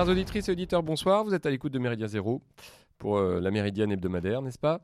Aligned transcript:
Chers 0.00 0.08
auditrices 0.08 0.48
et 0.48 0.52
auditeurs, 0.52 0.82
bonsoir. 0.82 1.24
Vous 1.24 1.34
êtes 1.34 1.44
à 1.44 1.50
l'écoute 1.50 1.74
de 1.74 1.78
Méridien 1.78 2.06
Zéro 2.06 2.40
pour 2.96 3.18
euh, 3.18 3.38
la 3.38 3.50
Méridienne 3.50 3.92
hebdomadaire, 3.92 4.40
n'est-ce 4.40 4.58
pas? 4.58 4.80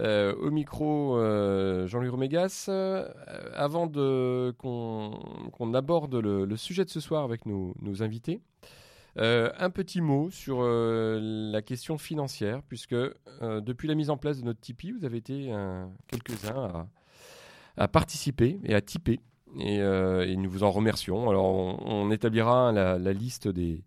Euh, 0.00 0.34
Au 0.36 0.50
micro, 0.50 1.18
euh, 1.18 1.86
Jean-Louis 1.86 2.08
Romégas. 2.08 2.70
Avant 3.52 3.86
qu'on, 4.56 5.74
aborde 5.74 6.14
le, 6.14 6.56
sujet 6.56 6.86
de 6.86 6.88
ce 6.88 6.98
soir 6.98 7.24
avec 7.24 7.44
nos, 7.44 7.74
invités, 8.02 8.40
un 9.16 9.68
petit 9.68 10.00
mot 10.00 10.30
sur 10.30 10.62
la 10.62 11.60
question 11.60 11.98
financière, 11.98 12.62
puisque 12.66 12.96
depuis 13.42 13.86
la 13.86 13.94
mise 13.94 14.08
en 14.08 14.16
place 14.16 14.40
de 14.40 14.46
notre 14.46 14.60
Tipeee, 14.60 14.92
vous 14.92 15.04
avez 15.04 15.18
été 15.18 15.52
quelques-uns 16.06 16.88
à, 17.76 17.88
participer 17.88 18.58
et 18.64 18.74
à 18.74 18.80
tiper. 18.80 19.20
Et, 19.60 20.36
nous 20.38 20.48
vous 20.48 20.62
en 20.62 20.70
remercions. 20.70 21.28
Alors, 21.28 21.44
on, 21.44 22.10
établira 22.10 22.72
la 22.72 23.12
liste 23.12 23.46
des, 23.46 23.84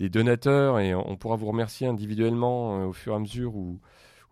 des 0.00 0.08
donateurs 0.08 0.80
et 0.80 0.94
on 0.94 1.16
pourra 1.16 1.36
vous 1.36 1.46
remercier 1.46 1.86
individuellement 1.86 2.80
euh, 2.80 2.86
au 2.86 2.92
fur 2.92 3.12
et 3.12 3.16
à 3.16 3.18
mesure 3.18 3.54
où, 3.54 3.78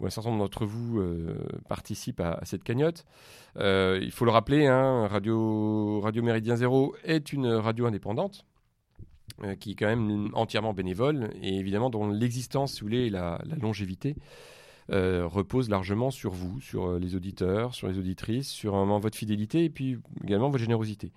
un 0.03 0.11
certain 0.11 0.31
nombre 0.31 0.45
d'entre 0.45 0.65
vous 0.65 0.99
euh, 0.99 1.37
participent 1.69 2.21
à, 2.21 2.41
cette 2.45 2.65
cagnotte. 2.65 3.05
Euh, 3.59 3.99
il 4.01 4.13
faut 4.13 4.25
le 4.25 4.31
rappeler, 4.31 4.67
hein, 4.67 5.07
radio, 5.09 6.01
radio 6.01 6.23
Méridien 6.23 6.57
Zéro 6.57 6.95
est 7.05 7.33
une 7.33 7.49
radio 7.49 7.87
indépendante 7.87 8.45
qui 9.61 9.73
est 9.73 9.75
quand 9.75 9.87
même 9.87 10.31
entièrement 10.33 10.73
bénévole 10.73 11.31
et 11.43 11.59
évidemment 11.59 11.91
dont 11.91 12.09
l'existence, 12.09 12.73
si 12.73 12.81
vous 12.81 12.87
voulez, 12.87 13.09
la, 13.11 13.41
longévité 13.61 14.17
repose 14.89 15.69
largement 15.69 16.11
sur 16.11 16.33
vous, 16.33 16.61
sur 16.61 16.99
les 16.99 17.15
auditeurs, 17.15 17.75
sur 17.75 17.87
les 17.87 17.99
auditrices, 17.99 18.49
sur 18.49 18.75
votre 18.99 19.17
fidélité 19.17 19.65
et 19.65 19.71
puis 19.71 19.99
également 20.25 20.49
votre 20.49 20.65
générosité. 20.65 21.13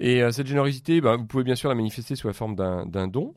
Et 0.00 0.20
cette 0.32 0.48
générosité, 0.48 1.00
bah, 1.00 1.16
vous 1.16 1.24
pouvez 1.24 1.44
bien 1.44 1.54
sûr 1.54 1.70
la 1.70 1.74
manifester 1.74 2.14
sous 2.14 2.26
la 2.26 2.34
forme 2.34 2.56
d'un 2.56 3.08
don 3.08 3.32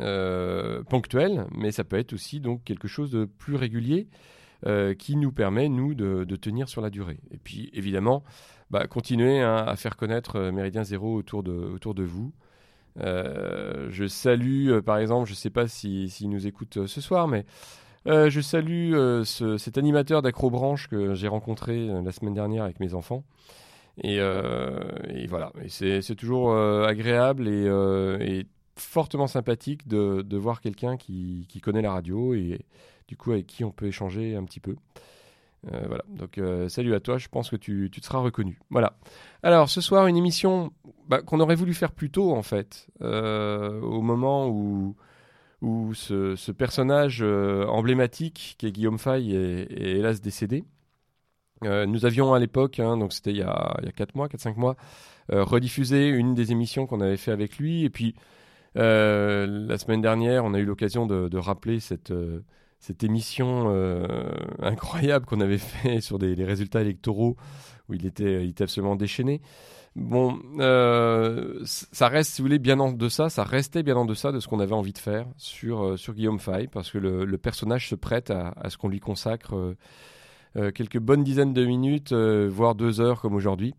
euh, 0.00 0.82
ponctuel, 0.84 1.46
mais 1.54 1.70
ça 1.70 1.84
peut 1.84 1.98
être 1.98 2.12
aussi 2.12 2.40
donc 2.40 2.64
quelque 2.64 2.88
chose 2.88 3.10
de 3.10 3.24
plus 3.24 3.56
régulier 3.56 4.08
euh, 4.66 4.94
qui 4.94 5.16
nous 5.16 5.32
permet, 5.32 5.68
nous, 5.68 5.94
de, 5.94 6.24
tenir 6.36 6.68
sur 6.68 6.80
la 6.80 6.88
durée. 6.90 7.18
Et 7.30 7.36
puis, 7.36 7.70
évidemment, 7.74 8.24
bah, 8.70 8.86
continuer 8.86 9.40
hein, 9.40 9.56
à 9.66 9.76
faire 9.76 9.96
connaître 9.96 10.36
euh, 10.36 10.50
Méridien 10.52 10.82
Zéro 10.82 11.14
autour 11.14 11.42
de, 11.42 11.52
autour 11.52 11.94
de 11.94 12.04
vous. 12.04 12.32
Euh, 12.98 13.88
je 13.90 14.06
salue, 14.06 14.78
par 14.80 14.96
exemple, 14.96 15.26
je 15.26 15.32
ne 15.32 15.36
sais 15.36 15.50
pas 15.50 15.68
s'il 15.68 16.10
si, 16.10 16.16
s'il 16.16 16.30
nous 16.30 16.46
écoute 16.46 16.86
ce 16.86 17.00
soir, 17.02 17.28
mais 17.28 17.44
je 18.06 18.40
salue 18.40 18.92
ce- 19.24 19.58
cet 19.58 19.76
animateur 19.78 20.22
d'Acrobranche 20.22 20.88
que 20.88 21.14
j'ai 21.14 21.28
rencontré 21.28 21.88
la 21.88 22.12
semaine 22.12 22.34
dernière 22.34 22.64
avec 22.64 22.80
mes 22.80 22.94
enfants. 22.94 23.24
Et, 24.02 24.16
et 24.16 25.26
voilà, 25.26 25.52
c'est 25.68 26.14
toujours 26.14 26.56
agréable 26.56 27.48
et 27.48 28.46
fortement 28.76 29.26
sympathique 29.26 29.88
de, 29.88 30.22
de 30.22 30.36
voir 30.36 30.60
quelqu'un 30.60 30.96
qui, 30.96 31.46
qui 31.48 31.60
connaît 31.60 31.82
la 31.82 31.92
radio 31.92 32.34
et 32.34 32.60
du 33.08 33.16
coup 33.16 33.32
avec 33.32 33.46
qui 33.46 33.64
on 33.64 33.70
peut 33.70 33.86
échanger 33.86 34.36
un 34.36 34.44
petit 34.44 34.60
peu. 34.60 34.76
Euh, 35.72 35.82
voilà, 35.86 36.04
donc 36.08 36.38
euh, 36.38 36.68
salut 36.68 36.94
à 36.94 37.00
toi, 37.00 37.18
je 37.18 37.28
pense 37.28 37.50
que 37.50 37.56
tu, 37.56 37.88
tu 37.90 38.00
te 38.00 38.06
seras 38.06 38.18
reconnu. 38.18 38.58
Voilà. 38.70 38.96
Alors 39.42 39.68
ce 39.68 39.80
soir, 39.80 40.06
une 40.06 40.16
émission 40.16 40.72
bah, 41.08 41.22
qu'on 41.22 41.40
aurait 41.40 41.56
voulu 41.56 41.74
faire 41.74 41.92
plus 41.92 42.10
tôt 42.10 42.32
en 42.34 42.42
fait, 42.42 42.88
euh, 43.02 43.80
au 43.80 44.00
moment 44.00 44.48
où, 44.48 44.94
où 45.62 45.94
ce, 45.94 46.36
ce 46.36 46.52
personnage 46.52 47.22
emblématique 47.22 48.56
qui 48.58 48.66
est 48.66 48.72
Guillaume 48.72 48.98
Fay 48.98 49.34
est, 49.34 49.72
hélas 49.72 50.20
décédé. 50.20 50.64
Nous 51.62 52.04
avions 52.04 52.34
à 52.34 52.38
l'époque, 52.38 52.78
hein, 52.80 52.98
donc 52.98 53.14
c'était 53.14 53.30
il 53.30 53.38
y 53.38 53.42
a, 53.42 53.76
il 53.80 53.86
y 53.86 53.88
a 53.88 53.92
4 53.92 54.14
mois, 54.14 54.28
4-5 54.28 54.56
mois, 54.56 54.76
rediffusé 55.30 56.06
une 56.06 56.34
des 56.34 56.52
émissions 56.52 56.86
qu'on 56.86 57.00
avait 57.00 57.16
fait 57.16 57.32
avec 57.32 57.56
lui. 57.56 57.84
Et 57.84 57.90
puis, 57.90 58.14
euh, 58.76 59.46
la 59.46 59.78
semaine 59.78 60.00
dernière, 60.00 60.44
on 60.44 60.54
a 60.54 60.58
eu 60.58 60.64
l'occasion 60.64 61.06
de, 61.06 61.38
rappeler 61.38 61.80
cette, 61.80 62.10
euh, 62.10 62.40
émission 63.02 63.66
euh, 63.68 64.06
incroyable 64.60 65.26
qu'on 65.26 65.40
avait 65.40 65.58
fait 65.58 66.00
sur 66.00 66.18
des, 66.18 66.34
les 66.34 66.44
résultats 66.44 66.80
électoraux, 66.80 67.36
où 67.88 67.94
il 67.94 68.06
était, 68.06 68.52
absolument 68.60 68.96
déchaîné. 68.96 69.40
Bon, 69.94 70.38
ça 71.64 72.08
reste, 72.08 72.32
si 72.32 72.42
vous 72.42 72.48
voulez, 72.48 72.58
bien 72.58 72.78
en 72.80 72.92
deçà, 72.92 73.30
ça 73.30 73.44
restait 73.44 73.82
bien 73.82 73.96
en 73.96 74.04
deçà 74.04 74.30
de 74.30 74.40
ce 74.40 74.48
qu'on 74.48 74.60
avait 74.60 74.74
envie 74.74 74.92
de 74.92 74.98
faire 74.98 75.26
sur, 75.38 75.96
Guillaume 76.10 76.38
Fay, 76.38 76.66
parce 76.66 76.90
que 76.90 76.98
le, 76.98 77.38
personnage 77.38 77.88
se 77.88 77.94
prête 77.94 78.30
à, 78.30 78.52
ce 78.68 78.76
qu'on 78.76 78.88
lui 78.88 79.00
consacre 79.00 79.74
quelques 80.74 80.98
bonnes 80.98 81.24
dizaines 81.24 81.54
de 81.54 81.64
minutes, 81.64 82.12
voire 82.12 82.74
deux 82.74 83.00
heures 83.00 83.22
comme 83.22 83.34
aujourd'hui, 83.34 83.74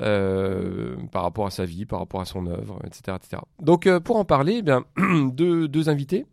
euh, 0.00 0.96
par 1.12 1.22
rapport 1.22 1.46
à 1.46 1.50
sa 1.50 1.64
vie, 1.64 1.86
par 1.86 2.00
rapport 2.00 2.20
à 2.20 2.24
son 2.24 2.46
œuvre, 2.46 2.80
etc. 2.84 3.16
etc. 3.16 3.42
Donc 3.62 3.86
euh, 3.86 4.00
pour 4.00 4.16
en 4.16 4.24
parler, 4.24 4.56
eh 4.58 4.62
bien, 4.62 4.84
deux, 5.32 5.68
deux 5.68 5.88
invités 5.88 6.26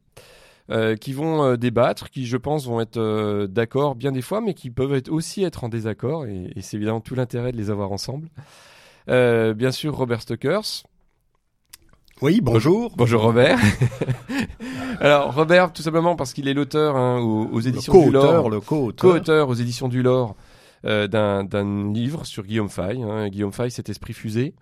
euh, 0.71 0.95
qui 0.95 1.13
vont 1.13 1.55
débattre, 1.57 2.09
qui 2.09 2.25
je 2.25 2.37
pense 2.37 2.65
vont 2.65 2.81
être 2.81 3.45
d'accord 3.45 3.95
bien 3.95 4.11
des 4.11 4.21
fois, 4.21 4.41
mais 4.41 4.53
qui 4.53 4.71
peuvent 4.71 4.93
être 4.93 5.09
aussi 5.09 5.43
être 5.43 5.63
en 5.63 5.69
désaccord, 5.69 6.25
et, 6.25 6.51
et 6.55 6.61
c'est 6.61 6.77
évidemment 6.77 7.01
tout 7.01 7.13
l'intérêt 7.13 7.51
de 7.51 7.57
les 7.57 7.69
avoir 7.69 7.91
ensemble. 7.91 8.29
Bien 9.07 9.71
sûr, 9.71 9.95
Robert 9.95 10.21
Stokers. 10.21 10.83
Oui, 12.21 12.39
bonjour. 12.39 12.93
Bonjour 12.95 13.23
Robert. 13.23 13.59
Alors 14.99 15.33
Robert, 15.33 15.73
tout 15.73 15.81
simplement 15.81 16.15
parce 16.15 16.33
qu'il 16.33 16.47
est 16.47 16.53
l'auteur 16.53 16.95
hein, 16.95 17.19
aux, 17.19 17.59
éditions 17.59 17.93
du 18.05 18.11
Lore 18.11 18.23
co-auteur, 18.23 18.49
le 18.49 18.59
co-auteur. 18.59 19.11
co-auteur 19.11 19.49
aux 19.49 19.55
éditions 19.55 19.87
du 19.87 20.03
Lore 20.03 20.35
d'un 20.83 21.43
d'un 21.43 21.93
livre 21.93 22.25
sur 22.25 22.43
Guillaume 22.43 22.69
Fay. 22.69 23.01
hein. 23.01 23.29
Guillaume 23.29 23.51
Fay, 23.51 23.69
cet 23.71 23.89
esprit 23.89 24.13
fusé. 24.13 24.53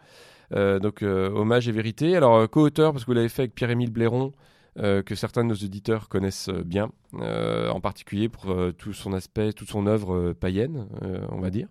Euh, 0.53 0.79
donc, 0.79 1.03
euh, 1.03 1.29
hommage 1.29 1.67
et 1.67 1.71
vérité. 1.71 2.15
Alors, 2.15 2.35
euh, 2.37 2.47
co-auteur, 2.47 2.91
parce 2.91 3.03
que 3.05 3.11
vous 3.11 3.15
l'avez 3.15 3.29
fait 3.29 3.43
avec 3.43 3.53
Pierre-Émile 3.53 3.91
Blairon, 3.91 4.31
euh, 4.79 5.03
que 5.03 5.13
certains 5.13 5.43
de 5.43 5.49
nos 5.49 5.55
auditeurs 5.55 6.09
connaissent 6.09 6.49
euh, 6.49 6.63
bien, 6.63 6.89
euh, 7.19 7.69
en 7.69 7.79
particulier 7.81 8.29
pour 8.29 8.49
euh, 8.51 8.71
tout 8.71 8.93
son 8.93 9.13
aspect, 9.13 9.53
toute 9.53 9.69
son 9.69 9.85
œuvre 9.87 10.15
euh, 10.15 10.33
païenne, 10.33 10.87
euh, 11.03 11.19
on 11.29 11.39
va 11.39 11.49
dire. 11.51 11.67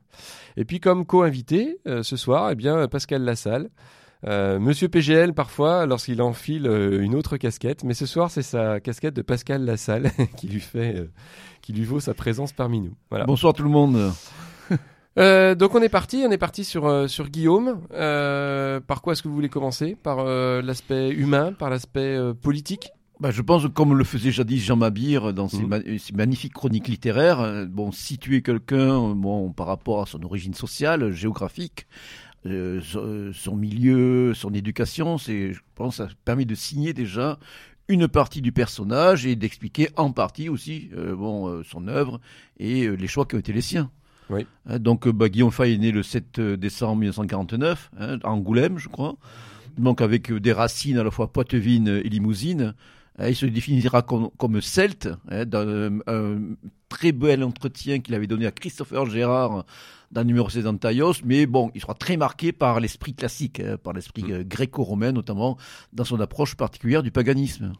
Et 0.57 0.65
puis, 0.65 0.79
comme 0.79 1.07
co-invité 1.07 1.81
euh, 1.87 2.03
ce 2.03 2.17
soir, 2.17 2.51
eh 2.51 2.55
bien, 2.55 2.87
Pascal 2.89 3.23
Lassalle. 3.23 3.71
Euh, 4.27 4.59
Monsieur 4.59 4.89
PGL 4.89 5.33
parfois 5.33 5.87
lorsqu'il 5.87 6.21
enfile 6.23 6.67
euh, 6.67 7.01
une 7.03 7.15
autre 7.15 7.37
casquette, 7.37 7.84
mais 7.84 7.95
ce 7.95 8.05
soir 8.05 8.31
c'est 8.33 8.43
sa 8.43 8.81
casquette 8.81 9.15
de 9.15 9.23
Pascal 9.23 9.65
Lassalle 9.65 10.11
qui 10.37 10.49
lui 10.49 10.61
fait, 10.61 10.97
euh, 10.97 11.11
qui 11.62 11.73
lui 11.73 11.84
vaut 11.84 12.01
sa 12.01 12.15
présence 12.15 12.53
parmi 12.53 12.81
nous. 12.81 12.95
Voilà. 13.11 13.27
Bonsoir 13.27 13.53
tout 13.55 13.62
le 13.62 13.71
monde. 13.71 14.12
Euh, 15.19 15.56
donc 15.56 15.75
on 15.75 15.83
est 15.83 15.89
parti, 15.89 16.23
on 16.25 16.31
est 16.31 16.39
parti 16.39 16.62
sur 16.65 17.11
sur 17.11 17.29
Guillaume. 17.29 17.81
Par 17.91 19.03
quoi 19.03 19.12
est-ce 19.15 19.23
que 19.23 19.27
vous 19.27 19.34
voulez 19.34 19.49
commencer? 19.49 19.97
Par 20.01 20.23
l'aspect 20.25 21.09
humain, 21.11 21.53
par 21.53 21.71
l'aspect 21.71 22.17
politique? 22.41 22.91
Bah, 23.19 23.33
je 23.33 23.43
pense, 23.43 23.67
comme 23.75 23.99
le 23.99 24.05
faisait 24.05 24.31
jadis 24.31 24.65
Jean 24.65 24.77
Mabir 24.77 25.35
dans 25.35 25.49
ses, 25.49 25.65
Mhm. 25.65 25.67
ma- 25.69 25.99
ses 25.99 26.12
magnifiques 26.12 26.53
chroniques 26.53 26.87
littéraires, 26.87 27.67
bon, 27.69 27.91
situer 27.91 28.43
quelqu'un, 28.43 29.12
bon, 29.17 29.50
par 29.50 29.67
rapport 29.67 30.03
à 30.03 30.06
son 30.06 30.23
origine 30.23 30.55
sociale, 30.55 31.11
géographique, 31.11 31.89
euh, 32.50 32.81
son, 32.83 33.33
son 33.33 33.56
milieu, 33.56 34.35
son 34.35 34.53
éducation, 34.55 35.19
c'est, 35.19 35.53
je 35.53 35.61
pense, 35.75 35.97
ça 35.97 36.09
permet 36.25 36.45
de 36.45 36.55
signer 36.55 36.93
déjà 36.93 37.39
une 37.89 38.06
partie 38.06 38.43
du 38.43 38.53
personnage 38.53 39.27
et 39.27 39.35
d'expliquer 39.35 39.89
en 39.97 40.12
partie 40.12 40.49
aussi, 40.49 40.91
euh, 40.97 41.15
bon, 41.17 41.49
euh, 41.49 41.62
son 41.65 41.89
œuvre 41.89 42.21
et 42.59 42.85
euh, 42.85 42.95
les 42.95 43.06
choix 43.09 43.25
qui 43.25 43.35
ont 43.35 43.39
été 43.39 43.53
les 43.53 43.62
siens. 43.62 43.91
Oui. 44.31 44.47
Hein, 44.67 44.79
donc, 44.79 45.06
euh, 45.06 45.12
bah, 45.12 45.29
Guillaume 45.29 45.50
Fay 45.50 45.75
est 45.75 45.79
né 45.79 45.91
le 45.91 46.03
7 46.03 46.41
décembre 46.41 46.97
1949, 46.97 47.91
hein, 47.99 48.19
à 48.23 48.31
Angoulême, 48.31 48.79
je 48.79 48.89
crois. 48.89 49.17
Donc, 49.79 50.01
avec 50.01 50.31
euh, 50.31 50.41
des 50.41 50.53
racines 50.53 50.99
à 50.99 51.05
la 51.05 51.11
fois 51.11 51.33
poitevines 51.33 51.89
et 51.89 52.09
limousines. 52.09 52.75
Hein, 53.19 53.29
il 53.29 53.37
se 53.37 53.47
définira 53.47 54.03
comme, 54.03 54.31
comme 54.38 54.61
celte, 54.61 55.09
hein, 55.31 55.44
dans 55.44 55.67
un, 55.69 55.99
un 56.06 56.38
très 56.88 57.12
bel 57.12 57.43
entretien 57.44 57.99
qu'il 57.99 58.15
avait 58.15 58.26
donné 58.26 58.47
à 58.47 58.50
Christopher 58.53 59.06
Gérard 59.06 59.65
dans 60.11 60.23
le 60.23 60.26
numéro 60.26 60.49
16 60.49 60.65
d'Antaios, 60.65 61.15
mais 61.25 61.47
bon, 61.47 61.70
il 61.75 61.81
sera 61.81 61.94
très 61.94 62.17
marqué 62.17 62.53
par 62.53 62.81
l'esprit 62.81 63.15
classique, 63.15 63.61
hein, 63.61 63.76
par 63.82 63.93
l'esprit 63.93 64.23
Mm. 64.23 64.32
euh, 64.32 64.44
gréco-romain, 64.44 65.12
notamment 65.12 65.59
dans 65.93 66.05
son 66.05 66.19
approche 66.20 66.55
particulière 66.55 67.03
du 67.03 67.11
paganisme. 67.11 67.73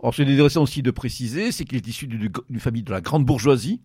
Or, 0.00 0.14
ce 0.14 0.22
qui 0.22 0.28
est 0.28 0.32
intéressant 0.32 0.62
aussi 0.62 0.82
de 0.82 0.90
préciser, 0.90 1.50
c'est 1.52 1.64
qu'il 1.64 1.76
est 1.76 1.86
issu 1.86 2.06
d'une 2.06 2.60
famille 2.60 2.82
de 2.82 2.92
la 2.92 3.00
grande 3.00 3.24
bourgeoisie, 3.24 3.80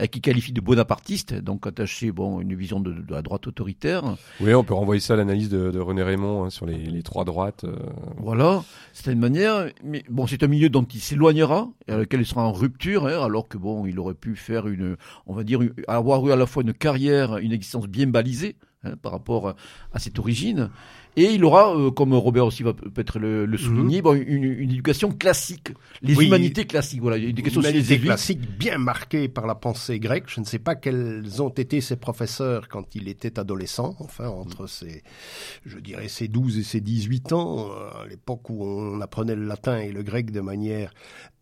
euh, 0.00 0.06
qui 0.06 0.20
qualifie 0.20 0.52
de 0.52 0.60
bonapartiste, 0.60 1.34
donc 1.34 1.66
attaché 1.66 2.12
bon, 2.12 2.38
à 2.38 2.42
une 2.42 2.54
vision 2.54 2.80
de, 2.80 2.92
de 2.92 3.12
la 3.12 3.22
droite 3.22 3.46
autoritaire. 3.46 4.16
Oui, 4.40 4.54
on 4.54 4.62
peut 4.62 4.74
renvoyer 4.74 5.00
ça 5.00 5.14
à 5.14 5.16
l'analyse 5.16 5.48
de, 5.48 5.70
de 5.70 5.78
René 5.80 6.02
Raymond 6.02 6.44
hein, 6.44 6.50
sur 6.50 6.66
les, 6.66 6.78
les 6.78 7.02
trois 7.02 7.24
droites. 7.24 7.64
euh, 7.64 7.74
Voilà, 8.18 8.62
c'est 8.92 9.12
une 9.12 9.18
manière, 9.18 9.70
mais 9.82 10.04
bon, 10.08 10.26
c'est 10.26 10.42
un 10.42 10.48
milieu 10.48 10.68
dont 10.68 10.84
il 10.84 11.00
s'éloignera, 11.00 11.68
et 11.88 11.92
avec 11.92 12.06
lequel 12.08 12.20
il 12.20 12.26
sera 12.26 12.46
en 12.46 12.52
rupture, 12.52 13.06
hein, 13.06 13.24
alors 13.24 13.48
que 13.48 13.58
bon, 13.58 13.86
il 13.86 13.98
aurait 13.98 14.14
pu 14.14 14.36
faire 14.36 14.68
une, 14.68 14.96
on 15.26 15.34
va 15.34 15.42
dire, 15.44 15.60
avoir 15.88 16.26
eu 16.28 16.32
à 16.32 16.36
la 16.36 16.46
fois 16.46 16.62
une 16.62 16.74
carrière, 16.74 17.38
une 17.38 17.52
existence 17.52 17.86
bien 17.88 18.06
balisée, 18.06 18.56
hein, 18.86 18.96
par 19.00 19.12
rapport 19.12 19.54
à 19.92 19.98
cette 19.98 20.18
origine. 20.18 20.70
Et 21.18 21.32
il 21.32 21.44
aura, 21.46 21.74
euh, 21.74 21.90
comme 21.90 22.12
Robert 22.12 22.44
aussi 22.44 22.62
va 22.62 22.74
peut-être 22.74 23.18
le, 23.18 23.46
le 23.46 23.56
souligner, 23.56 23.98
mhm. 23.98 24.02
bon, 24.02 24.14
une, 24.14 24.44
une, 24.44 24.70
éducation 24.70 25.10
classique, 25.12 25.72
les 26.02 26.12
humanités 26.12 26.66
classiques. 26.66 27.00
Voilà, 27.00 27.16
une 27.16 27.30
éducation 27.30 27.62
humanité 27.62 27.98
classique 27.98 28.58
bien 28.58 28.76
marquée 28.76 29.26
par 29.28 29.46
la 29.46 29.54
pensée 29.54 29.98
grecque. 29.98 30.24
Je 30.26 30.40
ne 30.40 30.44
sais 30.44 30.58
pas 30.58 30.74
quels 30.74 31.40
ont 31.40 31.48
été 31.48 31.80
ses 31.80 31.96
professeurs 31.96 32.68
quand 32.68 32.94
il 32.94 33.08
était 33.08 33.38
adolescent, 33.38 33.96
enfin 34.00 34.28
entre 34.28 34.66
ses, 34.66 35.02
je 35.64 35.78
dirais, 35.78 36.08
ses 36.08 36.28
12 36.28 36.58
et 36.58 36.62
ses 36.62 36.82
18 36.82 37.32
ans, 37.32 37.70
euh, 37.70 38.02
à 38.02 38.06
l'époque 38.06 38.50
où 38.50 38.62
on 38.62 39.00
apprenait 39.00 39.36
le 39.36 39.46
latin 39.46 39.78
et 39.78 39.92
le 39.92 40.02
grec 40.02 40.30
de 40.30 40.42
manière 40.42 40.92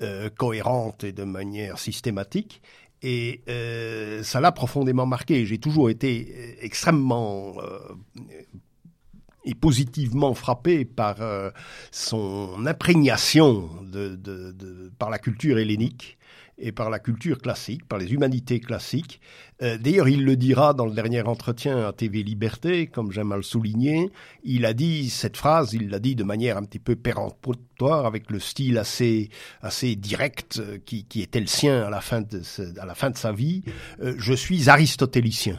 euh, 0.03 0.31
cohérente 0.31 1.03
et 1.03 1.13
de 1.13 1.25
manière 1.25 1.81
systématique. 1.81 2.63
Et 3.07 3.43
euh, 3.51 4.23
ça 4.23 4.41
l'a 4.41 4.51
profondément 4.51 5.05
marqué. 5.05 5.45
J'ai 5.45 5.59
toujours 5.59 5.91
été 5.91 6.35
euh, 6.35 6.55
extrêmement 6.63 7.53
euh, 7.59 7.79
et 9.45 9.55
positivement 9.55 10.33
frappé 10.33 10.87
par 10.87 11.17
son 11.91 12.65
imprégnation 12.65 13.69
par 14.99 15.11
la 15.11 15.19
culture 15.19 15.59
hellénique 15.59 16.17
et 16.59 16.73
par 16.73 16.91
la 16.91 16.99
culture 16.99 17.39
classique, 17.39 17.87
par 17.87 17.99
les 17.99 18.13
humanités 18.13 18.61
classiques. 18.61 19.21
Euh, 19.63 19.77
D'ailleurs, 19.79 20.09
il 20.09 20.25
le 20.25 20.37
dira 20.37 20.73
dans 20.73 20.87
le 20.87 20.93
dernier 20.93 21.23
entretien 21.23 21.87
à 21.87 21.93
TV 21.93 22.23
Liberté, 22.23 22.87
comme 22.87 23.13
j'aime 23.13 23.33
à 23.33 23.37
le 23.37 23.43
souligner. 23.43 24.11
Il 24.45 24.65
a 24.65 24.73
dit 24.73 25.11
cette 25.11 25.37
phrase, 25.37 25.73
il 25.73 25.91
l'a 25.91 25.99
dit 25.99 26.15
de 26.15 26.25
manière 26.25 26.57
un 26.57 26.63
petit 26.63 26.79
peu 26.79 26.97
péremptoire, 26.97 28.07
avec 28.07 28.31
le 28.31 28.39
style 28.39 28.79
assez 28.79 29.31
assez 29.63 29.97
direct 29.97 30.59
euh, 30.61 30.79
qui, 30.85 31.05
qui 31.05 31.23
était 31.23 31.41
le 31.41 31.47
sien 31.47 31.83
à 31.83 31.91
la 31.91 32.01
fin 32.01 32.21
de, 32.21 32.41
à 32.79 32.87
la 32.87 32.95
fin 32.95 33.11
de 33.11 33.17
sa 33.17 33.33
vie. 33.33 33.63
Euh, 34.01 34.15
je 34.19 34.35
suis 34.35 34.69
aristotélicien. 34.69 35.59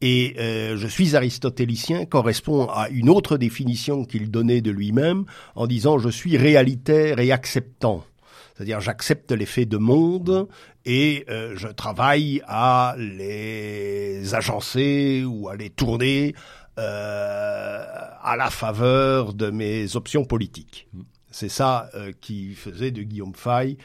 Et 0.00 0.34
je 0.36 0.86
suis 0.86 1.16
aristotélicien 1.16 2.04
correspond 2.04 2.66
à 2.66 2.90
une 2.90 3.08
autre 3.08 3.38
définition 3.38 4.04
qu'il 4.04 4.30
donnait 4.30 4.60
de 4.60 4.70
lui-même 4.70 5.24
en 5.54 5.66
disant 5.66 5.98
je 5.98 6.10
suis 6.10 6.36
réalitaire 6.36 7.20
et 7.20 7.32
acceptant. 7.32 8.04
C'est-à-dire 8.54 8.80
j'accepte 8.80 9.32
les 9.32 9.46
faits 9.46 9.68
de 9.68 9.78
monde 9.78 10.48
et 10.84 11.24
euh, 11.28 11.54
je 11.56 11.68
travaille 11.68 12.42
à 12.46 12.94
les 12.98 14.34
agencer 14.34 15.24
ou 15.26 15.48
à 15.48 15.56
les 15.56 15.70
tourner 15.70 16.34
euh, 16.78 17.84
à 18.22 18.36
la 18.36 18.50
faveur 18.50 19.34
de 19.34 19.50
mes 19.50 19.96
options 19.96 20.24
politiques. 20.24 20.88
C'est 21.30 21.48
ça 21.48 21.90
euh, 21.94 22.12
qui 22.20 22.54
faisait 22.54 22.92
de 22.92 23.02
Guillaume 23.02 23.34
Fay 23.34 23.76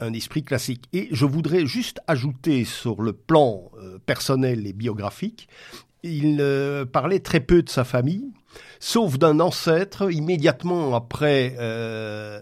un 0.00 0.12
esprit 0.12 0.44
classique. 0.44 0.84
Et 0.92 1.08
je 1.10 1.24
voudrais 1.24 1.66
juste 1.66 2.00
ajouter 2.06 2.64
sur 2.64 3.02
le 3.02 3.12
plan 3.12 3.70
euh, 3.78 3.98
personnel 4.04 4.66
et 4.66 4.72
biographique, 4.72 5.48
il 6.02 6.38
euh, 6.40 6.84
parlait 6.84 7.20
très 7.20 7.40
peu 7.40 7.62
de 7.62 7.68
sa 7.68 7.84
famille, 7.84 8.32
sauf 8.78 9.18
d'un 9.18 9.40
ancêtre 9.40 10.12
immédiatement 10.12 10.94
après 10.94 11.56
euh, 11.58 12.40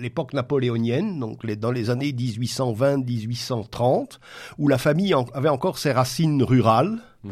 l'époque 0.00 0.32
napoléonienne, 0.32 1.20
donc 1.20 1.46
dans 1.46 1.70
les 1.70 1.90
années 1.90 2.12
1820-1830, 2.12 4.18
où 4.58 4.66
la 4.68 4.78
famille 4.78 5.14
avait 5.32 5.48
encore 5.48 5.78
ses 5.78 5.92
racines 5.92 6.42
rurales. 6.42 6.98
Mmh 7.22 7.30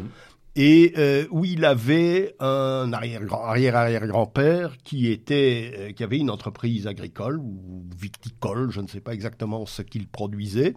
et 0.55 0.93
euh, 0.97 1.25
où 1.31 1.45
il 1.45 1.65
avait 1.65 2.35
un 2.39 2.93
arrière-arrière-grand-père 2.93 4.77
qui 4.83 5.09
était 5.09 5.73
euh, 5.75 5.91
qui 5.93 6.03
avait 6.03 6.19
une 6.19 6.29
entreprise 6.29 6.85
agricole 6.85 7.39
ou 7.39 7.85
viticole, 7.97 8.71
je 8.71 8.81
ne 8.81 8.87
sais 8.87 8.99
pas 8.99 9.13
exactement 9.13 9.65
ce 9.65 9.81
qu'il 9.81 10.07
produisait. 10.07 10.75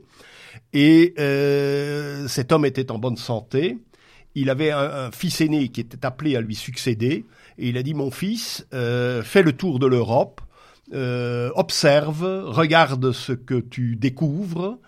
Et 0.72 1.14
euh, 1.18 2.26
cet 2.28 2.52
homme 2.52 2.64
était 2.64 2.90
en 2.90 2.98
bonne 2.98 3.18
santé. 3.18 3.78
Il 4.34 4.50
avait 4.50 4.70
un, 4.70 5.10
fils 5.12 5.40
aîné 5.40 5.68
qui 5.68 5.80
était 5.80 6.04
appelé 6.04 6.36
à 6.36 6.40
lui 6.40 6.54
succéder. 6.54 7.24
Et 7.58 7.70
il 7.70 7.78
a 7.78 7.82
dit 7.82 7.94
mon 7.94 8.10
fils, 8.10 8.66
fais 8.70 9.42
le 9.42 9.52
tour 9.52 9.78
de 9.78 9.86
l'Europe, 9.86 10.42
observe, 10.92 12.44
regarde 12.46 13.12
ce 13.12 13.32
que 13.32 13.60
tu 13.60 13.96
découvres. 13.96 14.78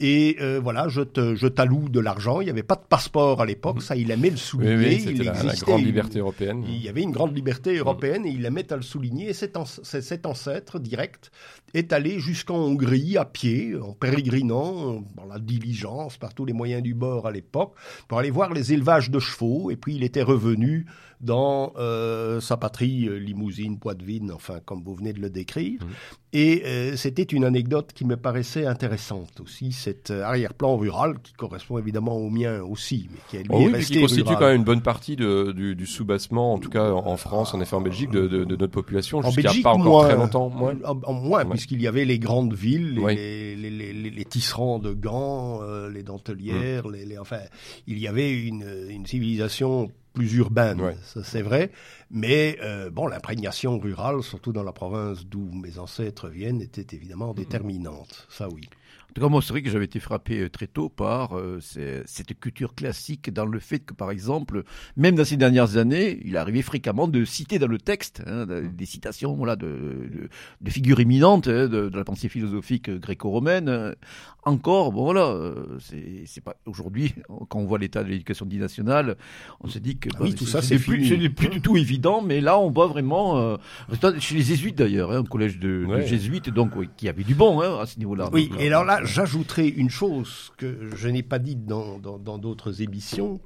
Et 0.00 0.36
euh, 0.40 0.60
voilà, 0.62 0.86
je 0.88 1.00
te, 1.00 1.34
je 1.34 1.48
t'alloue 1.48 1.88
de 1.88 1.98
l'argent. 1.98 2.40
Il 2.40 2.44
n'y 2.44 2.50
avait 2.50 2.62
pas 2.62 2.76
de 2.76 2.84
passeport 2.88 3.40
à 3.40 3.46
l'époque, 3.46 3.82
ça 3.82 3.96
il 3.96 4.10
aimait 4.12 4.30
le 4.30 4.36
souligner. 4.36 4.76
Oui, 4.76 5.04
oui, 5.06 5.14
il 5.16 5.22
la, 5.24 5.42
la, 5.42 5.54
grande 5.54 5.84
liberté 5.84 6.20
européenne. 6.20 6.64
Il 6.68 6.80
y 6.80 6.88
avait 6.88 7.02
une 7.02 7.10
grande 7.10 7.34
liberté 7.34 7.72
mhm. 7.72 7.78
européenne 7.78 8.26
et 8.26 8.30
il 8.30 8.44
aimait 8.44 8.72
à 8.72 8.76
le 8.76 8.82
souligner. 8.82 9.30
Et 9.30 9.32
cet, 9.32 9.58
cet 9.82 10.24
ancêtre 10.24 10.78
direct 10.78 11.32
est 11.74 11.92
allé 11.92 12.20
jusqu'en 12.20 12.58
Hongrie 12.58 13.16
à 13.16 13.24
pied, 13.24 13.74
en 13.76 13.92
pérégrinant, 13.92 15.02
par 15.16 15.26
la 15.26 15.40
diligence, 15.40 16.16
par 16.16 16.32
tous 16.32 16.44
les 16.44 16.52
moyens 16.52 16.82
du 16.82 16.94
bord 16.94 17.26
à 17.26 17.32
l'époque, 17.32 17.74
pour 18.06 18.20
aller 18.20 18.30
voir 18.30 18.52
les 18.52 18.72
élevages 18.72 19.10
de 19.10 19.18
chevaux. 19.18 19.72
Et 19.72 19.76
puis 19.76 19.96
il 19.96 20.04
était 20.04 20.22
revenu 20.22 20.86
dans 21.20 21.72
euh, 21.78 22.40
sa 22.40 22.56
patrie, 22.56 23.08
euh, 23.08 23.18
Limousine, 23.18 23.78
Poitevine, 23.78 24.30
enfin 24.32 24.60
comme 24.64 24.82
vous 24.82 24.94
venez 24.94 25.12
de 25.12 25.20
le 25.20 25.30
décrire. 25.30 25.80
Mhm. 25.82 25.88
Et 26.34 26.62
euh, 26.66 26.96
c'était 26.96 27.22
une 27.22 27.44
anecdote 27.44 27.92
qui 27.94 28.04
me 28.04 28.16
paraissait 28.16 28.66
intéressante 28.66 29.40
aussi, 29.40 29.72
cet 29.72 30.10
arrière-plan 30.10 30.76
rural 30.76 31.14
qui 31.22 31.32
correspond 31.32 31.78
évidemment 31.78 32.16
au 32.16 32.28
mien 32.28 32.60
aussi, 32.60 33.08
mais 33.10 33.18
qui 33.30 33.36
est 33.36 33.40
lui 33.40 33.48
oh 33.50 33.70
oui, 33.72 33.84
qui 33.84 34.00
constitue 34.00 34.34
quand 34.34 34.40
même 34.40 34.56
une 34.56 34.64
bonne 34.64 34.82
partie 34.82 35.16
de, 35.16 35.52
du, 35.52 35.74
du 35.74 35.86
sous-bassement, 35.86 36.52
en 36.52 36.58
tout 36.58 36.68
cas 36.68 36.90
en 36.90 37.16
France, 37.16 37.54
en 37.54 37.60
effet 37.62 37.76
en 37.76 37.80
Belgique, 37.80 38.10
de, 38.10 38.26
de, 38.26 38.44
de 38.44 38.56
notre 38.56 38.72
population 38.72 39.22
jusqu'à 39.22 39.52
pas 39.62 39.70
encore 39.70 39.84
moins, 39.86 40.06
très 40.06 40.16
longtemps. 40.16 40.50
Moins, 40.50 40.74
en, 40.84 41.12
moins, 41.14 41.46
puisqu'il 41.46 41.80
y 41.80 41.86
avait 41.86 42.04
les 42.04 42.18
grandes 42.18 42.52
villes, 42.52 42.94
les, 42.94 43.56
les, 43.56 43.70
les, 43.70 44.10
les, 44.10 44.24
tisserands 44.24 44.78
de 44.78 44.92
Gand, 44.92 45.60
euh, 45.62 45.90
les 45.90 46.02
dentelières, 46.02 46.86
mm. 46.86 46.92
les, 46.92 47.18
enfin, 47.18 47.40
il 47.86 47.98
y 47.98 48.06
avait 48.06 48.38
une, 48.38 48.66
une 48.90 49.06
civilisation 49.06 49.90
plus 50.18 50.34
urbaine, 50.34 50.96
ça 51.04 51.22
c'est 51.22 51.42
vrai. 51.42 51.70
Mais 52.10 52.58
euh, 52.60 52.90
bon, 52.90 53.06
l'imprégnation 53.06 53.78
rurale, 53.78 54.22
surtout 54.24 54.52
dans 54.52 54.64
la 54.64 54.72
province 54.72 55.24
d'où 55.24 55.48
mes 55.52 55.78
ancêtres 55.78 56.28
viennent, 56.28 56.60
était 56.60 56.96
évidemment 56.96 57.34
déterminante. 57.34 58.26
Ça 58.28 58.48
oui. 58.48 58.68
En 59.10 59.14
tout 59.14 59.22
cas, 59.22 59.28
moi, 59.28 59.40
c'est 59.40 59.54
vrai 59.54 59.62
que 59.62 59.70
j'avais 59.70 59.86
été 59.86 60.00
frappé 60.00 60.38
euh, 60.38 60.50
très 60.50 60.66
tôt 60.66 60.90
par 60.90 61.36
euh, 61.36 61.60
cette 61.60 62.38
culture 62.38 62.74
classique 62.74 63.32
dans 63.32 63.46
le 63.46 63.58
fait 63.58 63.78
que, 63.78 63.94
par 63.94 64.10
exemple, 64.10 64.64
même 64.96 65.14
dans 65.14 65.24
ces 65.24 65.38
dernières 65.38 65.78
années, 65.78 66.20
il 66.24 66.36
arrivait 66.36 66.60
fréquemment 66.60 67.08
de 67.08 67.24
citer 67.24 67.58
dans 67.58 67.68
le 67.68 67.78
texte 67.78 68.22
hein, 68.26 68.44
des 68.46 68.84
citations 68.84 69.34
voilà, 69.34 69.56
de, 69.56 70.28
de, 70.60 70.70
figures 70.70 71.00
éminentes 71.00 71.48
hein, 71.48 71.68
de, 71.68 71.88
de, 71.88 71.96
la 71.96 72.04
pensée 72.04 72.28
philosophique 72.28 72.90
gréco-romaine. 72.90 73.94
Encore, 74.44 74.92
bon 74.92 75.04
voilà, 75.04 75.26
euh, 75.26 75.78
c'est 76.26 76.42
pas 76.42 76.56
aujourd'hui, 76.66 77.14
quand 77.48 77.58
on 77.58 77.64
voit 77.64 77.78
l'état 77.78 78.04
de 78.04 78.08
l'éducation 78.08 78.46
nationale, 78.46 79.16
on 79.60 79.68
se 79.68 79.78
dit 79.78 79.98
que 79.98 80.10
ah 80.14 80.18
oui, 80.20 80.34
tout 80.34 80.46
ça, 80.46 80.60
c'est 80.60 80.78
plus, 80.78 81.30
plus 81.30 81.48
du 81.48 81.60
tout 81.62 81.76
évident, 81.76 82.22
mais 82.22 82.40
là, 82.40 82.58
on 82.58 82.70
voit 82.70 82.86
vraiment, 82.86 83.58
chez 84.18 84.34
les 84.34 84.42
jésuites 84.42 84.76
d'ailleurs, 84.76 85.12
hein, 85.12 85.20
un 85.20 85.24
collège 85.24 85.58
de, 85.58 85.86
jésuites, 86.02 86.50
donc 86.50 86.72
qui 86.96 87.08
avait 87.08 87.24
du 87.24 87.34
bon 87.34 87.60
hein, 87.62 87.80
à 87.80 87.86
ce 87.86 87.98
niveau-là. 87.98 88.28
Oui, 88.32 88.50
et 88.58 88.68
alors 88.68 88.84
là, 88.84 88.97
j'ajouterai 89.04 89.68
une 89.68 89.90
chose 89.90 90.52
que 90.56 90.90
je 90.94 91.08
n'ai 91.08 91.22
pas 91.22 91.38
dite 91.38 91.64
dans 91.66 91.98
d'autres 92.38 92.82
émissions, 92.82 93.40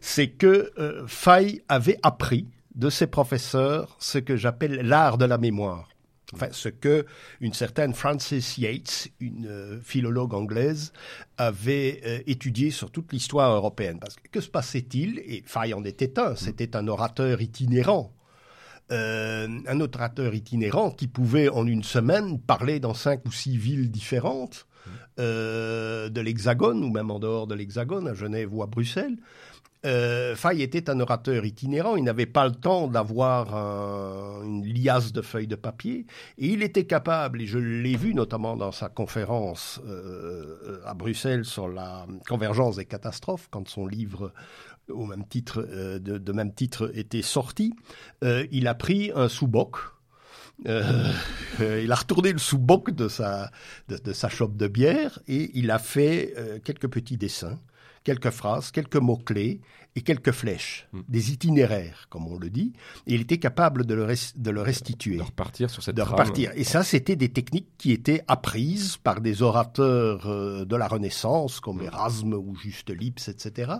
c'est 0.00 0.28
que 0.28 0.72
euh, 0.78 1.06
Fay 1.06 1.62
avait 1.68 1.98
appris 2.02 2.46
de 2.74 2.90
ses 2.90 3.06
professeurs 3.06 3.96
ce 3.98 4.18
que 4.18 4.36
j'appelle 4.36 4.86
l'art 4.86 5.18
de 5.18 5.24
la 5.24 5.38
mémoire. 5.38 5.88
Enfin, 6.34 6.48
ce 6.52 6.68
que 6.68 7.06
une 7.40 7.54
certaine 7.54 7.94
Frances 7.94 8.58
Yates, 8.58 9.08
une 9.18 9.46
euh, 9.46 9.80
philologue 9.80 10.34
anglaise, 10.34 10.92
avait 11.38 12.02
euh, 12.04 12.18
étudié 12.26 12.70
sur 12.70 12.90
toute 12.90 13.12
l'histoire 13.12 13.54
européenne. 13.54 13.98
Parce 13.98 14.16
que 14.16 14.28
que 14.28 14.40
se 14.40 14.50
passait-il? 14.50 15.20
Et 15.20 15.42
Fay 15.46 15.72
en 15.72 15.84
était 15.84 16.18
un. 16.18 16.36
C'était 16.36 16.76
un 16.76 16.86
orateur 16.86 17.40
itinérant. 17.40 18.12
un 18.90 19.80
orateur 19.80 20.34
itinérant 20.34 20.90
qui 20.90 21.08
pouvait 21.08 21.48
en 21.48 21.66
une 21.66 21.82
semaine 21.82 22.38
parler 22.38 22.78
dans 22.80 22.94
cinq 22.94 23.24
ou 23.26 23.32
six 23.32 23.56
villes 23.56 23.90
différentes 23.90 24.67
euh, 25.18 26.08
de 26.08 26.20
l'Hexagone, 26.20 26.82
ou 26.84 26.90
même 26.90 27.10
en 27.10 27.18
dehors 27.18 27.46
de 27.46 27.54
l'Hexagone, 27.54 28.08
à 28.08 28.14
Genève 28.14 28.54
ou 28.54 28.62
à 28.62 28.66
Bruxelles. 28.66 29.16
Euh, 29.86 30.34
Fay 30.34 30.62
était 30.62 30.90
un 30.90 30.98
orateur 30.98 31.44
itinérant, 31.44 31.96
il 31.96 32.02
n'avait 32.02 32.26
pas 32.26 32.46
le 32.46 32.54
temps 32.54 32.88
d'avoir 32.88 33.54
une 34.42 34.66
liasse 34.66 35.12
de 35.12 35.22
feuilles 35.22 35.46
de 35.46 35.56
papier, 35.56 36.06
et 36.36 36.48
il 36.48 36.62
était 36.62 36.84
capable, 36.84 37.42
et 37.42 37.46
je 37.46 37.58
l'ai 37.58 37.96
vu 37.96 38.12
notamment 38.12 38.56
dans 38.56 38.72
sa 38.72 38.88
conférence 38.88 39.80
euh, 39.86 40.80
à 40.84 40.94
Bruxelles 40.94 41.44
sur 41.44 41.68
la 41.68 42.06
convergence 42.28 42.76
des 42.76 42.86
catastrophes, 42.86 43.48
quand 43.50 43.68
son 43.68 43.86
livre 43.86 44.32
au 44.88 45.06
même 45.06 45.26
titre, 45.26 45.64
euh, 45.70 45.98
de, 46.00 46.18
de, 46.18 46.32
même 46.32 46.52
titre 46.52 46.90
était 46.94 47.22
sorti, 47.22 47.74
il 48.22 48.66
a 48.66 48.74
pris 48.74 49.12
un 49.14 49.28
sous-boc, 49.28 49.76
euh, 50.66 51.12
euh, 51.60 51.80
il 51.82 51.92
a 51.92 51.94
retourné 51.94 52.32
le 52.32 52.38
sous-boc 52.38 52.90
de 52.90 53.08
sa, 53.08 53.50
de, 53.88 54.12
sa 54.12 54.28
chope 54.28 54.56
de 54.56 54.66
bière 54.66 55.20
et 55.28 55.50
il 55.54 55.70
a 55.70 55.78
fait 55.78 56.34
euh, 56.36 56.58
quelques 56.62 56.88
petits 56.88 57.16
dessins, 57.16 57.60
quelques 58.04 58.30
phrases, 58.30 58.70
quelques 58.70 58.96
mots-clés. 58.96 59.60
Et 59.98 60.02
quelques 60.02 60.32
flèches, 60.32 60.86
Mm. 60.92 61.00
des 61.08 61.32
itinéraires, 61.32 62.06
comme 62.10 62.26
on 62.28 62.38
le 62.38 62.50
dit, 62.50 62.72
et 63.06 63.14
il 63.16 63.20
était 63.22 63.38
capable 63.38 63.84
de 63.84 63.94
le, 63.94 64.04
res- 64.06 64.32
de 64.36 64.50
le 64.50 64.62
restituer 64.62 65.16
De 65.16 65.22
repartir 65.22 65.68
sur 65.70 65.82
cette 65.82 65.96
de 65.96 66.02
trame. 66.02 66.12
repartir. 66.12 66.50
Et 66.54 66.64
ça, 66.64 66.82
c'était 66.82 67.16
des 67.16 67.28
techniques 67.30 67.68
qui 67.78 67.90
étaient 67.92 68.22
apprises 68.28 68.96
par 68.96 69.20
des 69.20 69.42
orateurs 69.42 70.26
euh, 70.26 70.64
de 70.64 70.76
la 70.76 70.88
Renaissance, 70.88 71.60
comme 71.60 71.82
Erasme 71.82 72.34
ou 72.34 72.54
Juste 72.56 72.90
Lips, 72.90 73.28
etc. 73.28 73.72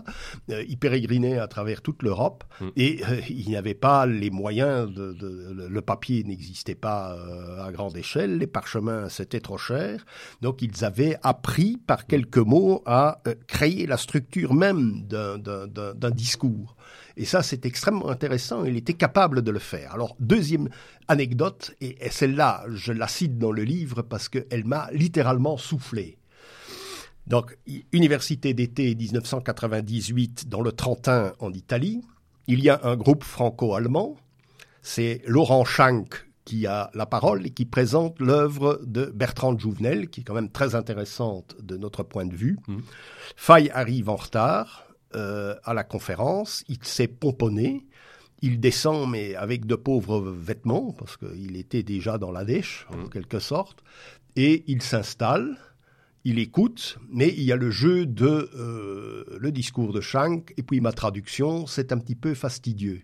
Euh, 0.49 0.63
ils 0.67 0.77
pérégrinaient 0.77 1.39
à 1.39 1.47
travers 1.47 1.81
toute 1.81 2.03
l'Europe 2.03 2.43
Mm. 2.61 2.67
et 2.75 3.01
euh, 3.09 3.21
ils 3.29 3.51
n'avaient 3.51 3.73
pas 3.89 4.05
les 4.05 4.29
moyens. 4.29 4.91
De, 4.93 5.13
de- 5.13 5.53
le- 5.57 5.67
le 5.69 5.81
papier 5.81 6.23
n'existait 6.23 6.75
pas 6.75 7.13
euh, 7.15 7.63
à 7.65 7.71
grande 7.71 7.95
échelle, 7.95 8.37
les 8.37 8.47
parchemins 8.47 9.07
c'était 9.09 9.39
trop 9.39 9.57
cher, 9.57 10.05
donc 10.41 10.61
ils 10.61 10.83
avaient 10.83 11.17
appris 11.23 11.77
par 11.77 12.05
quelques 12.07 12.37
mots 12.53 12.81
à 12.85 13.21
euh, 13.27 13.35
créer 13.47 13.85
la 13.87 13.97
structure 13.97 14.53
même 14.53 15.03
d'un- 15.07 15.37
d'un 16.09 16.15
discours. 16.15 16.75
Et 17.17 17.25
ça, 17.25 17.43
c'est 17.43 17.65
extrêmement 17.65 18.09
intéressant. 18.09 18.63
Il 18.65 18.77
était 18.77 18.93
capable 18.93 19.41
de 19.41 19.51
le 19.51 19.59
faire. 19.59 19.93
Alors, 19.93 20.15
deuxième 20.19 20.69
anecdote, 21.07 21.75
et 21.81 21.97
celle-là, 22.09 22.63
je 22.69 22.93
la 22.93 23.07
cite 23.07 23.37
dans 23.37 23.51
le 23.51 23.63
livre 23.63 24.01
parce 24.01 24.29
qu'elle 24.29 24.65
m'a 24.65 24.89
littéralement 24.91 25.57
soufflé. 25.57 26.17
Donc, 27.27 27.57
université 27.91 28.53
d'été 28.53 28.95
1998 28.95 30.49
dans 30.49 30.61
le 30.61 30.71
Trentin 30.71 31.33
en 31.39 31.53
Italie. 31.53 32.01
Il 32.47 32.61
y 32.61 32.69
a 32.69 32.79
un 32.83 32.95
groupe 32.95 33.23
franco-allemand. 33.23 34.17
C'est 34.81 35.21
Laurent 35.27 35.65
Schank 35.65 36.25
qui 36.45 36.65
a 36.65 36.89
la 36.95 37.05
parole 37.05 37.45
et 37.45 37.51
qui 37.51 37.65
présente 37.65 38.19
l'œuvre 38.19 38.81
de 38.83 39.05
Bertrand 39.13 39.55
Jouvenel, 39.55 40.09
qui 40.09 40.21
est 40.21 40.23
quand 40.23 40.33
même 40.33 40.49
très 40.49 40.73
intéressante 40.73 41.55
de 41.61 41.77
notre 41.77 42.01
point 42.01 42.25
de 42.25 42.33
vue. 42.33 42.57
Mhm. 42.67 42.81
Fay 43.35 43.69
arrive 43.69 44.09
en 44.09 44.15
retard 44.15 44.88
euh, 45.15 45.55
à 45.63 45.73
la 45.73 45.83
conférence. 45.83 46.63
Il 46.67 46.77
s'est 46.83 47.07
pomponné. 47.07 47.85
Il 48.41 48.59
descend, 48.59 49.09
mais 49.11 49.35
avec 49.35 49.65
de 49.65 49.75
pauvres 49.75 50.21
vêtements, 50.21 50.93
parce 50.97 51.17
qu'il 51.17 51.57
était 51.57 51.83
déjà 51.83 52.17
dans 52.17 52.31
la 52.31 52.45
dèche, 52.45 52.87
en 52.93 52.97
Mhm. 52.97 53.09
quelque 53.09 53.39
sorte. 53.39 53.83
Et 54.37 54.63
il 54.67 54.81
s'installe, 54.81 55.57
il 56.23 56.39
écoute, 56.39 56.97
mais 57.11 57.27
il 57.29 57.43
y 57.43 57.51
a 57.51 57.57
le 57.57 57.69
jeu 57.69 58.05
de 58.05 58.49
euh, 58.55 59.25
le 59.39 59.51
discours 59.51 59.91
de 59.91 59.99
Schank, 59.99 60.53
et 60.57 60.63
puis 60.63 60.79
ma 60.79 60.93
traduction, 60.93 61.67
c'est 61.67 61.91
un 61.91 61.97
petit 61.97 62.15
peu 62.15 62.33
fastidieux. 62.33 63.01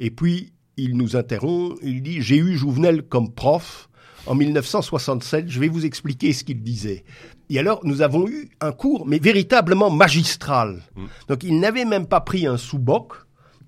Et 0.00 0.10
puis, 0.10 0.52
il 0.76 0.96
nous 0.96 1.14
interrompt, 1.14 1.78
il 1.82 2.02
dit, 2.02 2.20
j'ai 2.20 2.38
eu 2.38 2.56
Jouvenel 2.56 3.04
comme 3.04 3.32
prof 3.32 3.88
en 4.26 4.34
1967, 4.34 5.48
je 5.48 5.60
vais 5.60 5.68
vous 5.68 5.84
expliquer 5.84 6.32
ce 6.32 6.44
qu'il 6.44 6.62
disait. 6.62 7.04
Et 7.50 7.58
alors, 7.58 7.80
nous 7.84 8.00
avons 8.02 8.26
eu 8.28 8.48
un 8.60 8.72
cours, 8.72 9.06
mais 9.06 9.18
véritablement 9.18 9.90
magistral. 9.90 10.82
Mm. 10.96 11.04
Donc, 11.28 11.44
il 11.44 11.60
n'avait 11.60 11.84
même 11.84 12.06
pas 12.06 12.20
pris 12.20 12.46
un 12.46 12.56
sous-boc, 12.56 13.12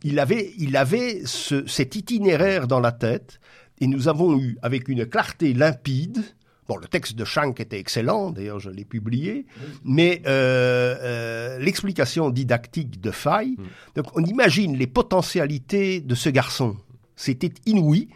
il 0.03 0.19
avait, 0.19 0.53
il 0.59 0.77
avait 0.77 1.23
ce- 1.25 1.67
cet 1.67 1.97
itinéraire 1.97 2.67
dans 2.69 2.81
la 2.81 2.93
tête, 2.93 3.39
et 3.81 3.87
nous 3.87 4.09
avons 4.09 4.39
eu, 4.39 4.57
avec 4.63 4.89
une 4.89 5.05
clarté 5.05 5.53
limpide, 5.53 6.23
bon, 6.69 6.77
le 6.79 6.87
texte 6.87 7.15
de 7.17 7.25
Schank 7.25 7.61
était 7.61 7.79
excellent, 7.79 8.31
d'ailleurs 8.31 8.59
je 8.61 8.71
l'ai 8.71 8.85
publié, 8.87 9.45
mais 9.85 10.23
euh, 10.27 10.97
euh, 11.03 11.59
l'explication 11.59 12.31
didactique 12.31 13.01
de 13.01 13.11
Fay, 13.11 13.57
donc 13.95 14.07
on 14.17 14.25
imagine 14.25 14.77
les 14.77 14.87
potentialités 14.87 16.01
de 16.01 16.15
ce 16.15 16.29
garçon. 16.31 16.77
C'était 17.15 17.53
inouï. 17.67 18.09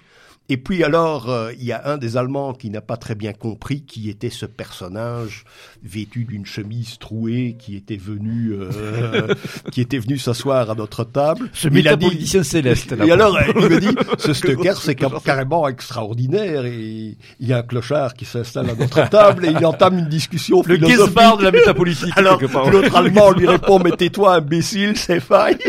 Et 0.52 0.56
puis 0.56 0.82
alors, 0.82 1.30
euh, 1.30 1.52
il 1.58 1.64
y 1.64 1.70
a 1.70 1.80
un 1.88 1.96
des 1.96 2.16
Allemands 2.16 2.52
qui 2.54 2.70
n'a 2.70 2.80
pas 2.80 2.96
très 2.96 3.14
bien 3.14 3.32
compris 3.32 3.82
qui 3.82 4.10
était 4.10 4.30
ce 4.30 4.46
personnage 4.46 5.44
vêtu 5.84 6.24
d'une 6.24 6.44
chemise 6.44 6.98
trouée 6.98 7.54
qui 7.56 7.76
était 7.76 7.96
venu, 7.96 8.52
euh, 8.52 9.32
qui 9.70 9.80
était 9.80 9.98
venu 9.98 10.18
s'asseoir 10.18 10.68
à 10.68 10.74
notre 10.74 11.04
table. 11.04 11.48
Ce 11.52 11.68
Il 11.68 11.86
a 11.86 11.94
dit- 11.94 12.26
céleste. 12.26 12.90
là. 12.90 13.04
et 13.06 13.12
alors, 13.12 13.38
il 13.48 13.54
me 13.68 13.78
dit, 13.80 13.94
ce 14.18 14.32
Stucker, 14.32 14.72
c'est 14.80 14.98
ca- 14.98 15.08
carrément 15.24 15.68
extraordinaire. 15.68 16.64
Et 16.66 17.16
il 17.38 17.46
y 17.46 17.52
a 17.52 17.58
un 17.58 17.62
clochard 17.62 18.14
qui 18.14 18.24
s'installe 18.24 18.70
à 18.70 18.74
notre 18.74 19.08
table 19.08 19.46
et 19.46 19.50
il 19.50 19.64
entame 19.64 19.98
une 19.98 20.08
discussion 20.08 20.62
le. 20.66 20.76
Gizbar 20.76 21.36
de 21.36 21.44
la 21.44 21.52
métapolitique. 21.52 22.12
Alors, 22.16 22.40
l'autre 22.70 22.96
Allemand 22.96 23.30
lui 23.30 23.46
répond, 23.46 23.78
mais 23.78 23.92
tais-toi, 23.92 24.34
imbécile, 24.34 24.96
c'est 24.96 25.20
faille. 25.20 25.58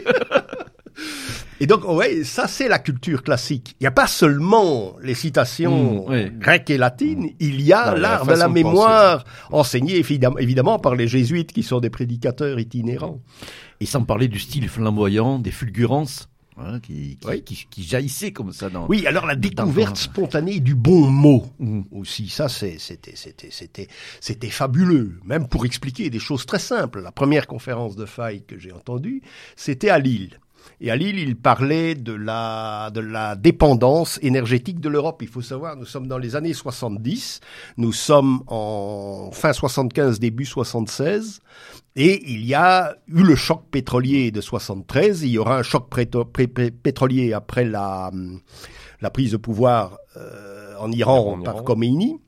Et 1.62 1.68
donc, 1.68 1.86
ouais, 1.88 2.24
ça 2.24 2.48
c'est 2.48 2.68
la 2.68 2.80
culture 2.80 3.22
classique. 3.22 3.76
Il 3.80 3.84
n'y 3.84 3.88
a 3.88 3.92
pas 3.92 4.08
seulement 4.08 4.96
les 5.02 5.14
citations 5.14 6.08
Mmh, 6.10 6.12
oui. 6.12 6.32
grecques 6.32 6.70
et 6.72 6.78
latines, 6.78 7.30
il 7.40 7.62
y 7.62 7.72
a 7.72 7.92
Non, 7.92 7.98
il 7.98 8.02
y 8.02 8.06
a 8.06 8.10
la 8.10 8.10
l'art 8.10 8.26
de 8.26 8.32
la 8.34 8.48
de 8.48 8.52
mémoire 8.54 9.24
enseigné 9.52 9.96
évidemment, 9.98 10.40
évidemment 10.40 10.80
par 10.80 10.96
les 10.96 11.08
jésuites 11.08 11.54
qui 11.54 11.62
sont 11.64 11.80
des 11.80 11.92
prédicateurs 11.92 12.60
itinérants. 12.60 13.22
Et 13.80 13.86
sans 13.86 14.04
parler 14.04 14.28
du 14.28 14.40
style 14.40 14.68
flamboyant, 14.70 15.38
des 15.40 15.52
fulgurances 15.52 16.28
hein, 16.58 16.80
qui, 16.80 17.18
qui, 17.22 17.28
Oui. 17.28 17.44
qui, 17.44 17.66
qui 17.70 17.84
jaillissaient 17.84 18.32
comme 18.32 18.52
ça 18.54 18.70
dans. 18.70 18.88
Oui, 18.88 19.06
alors 19.06 19.26
la 19.28 19.36
découverte 19.36 19.98
spontanée 19.98 20.60
du 20.62 20.74
bon 20.74 21.12
mot 21.12 21.46
Mhm. 21.60 21.86
aussi, 21.92 22.28
ça 22.28 22.50
c'était 22.50 23.16
c'était 24.20 24.50
fabuleux, 24.50 25.20
même 25.26 25.48
pour 25.48 25.66
expliquer 25.66 26.10
des 26.10 26.20
choses 26.20 26.46
très 26.48 26.60
simples. 26.60 27.02
La 27.02 27.12
première 27.12 27.46
conférence 27.46 27.96
de 27.96 28.06
Faille 28.06 28.44
que 28.48 28.58
j'ai 28.58 28.72
entendue, 28.72 29.22
c'était 29.56 29.90
à 29.90 30.00
Lille. 30.00 30.40
Et 30.80 30.90
à 30.90 30.96
Lille, 30.96 31.20
il 31.20 31.36
parlait 31.36 31.96
de 31.96 32.14
la, 32.14 32.90
de 32.94 33.00
la 33.00 33.36
dépendance 33.36 34.20
énergétique 34.22 34.80
de 34.80 34.90
l'Europe. 34.90 35.22
Il 35.22 35.28
faut 35.28 35.42
savoir, 35.42 35.76
nous 35.76 35.86
sommes 35.86 36.08
dans 36.08 36.18
les 36.18 36.36
années 36.36 36.54
70, 36.54 37.40
nous 37.78 37.94
sommes 37.94 38.42
en 38.48 39.30
fin 39.32 39.54
75, 39.54 40.20
début 40.20 40.46
76, 40.46 41.40
et 41.96 42.32
il 42.32 42.46
y 42.46 42.54
a 42.54 42.96
eu 43.08 43.24
le 43.24 43.36
choc 43.36 43.64
pétrolier 43.70 44.32
de 44.32 44.42
73, 44.42 45.24
il 45.24 45.30
y 45.30 45.38
aura 45.38 45.58
un 45.58 45.64
choc 45.64 45.88
pétrolier 45.90 47.34
après 47.34 47.66
la, 47.66 48.12
la 49.02 49.10
prise 49.10 49.32
de 49.32 49.38
pouvoir 49.38 49.98
euh, 50.18 50.76
en 50.80 50.92
Iran 50.92 51.34
En 51.34 51.42
par 51.42 51.56
Iran. 51.56 51.64
Khomeini. 51.64 52.20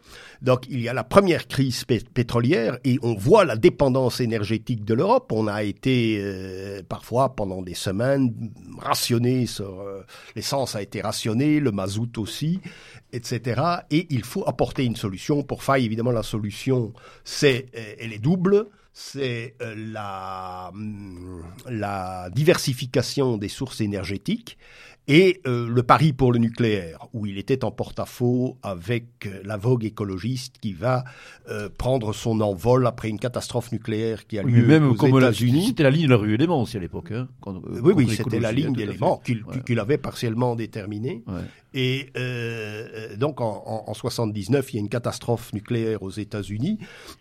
Donc 0.43 0.65
il 0.69 0.81
y 0.81 0.89
a 0.89 0.93
la 0.93 1.05
première 1.05 1.47
crise 1.47 1.85
pé- 1.85 2.01
pétrolière 2.13 2.77
et 2.83 3.00
on 3.01 3.15
voit 3.15 3.45
la 3.45 3.55
dépendance 3.55 4.19
énergétique 4.19 4.83
de 4.83 4.93
l'Europe. 4.93 5.31
On 5.31 5.47
a 5.47 5.63
été 5.63 6.19
euh, 6.21 6.83
parfois 6.88 7.33
pendant 7.35 7.62
des 7.62 7.73
semaines 7.75 8.51
rationné 8.77 9.45
sur 9.45 9.79
euh, 9.79 10.01
l'essence 10.35 10.75
a 10.75 10.81
été 10.81 11.00
rationnée, 11.01 11.62
le 11.62 11.71
mazout 11.71 12.17
aussi, 12.17 12.59
etc. 13.13 13.62
Et 13.89 14.05
il 14.09 14.23
faut 14.25 14.43
apporter 14.45 14.83
une 14.83 14.97
solution. 14.97 15.43
Pour 15.43 15.63
Faille, 15.63 15.85
évidemment, 15.85 16.12
la 16.12 16.23
solution 16.23 16.91
c'est 17.23 17.67
euh, 17.77 17.95
elle 18.00 18.12
est 18.13 18.19
double. 18.19 18.67
C'est 18.95 19.55
la, 19.75 20.69
hum, 20.71 21.43
la 21.67 22.29
diversification 22.29 23.38
des 23.38 23.47
sources 23.50 23.81
énergétiques 23.81 24.55
et 25.07 25.41
euh, 25.48 25.67
le 25.67 25.83
pari 25.83 26.13
pour 26.13 26.31
le 26.31 26.39
nucléaire, 26.39 27.07
où 27.13 27.25
il 27.25 27.38
était 27.38 27.65
en 27.65 27.72
porte-à-faux 27.72 28.57
avec 28.63 29.05
euh, 29.25 29.41
la 29.43 29.57
vogue 29.57 29.83
écologiste 29.83 30.55
qui 30.62 30.72
va 30.74 31.03
euh, 31.50 31.67
prendre 31.77 32.13
son 32.13 32.39
envol 32.39 32.88
après 32.88 33.10
une 33.10 33.19
catastrophe 33.19 33.72
nucléaire 33.74 34.25
qui 34.27 34.39
a 34.39 34.43
lieu 34.43 34.65
même 34.65 34.89
aux 34.89 34.95
États-Unis. 34.95 35.67
c'était 35.67 35.83
la 35.83 35.89
ligne 35.91 36.05
de 36.05 36.12
la 36.12 36.15
rue 36.17 36.33
Élément 36.33 36.62
aussi 36.62 36.77
à 36.77 36.79
l'époque. 36.79 37.12
Hein, 37.12 37.27
euh, 37.48 37.51
Oui, 37.81 37.93
oui, 37.98 38.10
c'était 38.15 38.39
la 38.39 38.51
ligne 38.53 38.74
fait. 38.75 38.86
d'éléments 38.86 39.17
qu'il 39.25 39.43
Ouais. 39.45 39.79
avait 39.79 39.98
partiellement 39.98 40.55
déterminée. 40.55 41.22
Ouais. 41.27 41.41
Et 41.74 42.10
euh, 42.17 43.15
donc 43.17 43.41
en, 43.41 43.63
en, 43.65 43.83
en 43.89 43.93
79, 43.93 44.72
il 44.72 44.75
y 44.75 44.79
a 44.79 44.81
une 44.81 44.89
catastrophe 44.89 45.51
nucléaire 45.53 46.03
aux 46.03 46.12
États-Unis 46.12 46.77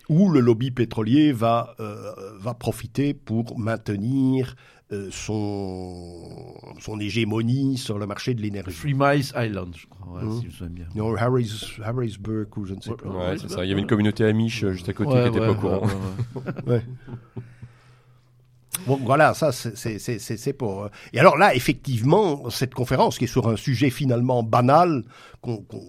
où 0.09 0.29
le 0.29 0.39
lobby 0.39 0.71
pétrolier 0.71 1.31
va 1.33 1.75
euh, 1.79 2.11
va 2.39 2.53
profiter 2.53 3.13
pour 3.13 3.57
maintenir 3.59 4.55
euh, 4.93 5.09
son 5.11 6.53
son 6.79 6.99
hégémonie 6.99 7.77
sur 7.77 7.97
le 7.99 8.05
marché 8.07 8.33
de 8.33 8.41
l'énergie. 8.41 8.75
Three 8.77 8.93
Miles 8.93 9.25
Island, 9.35 9.73
je 9.75 9.87
crois, 9.87 10.13
ouais, 10.19 10.23
Mhm. 10.23 10.33
si 10.37 10.41
je 10.43 10.47
me 10.47 10.51
souviens 10.51 10.69
bien. 10.69 10.85
Non, 10.95 11.15
Harris, 11.15 11.77
Harrisburg 11.83 12.47
ou 12.57 12.65
je 12.65 12.73
ne 12.75 12.81
sais 12.81 12.91
Ouais, 12.91 12.95
pas. 12.97 13.09
Ouais, 13.09 13.37
c'est 13.37 13.49
ça. 13.49 13.65
Il 13.65 13.69
y 13.69 13.71
avait 13.71 13.81
une 13.81 13.87
communauté 13.87 14.23
amiche 14.25 14.63
euh, 14.63 14.71
juste 14.73 14.87
à 14.89 14.93
côté 14.93 15.11
Ouais, 15.11 15.23
qui 15.23 15.29
n'était 15.31 15.39
ouais, 15.39 15.45
pas 15.47 15.51
au 15.51 15.55
courant. 15.55 15.81
ouais, 15.85 15.93
ouais, 16.35 16.41
ouais. 16.67 16.73
Ouais. 16.73 16.83
Bon, 18.87 18.97
voilà, 19.03 19.33
ça, 19.33 19.51
c'est- 19.51 19.77
c'est 19.77 19.99
c'est- 19.99 20.19
c'est- 20.19 20.35
c'est 20.35 20.51
pour. 20.53 20.83
euh, 20.85 20.89
Et 21.13 21.19
alors 21.19 21.37
là, 21.37 21.53
effectivement, 21.55 22.49
cette 22.49 22.73
conférence 22.73 23.17
qui 23.17 23.25
est 23.25 23.27
sur 23.27 23.47
un 23.47 23.55
sujet 23.55 23.89
finalement 23.91 24.41
banal, 24.43 25.03
qu'on- 25.41 25.61
qu'on- 25.61 25.79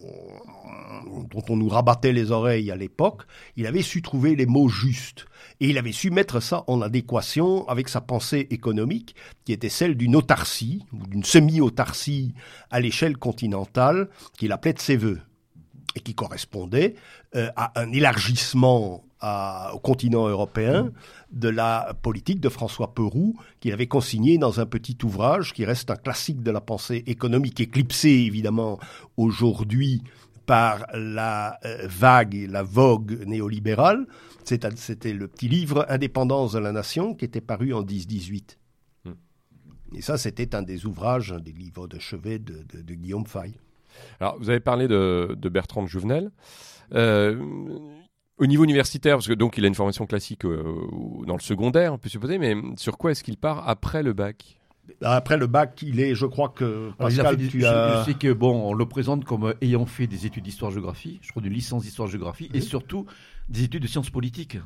dont 1.31 1.43
on 1.49 1.57
nous 1.57 1.69
rabattait 1.69 2.13
les 2.13 2.31
oreilles 2.31 2.71
à 2.71 2.77
l'époque, 2.77 3.23
il 3.57 3.67
avait 3.67 3.83
su 3.83 4.03
trouver 4.03 4.37
les 4.37 4.47
mots 4.47 4.69
justes. 4.69 5.27
Et 5.61 5.69
il 5.69 5.79
avait 5.79 5.93
su 5.93 6.11
mettre 6.11 6.41
ça 6.41 6.65
en 6.67 6.83
adéquation 6.83 7.67
avec 7.69 7.89
sa 7.89 8.01
pensée 8.01 8.47
économique, 8.51 9.15
qui 9.45 9.53
était 9.53 9.69
celle 9.69 9.97
d'une 9.97 10.17
autarcie, 10.17 10.85
ou 10.93 11.07
d'une 11.07 11.25
semi-autarcie 11.25 12.35
à 12.71 12.81
l'échelle 12.81 13.17
continentale, 13.17 14.09
qu'il 14.37 14.53
appelait 14.53 14.73
de 14.73 14.81
ses 14.81 14.97
voeux 14.97 15.21
et 15.97 16.01
qui 16.01 16.15
correspondait 16.15 16.95
euh, 17.37 17.51
à 17.57 17.81
un 17.81 17.93
élargissement 17.93 19.05
au 19.73 19.79
continent 19.79 20.29
européen 20.29 20.91
de 21.33 21.49
la 21.49 21.97
politique 22.03 22.41
de 22.41 22.49
François 22.49 22.95
Peroux 22.95 23.35
qu'il 23.61 23.73
avait 23.73 23.87
consigné 23.87 24.39
dans 24.39 24.61
un 24.61 24.67
petit 24.67 24.99
ouvrage 25.03 25.53
qui 25.53 25.65
reste 25.65 25.91
un 25.91 25.97
classique 25.97 26.43
de 26.43 26.51
la 26.51 26.61
pensée 26.61 27.03
économique, 27.07 27.61
éclipsé 27.61 28.11
évidemment 28.11 28.79
aujourd'hui 29.17 30.03
par 30.47 30.87
la 30.95 31.59
euh, 31.65 31.87
vague 31.89 32.35
et 32.35 32.47
la 32.47 32.63
vogue 32.63 33.25
néolibérale. 33.27 34.07
C'était 34.45 35.13
le 35.13 35.27
petit 35.29 35.49
livre 35.49 35.87
Indépendance 35.89 36.53
de 36.53 36.59
la 36.59 36.73
nation 36.73 37.15
qui 37.15 37.25
était 37.25 37.41
paru 37.41 37.73
en 37.73 37.83
10-18. 37.83 38.59
ça, 40.01 40.19
c'était 40.19 40.55
un 40.55 40.63
des 40.63 40.87
ouvrages, 40.87 41.33
un 41.33 41.41
des 41.41 41.53
livres 41.53 41.87
de 41.87 41.99
chevet 41.99 42.39
de, 42.39 42.65
de, 42.83 42.95
Guillaume 42.95 43.27
Fay. 43.27 43.55
Alors, 44.21 44.39
vous 44.39 44.51
avez 44.51 44.61
parlé 44.61 44.87
de, 44.87 45.35
de 45.39 45.49
Bertrand 45.49 45.83
de 45.83 45.89
Jouvenel. 45.89 46.31
Euh, 46.93 47.41
au 48.37 48.47
niveau 48.47 48.65
universitaire, 48.65 49.17
parce 49.17 49.29
que 49.29 49.33
donc 49.33 49.57
il 49.59 49.65
a 49.65 49.69
une 49.69 49.75
formation 49.75 50.07
classique 50.07 50.45
euh, 50.45 50.63
dans 51.27 51.37
le 51.37 51.41
secondaire, 51.41 51.93
on 51.93 51.99
peut 51.99 52.09
supposer, 52.09 52.39
mais 52.39 52.57
sur 52.77 52.99
quoi 52.99 53.13
est-ce 53.13 53.23
qu'il 53.23 53.37
part 53.37 53.69
après 53.69 54.03
le 54.03 54.13
bac? 54.13 54.59
Après 55.01 55.37
le 55.37 55.47
bac, 55.47 55.81
il 55.83 56.01
est, 56.01 56.15
je 56.15 56.27
crois 56.27 56.49
que 56.49 56.91
Pascal, 56.99 57.37
tu 57.37 57.61
je, 57.61 57.67
as... 57.67 58.01
je 58.01 58.11
sais 58.11 58.19
que 58.19 58.33
bon, 58.33 58.71
on 58.71 58.75
le 58.75 58.87
présente 58.87 59.25
comme 59.25 59.55
ayant 59.61 59.87
fait 59.87 60.07
des 60.07 60.27
études 60.27 60.45
d'histoire-géographie, 60.45 61.19
je 61.23 61.31
crois 61.31 61.43
une 61.43 61.53
licence 61.53 61.83
d'histoire-géographie, 61.83 62.51
et 62.55 62.61
surtout 62.61 63.07
des 63.49 63.65
études 63.65 63.83
de 63.83 63.89
sciences 63.89 64.11
politiques. 64.11 64.59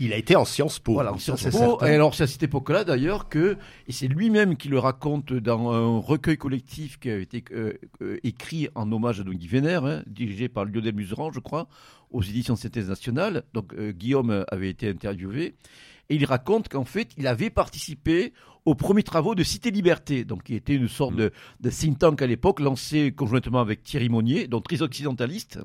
Il 0.00 0.12
a 0.12 0.16
été 0.16 0.34
en 0.34 0.44
Sciences 0.44 0.80
Po. 0.80 0.94
Voilà, 0.94 1.12
en 1.12 1.18
Sciences 1.18 1.46
Po. 1.50 1.80
Et 1.84 1.90
alors, 1.90 2.14
c'est 2.14 2.24
à 2.24 2.26
cette 2.26 2.42
époque-là, 2.42 2.82
d'ailleurs, 2.82 3.28
que, 3.28 3.56
et 3.86 3.92
c'est 3.92 4.08
lui-même 4.08 4.56
qui 4.56 4.68
le 4.68 4.78
raconte 4.78 5.32
dans 5.32 5.70
un 5.70 5.98
recueil 6.00 6.36
collectif 6.36 6.98
qui 6.98 7.10
a 7.10 7.18
été 7.18 7.44
euh, 7.52 7.74
euh, 8.02 8.18
écrit 8.24 8.68
en 8.74 8.90
hommage 8.90 9.20
à 9.20 9.22
Guy 9.22 9.46
Vénère, 9.46 9.84
hein, 9.84 10.02
dirigé 10.06 10.48
par 10.48 10.64
Lionel 10.64 10.94
Museran, 10.94 11.30
je 11.30 11.38
crois, 11.38 11.68
aux 12.10 12.22
éditions 12.22 12.56
Synthèse 12.56 12.88
Nationale. 12.88 13.44
Donc, 13.54 13.72
euh, 13.74 13.92
Guillaume 13.92 14.44
avait 14.48 14.70
été 14.70 14.88
interviewé. 14.88 15.54
Et 16.10 16.16
il 16.16 16.24
raconte 16.24 16.68
qu'en 16.68 16.84
fait, 16.84 17.12
il 17.16 17.28
avait 17.28 17.50
participé 17.50 18.32
aux 18.64 18.74
premiers 18.74 19.02
travaux 19.02 19.34
de 19.34 19.42
Cité 19.42 19.70
Liberté, 19.70 20.24
donc 20.24 20.44
qui 20.44 20.54
était 20.54 20.74
une 20.74 20.88
sorte 20.88 21.14
de, 21.14 21.32
de 21.60 21.70
think 21.70 21.98
tank 21.98 22.22
à 22.22 22.26
l'époque, 22.26 22.60
lancé 22.60 23.12
conjointement 23.12 23.60
avec 23.60 23.82
Thierry 23.82 24.08
Monnier, 24.08 24.48
donc 24.48 24.64
très 24.64 24.82
occidentaliste. 24.82 25.58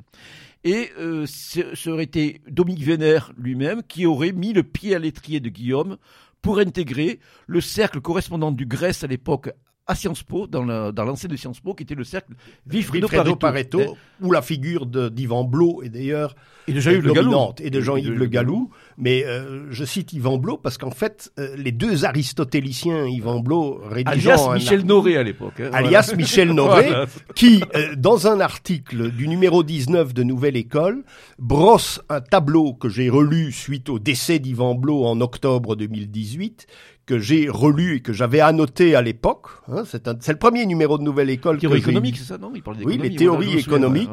Et 0.63 0.89
euh, 0.99 1.25
ce 1.25 1.89
aurait 1.89 2.03
été 2.03 2.41
Dominique 2.49 2.83
Vénère 2.83 3.31
lui-même 3.37 3.81
qui 3.87 4.05
aurait 4.05 4.33
mis 4.33 4.51
le 4.51 4.63
pied 4.63 4.93
à 4.93 4.99
l'étrier 4.99 5.39
de 5.39 5.49
Guillaume 5.49 5.97
pour 6.41 6.59
intégrer 6.59 7.19
le 7.47 7.61
cercle 7.61 8.01
correspondant 8.01 8.51
du 8.51 8.65
Grèce 8.65 9.03
à 9.03 9.07
l'époque 9.07 9.49
à 9.89 9.95
Sciences 9.95 10.21
Po, 10.21 10.45
dans 10.45 10.63
l'ancien 10.63 11.27
de 11.27 11.35
Sciences 11.35 11.61
Po, 11.61 11.73
qui 11.73 11.81
était 11.81 11.95
le 11.95 12.03
cercle 12.03 12.33
Wilfredo, 12.67 13.07
Pareto, 13.07 13.35
Pareto 13.37 13.81
hein. 13.81 13.93
où 14.21 14.31
la 14.31 14.43
figure 14.43 14.85
d'Yvan 14.85 15.45
Blot 15.45 15.81
est 15.81 15.89
d'ailleurs 15.89 16.35
et 16.67 16.73
de 16.73 16.79
Jean-Yves 16.79 17.07
Le 17.07 17.13
Gallou. 17.13 17.35
Et 17.59 17.71
de 17.71 17.81
Jean-Yves 17.81 18.13
Le 18.13 18.25
Gallou. 18.27 18.69
Mais 19.01 19.23
euh, 19.25 19.65
je 19.71 19.85
cite 19.85 20.11
Yvan 20.11 20.37
Blot 20.37 20.57
parce 20.57 20.77
qu'en 20.77 20.91
fait, 20.91 21.31
euh, 21.39 21.55
les 21.55 21.71
deux 21.71 22.03
aristotéliciens, 22.03 23.05
Yvan 23.05 23.39
Blot, 23.39 23.81
rédigeant... 23.89 24.31
Alias 24.33 24.53
Michel 24.55 24.85
Noré 24.85 25.15
à 25.15 25.23
l'époque. 25.23 25.61
Hein, 25.61 25.69
alias 25.71 26.13
Michel 26.17 26.51
Noré, 26.51 26.89
qui, 27.35 27.63
euh, 27.75 27.95
dans 27.95 28.27
un 28.27 28.41
article 28.41 29.11
du 29.11 29.29
numéro 29.29 29.63
19 29.63 30.13
de 30.13 30.23
Nouvelle 30.23 30.57
École, 30.57 31.05
brosse 31.37 32.01
un 32.09 32.19
tableau 32.19 32.73
que 32.73 32.89
j'ai 32.89 33.09
relu 33.09 33.53
suite 33.53 33.87
au 33.87 33.99
décès 33.99 34.37
d'Yvan 34.37 34.75
Blot 34.75 35.05
en 35.05 35.21
octobre 35.21 35.77
2018, 35.77 36.67
que 37.05 37.19
j'ai 37.19 37.47
relu 37.47 37.95
et 37.95 37.99
que 38.01 38.11
j'avais 38.11 38.41
annoté 38.41 38.95
à 38.95 39.01
l'époque. 39.01 39.47
Hein, 39.69 39.83
c'est, 39.85 40.05
le 40.05 40.37
premier 40.37 40.65
numéro 40.65 40.97
de 40.97 41.03
Nouvelle 41.03 41.29
École. 41.29 41.57
Théorie 41.57 41.79
économique, 41.79 42.17
c'est 42.17 42.25
ça, 42.25 42.37
non? 42.37 42.51
Il 42.53 42.61
parle 42.61 42.77
Oui, 42.83 42.97
les 43.01 43.15
théories 43.15 43.57
économiques, 43.57 44.09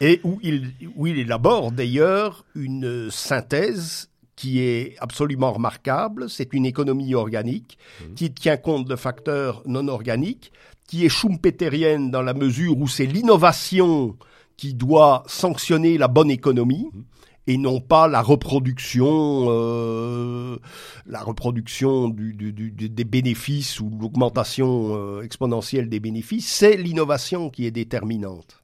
et 0.00 0.20
où 0.24 0.40
il, 0.42 0.72
où 0.96 1.06
il 1.06 1.18
élabore 1.18 1.72
d'ailleurs 1.72 2.46
une 2.54 3.10
synthèse 3.10 4.09
qui 4.40 4.60
est 4.60 4.96
absolument 5.00 5.52
remarquable. 5.52 6.30
C'est 6.30 6.54
une 6.54 6.64
économie 6.64 7.14
organique 7.14 7.76
mmh. 7.76 8.14
qui 8.14 8.32
tient 8.32 8.56
compte 8.56 8.88
de 8.88 8.96
facteurs 8.96 9.62
non 9.66 9.86
organiques, 9.88 10.50
qui 10.88 11.04
est 11.04 11.10
schumpeterienne 11.10 12.10
dans 12.10 12.22
la 12.22 12.32
mesure 12.32 12.78
où 12.78 12.88
c'est 12.88 13.04
l'innovation 13.04 14.16
qui 14.56 14.72
doit 14.72 15.24
sanctionner 15.26 15.98
la 15.98 16.08
bonne 16.08 16.30
économie. 16.30 16.88
Mmh 16.94 17.02
et 17.46 17.56
non 17.56 17.80
pas 17.80 18.06
la 18.06 18.22
reproduction, 18.22 19.46
euh, 19.48 20.58
la 21.06 21.20
reproduction 21.20 22.08
du, 22.08 22.32
des 22.32 23.04
bénéfices 23.04 23.80
ou 23.80 23.90
l'augmentation 24.00 24.94
euh, 24.94 25.22
exponentielle 25.22 25.88
des 25.88 25.98
bénéfices, 25.98 26.46
c'est 26.46 26.76
l'innovation 26.76 27.50
qui 27.50 27.66
est 27.66 27.72
déterminante. 27.72 28.62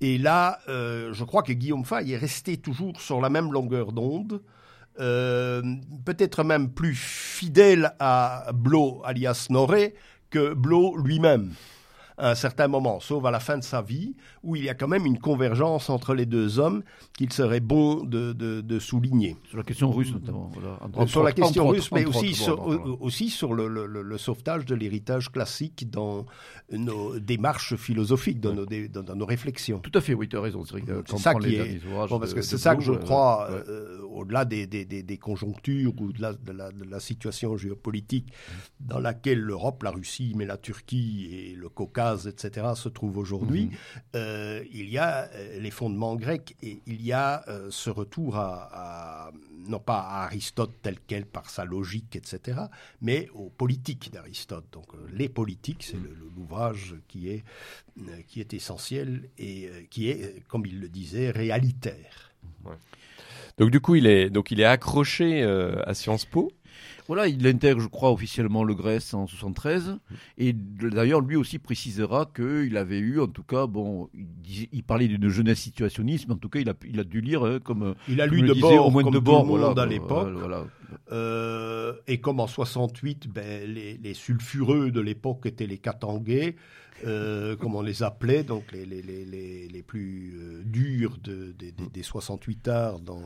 Et 0.00 0.16
là, 0.16 0.60
euh, 0.68 1.12
je 1.12 1.24
crois 1.24 1.42
que 1.42 1.52
Guillaume 1.52 1.84
Fay 1.84 2.12
est 2.12 2.16
resté 2.16 2.58
toujours 2.58 3.00
sur 3.00 3.20
la 3.20 3.30
même 3.30 3.52
longueur 3.52 3.90
d'onde, 3.90 4.42
peut-être 4.98 6.42
même 6.44 6.70
plus 6.70 6.94
fidèle 6.94 7.94
à 7.98 8.50
Blo 8.52 9.02
alias 9.04 9.46
Noré 9.50 9.94
que 10.30 10.54
Blo 10.54 10.96
lui-même 10.96 11.54
à 12.18 12.30
un 12.30 12.34
certain 12.34 12.68
moment, 12.68 13.00
sauf 13.00 13.24
à 13.24 13.30
la 13.30 13.40
fin 13.40 13.56
de 13.56 13.62
sa 13.62 13.80
vie, 13.80 14.16
où 14.42 14.56
il 14.56 14.64
y 14.64 14.68
a 14.68 14.74
quand 14.74 14.88
même 14.88 15.06
une 15.06 15.18
convergence 15.18 15.90
entre 15.90 16.14
les 16.14 16.26
deux 16.26 16.58
hommes 16.58 16.82
qu'il 17.16 17.32
serait 17.32 17.60
bon 17.60 18.04
de, 18.04 18.32
de, 18.32 18.78
souligner. 18.78 19.36
Sur 19.48 19.58
la 19.58 19.64
question 19.64 19.90
russe 19.90 20.12
notamment. 20.12 20.50
sur 21.06 21.22
la 21.22 21.32
question 21.32 21.68
russe, 21.68 21.90
mais 21.92 22.04
aussi, 22.04 22.34
sur, 22.34 23.00
aussi 23.00 23.28
sur 23.30 23.54
le, 23.54 23.68
le, 23.68 24.18
sauvetage 24.18 24.64
de 24.64 24.74
l'héritage 24.74 25.30
classique 25.30 25.90
dans 25.90 26.26
nos 26.72 27.18
démarches 27.18 27.76
philosophiques, 27.76 28.40
dans, 28.40 28.54
nos, 28.54 28.66
dans, 28.66 29.16
nos 29.16 29.26
réflexions. 29.26 29.78
Tout 29.78 29.92
à 29.94 30.00
fait, 30.00 30.14
oui, 30.14 30.28
tu 30.28 30.36
as 30.36 30.40
raison. 30.40 30.64
C'est 30.64 31.18
ça 31.18 31.34
qui 31.34 31.54
est... 31.56 31.80
Bon, 32.08 32.18
parce 32.18 32.34
que 32.34 32.42
c'est 32.42 32.58
ça 32.58 32.76
que 32.76 32.82
je 32.82 32.92
crois, 32.92 33.48
euh, 33.50 33.62
euh, 33.68 34.02
au-delà 34.02 34.44
des, 34.44 34.66
des, 34.66 34.84
des, 34.84 35.18
conjonctures 35.18 35.92
ou 36.00 36.12
de 36.12 36.20
la, 36.20 36.32
de 36.32 36.52
la, 36.52 36.70
de 36.70 36.84
la 36.84 37.00
situation 37.00 37.56
géopolitique 37.56 38.32
dans 38.80 38.98
laquelle 38.98 39.40
l'Europe, 39.40 39.82
la 39.82 39.90
Russie, 39.90 40.32
mais 40.36 40.46
la 40.46 40.56
Turquie 40.56 41.28
et 41.30 41.54
le 41.54 41.68
Caucase 41.68 42.26
etc., 42.26 42.68
se 42.74 42.88
trouvent 42.88 43.18
aujourd'hui, 43.18 43.66
mhm. 43.66 43.70
euh, 44.16 44.27
il 44.72 44.88
y 44.88 44.98
a 44.98 45.28
euh, 45.34 45.58
les 45.58 45.70
fondements 45.70 46.16
grecs 46.16 46.56
et 46.62 46.80
il 46.86 47.02
y 47.02 47.12
a 47.12 47.44
euh, 47.48 47.68
ce 47.70 47.90
retour 47.90 48.36
à, 48.36 49.30
non 49.66 49.78
pas 49.78 49.98
à 49.98 50.24
Aristote 50.24 50.74
tel 50.82 50.96
quel 51.06 51.26
par 51.26 51.50
sa 51.50 51.64
logique, 51.64 52.16
etc., 52.16 52.58
mais 53.00 53.28
aux 53.34 53.50
politiques 53.50 54.10
d'Aristote. 54.12 54.66
Donc 54.72 54.86
les 55.12 55.28
politiques, 55.28 55.84
c'est 55.84 55.98
l'ouvrage 56.36 56.96
qui 57.06 57.28
est, 57.28 57.44
qui 58.26 58.40
est 58.40 58.54
essentiel 58.54 59.28
et 59.38 59.68
qui 59.90 60.08
est, 60.08 60.42
comme 60.48 60.64
il 60.64 60.80
le 60.80 60.88
disait, 60.88 61.30
réalitaire. 61.30 62.32
Donc 63.58 63.70
du 63.70 63.80
coup, 63.80 63.96
il 63.96 64.06
est, 64.06 64.30
donc, 64.30 64.50
il 64.50 64.60
est 64.60 64.64
accroché 64.64 65.42
à 65.42 65.92
Sciences 65.94 66.24
Po. 66.24 66.50
Voilà, 67.08 67.26
il 67.26 67.46
intègre, 67.46 67.80
je 67.80 67.88
crois, 67.88 68.12
officiellement 68.12 68.62
le 68.62 68.74
Grèce 68.74 69.14
en 69.14 69.26
73. 69.26 69.98
Et 70.36 70.52
d'ailleurs, 70.52 71.22
lui 71.22 71.36
aussi 71.36 71.58
précisera 71.58 72.30
qu'il 72.36 72.76
avait 72.76 72.98
eu, 72.98 73.18
en 73.18 73.26
tout 73.26 73.42
cas, 73.42 73.66
bon, 73.66 74.10
il, 74.72 74.82
parlait 74.84 75.08
d'une 75.08 75.30
jeunesse 75.30 75.58
situationniste, 75.60 76.28
mais 76.28 76.34
en 76.34 76.38
tout 76.38 76.50
cas, 76.50 76.60
il 76.60 76.68
a, 76.68 76.74
il 76.86 77.00
a 77.00 77.04
dû 77.04 77.22
lire 77.22 77.44
hein, 77.44 77.60
comme. 77.64 77.94
Il 78.08 78.20
a 78.20 78.26
lu 78.26 78.42
de 78.42 78.52
bord, 78.52 78.86
au 78.86 78.90
moins 78.90 79.10
de 79.10 79.18
bord, 79.18 79.46
voilà, 79.46 79.80
à 79.80 79.86
l'époque. 79.86 80.28
Euh, 81.12 81.94
et 82.06 82.20
comme 82.20 82.40
en 82.40 82.46
68, 82.46 83.28
ben, 83.28 83.70
les, 83.72 83.98
les 84.02 84.14
sulfureux 84.14 84.90
de 84.90 85.00
l'époque 85.00 85.46
étaient 85.46 85.66
les 85.66 85.78
Katangais. 85.78 86.56
Euh, 87.06 87.56
comme 87.60 87.74
on 87.76 87.82
les 87.82 88.02
appelait, 88.02 88.42
donc 88.42 88.64
les, 88.72 88.84
les, 88.84 89.02
les, 89.02 89.68
les 89.68 89.82
plus 89.82 90.34
euh, 90.36 90.62
durs 90.64 91.16
de, 91.22 91.54
des 91.92 92.02
68 92.02 92.68
arts 92.68 93.00
dans, 93.00 93.22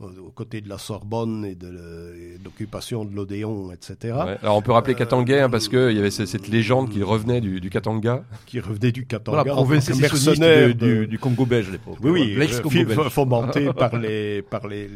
aux 0.00 0.30
côtés 0.30 0.60
de 0.60 0.68
la 0.68 0.78
Sorbonne 0.78 1.44
et 1.44 1.54
de 1.54 2.38
l'occupation 2.42 3.04
de 3.04 3.14
l'Odéon, 3.14 3.72
etc. 3.72 4.16
Alors 4.42 4.56
on 4.56 4.62
peut 4.62 4.72
rappeler 4.72 4.94
Katanga 4.94 5.44
hein, 5.44 5.50
parce 5.50 5.68
qu'il 5.68 5.92
y 5.92 5.98
avait 5.98 6.10
cette 6.10 6.48
légende 6.48 6.90
qui 6.90 7.02
revenait 7.02 7.40
du, 7.40 7.60
du 7.60 7.70
Katanga. 7.70 8.24
Qui 8.46 8.60
revenait 8.60 8.92
du 8.92 9.06
Katanga. 9.06 9.42
Voilà, 9.42 9.52
province 9.52 9.94
mercenaire 9.94 10.74
du, 10.74 11.06
du, 11.06 11.18
Congo 11.18 11.44
belge 11.44 11.68
à 11.68 11.72
l'époque. 11.72 11.98
Oui, 12.02 12.10
oui, 12.10 12.36
euh, 12.38 13.10
fomenté 13.10 13.72
par 13.76 13.96
les, 13.98 14.42
par 14.42 14.66
les, 14.66 14.88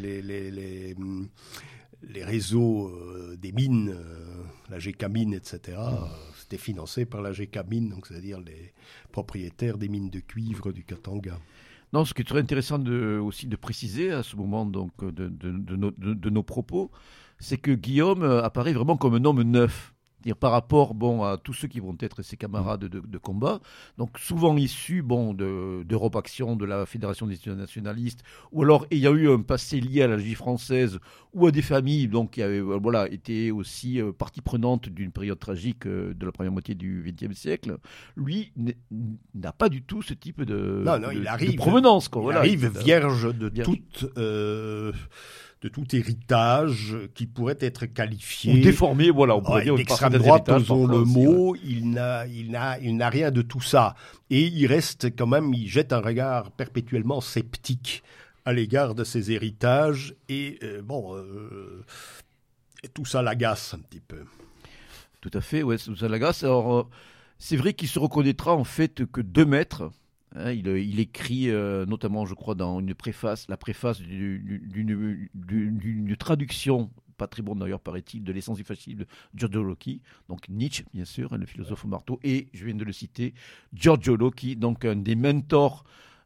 les, 2.08 2.24
réseaux 2.24 2.92
des 3.36 3.52
mines, 3.52 3.96
la 4.70 4.78
GK 4.78 5.04
Mine, 5.08 5.34
etc 5.34 5.76
financé 6.58 7.04
par 7.04 7.22
la 7.22 7.32
GK 7.32 7.60
Mine, 7.68 7.90
donc 7.90 8.06
c'est-à-dire 8.06 8.40
les 8.40 8.72
propriétaires 9.10 9.78
des 9.78 9.88
mines 9.88 10.10
de 10.10 10.20
cuivre 10.20 10.72
du 10.72 10.84
Katanga. 10.84 11.38
Non, 11.92 12.04
ce 12.04 12.14
qui 12.14 12.22
est 12.22 12.24
très 12.24 12.40
intéressant 12.40 12.78
de, 12.78 13.18
aussi 13.18 13.46
de 13.46 13.56
préciser 13.56 14.10
à 14.10 14.22
ce 14.22 14.36
moment 14.36 14.64
donc, 14.64 14.92
de, 15.04 15.28
de 15.28 16.30
nos 16.30 16.42
propos, 16.42 16.90
c'est 17.38 17.58
que 17.58 17.72
Guillaume 17.72 18.22
apparaît 18.22 18.72
vraiment 18.72 18.96
comme 18.96 19.14
un 19.14 19.24
homme 19.24 19.42
neuf 19.42 19.91
par 20.38 20.52
rapport 20.52 20.94
bon, 20.94 21.22
à 21.22 21.36
tous 21.36 21.52
ceux 21.52 21.68
qui 21.68 21.80
vont 21.80 21.96
être 22.00 22.22
ses 22.22 22.36
camarades 22.36 22.84
de, 22.84 23.18
combat, 23.18 23.60
donc 23.98 24.18
souvent 24.18 24.56
issus 24.56 25.02
bon, 25.02 25.34
d'Europe 25.34 26.16
Action, 26.16 26.56
de 26.56 26.64
la 26.64 26.86
Fédération 26.86 27.26
des 27.26 27.34
étudiants 27.34 27.56
nationalistes, 27.56 28.22
ou 28.52 28.62
alors 28.62 28.86
il 28.90 28.98
y 28.98 29.06
a 29.06 29.10
eu 29.10 29.30
un 29.30 29.42
passé 29.42 29.80
lié 29.80 30.02
à 30.02 30.06
la 30.06 30.16
vie 30.16 30.34
française, 30.34 30.98
ou 31.34 31.46
à 31.46 31.50
des 31.50 31.62
familles 31.62 32.08
donc, 32.08 32.32
qui 32.32 32.42
avaient 32.42 32.60
voilà, 32.60 33.08
été 33.08 33.50
aussi 33.50 34.00
euh, 34.00 34.12
partie 34.12 34.40
prenante 34.40 34.88
d'une 34.88 35.12
période 35.12 35.38
tragique 35.38 35.86
euh, 35.86 36.14
de 36.14 36.26
la 36.26 36.32
première 36.32 36.52
moitié 36.52 36.74
du 36.74 37.02
XXe 37.06 37.36
siècle, 37.36 37.78
lui 38.16 38.52
n'a 39.34 39.52
pas 39.52 39.68
du 39.68 39.82
tout 39.82 40.02
ce 40.02 40.14
type 40.14 40.42
de, 40.42 40.82
non, 40.84 40.98
non, 40.98 41.10
il 41.10 41.26
arrive, 41.26 41.56
provenance. 41.56 42.08
Quoi, 42.08 42.32
il 42.32 42.36
arrive 42.36 42.78
vierge 42.78 43.34
de 43.34 43.48
toute... 43.48 44.06
Euh, 44.16 44.92
de 45.62 45.68
tout 45.68 45.86
héritage 45.94 46.96
qui 47.14 47.26
pourrait 47.26 47.58
être 47.60 47.86
qualifié. 47.86 48.52
Ou 48.52 48.62
déformé, 48.62 49.10
voilà, 49.10 49.36
on 49.36 49.42
pourrait 49.42 49.62
dire. 49.62 49.76
D'extrême 49.76 50.18
droite, 50.18 50.48
osons 50.48 50.86
le 50.86 51.04
mot, 51.04 51.56
il 51.64 51.90
n'a, 51.90 52.26
il 52.26 52.50
n'a, 52.50 52.78
il 52.80 52.96
n'a 52.96 53.08
rien 53.08 53.30
de 53.30 53.42
tout 53.42 53.60
ça. 53.60 53.94
Et 54.28 54.42
il 54.46 54.66
reste 54.66 55.16
quand 55.16 55.28
même, 55.28 55.54
il 55.54 55.68
jette 55.68 55.92
un 55.92 56.00
regard 56.00 56.50
perpétuellement 56.50 57.20
sceptique 57.20 58.02
à 58.44 58.52
l'égard 58.52 58.96
de 58.96 59.04
ses 59.04 59.30
héritages. 59.30 60.16
Et 60.28 60.58
euh, 60.64 60.82
bon, 60.82 61.16
euh, 61.16 61.84
tout 62.92 63.04
ça 63.04 63.22
l'agace 63.22 63.74
un 63.74 63.78
petit 63.78 64.00
peu. 64.00 64.24
Tout 65.20 65.30
à 65.34 65.40
fait, 65.40 65.62
ouais, 65.62 65.78
Sousa 65.78 66.08
Lagasse. 66.08 66.42
Alors, 66.42 66.74
euh, 66.74 66.82
c'est 67.38 67.56
vrai 67.56 67.72
qu'il 67.74 67.86
se 67.86 68.00
reconnaîtra 68.00 68.54
en 68.54 68.64
fait 68.64 69.06
que 69.06 69.20
deux 69.20 69.44
maîtres. 69.44 69.90
Hein, 70.34 70.52
il, 70.52 70.66
il, 70.66 71.00
écrit 71.00 71.50
euh, 71.50 71.84
notamment, 71.86 72.26
je 72.26 72.34
crois, 72.34 72.54
dans 72.54 72.80
une 72.80 72.94
préface, 72.94 73.46
la 73.48 73.56
préface 73.56 74.00
d'une 74.00 75.28
traduction 76.18 76.90
pas 77.18 77.26
très 77.28 77.42
bonne 77.42 77.58
d'ailleurs, 77.58 77.80
paraît-il, 77.80 78.24
de 78.24 78.32
l'essence 78.32 78.56
du 78.56 78.64
fascisme 78.64 79.00
de 79.00 79.06
Giorgio 79.36 79.62
Locchi, 79.62 80.00
donc 80.28 80.48
Nietzsche, 80.48 80.84
bien 80.92 81.04
sûr, 81.04 81.32
hein, 81.32 81.38
le 81.38 81.46
philosophe 81.46 81.84
au 81.84 81.88
marteau, 81.88 82.18
et 82.24 82.48
je 82.52 82.64
viens 82.64 82.74
de 82.74 82.82
le 82.82 82.92
citer, 82.92 83.34
Giorgio 83.72 84.16
Locchi, 84.16 84.56
donc 84.56 84.84
un 84.84 84.96
des 84.96 85.14
mentors 85.14 85.84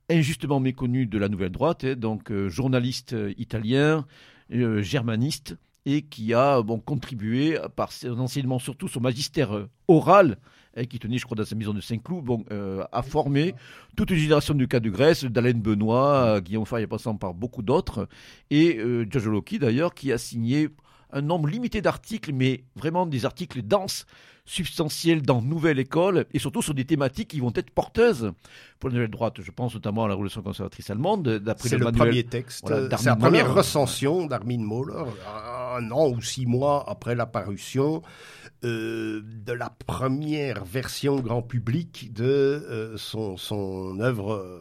injustement 0.08 0.58
méconnus 0.58 1.10
de 1.10 1.18
la 1.18 1.28
nouvelle 1.28 1.50
droite, 1.50 1.84
hein, 1.84 1.96
donc 1.96 2.30
euh, 2.30 2.48
journaliste 2.48 3.14
italien, 3.36 4.06
germaniste, 4.48 5.58
et 5.86 6.02
qui 6.02 6.34
a 6.34 6.60
contribué 6.84 7.58
par 7.76 7.92
son 7.92 8.18
enseignement, 8.18 8.58
surtout 8.58 8.88
son 8.88 9.00
magistère 9.00 9.56
euh, 9.56 9.70
oral, 9.88 10.36
hein, 10.76 10.84
qui 10.84 10.98
tenait, 10.98 11.18
je 11.18 11.24
crois, 11.24 11.36
dans 11.36 11.44
sa 11.44 11.54
maison 11.54 11.72
de 11.74 11.80
Saint-Cloud, 11.80 12.24
bon, 12.24 12.44
euh, 12.52 12.84
à 12.92 13.02
former 13.02 13.54
toute 13.96 14.10
une 14.10 14.18
génération 14.18 14.54
du 14.54 14.68
cas 14.68 14.80
de 14.80 14.90
Grèce, 14.90 15.24
d'Alain 15.24 15.54
Benoît, 15.54 16.40
Guillaume 16.40 16.66
Fay, 16.66 16.86
passant 16.86 17.16
par 17.16 17.34
beaucoup 17.34 17.62
d'autres, 17.62 18.08
et 18.50 18.78
euh, 18.78 19.06
Giorgio 19.08 19.30
Locchi 19.30 19.58
d'ailleurs, 19.58 19.94
qui 19.94 20.12
a 20.12 20.18
signé 20.18 20.68
un 21.12 21.22
nombre 21.22 21.48
limité 21.48 21.80
d'articles, 21.80 22.32
mais 22.32 22.64
vraiment 22.74 23.06
des 23.06 23.24
articles 23.24 23.62
denses, 23.62 24.06
substantiels 24.48 25.22
dans 25.22 25.42
Nouvelle 25.42 25.80
École, 25.80 26.26
et 26.32 26.38
surtout 26.38 26.62
sur 26.62 26.72
des 26.72 26.84
thématiques 26.84 27.28
qui 27.28 27.40
vont 27.40 27.52
être 27.54 27.70
porteuses 27.70 28.32
pour 28.78 28.90
la 28.90 28.94
nouvelle 28.94 29.10
droite. 29.10 29.40
Je 29.40 29.50
pense 29.50 29.74
notamment 29.74 30.04
à 30.04 30.08
la 30.08 30.14
Révolution 30.14 30.40
conservatrice 30.40 30.88
allemande, 30.88 31.28
d'après 31.38 31.68
le, 31.70 31.78
le 31.78 31.92
premier 31.92 32.22
texte, 32.22 32.64
c'est 32.96 33.04
la 33.06 33.16
première 33.16 33.52
recension 33.52 34.26
d'Armin 34.26 34.58
Mohler, 34.58 35.10
un 35.76 35.90
an 35.90 36.08
ou 36.08 36.20
six 36.20 36.46
mois 36.46 36.84
après 36.88 37.14
l'apparition 37.14 38.02
euh, 38.64 39.22
de 39.22 39.52
la 39.52 39.70
première 39.70 40.64
version 40.64 41.20
grand 41.20 41.42
public 41.42 42.12
de 42.12 42.24
euh, 42.24 42.96
son, 42.96 43.36
son 43.36 44.00
œuvre 44.00 44.32
euh, 44.32 44.60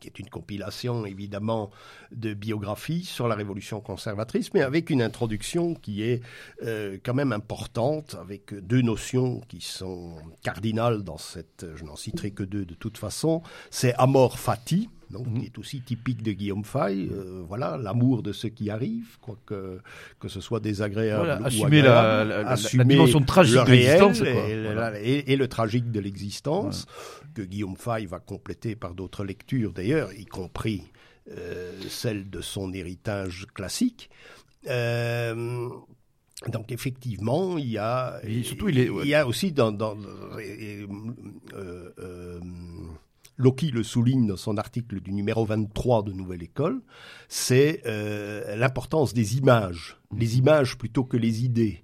qui 0.00 0.06
est 0.08 0.18
une 0.18 0.30
compilation 0.30 1.04
évidemment 1.04 1.70
de 2.12 2.32
biographies 2.32 3.04
sur 3.04 3.26
la 3.26 3.34
révolution 3.34 3.80
conservatrice, 3.80 4.54
mais 4.54 4.62
avec 4.62 4.90
une 4.90 5.02
introduction 5.02 5.74
qui 5.74 6.02
est 6.02 6.22
quand 7.02 7.14
même 7.14 7.32
importante, 7.32 8.14
avec 8.20 8.54
deux 8.54 8.82
notions 8.82 9.40
qui 9.48 9.60
sont 9.62 10.16
cardinales 10.42 11.02
dans 11.02 11.18
cette, 11.18 11.66
je 11.74 11.82
n'en 11.84 11.96
citerai 11.96 12.30
que 12.30 12.44
deux 12.44 12.66
de 12.66 12.74
toute 12.74 12.98
façon, 12.98 13.42
c'est 13.70 13.94
amor 13.94 14.38
fati, 14.38 14.90
donc, 15.10 15.32
qui 15.38 15.46
est 15.46 15.58
aussi 15.58 15.80
typique 15.80 16.22
de 16.22 16.32
Guillaume 16.32 16.64
Fay. 16.64 17.08
Euh, 17.10 17.42
voilà, 17.46 17.76
l'amour 17.76 18.22
de 18.22 18.32
ce 18.32 18.46
qui 18.48 18.70
arrive, 18.70 19.18
quoi 19.20 19.36
que, 19.46 19.78
que 20.18 20.28
ce 20.28 20.40
soit 20.40 20.60
désagréable 20.60 21.24
voilà, 21.24 21.40
ou 21.40 21.44
assumer 21.46 21.78
agréable, 21.80 22.28
la, 22.30 22.42
la, 22.42 22.48
assumer 22.50 22.84
la 22.84 22.88
dimension 22.90 23.20
tragique 23.20 23.56
le 23.56 23.64
de 23.64 23.70
l'existence. 23.70 24.20
et, 24.22 24.62
Voilà. 24.64 25.00
et- 25.00 25.32
et 25.32 25.36
le 25.36 25.48
tragique 25.48 25.90
de 25.92 26.00
l'existence, 26.00 26.86
que 27.34 27.42
Guillaume 27.42 27.76
Fay 27.76 28.06
va 28.06 28.18
compléter 28.20 28.74
par 28.76 28.94
d'autres 28.94 29.24
lectures 29.24 29.72
d'ailleurs, 29.72 30.12
y 30.12 30.24
compris 30.26 30.82
euh, 31.30 31.72
celle 31.88 32.30
de 32.30 32.40
son 32.40 32.72
héritage 32.72 33.46
classique. 33.54 34.10
Euh, 34.68 35.68
donc 36.52 36.70
effectivement, 36.70 37.56
il 37.58 37.70
y 37.70 37.78
a, 37.78 38.20
Et 38.24 38.42
surtout, 38.42 38.68
il 38.68 38.78
est- 38.78 38.88
ouais. 38.88 39.06
y 39.06 39.14
a 39.14 39.26
aussi 39.26 39.52
dans, 39.52 39.72
dans 39.72 39.96
euh, 41.56 42.40
Loki 43.38 43.70
le 43.70 43.82
souligne 43.82 44.26
dans 44.26 44.36
son 44.36 44.56
article 44.56 45.00
du 45.00 45.12
numéro 45.12 45.44
23 45.44 46.02
de 46.04 46.12
Nouvelle 46.12 46.42
École, 46.42 46.80
c'est 47.28 47.82
euh, 47.86 48.56
l'importance 48.56 49.12
des 49.14 49.36
images, 49.36 49.96
les 50.16 50.38
images 50.38 50.78
plutôt 50.78 51.04
que 51.04 51.16
les 51.16 51.44
idées. 51.44 51.82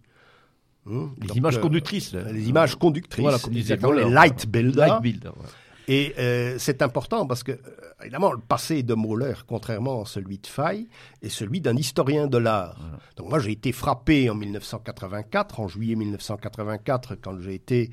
Hein? 0.87 1.11
Les 1.21 1.29
Donc, 1.29 1.37
images 1.37 1.59
euh, 1.59 1.61
conductrices. 1.61 2.13
là. 2.13 2.31
les 2.33 2.49
images 2.49 2.77
conductrices, 2.77 3.23
Voilà, 3.23 3.39
comme 3.39 3.53
disait 3.53 3.77
les. 3.77 4.05
Leitbilder. 4.11 4.87
Leitbilder, 4.87 5.29
ouais. 5.29 5.49
Et 5.89 6.15
euh, 6.19 6.57
c'est 6.59 6.81
important 6.81 7.27
parce 7.27 7.43
que, 7.43 7.59
évidemment, 8.03 8.33
le 8.33 8.39
passé 8.39 8.85
de 8.85 8.95
Moller, 8.95 9.35
contrairement 9.47 10.03
à 10.03 10.07
celui 10.07 10.39
de 10.39 10.47
Fay, 10.47 10.87
est 11.23 11.29
celui 11.29 11.61
d'un 11.61 11.77
historien 11.77 12.29
de 12.29 12.39
l'art. 12.39 12.79
Donc 13.17 13.29
moi, 13.29 13.41
j'ai 13.41 13.51
été 13.51 13.73
frappé 13.73 14.31
en 14.31 14.37
1984, 14.37 15.59
en 15.59 15.67
juillet 15.67 15.97
1984, 15.97 17.17
quand 17.17 17.41
j'ai 17.41 17.55
été 17.55 17.91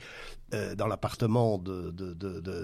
euh, 0.54 0.76
dans 0.76 0.88
l'appartement 0.88 1.62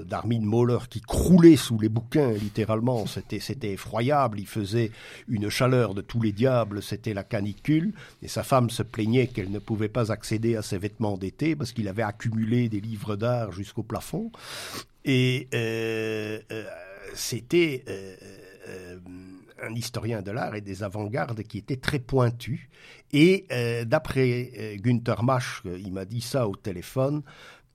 d'Armin 0.05 0.41
Moller 0.41 0.79
qui 0.89 1.01
croulait 1.01 1.55
sous 1.55 1.79
les 1.79 1.89
bouquins, 1.89 2.31
littéralement. 2.31 3.05
C'était, 3.39 3.71
effroyable. 3.71 4.39
Il 4.39 4.47
faisait 4.47 4.91
une 5.27 5.49
chaleur 5.49 5.93
de 5.93 6.01
tous 6.01 6.21
les 6.21 6.31
diables. 6.31 6.81
C'était 6.81 7.13
la 7.13 7.23
canicule. 7.23 7.93
Et 8.21 8.27
sa 8.27 8.43
femme 8.43 8.69
se 8.69 8.83
plaignait 8.83 9.27
qu'elle 9.27 9.51
ne 9.51 9.59
pouvait 9.59 9.89
pas 9.89 10.11
accéder 10.11 10.55
à 10.55 10.61
ses 10.61 10.77
vêtements 10.77 11.17
d'été 11.17 11.55
parce 11.55 11.71
qu'il 11.71 11.87
avait 11.87 12.03
accumulé 12.03 12.69
des 12.69 12.81
livres 12.81 13.15
d'art 13.15 13.51
jusqu'au 13.51 13.83
plafond. 13.83 14.31
Et 15.03 15.47
euh, 15.53 16.39
euh, 16.51 16.63
c'était 17.13 17.83
un 19.61 19.73
historien 19.73 20.21
de 20.21 20.31
l'art 20.31 20.55
et 20.55 20.61
des 20.61 20.83
avant-gardes 20.83 21.43
qui 21.43 21.57
était 21.57 21.77
très 21.77 21.99
pointu. 21.99 22.69
Et 23.11 23.45
euh, 23.51 23.85
d'après 23.85 24.51
euh, 24.57 24.75
Günther 24.77 25.23
Mach, 25.23 25.61
euh, 25.65 25.79
il 25.79 25.93
m'a 25.93 26.05
dit 26.05 26.21
ça 26.21 26.47
au 26.47 26.55
téléphone, 26.55 27.21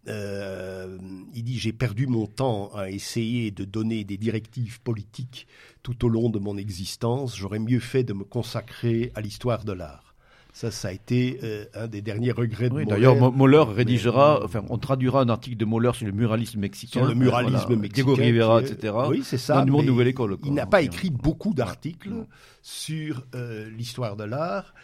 euh, 0.08 0.96
il 1.34 1.44
dit 1.44 1.58
j'ai 1.58 1.72
perdu 1.72 2.06
mon 2.06 2.26
temps 2.26 2.70
à 2.74 2.90
essayer 2.90 3.50
de 3.50 3.64
donner 3.64 4.04
des 4.04 4.16
directives 4.16 4.80
politiques 4.80 5.46
tout 5.82 6.04
au 6.04 6.08
long 6.08 6.30
de 6.30 6.38
mon 6.38 6.56
existence. 6.56 7.36
J'aurais 7.36 7.58
mieux 7.58 7.80
fait 7.80 8.04
de 8.04 8.12
me 8.12 8.24
consacrer 8.24 9.12
à 9.14 9.20
l'histoire 9.20 9.64
de 9.64 9.72
l'art. 9.72 10.14
Ça, 10.52 10.72
ça 10.72 10.88
a 10.88 10.92
été 10.92 11.38
euh, 11.44 11.64
un 11.74 11.86
des 11.86 12.02
derniers 12.02 12.32
regrets 12.32 12.68
de 12.70 12.74
Oui. 12.74 12.84
D'ailleurs, 12.84 13.14
Mo- 13.14 13.30
Moller 13.30 13.62
rédigera, 13.72 14.38
Mais- 14.40 14.46
enfin, 14.46 14.64
on 14.68 14.78
traduira 14.78 15.20
un 15.20 15.28
article 15.28 15.56
de 15.56 15.64
Moller 15.64 15.92
sur 15.94 16.06
le 16.06 16.12
muralisme 16.12 16.58
mexicain. 16.58 17.00
sur 17.00 17.08
le 17.08 17.14
muralisme 17.14 17.60
Voilà, 17.66 17.76
mexicain. 17.80 18.02
Diego 18.02 18.14
Rivera, 18.14 18.60
est- 18.62 18.72
etc. 18.72 18.94
Oui, 19.08 19.22
c'est 19.24 19.38
ça. 19.38 19.64
Dans 19.64 19.80
Nouvelle 19.82 20.08
École. 20.08 20.36
quoi. 20.38 20.48
Il 20.48 20.54
n'a 20.54 20.66
pas 20.66 20.82
écrit 20.82 21.10
beaucoup 21.10 21.54
d'articles 21.54 22.26
sur 22.62 23.22
euh, 23.36 23.70
l'histoire 23.70 24.16
de 24.16 24.24
l'art. 24.24 24.74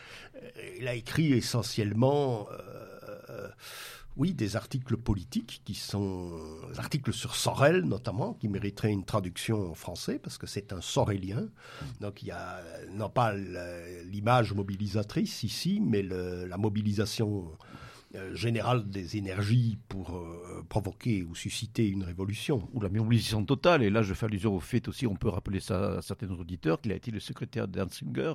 Il 0.78 0.86
a 0.86 0.94
écrit 0.94 1.32
essentiellement, 1.32 2.46
euh, 2.52 3.48
oui, 4.16 4.32
des 4.32 4.56
articles 4.56 4.96
politiques 4.96 5.60
qui 5.64 5.74
sont 5.74 6.32
des 6.72 6.78
articles 6.78 7.12
sur 7.12 7.34
Sorel 7.36 7.82
notamment, 7.82 8.32
qui 8.34 8.48
mériteraient 8.48 8.90
une 8.92 9.04
traduction 9.04 9.70
en 9.70 9.74
français 9.74 10.18
parce 10.18 10.38
que 10.38 10.46
c'est 10.46 10.72
un 10.72 10.80
sorélien. 10.80 11.48
Donc 12.00 12.22
il 12.22 12.28
y 12.28 12.30
a 12.30 12.60
non 12.92 13.10
pas 13.10 13.34
l'image 14.04 14.52
mobilisatrice 14.54 15.42
ici, 15.42 15.80
mais 15.84 16.02
le- 16.02 16.46
la 16.46 16.56
mobilisation 16.56 17.44
euh, 17.44 17.66
générale 18.34 18.88
des 18.88 19.16
énergies 19.18 19.76
pour 19.88 20.16
euh, 20.16 20.62
provoquer 20.68 21.22
ou 21.22 21.34
susciter 21.34 21.86
une 21.88 22.02
révolution. 22.04 22.68
ou 22.72 22.80
la 22.80 22.88
mobilisation 22.88 23.44
totale. 23.44 23.82
Et 23.82 23.90
là, 23.90 24.02
je 24.02 24.14
fais 24.14 24.26
allusion 24.26 24.54
au 24.54 24.60
fait 24.60 24.88
aussi, 24.88 25.06
on 25.06 25.16
peut 25.16 25.28
rappeler 25.28 25.60
ça 25.60 25.98
à 25.98 26.02
certains 26.02 26.30
auditeurs, 26.30 26.80
qu'il 26.80 26.92
a 26.92 26.94
été 26.94 27.10
le 27.10 27.20
secrétaire 27.20 27.68
d'Ernst 27.68 28.00
Jünger. 28.04 28.32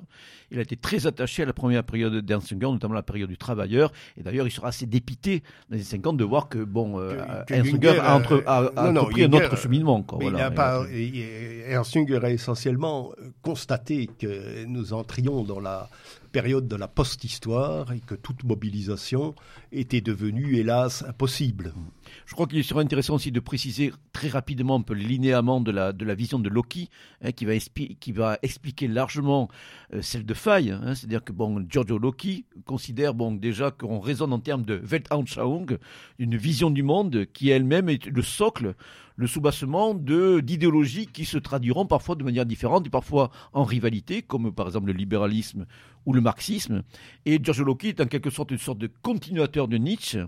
Il 0.50 0.58
a 0.58 0.62
été 0.62 0.76
très 0.76 1.06
attaché 1.06 1.42
à 1.42 1.46
la 1.46 1.52
première 1.52 1.82
période 1.84 2.14
d'Ernst 2.24 2.48
Jünger, 2.50 2.66
notamment 2.70 2.94
la 2.94 3.02
période 3.02 3.28
du 3.30 3.38
travailleur. 3.38 3.90
Et 4.16 4.22
d'ailleurs, 4.22 4.46
il 4.46 4.50
sera 4.50 4.68
assez 4.68 4.86
dépité 4.86 5.42
dans 5.70 5.76
les 5.76 5.82
50 5.82 6.16
de 6.16 6.24
voir 6.24 6.48
que, 6.48 6.58
bon, 6.62 7.00
euh, 7.00 7.42
Que- 7.46 7.54
que 7.54 7.64
Jünger 7.64 7.98
a, 7.98 8.16
entre, 8.16 8.32
euh, 8.34 8.42
a, 8.46 8.58
a 8.76 8.86
non, 8.86 8.92
non, 8.92 9.04
compris 9.06 9.24
un 9.24 9.32
autre 9.32 9.56
cheminement. 9.56 10.02
Quoi, 10.02 10.18
voilà. 10.20 10.50
pas, 10.50 10.84
Jünger 11.82 12.20
a 12.22 12.30
essentiellement 12.30 13.12
euh, 13.20 13.30
constaté 13.42 14.06
que 14.18 14.64
nous 14.66 14.92
entrions 14.92 15.42
dans 15.44 15.60
la 15.60 15.88
période 16.32 16.66
de 16.66 16.76
la 16.76 16.88
post-histoire 16.88 17.92
et 17.92 18.00
que 18.00 18.14
toute 18.14 18.42
mobilisation 18.44 19.34
était 19.70 20.00
devenue, 20.00 20.56
hélas, 20.56 21.04
impossible. 21.06 21.72
Je 22.26 22.34
crois 22.34 22.46
qu'il 22.46 22.64
serait 22.64 22.82
intéressant 22.82 23.14
aussi 23.14 23.30
de 23.30 23.40
préciser 23.40 23.92
très 24.12 24.28
rapidement 24.28 24.76
un 24.76 24.80
peu 24.82 24.94
les 24.94 25.04
linéaments 25.04 25.60
de 25.60 25.70
la, 25.70 25.92
de 25.92 26.04
la 26.04 26.14
vision 26.14 26.38
de 26.38 26.48
Loki, 26.48 26.88
hein, 27.22 27.32
qui, 27.32 27.44
va 27.44 27.52
expi- 27.52 27.96
qui 27.98 28.12
va 28.12 28.38
expliquer 28.42 28.88
largement 28.88 29.48
euh, 29.94 30.02
celle 30.02 30.24
de 30.24 30.34
Faye. 30.34 30.70
hein. 30.70 30.94
C'est-à-dire 30.94 31.22
que 31.22 31.32
bon, 31.32 31.64
Giorgio 31.68 31.98
Loki 31.98 32.46
considère 32.64 33.14
bon, 33.14 33.32
déjà 33.32 33.70
qu'on 33.70 34.00
raisonne 34.00 34.32
en 34.32 34.40
termes 34.40 34.64
de 34.64 34.76
Weltanschauung, 34.82 35.78
une 36.18 36.36
vision 36.36 36.70
du 36.70 36.82
monde 36.82 37.26
qui 37.32 37.50
elle-même 37.50 37.88
est 37.88 38.06
le 38.06 38.22
socle, 38.22 38.74
le 39.16 39.26
soubassement 39.26 39.94
d'idéologies 39.94 41.06
qui 41.06 41.24
se 41.24 41.38
traduiront 41.38 41.86
parfois 41.86 42.14
de 42.14 42.24
manière 42.24 42.46
différente 42.46 42.86
et 42.86 42.90
parfois 42.90 43.30
en 43.52 43.64
rivalité, 43.64 44.22
comme 44.22 44.52
par 44.52 44.66
exemple 44.66 44.86
le 44.86 44.92
libéralisme 44.92 45.66
ou 46.06 46.12
le 46.12 46.20
marxisme. 46.20 46.82
Et 47.26 47.38
Giorgio 47.42 47.64
Loki 47.64 47.88
est 47.88 48.00
en 48.00 48.06
quelque 48.06 48.30
sorte 48.30 48.50
une 48.50 48.58
sorte 48.58 48.78
de 48.78 48.90
continuateur 49.02 49.68
de 49.68 49.76
Nietzsche. 49.76 50.18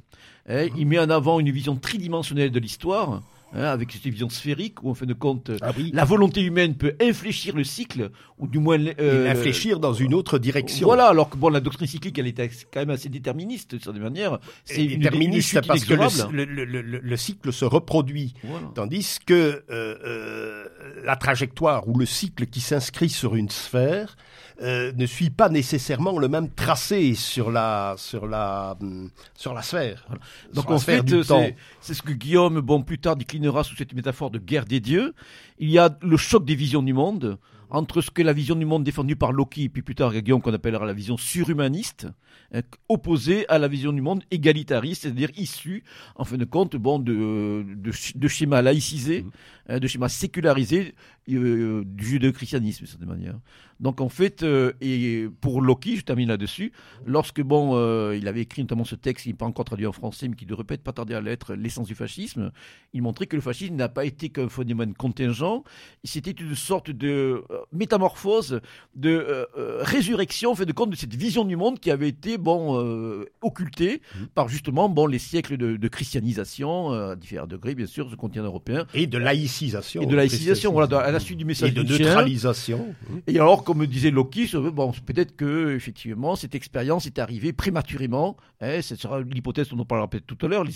hein. 0.49 0.66
Il 0.77 0.87
met 0.87 0.99
en 0.99 1.11
avant 1.11 1.40
une 1.40 1.51
vision 1.51 1.77
tridimensionnelle 1.77 2.51
de 2.51 2.61
l'histoire, 2.61 3.23
hein, 3.55 3.64
avec 3.64 3.93
cette 3.93 4.03
vision 4.05 4.29
sphérique 4.29 4.83
où, 4.83 4.90
en 4.90 4.95
fin 4.95 5.07
de 5.07 5.14
compte, 5.14 5.51
Ah 5.62 5.73
oui. 5.77 5.90
la 5.95 6.05
volonté 6.05 6.43
humaine 6.43 6.75
peut 6.75 6.95
infléchir 7.01 7.57
le 7.57 7.64
cycle, 7.64 8.11
ou 8.38 8.47
du 8.47 8.59
moins... 8.59 8.79
Euh, 8.99 9.25
l'infléchir 9.25 9.81
dans 9.81 9.95
une 9.95 10.12
autre 10.14 10.38
direction. 10.38 10.87
Voilà, 10.87 11.07
alors 11.07 11.31
que 11.31 11.37
bon, 11.37 11.49
la 11.49 11.61
doctrine 11.61 11.87
cyclique, 11.87 12.19
elle 12.19 12.27
était 12.27 12.51
quand 12.73 12.81
même 12.81 12.90
assez 12.90 13.09
déterministe, 13.09 13.71
d'une 13.71 13.81
certaine 13.81 14.03
manière. 14.03 14.38
C'est 14.64 14.85
une, 14.85 15.01
déterministe 15.01 15.61
parce 15.67 15.85
que 15.85 15.95
inexorable. 15.95 16.37
le, 16.37 16.45
le- 16.45 16.64
le- 16.64 16.83
le- 16.83 17.01
le 17.01 17.17
cycle 17.17 17.53
se 17.53 17.64
reproduit. 17.64 18.35
Voilà. 18.45 18.67
Tandis 18.75 19.19
que 19.25 19.35
euh, 19.35 19.62
euh, 19.71 20.64
la 21.05 21.17
trajectoire 21.17 21.88
ou 21.88 21.99
le 21.99 22.07
cycle 22.07 22.47
qui 22.47 22.61
s'inscrit 22.61 23.09
sur 23.09 23.35
une 23.37 23.49
sphère 23.51 24.17
euh, 24.62 24.93
ne 24.97 25.07
suit 25.07 25.31
pas 25.31 25.49
nécessairement 25.49 26.19
le 26.19 26.29
même 26.29 26.49
tracé 26.51 27.14
sur 27.14 27.51
la 27.51 27.95
sur 27.99 28.27
la 28.27 28.77
hum, 28.81 29.11
sur 29.37 29.55
la 29.55 29.62
sphère. 29.62 30.07
Donc 30.53 30.71
en 30.71 30.79
fait, 30.79 31.12
euh, 31.12 31.23
c'est 31.23 31.57
c'est 31.81 31.95
ce 31.95 32.03
que 32.03 32.12
Guillaume, 32.12 32.61
bon, 32.61 32.83
plus 32.83 32.99
tard 32.99 33.17
déclinera 33.17 33.64
sous 33.64 33.77
cette 33.77 33.95
métaphore 33.95 34.31
de 34.31 34.38
guerre 34.38 34.64
des 34.64 34.81
dieux. 34.81 35.14
Il 35.59 35.71
y 35.71 35.79
a 35.79 35.97
le 36.03 36.17
choc 36.17 36.45
des 36.45 36.55
visions 36.55 36.83
du 36.83 36.93
monde 36.93 37.38
entre 37.71 38.03
ce 38.03 38.11
que 38.11 38.23
la 38.23 38.33
vision 38.33 38.55
du 38.55 38.64
monde 38.67 38.85
défendue 38.85 39.17
par 39.17 39.33
Loki, 39.33 39.69
puis 39.69 39.83
plus 39.83 39.97
tard 39.97 40.12
Guillaume 40.12 40.40
qu'on 40.40 40.55
appellera 40.55 40.87
la 40.87 40.93
vision 40.93 41.17
surhumaniste, 41.17 42.07
hein, 42.53 42.61
opposée 42.88 43.49
à 43.49 43.59
la 43.59 43.67
vision 43.67 43.93
du 43.93 44.01
monde 44.01 44.23
égalitariste, 44.31 45.03
c'est-à-dire 45.03 45.31
issue, 45.37 45.83
en 46.14 46.25
fin 46.25 46.37
de 46.37 46.45
compte, 46.45 46.77
bon, 46.77 47.01
de, 47.01 47.64
de, 47.67 47.90
sch- 47.90 48.17
de 48.17 48.29
schémas 48.29 48.62
laïcisés, 48.62 49.25
hein, 49.69 49.81
de 49.81 49.87
schémas 49.88 50.09
sécularisés 50.11 50.95
euh, 51.24 51.24
du 51.27 51.85
judéo-christianisme, 51.99 52.85
de 52.85 52.89
certaine 52.89 53.09
manière. 53.09 53.39
Donc 53.81 54.01
en 54.01 54.09
fait, 54.09 54.43
euh, 54.45 54.73
et 54.81 55.27
pour 55.41 55.61
Loki, 55.61 55.97
je 55.97 56.03
termine 56.03 56.29
là-dessus, 56.29 56.73
lorsque 57.07 57.43
bon, 57.43 57.73
euh, 57.75 58.17
il 58.17 58.29
avait 58.29 58.43
écrit 58.43 58.63
notamment 58.63 58.85
ce 58.85 58.95
texte, 58.95 59.27
il 59.27 59.31
n'est 59.31 59.35
pas 59.37 59.47
encore 59.47 59.65
traduit 59.65 59.87
en 59.87 59.93
français, 59.93 60.29
mais 60.29 60.37
qui 60.37 60.47
de 60.47 60.55
répète 60.55 60.83
pas 60.83 60.93
tarder 60.93 61.15
à 61.15 61.21
l'être, 61.21 61.55
l'essence 61.55 61.89
du 61.89 61.95
fascisme, 61.97 62.53
il 62.93 63.03
montrait 63.03 63.27
que 63.27 63.35
le 63.35 63.43
fascisme 63.43 63.75
n'a 63.75 63.89
pas 63.89 64.05
été 64.05 64.29
qu'un 64.29 64.49
phénomène 64.49 64.95
contingent, 64.95 65.65
c'était 66.05 66.31
une 66.31 66.55
sorte 66.55 66.91
de 66.91 67.43
euh, 67.51 67.59
métamorphose, 67.73 68.61
de 68.95 69.11
euh, 69.11 69.45
euh, 69.59 69.79
résurrection, 69.83 70.53
en 70.53 70.55
fait 70.55 70.67
de 70.67 70.73
compte 70.73 70.91
de 70.91 70.97
cette 70.97 71.15
vision 71.15 71.45
du 71.45 71.57
monde 71.57 71.81
qui 71.81 71.91
avait 71.91 72.09
été 72.09 72.39
bon 72.39 72.79
euh, 72.81 73.25
occultée 73.43 74.01
par 74.37 74.49
justement 74.49 74.89
bon 74.89 75.07
les 75.07 75.19
siècles 75.19 75.57
de, 75.57 75.77
de 75.77 75.89
christianisation 75.89 76.93
euh, 76.93 77.13
à 77.13 77.17
différents 77.17 77.47
degrés, 77.49 77.75
bien 77.75 77.87
sûr, 77.87 78.09
ce 78.09 78.15
continent 78.15 78.45
européen 78.45 78.87
Et 78.95 79.09
de 79.09 79.19
laïcisation. 79.19 80.01
et 80.03 80.07
de 80.07 80.15
laïcisation, 80.15 80.73
voilà, 80.73 80.87
la 81.14 81.20
suite 81.20 81.38
du 81.38 81.44
message 81.44 81.70
Et 81.70 81.72
de 81.72 81.83
neutralisation. 81.83 82.94
Et 83.27 83.38
alors, 83.38 83.64
comme 83.64 83.87
disait 83.87 84.11
Loki, 84.11 84.48
bon, 84.72 84.92
peut-être 85.07 85.35
que 85.37 85.74
effectivement 85.74 86.37
cette 86.37 86.55
expérience 86.55 87.07
est 87.07 87.18
arrivée 87.18 87.53
prématurément. 87.53 88.37
Hein, 88.61 88.81
ce 88.83 88.96
sera 88.96 89.20
l'hypothèse 89.20 89.68
dont 89.70 89.79
on 89.81 89.85
parlera 89.85 90.09
peut-être 90.09 90.27
tout 90.27 90.44
à 90.44 90.48
l'heure, 90.48 90.64
les, 90.64 90.72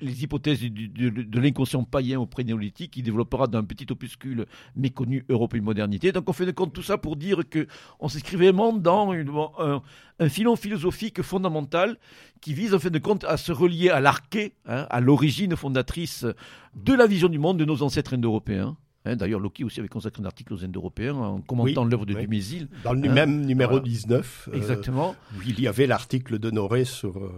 les 0.00 0.22
hypothèses 0.24 0.60
du- 0.60 0.88
de, 0.88 1.08
de 1.10 1.40
l'inconscient 1.40 1.84
païen 1.84 2.18
au 2.20 2.26
pré-néolithique 2.26 2.90
qui 2.92 3.02
développera 3.02 3.46
dans 3.46 3.58
un 3.58 3.64
petit 3.64 3.86
opuscule 3.90 4.46
méconnu 4.76 5.24
Europe 5.28 5.54
et 5.54 5.60
modernité. 5.60 6.12
Donc 6.12 6.28
on 6.28 6.32
fait 6.32 6.46
de 6.46 6.50
compte 6.52 6.72
tout 6.72 6.82
ça 6.82 6.98
pour 6.98 7.16
dire 7.16 7.42
que 7.48 7.66
on 8.00 8.08
s'inscrit 8.08 8.36
vraiment 8.36 8.72
dans 8.72 9.12
une- 9.12 9.30
un, 9.58 9.82
un 10.18 10.28
filon 10.28 10.56
philosophique 10.56 11.22
fondamental 11.22 11.96
qui 12.40 12.54
vise 12.54 12.74
en 12.74 12.78
fin 12.78 12.90
de 12.90 12.98
compte 12.98 13.24
à 13.24 13.36
se 13.36 13.52
relier 13.52 13.88
à 13.90 14.00
l'arché, 14.00 14.54
hein, 14.66 14.86
à 14.90 15.00
l'origine 15.00 15.54
fondatrice 15.56 16.26
de 16.74 16.92
la 16.92 17.06
vision 17.06 17.28
du 17.28 17.38
monde 17.38 17.58
de 17.58 17.64
nos 17.64 17.82
ancêtres 17.82 18.14
indo-européens. 18.14 18.76
Hein, 19.04 19.16
D'ailleurs, 19.16 19.40
Loki 19.40 19.64
aussi 19.64 19.80
avait 19.80 19.88
consacré 19.88 20.22
un 20.22 20.26
article 20.26 20.54
aux 20.54 20.64
Indo-Européens 20.64 21.14
en 21.16 21.40
commentant 21.40 21.84
Oui, 21.84 21.90
l'œuvre 21.90 22.06
de 22.06 22.14
oui. 22.14 22.20
Dumézil. 22.22 22.68
Dans 22.84 22.92
le 22.92 23.08
Hein, 23.08 23.12
même 23.12 23.44
numéro 23.44 23.72
voilà. 23.72 23.84
19, 23.84 24.48
euh, 24.52 24.56
Exactement. 24.56 25.16
où 25.36 25.42
il 25.46 25.60
y 25.60 25.66
avait 25.66 25.86
l'article 25.88 26.38
d'Honoré 26.38 26.84
sur, 26.84 27.18
euh, 27.18 27.32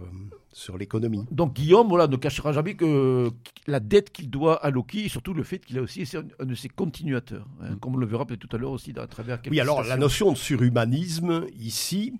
sur 0.53 0.77
l'économie. 0.77 1.25
Donc 1.31 1.53
Guillaume, 1.55 1.87
voilà, 1.87 2.07
ne 2.07 2.15
cachera 2.17 2.53
jamais 2.53 2.75
que 2.75 3.31
la 3.65 3.79
dette 3.79 4.11
qu'il 4.11 4.29
doit 4.29 4.63
à 4.63 4.69
Loki 4.69 5.05
et 5.05 5.09
surtout 5.09 5.33
le 5.33 5.41
fait 5.43 5.57
qu'il 5.59 5.79
a 5.79 5.81
aussi 5.81 6.01
été 6.03 6.17
un, 6.17 6.45
de 6.45 6.53
ses 6.55 6.69
continuateurs, 6.69 7.47
hein, 7.61 7.77
comme 7.81 7.95
on 7.95 7.97
le 7.97 8.05
verra 8.05 8.25
peut-être 8.25 8.47
tout 8.47 8.55
à 8.55 8.59
l'heure 8.59 8.71
aussi 8.71 8.93
à 8.97 9.07
travers 9.07 9.41
quelques 9.41 9.51
Oui, 9.53 9.59
alors 9.59 9.83
la 9.83 9.97
notion 9.97 10.31
de 10.31 10.37
surhumanisme, 10.37 11.45
ici, 11.59 12.13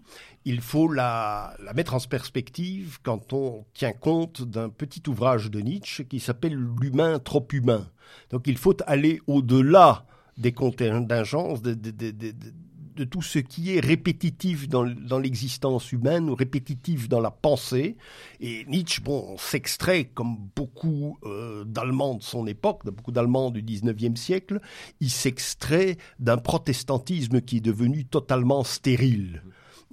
il 0.43 0.59
faut 0.61 0.91
la, 0.91 1.55
la 1.63 1.73
mettre 1.73 1.93
en 1.93 1.99
perspective 1.99 2.97
quand 3.03 3.31
on 3.33 3.63
tient 3.73 3.93
compte 3.93 4.41
d'un 4.41 4.69
petit 4.69 5.03
ouvrage 5.07 5.51
de 5.51 5.59
Nietzsche 5.59 6.05
qui 6.05 6.19
s'appelle 6.19 6.55
L'humain 6.81 7.19
trop 7.19 7.47
humain. 7.53 7.87
Donc 8.29 8.47
il 8.47 8.57
faut 8.57 8.77
aller 8.87 9.19
au-delà 9.27 10.05
des 10.37 10.51
contingences, 10.51 11.61
de, 11.61 11.73
de, 11.73 13.03
tout 13.03 13.21
ce 13.21 13.39
qui 13.39 13.75
est 13.75 13.79
répétitif 13.79 14.69
dans, 14.69 14.83
l'existence 15.19 15.91
humaine 15.91 16.29
ou 16.29 16.35
répétitif 16.35 17.09
dans 17.09 17.19
la 17.19 17.31
pensée. 17.31 17.97
Et 18.39 18.65
Nietzsche, 18.65 19.01
bon, 19.01 19.37
s'extrait, 19.37 20.05
comme 20.05 20.37
beaucoup 20.55 21.17
euh, 21.25 21.63
d'Allemands 21.65 22.15
de 22.15 22.23
son 22.23 22.47
époque, 22.47 22.85
beaucoup 22.85 23.11
d'Allemands 23.11 23.51
du 23.51 23.63
19e 23.63 24.15
siècle, 24.15 24.59
il 25.01 25.09
s'extrait 25.09 25.97
d'un 26.19 26.37
protestantisme 26.37 27.41
qui 27.41 27.57
est 27.57 27.61
devenu 27.61 28.05
totalement 28.05 28.63
stérile 28.63 29.41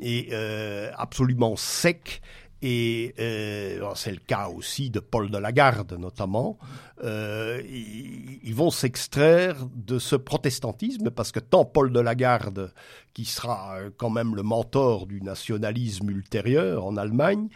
et 0.01 0.29
euh, 0.33 0.91
absolument 0.97 1.57
sec. 1.57 2.23
Et 2.63 3.15
euh, 3.19 3.93
c'est 3.97 4.13
le 4.13 4.21
cas 4.25 4.47
aussi 4.49 4.89
de 4.89 5.01
Paul 5.01 5.31
de 5.31 5.39
Lagarde, 5.39 5.97
notamment. 5.99 6.59
Euh, 7.03 7.61
ils, 7.69 8.39
ils 8.45 8.55
vont 8.55 8.71
s'extraire 8.71 9.57
de 9.75 9.99
ce 9.99 10.15
protestantisme 10.15 11.11
parce 11.11 11.33
que 11.33 11.41
tant 11.41 11.65
Paul 11.65 11.93
de 11.93 11.99
Lagarde, 11.99 12.73
qui 13.15 13.25
sera 13.25 13.77
euh, 13.79 13.91
quand 13.97 14.11
même 14.11 14.37
le 14.37 14.45
mentor 14.45 15.07
du 15.07 15.21
nationalisme 15.21 16.09
ultérieur 16.11 16.87
en 16.87 16.97
Allemagne, 16.97 17.49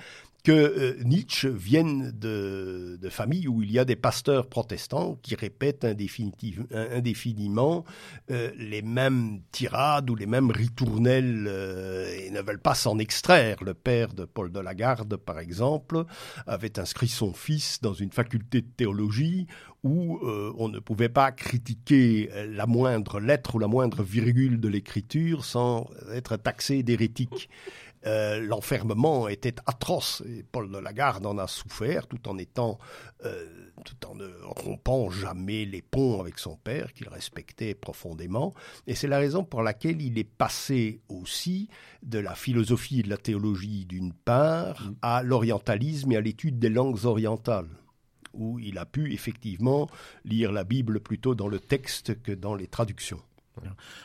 que 0.47 0.53
euh, 0.53 1.03
Nietzsche 1.03 1.49
vienne 1.49 2.13
de, 2.15 3.01
de 3.03 3.09
familles 3.09 3.49
où 3.49 3.65
il 3.65 3.73
y 3.73 3.81
a 3.81 3.85
des 3.85 3.97
pasteurs 3.97 4.47
protestants 4.47 5.19
qui 5.21 5.35
répètent 5.35 5.85
indéfiniment 5.85 7.85
euh, 8.31 8.53
les 8.57 8.81
mêmes 8.81 9.41
tirades 9.51 10.09
ou 10.09 10.15
les 10.15 10.27
mêmes 10.27 10.53
ritournelles 10.53 11.47
euh, 11.49 12.17
et 12.17 12.31
ne 12.31 12.41
veulent 12.43 12.61
pas 12.61 12.77
s'en 12.77 13.01
extraire. 13.01 13.57
Le 13.65 13.75
père 13.75 14.15
de 14.15 14.25
Paul 14.25 14.53
de 14.53 14.61
Lagarde, 14.61 15.17
par 15.17 15.41
exemple, 15.41 16.05
avait 16.47 16.79
inscrit 16.79 17.09
son 17.09 17.33
fils 17.33 17.81
dans 17.81 17.95
une 17.95 18.13
faculté 18.13 18.61
de 18.61 18.69
théologie 18.69 19.49
où 19.83 20.19
euh, 20.19 20.53
on 20.59 20.69
ne 20.69 20.79
pouvait 20.79 21.09
pas 21.09 21.33
critiquer 21.33 22.31
la 22.49 22.67
moindre 22.67 23.19
lettre 23.19 23.57
ou 23.57 23.59
la 23.59 23.67
moindre 23.67 24.05
virgule 24.05 24.61
de 24.61 24.69
l'écriture 24.69 25.45
sans 25.45 25.91
être 26.13 26.37
taxé 26.37 26.85
d'hérétique. 26.85 27.51
Euh, 28.07 28.41
L'enfermement 28.41 29.29
était 29.29 29.55
atroce 29.67 30.23
et 30.27 30.45
Paul 30.45 30.71
de 30.71 30.79
Lagarde 30.79 31.27
en 31.27 31.39
a 31.39 31.47
souffert 31.47 32.07
tout 32.07 32.29
en 32.29 32.39
étant, 32.39 32.79
euh, 33.25 33.47
tout 33.85 34.07
en 34.07 34.15
ne 34.15 34.29
rompant 34.43 35.11
jamais 35.11 35.65
les 35.65 35.83
ponts 35.83 36.21
avec 36.21 36.39
son 36.39 36.57
père 36.57 36.93
qu'il 36.93 37.09
respectait 37.09 37.75
profondément. 37.75 38.55
Et 38.87 38.95
c'est 38.95 39.09
la 39.09 39.19
raison 39.19 39.45
pour 39.45 39.63
laquelle 39.63 40.01
il 40.01 40.19
est 40.19 40.25
passé 40.25 41.01
aussi 41.09 41.69
de 42.03 42.19
la 42.19 42.35
philosophie 42.35 43.01
et 43.01 43.03
de 43.03 43.11
la 43.11 43.17
théologie 43.17 43.87
d'une 43.87 44.13
part 44.13 44.93
à 45.03 45.23
l'orientalisme 45.23 46.13
et 46.13 46.17
à 46.17 46.21
l'étude 46.21 46.59
des 46.59 46.71
langues 46.71 47.05
orientales 47.05 47.69
où 48.35 48.59
il 48.59 48.79
a 48.79 48.85
pu 48.85 49.13
effectivement 49.13 49.89
lire 50.25 50.53
la 50.53 50.65
Bible 50.65 51.01
plutôt 51.01 51.35
dans 51.35 51.49
le 51.49 51.59
texte 51.59 52.23
que 52.23 52.33
dans 52.33 52.55
les 52.55 52.67
traductions. 52.67 53.23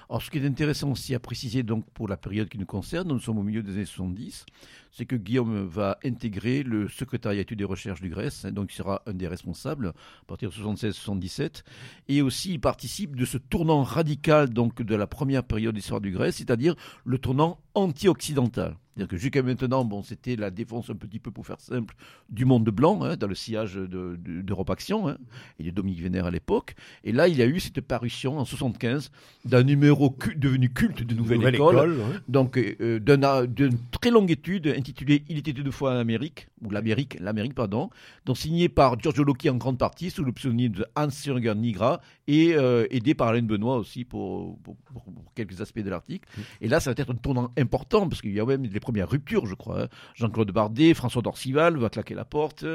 Alors, 0.09 0.21
ce 0.21 0.29
qui 0.29 0.37
est 0.37 0.45
intéressant 0.45 0.91
aussi 0.91 1.13
à 1.15 1.19
préciser 1.19 1.63
pour 1.93 2.07
la 2.07 2.17
période 2.17 2.49
qui 2.49 2.57
nous 2.57 2.65
concerne, 2.65 3.09
nous 3.09 3.19
sommes 3.19 3.37
au 3.37 3.43
milieu 3.43 3.63
des 3.63 3.73
années 3.73 3.85
70, 3.85 4.45
c'est 4.91 5.05
que 5.05 5.15
Guillaume 5.15 5.65
va 5.65 5.97
intégrer 6.03 6.63
le 6.63 6.87
secrétariat 6.87 7.41
études 7.41 7.61
et 7.61 7.65
recherches 7.65 8.01
du 8.01 8.09
Grèce, 8.09 8.45
hein, 8.45 8.51
donc 8.51 8.71
il 8.73 8.75
sera 8.75 9.01
un 9.05 9.13
des 9.13 9.27
responsables 9.27 9.87
à 9.87 10.25
partir 10.27 10.49
de 10.49 10.55
76-77, 10.55 11.63
et 12.07 12.21
aussi 12.21 12.53
il 12.53 12.59
participe 12.59 13.15
de 13.15 13.25
ce 13.25 13.37
tournant 13.37 13.83
radical 13.83 14.49
de 14.53 14.95
la 14.95 15.07
première 15.07 15.43
période 15.43 15.75
d'histoire 15.75 16.01
du 16.01 16.11
Grèce, 16.11 16.37
c'est-à-dire 16.37 16.75
le 17.03 17.17
tournant 17.17 17.59
anti-occidental. 17.73 18.75
C'est-à-dire 18.95 19.07
que 19.09 19.17
jusqu'à 19.17 19.41
maintenant, 19.41 19.85
bon, 19.85 20.03
c'était 20.03 20.35
la 20.35 20.51
défense 20.51 20.89
un 20.89 20.95
petit 20.95 21.19
peu 21.19 21.31
pour 21.31 21.45
faire 21.47 21.59
simple 21.61 21.95
du 22.29 22.43
monde 22.45 22.65
blanc, 22.69 23.03
hein, 23.03 23.15
dans 23.15 23.27
le 23.27 23.35
sillage 23.35 23.75
de- 23.75 23.87
de- 23.87 24.41
d'Europe 24.41 24.69
Action 24.69 25.07
hein, 25.07 25.17
et 25.59 25.63
de 25.63 25.71
Dominique 25.71 26.01
Vénère 26.01 26.25
à 26.25 26.31
l'époque. 26.31 26.75
Et 27.05 27.11
là, 27.13 27.27
il 27.29 27.37
y 27.37 27.41
a 27.41 27.45
eu 27.45 27.59
cette 27.61 27.79
parution 27.81 28.37
en 28.37 28.43
75 28.45 29.09
d'un 29.45 29.63
numéro 29.63 30.09
cu- 30.09 30.35
devenu 30.35 30.69
culte 30.69 31.03
de 31.03 31.15
Nouvelle, 31.15 31.37
Nouvelle 31.37 31.55
École, 31.55 31.75
école, 31.75 31.91
ouais. 31.99 32.19
donc 32.27 32.57
euh, 32.57 32.99
d'un- 32.99 33.45
d'une 33.45 33.77
très 33.91 34.11
longue 34.11 34.29
étude 34.29 34.67
intitulée 34.67 35.23
Il 35.29 35.37
était 35.37 35.53
deux 35.53 35.71
fois 35.71 35.93
en 35.93 35.97
Amérique, 35.97 36.47
ou 36.63 36.69
l'Amérique, 36.69 37.17
l'Amérique, 37.21 37.55
pardon, 37.55 37.89
donc 38.25 38.37
signée 38.37 38.67
par 38.67 38.99
Giorgio 38.99 39.23
Locchi 39.23 39.49
en 39.49 39.55
grande 39.55 39.77
partie, 39.77 40.09
sous 40.11 40.23
le 40.23 40.33
pseudonyme 40.33 40.73
de 40.73 40.85
Hans 40.95 41.09
Jürgen 41.09 41.59
Nigra, 41.61 42.01
et 42.27 42.53
euh, 42.55 42.85
aidé 42.91 43.13
par 43.15 43.29
Alain 43.29 43.41
Benoît 43.43 43.77
aussi 43.77 44.03
pour, 44.03 44.57
pour- 44.59 44.75
pour- 44.77 45.03
pour 45.03 45.33
quelques 45.33 45.61
aspects 45.61 45.79
de 45.79 45.89
l'article. 45.89 46.27
Et 46.59 46.67
là, 46.67 46.79
ça 46.81 46.91
va 46.91 46.95
être 47.01 47.11
un 47.11 47.15
tournant 47.15 47.51
important, 47.57 48.09
parce 48.09 48.21
qu'il 48.21 48.33
y 48.33 48.39
a 48.39 48.45
même 48.45 48.63
les 48.63 48.79
premières 48.81 49.09
ruptures, 49.09 49.45
je 49.45 49.55
crois. 49.55 49.83
hein. 49.83 49.87
Jean-Claude 50.15 50.51
Bardet, 50.51 50.93
François 50.93 51.21
Dorcival 51.21 51.77
va 51.77 51.89
claquer 51.89 52.13
la 52.13 52.25
porte. 52.25 52.65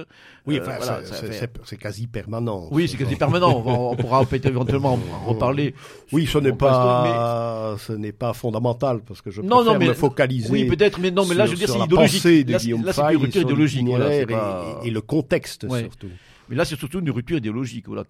Oui, 0.47 0.57
Euh, 0.57 0.63
enfin, 0.63 0.77
voilà, 0.79 1.01
c'est- 1.05 1.33
fait- 1.63 1.77
quasi 1.77 2.07
permanent. 2.07 2.69
Oui, 2.71 2.87
ce 2.89 2.93
c'est 2.97 3.05
quasi 3.05 3.17
permanent. 3.17 3.53
On, 3.59 3.61
va- 3.61 3.73
on 3.73 3.97
pourra 3.97 4.25
peut-être 4.25 4.47
éventuellement 4.47 4.95
en 4.95 5.29
reparler. 5.29 5.75
Oui, 6.13 6.27
ce 6.27 6.39
n'est 6.39 6.53
pas, 6.55 7.77
ce 7.79 7.93
n'est 7.93 8.13
pas 8.13 8.33
fondamental 8.33 9.01
parce 9.07 9.21
que 9.21 9.31
je 9.31 9.43
Non, 9.43 9.57
préfère 9.57 9.73
non, 9.75 9.79
mais- 9.79 9.89
me 9.89 9.95
focaliser. 9.95 10.51
Oui, 10.51 10.65
peut-être, 10.65 10.99
mais 11.01 11.11
non, 11.11 11.27
mais 11.27 11.35
là, 11.35 11.47
sur- 11.47 11.57
je 11.57 11.61
veux 11.61 11.67
dire, 11.67 11.69
c'est 11.69 11.85
idéologique. 11.85 12.49
Là, 12.85 12.93
c'est- 12.93 13.01
une 13.13 13.17
rupture 13.21 13.43
idéologique. 13.43 13.87
voilà, 13.87 14.27
pas- 14.27 14.81
et, 14.85 14.89
et 14.89 14.91
le 14.91 15.01
contexte 15.01 15.65
Ouais. 15.65 15.81
surtout. 15.83 16.09
Mais 16.49 16.57
là, 16.57 16.65
c'est 16.65 16.77
surtout 16.77 17.01
une 17.01 17.11
rupture 17.11 17.39
idéologique. 17.39 17.87
Voilà, 17.89 18.05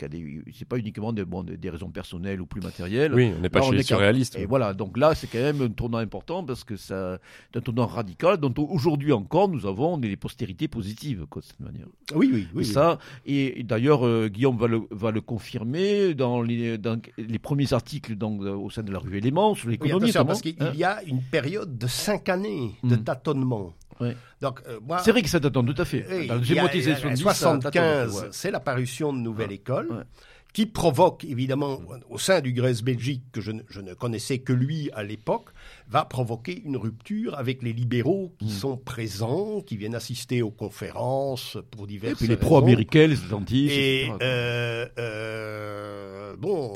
c'est 0.55 0.69
pas 0.69 0.79
uniquement 0.79 1.13
des, 1.13 1.25
bon, 1.25 1.43
des, 1.43 1.71
raisons 1.71 1.91
personnelles 1.91 2.41
ou 2.41 2.47
plus 2.47 2.61
matérielles. 2.61 3.15
Oui, 3.15 3.33
on 3.37 3.41
n'est 3.41 3.49
pas 3.49 3.63
chez 3.63 3.73
les 3.73 3.83
surréalistes. 3.83 4.37
Et 4.39 4.47
voilà, 4.47 4.75
donc 4.75 4.97
là, 4.99 5.15
c'est 5.15 5.27
quand 5.27 5.39
même 5.39 5.63
un 5.63 5.69
tournant 5.69 5.99
important 5.99 6.45
parce 6.45 6.65
que 6.65 6.77
c'est 6.77 6.95
un 6.95 7.61
tournant 7.61 7.87
radical 7.87 8.37
dont 8.39 8.53
aujourd'hui 8.69 9.13
encore 9.13 9.49
nous 9.49 9.67
avons 9.67 9.99
des 9.99 10.17
postérités 10.17 10.69
positives, 10.69 11.21
de 11.21 11.41
cette 11.43 11.61
manière. 11.61 11.87
Oui, 12.15 12.31
oui, 12.33 12.47
oui. 12.55 12.63
Et 12.63 12.65
ça, 12.65 12.99
et, 13.25 13.63
d'ailleurs, 13.63 14.07
euh, 14.07 14.29
Guillaume 14.29 14.57
va 14.57 14.67
le, 14.67 14.83
va 14.91 15.11
le 15.11 15.21
confirmer 15.21 16.15
dans 16.15 16.43
les, 16.43 16.79
dans 16.79 17.01
les 17.19 17.39
premiers 17.39 17.73
articles 17.73 18.15
donc, 18.17 18.41
au 18.43 18.71
sein 18.71 18.83
de 18.83 18.93
la 18.93 18.99
revue 18.99 19.19
Éléments 19.19 19.55
sur 19.55 19.69
l'économie. 19.69 20.07
Oui, 20.07 20.13
parce 20.13 20.43
qu'il 20.43 20.57
hein. 20.61 20.73
y 20.75 20.85
a 20.85 21.03
une 21.05 21.23
période 21.23 21.79
de 21.79 21.87
cinq 21.87 22.29
années 22.29 22.73
de 22.85 22.97
hmm. 22.97 23.05
tâtonnement. 23.05 23.75
Donc, 24.41 24.61
euh, 24.69 24.79
c'est 25.03 25.13
vrai 25.13 25.23
que 25.23 25.29
ça 25.29 25.41
tâtonne 25.41 25.73
tout 25.73 25.81
à 25.81 25.85
fait. 25.85 26.27
Dans 26.27 26.37
les 26.37 27.17
75, 27.17 28.29
c'est 28.31 28.51
l'apparition 28.51 29.13
de 29.13 29.19
Nouvelle 29.19 29.53
École 29.53 30.07
qui 30.57 30.65
provoque 30.65 31.23
évidemment 31.25 31.83
au 32.09 32.17
sein 32.17 32.41
du 32.41 32.55
Grèce 32.55 32.83
Belgique, 32.83 33.25
que 33.31 33.43
je 33.43 33.51
ne, 33.51 33.93
connaissais 33.93 34.39
que 34.39 34.55
lui 34.55 34.91
à 34.95 35.03
l'époque, 35.03 35.51
va 35.87 36.07
provoquer 36.07 36.63
une 36.65 36.79
rupture 36.79 37.39
avec 37.39 37.63
les 37.63 37.75
libéraux 37.75 38.33
qui 38.39 38.47
hmm. 38.47 38.51
sont 38.51 38.77
présents, 38.79 39.61
qui 39.61 39.77
viennent 39.77 39.95
assister 39.95 40.41
aux 40.41 40.51
conférences 40.51 41.59
pour 41.71 41.87
diverses 41.87 42.15
Et 42.15 42.17
puis 42.17 42.29
les 42.29 42.39
pro-américains, 42.39 43.07
les 43.07 43.23
atlantistes. 43.23 43.77
Et 43.77 44.11
euh, 44.23 44.87
euh, 44.99 46.37
bon 46.39 46.73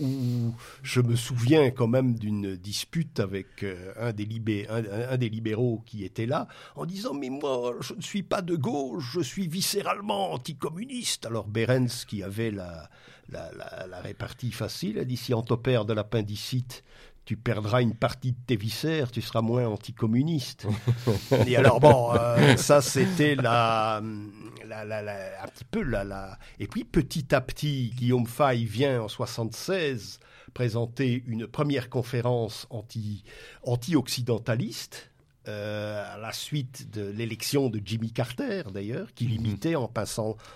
où 0.00 0.54
je 0.82 1.00
me 1.00 1.16
souviens 1.16 1.70
quand 1.70 1.88
même 1.88 2.14
d'une 2.14 2.56
dispute 2.56 3.20
avec 3.20 3.62
euh, 3.62 3.92
un, 3.98 4.12
des 4.12 4.66
un, 4.68 5.16
des 5.16 5.28
libéraux 5.28 5.82
qui 5.86 6.04
était 6.04 6.26
là, 6.26 6.48
en 6.76 6.86
disant 6.86 7.14
Mais 7.14 7.30
moi, 7.30 7.74
je 7.80 7.94
ne 7.94 8.02
suis 8.02 8.22
pas 8.22 8.42
de 8.42 8.56
gauche, 8.56 9.10
je 9.14 9.20
suis 9.20 9.48
viscéralement 9.48 10.32
anticommuniste. 10.32 11.26
Alors 11.26 11.46
Berens, 11.46 12.04
qui 12.06 12.22
avait 12.22 12.50
la, 12.50 12.90
la, 13.28 13.50
la, 13.86 14.00
répartie 14.00 14.52
facile, 14.52 14.98
a 14.98 15.04
dit 15.04 15.16
Si 15.16 15.34
on 15.34 15.42
t'opère 15.42 15.84
de 15.84 15.92
l'appendicite, 15.92 16.84
tu 17.24 17.36
perdras 17.36 17.82
une 17.82 17.94
partie 17.94 18.32
de 18.32 18.38
tes 18.46 18.56
viscères, 18.56 19.10
tu 19.10 19.22
seras 19.22 19.40
moins 19.40 19.66
anticommuniste. 19.66 20.66
et 21.46 21.56
alors 21.56 21.80
bon, 21.80 22.12
euh, 22.14 22.56
ça 22.56 22.80
c'était 22.80 23.36
la, 23.36 24.02
la, 24.70 25.02
la, 25.02 25.42
un 25.42 25.48
petit 25.48 25.64
peu 25.64 25.82
la. 25.82 26.38
Et 26.58 26.66
puis 26.66 26.84
petit 26.84 27.34
à 27.34 27.40
petit, 27.40 27.92
Guillaume 27.96 28.26
Fay 28.26 28.64
vient 28.64 29.02
en 29.02 29.08
76 29.08 30.20
présenter 30.54 31.22
une 31.26 31.46
première 31.46 31.90
conférence 31.90 32.66
anti, 32.70 33.24
anti-occidentaliste. 33.62 35.10
Euh, 35.48 36.04
à 36.14 36.18
la 36.18 36.32
suite 36.32 36.90
de 36.90 37.08
l'élection 37.10 37.70
de 37.70 37.80
Jimmy 37.82 38.12
Carter, 38.12 38.64
d'ailleurs, 38.74 39.14
qui 39.14 39.24
mhm. 39.24 39.30
l'imitait 39.30 39.74
en, 39.74 39.90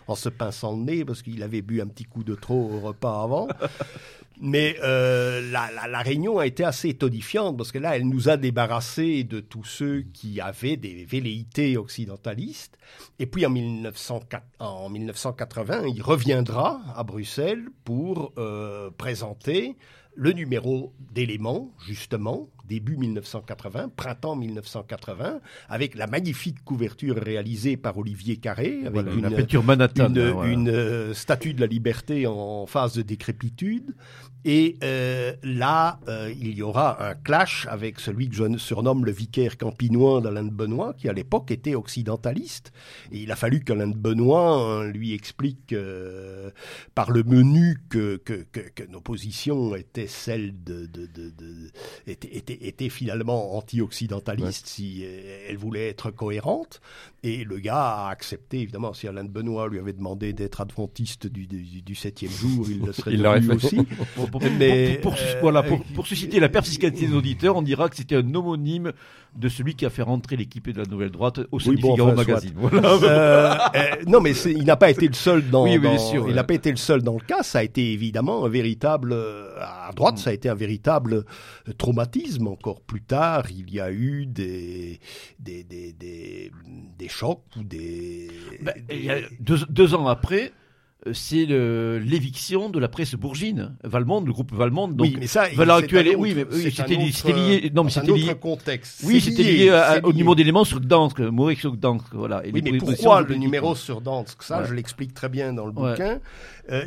en 0.06 0.14
se 0.14 0.28
pinçant 0.28 0.76
le 0.76 0.84
nez 0.84 1.04
parce 1.06 1.22
qu'il 1.22 1.42
avait 1.42 1.62
bu 1.62 1.80
un 1.80 1.86
petit 1.86 2.04
coup 2.04 2.22
de 2.22 2.34
trop 2.34 2.70
au 2.70 2.80
repas 2.80 3.22
avant. 3.22 3.48
Mais 4.40 4.76
euh, 4.82 5.40
la, 5.50 5.98
réunion 6.00 6.38
a 6.38 6.46
été 6.46 6.64
assez 6.64 6.94
tonifiante 6.94 7.56
parce 7.56 7.70
que 7.70 7.78
là, 7.78 7.96
elle 7.96 8.08
nous 8.08 8.28
a 8.28 8.36
débarrassés 8.36 9.22
de 9.24 9.40
tous 9.40 9.64
ceux 9.64 10.02
qui 10.12 10.40
avaient 10.40 10.76
des 10.76 11.04
velléités 11.04 11.76
occidentalistes. 11.76 12.76
Et 13.18 13.26
puis 13.26 13.46
en, 13.46 13.50
1904, 13.50 14.44
en 14.58 14.88
1980, 14.88 15.86
il 15.86 16.02
reviendra 16.02 16.80
à 16.96 17.04
Bruxelles 17.04 17.68
pour 17.84 18.32
euh, 18.38 18.90
présenter 18.96 19.76
le 20.16 20.32
numéro 20.32 20.92
d'éléments, 21.12 21.72
justement, 21.86 22.48
début 22.68 22.96
1980, 22.96 23.90
printemps 23.96 24.36
1980, 24.36 25.40
avec 25.68 25.94
la 25.94 26.06
magnifique 26.06 26.64
couverture 26.64 27.16
réalisée 27.16 27.76
par 27.76 27.98
Olivier 27.98 28.36
Carré, 28.36 28.80
avec 28.86 29.06
une, 29.54 29.64
une, 30.44 30.68
euh, 30.68 31.14
statue 31.14 31.54
de 31.54 31.60
la 31.60 31.66
liberté 31.66 32.26
en 32.26 32.66
phase 32.66 32.94
de 32.94 33.02
décrépitude. 33.02 33.94
Et 34.44 34.76
euh, 34.82 35.34
là, 35.42 35.98
euh, 36.08 36.32
il 36.38 36.54
y 36.54 36.62
aura 36.62 37.08
un 37.08 37.14
clash 37.14 37.66
avec 37.70 38.00
celui 38.00 38.28
que 38.28 38.36
je 38.36 38.58
surnomme 38.58 39.04
le 39.04 39.12
vicaire 39.12 39.56
campinois 39.56 40.20
d'Alain 40.20 40.44
de 40.44 40.50
Benoît, 40.50 40.94
qui 40.94 41.08
à 41.08 41.12
l'époque 41.12 41.50
était 41.50 41.74
occidentaliste. 41.74 42.72
Et 43.12 43.18
il 43.20 43.32
a 43.32 43.36
fallu 43.36 43.60
qu'Alain 43.60 43.88
de 43.88 43.96
Benoît 43.96 44.84
lui 44.84 45.12
explique 45.14 45.74
par 46.94 47.10
le 47.10 47.22
menu 47.22 47.78
que, 47.88 48.16
que, 48.16 48.44
que, 48.52 48.84
nos 48.90 49.00
positions 49.00 49.74
étaient 49.74 50.06
celles 50.06 50.62
de, 50.62 50.86
de, 50.86 51.06
de, 51.06 51.30
de 51.30 51.70
étaient, 52.06 52.66
était, 52.66 52.88
finalement 52.88 53.56
anti-occidentaliste 53.56 54.66
si 54.66 55.02
euh, 55.04 55.46
elle 55.48 55.56
voulait 55.56 55.88
être 55.88 56.10
cohérente. 56.10 56.80
Et 57.22 57.44
le 57.44 57.58
gars 57.58 58.06
a 58.06 58.10
accepté, 58.10 58.60
évidemment, 58.60 58.92
si 58.92 59.08
Alain 59.08 59.24
de 59.24 59.30
Benoît 59.30 59.68
lui 59.68 59.78
avait 59.78 59.92
demandé 59.92 60.32
d'être 60.32 60.60
adventiste 60.60 61.26
du, 61.26 61.46
du, 61.46 61.94
septième 61.94 62.30
jour, 62.30 62.66
il 62.68 62.80
le 62.80 62.92
serait 62.92 63.14
il 63.14 63.52
aussi. 63.52 63.78
pour, 64.40 64.50
Mais, 64.58 64.98
pour, 65.00 65.14
voilà, 65.40 65.62
pour, 65.62 65.78
euh, 65.78 66.02
susciter 66.04 66.40
la 66.40 66.48
perspicacité 66.48 67.06
des 67.06 67.14
auditeurs, 67.14 67.56
on 67.56 67.62
dira 67.62 67.88
que 67.88 67.96
c'était 67.96 68.16
un 68.16 68.34
homonyme 68.34 68.92
de 69.36 69.48
celui 69.48 69.74
qui 69.74 69.86
a 69.86 69.90
fait 69.90 70.02
rentrer 70.02 70.36
l'équipe 70.36 70.68
de 70.68 70.78
la 70.78 70.86
Nouvelle 70.86 71.10
Droite 71.10 71.40
au 71.52 71.60
sein 71.60 71.72
Figaro 71.76 72.12
Magazine. 72.12 72.54
Euh, 73.04 73.56
non, 74.06 74.20
mais 74.20 74.32
il 74.32 74.64
n'a 74.64 74.76
pas 74.76 74.90
été 74.90 75.06
le 75.06 75.14
seul 75.14 75.48
dans. 75.50 75.64
Oui, 75.64 75.78
sûr, 75.98 76.28
il 76.28 76.34
n'a 76.34 76.44
pas 76.44 76.54
été 76.54 76.70
le 76.70 76.76
seul 76.76 77.02
dans 77.02 77.14
le 77.14 77.20
cas. 77.20 77.42
Ça 77.42 77.58
a 77.58 77.62
été 77.62 77.92
évidemment 77.92 78.44
un 78.44 78.48
véritable 78.48 79.14
à 79.60 79.92
droite, 79.94 80.18
ça 80.18 80.30
a 80.30 80.32
été 80.32 80.48
un 80.48 80.54
véritable 80.54 81.24
traumatisme 81.78 82.48
encore 82.48 82.80
plus 82.80 83.02
tard, 83.02 83.44
il 83.50 83.72
y 83.72 83.80
a 83.80 83.90
eu 83.90 84.26
des, 84.26 85.00
des, 85.38 85.64
des, 85.64 85.92
des, 85.92 87.08
chocs 87.08 87.42
ou 87.56 87.62
des... 87.62 88.28
Ben, 88.62 88.74
deux, 89.40 89.94
ans 89.94 90.06
après, 90.06 90.46
euh, 90.46 90.63
c'est 91.12 91.46
l'éviction 91.46 92.70
de 92.70 92.78
la 92.78 92.88
presse 92.88 93.14
bourgine, 93.14 93.76
Valmond, 93.84 94.22
le 94.22 94.32
groupe 94.32 94.52
Valmond. 94.52 94.88
Donc, 94.88 95.06
oui, 95.06 95.16
mais 95.18 95.26
ça, 95.26 95.48
valeur 95.54 95.76
actuelle, 95.76 96.14
oui, 96.16 96.34
mais 96.34 96.70
c'était 96.70 96.96
lié. 96.96 97.70
Non, 97.74 97.84
mais 97.84 97.90
c'était 97.90 98.12
lié. 98.12 98.34
contexte. 98.34 99.02
Oui, 99.04 99.20
c'était 99.20 99.42
lié, 99.42 100.00
au 100.02 100.12
numéro 100.12 100.34
d'éléments 100.34 100.64
sur 100.64 100.80
Gdansk, 100.80 101.20
Maurice 101.20 101.60
sur 101.60 101.76
Gdansk, 101.76 102.06
voilà. 102.12 102.42
oui, 102.52 102.62
mais 102.62 102.78
pourquoi 102.78 103.22
le 103.22 103.34
numéro 103.34 103.74
sur 103.74 104.00
Gdansk 104.00 104.42
Ça, 104.42 104.64
je 104.64 104.74
l'explique 104.74 105.14
très 105.14 105.28
bien 105.28 105.52
dans 105.52 105.66
le 105.66 105.72
bouquin. 105.72 106.20
Euh, 106.70 106.82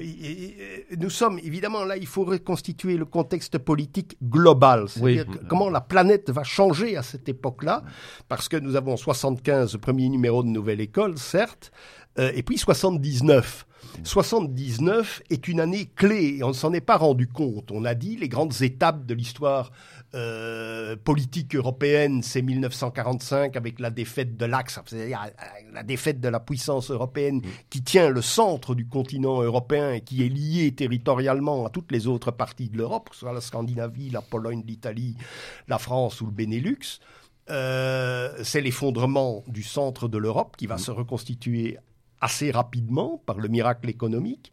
nous 0.97 1.11
sommes 1.11 1.39
évidemment 1.43 1.83
là, 1.83 1.97
il 1.97 2.07
faut 2.07 2.23
reconstituer 2.23 2.97
le 2.97 3.05
contexte 3.05 3.59
politique 3.59 4.17
global, 4.23 4.89
c'est-à-dire 4.89 5.25
comment 5.47 5.69
la 5.69 5.81
planète 5.81 6.31
va 6.31 6.43
changer 6.43 6.97
à 6.97 7.03
cette 7.03 7.29
époque-là, 7.29 7.83
parce 8.27 8.49
que 8.49 8.57
nous 8.57 8.75
avons 8.75 8.97
75, 8.97 9.73
le 9.73 9.79
premier 9.79 10.09
numéro 10.09 10.41
de 10.41 10.47
Nouvelle 10.47 10.81
École, 10.81 11.17
certes, 11.17 11.71
euh, 12.19 12.31
et 12.35 12.43
puis 12.43 12.57
79. 12.57 13.65
79 14.03 15.23
est 15.29 15.47
une 15.47 15.59
année 15.59 15.89
clé 15.95 16.37
et 16.37 16.43
on 16.43 16.49
ne 16.49 16.53
s'en 16.53 16.73
est 16.73 16.81
pas 16.81 16.97
rendu 16.97 17.27
compte. 17.27 17.71
On 17.71 17.85
a 17.85 17.95
dit 17.95 18.15
les 18.17 18.29
grandes 18.29 18.61
étapes 18.61 19.05
de 19.05 19.13
l'histoire 19.13 19.71
euh, 20.13 20.95
politique 20.95 21.55
européenne, 21.55 22.21
c'est 22.23 22.41
1945 22.41 23.55
avec 23.55 23.79
la 23.79 23.89
défaite 23.89 24.37
de 24.37 24.45
l'Axe, 24.45 24.79
c'est-à-dire 24.85 25.19
la 25.73 25.83
défaite 25.83 26.21
de 26.21 26.29
la 26.29 26.39
puissance 26.39 26.91
européenne 26.91 27.41
qui 27.69 27.81
tient 27.81 28.09
le 28.09 28.21
centre 28.21 28.75
du 28.75 28.87
continent 28.87 29.41
européen 29.41 29.93
et 29.93 30.01
qui 30.01 30.23
est 30.23 30.29
lié 30.29 30.71
territorialement 30.71 31.65
à 31.65 31.69
toutes 31.69 31.91
les 31.91 32.07
autres 32.07 32.31
parties 32.31 32.69
de 32.69 32.77
l'Europe, 32.77 33.09
que 33.09 33.15
ce 33.15 33.21
soit 33.21 33.33
la 33.33 33.41
Scandinavie, 33.41 34.09
la 34.09 34.21
Pologne, 34.21 34.63
l'Italie, 34.65 35.17
la 35.67 35.77
France 35.77 36.21
ou 36.21 36.25
le 36.25 36.31
Benelux. 36.31 36.99
Euh, 37.49 38.29
c'est 38.43 38.59
l'effondrement 38.59 39.43
du 39.47 39.63
centre 39.63 40.09
de 40.09 40.17
l'Europe 40.17 40.55
qui 40.57 40.67
va 40.67 40.75
mmh. 40.75 40.79
se 40.79 40.91
reconstituer 40.91 41.77
assez 42.21 42.51
rapidement 42.51 43.21
par 43.25 43.37
le 43.37 43.47
miracle 43.47 43.89
économique. 43.89 44.51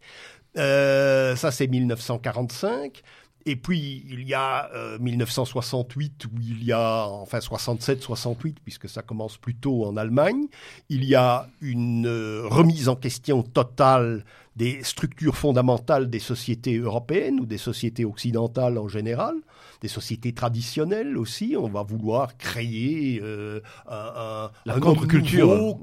Euh, 0.57 1.35
ça, 1.35 1.51
c'est 1.51 1.67
1945. 1.67 3.01
Et 3.47 3.55
puis, 3.55 4.03
il 4.09 4.27
y 4.27 4.33
a 4.33 4.71
1968, 4.99 6.25
euh, 6.25 6.27
où 6.27 6.41
il 6.41 6.63
y 6.63 6.71
a, 6.71 7.05
enfin 7.07 7.37
67-68, 7.37 8.55
puisque 8.63 8.89
ça 8.89 9.03
commence 9.03 9.37
plutôt 9.37 9.85
en 9.85 9.97
Allemagne, 9.97 10.47
il 10.89 11.05
y 11.05 11.13
a 11.13 11.47
une 11.61 12.07
euh, 12.07 12.47
remise 12.47 12.89
en 12.89 12.95
question 12.95 13.43
totale 13.43 14.25
des 14.55 14.83
structures 14.83 15.37
fondamentales 15.37 16.09
des 16.09 16.19
sociétés 16.19 16.77
européennes 16.77 17.39
ou 17.39 17.45
des 17.45 17.57
sociétés 17.59 18.05
occidentales 18.05 18.79
en 18.79 18.87
général 18.87 19.35
des 19.85 19.89
sociétés 19.89 20.33
traditionnelles 20.33 21.15
aussi. 21.15 21.55
On 21.55 21.69
va 21.69 21.83
vouloir 21.83 22.37
créer 22.37 23.21
euh, 23.21 23.59
un, 23.87 24.49
la 24.65 24.79
contre-culture 24.79 25.77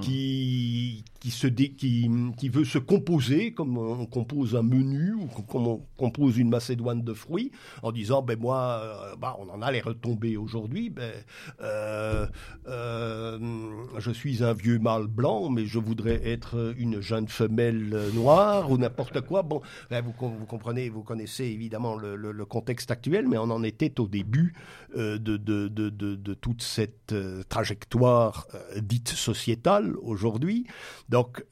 qui, 0.00 1.02
qui, 1.18 1.30
se 1.32 1.48
qui, 1.48 2.08
qui, 2.36 2.48
veut 2.48 2.64
se 2.64 2.78
composer 2.78 3.52
comme 3.52 3.76
on 3.78 4.06
compose 4.06 4.54
un 4.54 4.62
menu 4.62 5.14
ou 5.14 5.26
comme 5.42 5.66
on 5.66 5.82
compose 5.96 6.38
une 6.38 6.50
macédoine 6.50 7.02
de 7.02 7.14
fruits 7.14 7.50
en 7.82 7.90
disant 7.90 8.22
ben 8.22 8.38
moi 8.38 8.80
euh, 8.80 9.16
bah, 9.16 9.36
on 9.40 9.48
en 9.48 9.60
a 9.60 9.72
les 9.72 9.80
retombées 9.80 10.36
aujourd'hui 10.36 10.88
ben 10.88 11.12
euh, 11.60 12.26
je 13.98 14.10
suis 14.12 14.44
un 14.44 14.52
vieux 14.52 14.78
mâle 14.78 15.08
blanc 15.08 15.50
mais 15.50 15.66
je 15.66 15.80
voudrais 15.80 16.20
être 16.28 16.74
une 16.78 17.00
jeune 17.00 17.26
femelle 17.26 17.96
noire 18.14 18.70
ou 18.70 18.78
n'importe 18.78 19.20
quoi 19.22 19.42
bon 19.42 19.60
ben, 19.90 20.04
vous, 20.04 20.14
vous 20.20 20.46
comprenez 20.46 20.88
vous 20.90 21.02
connaissez 21.02 21.44
évidemment 21.44 21.96
le, 21.96 22.14
le, 22.14 22.30
le 22.30 22.44
contexte 22.44 22.67
contexte 22.68 22.90
actuel, 22.90 23.26
mais 23.26 23.38
on 23.38 23.50
en 23.50 23.62
était 23.62 23.98
au 23.98 24.06
début 24.06 24.52
de, 24.94 25.16
de, 25.16 25.36
de, 25.68 25.88
de, 25.88 26.34
toute 26.34 26.60
cette 26.60 27.14
trajectoire 27.48 28.46
dite 28.76 29.08
sociétale 29.08 29.96
aujourd'hui. 30.02 30.66
Donc, 31.08 31.42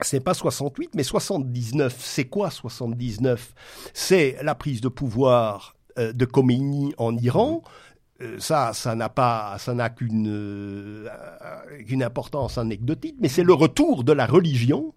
c'est 0.00 0.20
pas 0.20 0.32
68, 0.32 0.94
mais 0.94 1.02
79. 1.02 1.94
C'est 1.98 2.24
quoi 2.24 2.50
79 2.50 3.52
C'est 3.92 4.38
la 4.42 4.54
prise 4.54 4.80
de 4.80 4.88
pouvoir 4.88 5.76
de 5.98 6.24
Khomeini 6.24 6.94
en 6.96 7.14
Iran. 7.18 7.62
ça, 8.38 8.72
ça 8.72 8.94
n'a 8.94 9.10
pas, 9.10 9.58
ça 9.58 9.74
n'a 9.74 9.90
qu'une 9.90 11.06
qu'une 11.86 12.02
importance 12.02 12.56
anecdotique, 12.56 13.16
mais 13.20 13.28
c'est 13.28 13.44
le 13.44 13.52
retour 13.52 14.04
de 14.04 14.12
la 14.12 14.24
religion 14.24 14.94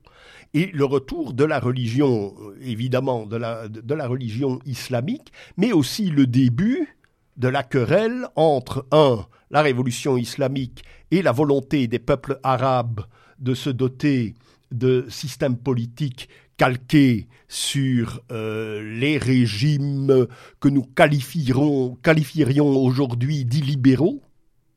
et 0.53 0.67
le 0.67 0.85
retour 0.85 1.33
de 1.33 1.43
la 1.43 1.59
religion, 1.59 2.33
évidemment, 2.61 3.25
de 3.25 3.37
la, 3.37 4.07
religion 4.07 4.59
islamique, 4.65 5.31
mais 5.57 5.71
aussi 5.71 6.09
le 6.09 6.25
début 6.25 6.97
de 7.37 7.47
la 7.47 7.63
querelle 7.63 8.27
entre, 8.35 8.85
un, 8.91 9.25
la 9.51 9.61
révolution 9.61 10.17
islamique 10.17 10.83
et 11.11 11.21
la 11.21 11.31
volonté 11.31 11.87
des 11.87 11.99
peuples 11.99 12.39
arabes 12.43 13.01
de 13.39 13.53
se 13.53 13.69
doter 13.69 14.33
de 14.71 15.05
systèmes 15.09 15.57
politiques 15.57 16.29
calqués 16.57 17.27
sur 17.47 18.21
euh, 18.31 18.81
les 18.99 19.17
régimes 19.17 20.27
que 20.59 20.67
nous 20.67 20.83
qualifierions 20.83 22.77
aujourd'hui 22.83 23.45
d'illibéraux, 23.45 24.21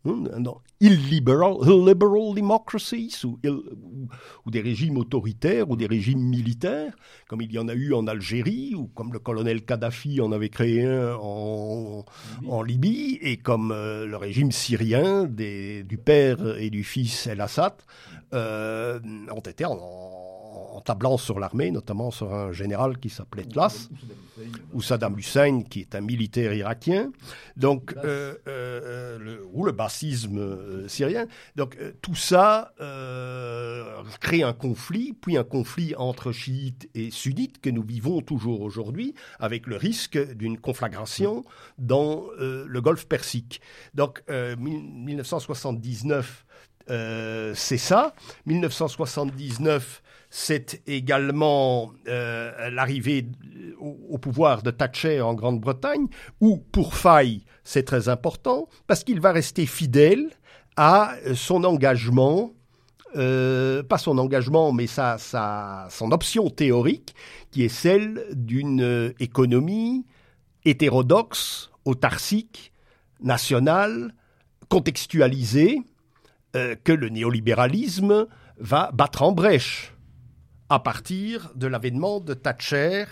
hein, 0.05 0.24
illiberal, 0.80 1.57
illiberal 1.62 2.34
democracies 2.34 3.24
ou, 3.24 3.38
des 4.50 4.61
régimes 4.61 4.98
autoritaires 4.98 5.70
ou 5.70 5.76
des 5.76 5.86
régimes 5.86 6.22
militaires, 6.22 6.94
comme 7.28 7.42
il 7.42 7.53
y 7.53 7.59
en 7.59 7.68
a 7.68 7.74
eu 7.74 7.94
en 7.94 8.07
Algérie 8.07 8.74
ou 8.74 8.86
comme 8.88 9.12
le 9.12 9.18
colonel 9.18 9.64
Kadhafi 9.64 10.20
en 10.20 10.32
avait 10.32 10.48
créé 10.48 10.84
un 10.84 11.14
en, 11.14 12.62
Libye 12.62 13.18
et 13.20 13.38
comme 13.38 13.72
euh, 13.72 14.07
le 14.07 14.16
régime 14.16 14.53
syrien 14.53 15.24
des, 15.24 15.82
du 15.82 15.98
père 15.98 16.57
et 16.59 16.70
du 16.70 16.84
fils 16.84 17.26
El-Assad 17.26 17.74
euh, 18.34 19.00
ont 19.30 19.40
été 19.40 19.64
en 19.64 20.31
tablant 20.84 21.16
sur 21.16 21.38
l'armée, 21.38 21.70
notamment 21.70 22.10
sur 22.10 22.34
un 22.34 22.52
général 22.52 22.98
qui 22.98 23.10
s'appelait 23.10 23.44
Tlas, 23.44 23.88
ou 24.72 24.82
Saddam 24.82 25.18
Hussein, 25.18 25.62
qui 25.62 25.80
est 25.80 25.94
un 25.94 26.00
militaire 26.00 26.54
irakien, 26.54 27.12
donc, 27.56 27.94
euh, 28.04 28.34
euh, 28.48 29.18
le, 29.18 29.46
ou 29.52 29.64
le 29.64 29.72
bassisme 29.72 30.38
euh, 30.38 30.88
syrien. 30.88 31.26
Donc 31.56 31.76
tout 32.00 32.14
ça 32.14 32.72
crée 34.20 34.42
un 34.42 34.52
conflit, 34.52 35.12
puis 35.12 35.36
un 35.36 35.44
conflit 35.44 35.94
entre 35.96 36.32
chiites 36.32 36.88
et 36.94 37.10
sunnites 37.10 37.60
que 37.60 37.70
nous 37.70 37.82
vivons 37.82 38.20
toujours 38.20 38.62
aujourd'hui, 38.62 39.14
avec 39.38 39.66
le 39.66 39.76
risque 39.76 40.18
d'une 40.34 40.58
conflagration 40.58 41.44
dans 41.78 42.24
le 42.38 42.80
Golfe 42.80 43.06
Persique. 43.06 43.60
Donc 43.94 44.22
1979, 44.28 46.44
c'est 46.88 47.78
ça. 47.78 48.14
1979, 48.46 50.02
c'est 50.34 50.80
également 50.86 51.92
euh, 52.08 52.70
l'arrivée 52.70 53.26
au, 53.78 54.16
pouvoir 54.16 54.62
de 54.62 54.70
Thatcher 54.70 55.20
en 55.20 55.34
Grande-Bretagne, 55.34 56.06
où 56.40 56.56
pour 56.56 56.94
Faye, 56.94 57.44
c'est 57.64 57.82
très 57.82 58.08
important, 58.08 58.66
parce 58.86 59.04
qu'il 59.04 59.20
va 59.20 59.30
rester 59.30 59.66
fidèle 59.66 60.30
à 60.78 61.12
son 61.34 61.64
engagement, 61.64 62.52
euh, 63.14 63.82
pas 63.82 63.98
son 63.98 64.16
engagement, 64.16 64.72
mais 64.72 64.86
sa, 64.86 65.18
son 65.90 66.12
option 66.12 66.48
théorique, 66.48 67.14
qui 67.50 67.62
est 67.62 67.68
celle 67.68 68.24
d'une 68.32 69.12
économie 69.20 70.06
hétérodoxe, 70.64 71.70
autarcique, 71.84 72.72
nationale, 73.20 74.14
contextualisée, 74.70 75.82
euh, 76.56 76.74
que 76.84 76.92
le 76.92 77.10
néolibéralisme 77.10 78.26
va 78.58 78.90
battre 78.94 79.20
en 79.20 79.32
brèche 79.32 79.91
à 80.72 80.78
partir 80.78 81.50
de 81.54 81.66
l'avènement 81.66 82.18
de 82.18 82.32
Thatcher 82.32 83.04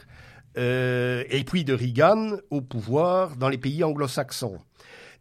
euh, 0.57 1.25
et 1.29 1.45
puis 1.45 1.63
de 1.63 1.75
Reagan 1.75 2.39
au 2.49 2.63
pouvoir 2.63 3.37
dans 3.37 3.51
les 3.51 3.59
pays 3.59 3.85
anglo-saxons. 3.85 4.57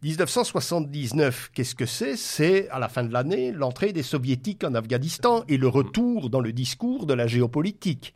1979, 0.02 1.50
qu'est-ce 1.52 1.74
que 1.74 1.84
c'est? 1.84 2.16
C'est, 2.16 2.70
à 2.70 2.78
la 2.78 2.88
fin 2.88 3.04
de 3.04 3.12
l'année, 3.12 3.52
l'entrée 3.52 3.92
des 3.92 4.02
soviétiques 4.02 4.64
en 4.64 4.74
Afghanistan 4.74 5.44
et 5.48 5.58
le 5.58 5.68
retour 5.68 6.30
dans 6.30 6.40
le 6.40 6.54
discours 6.54 7.04
de 7.04 7.12
la 7.12 7.26
géopolitique, 7.26 8.14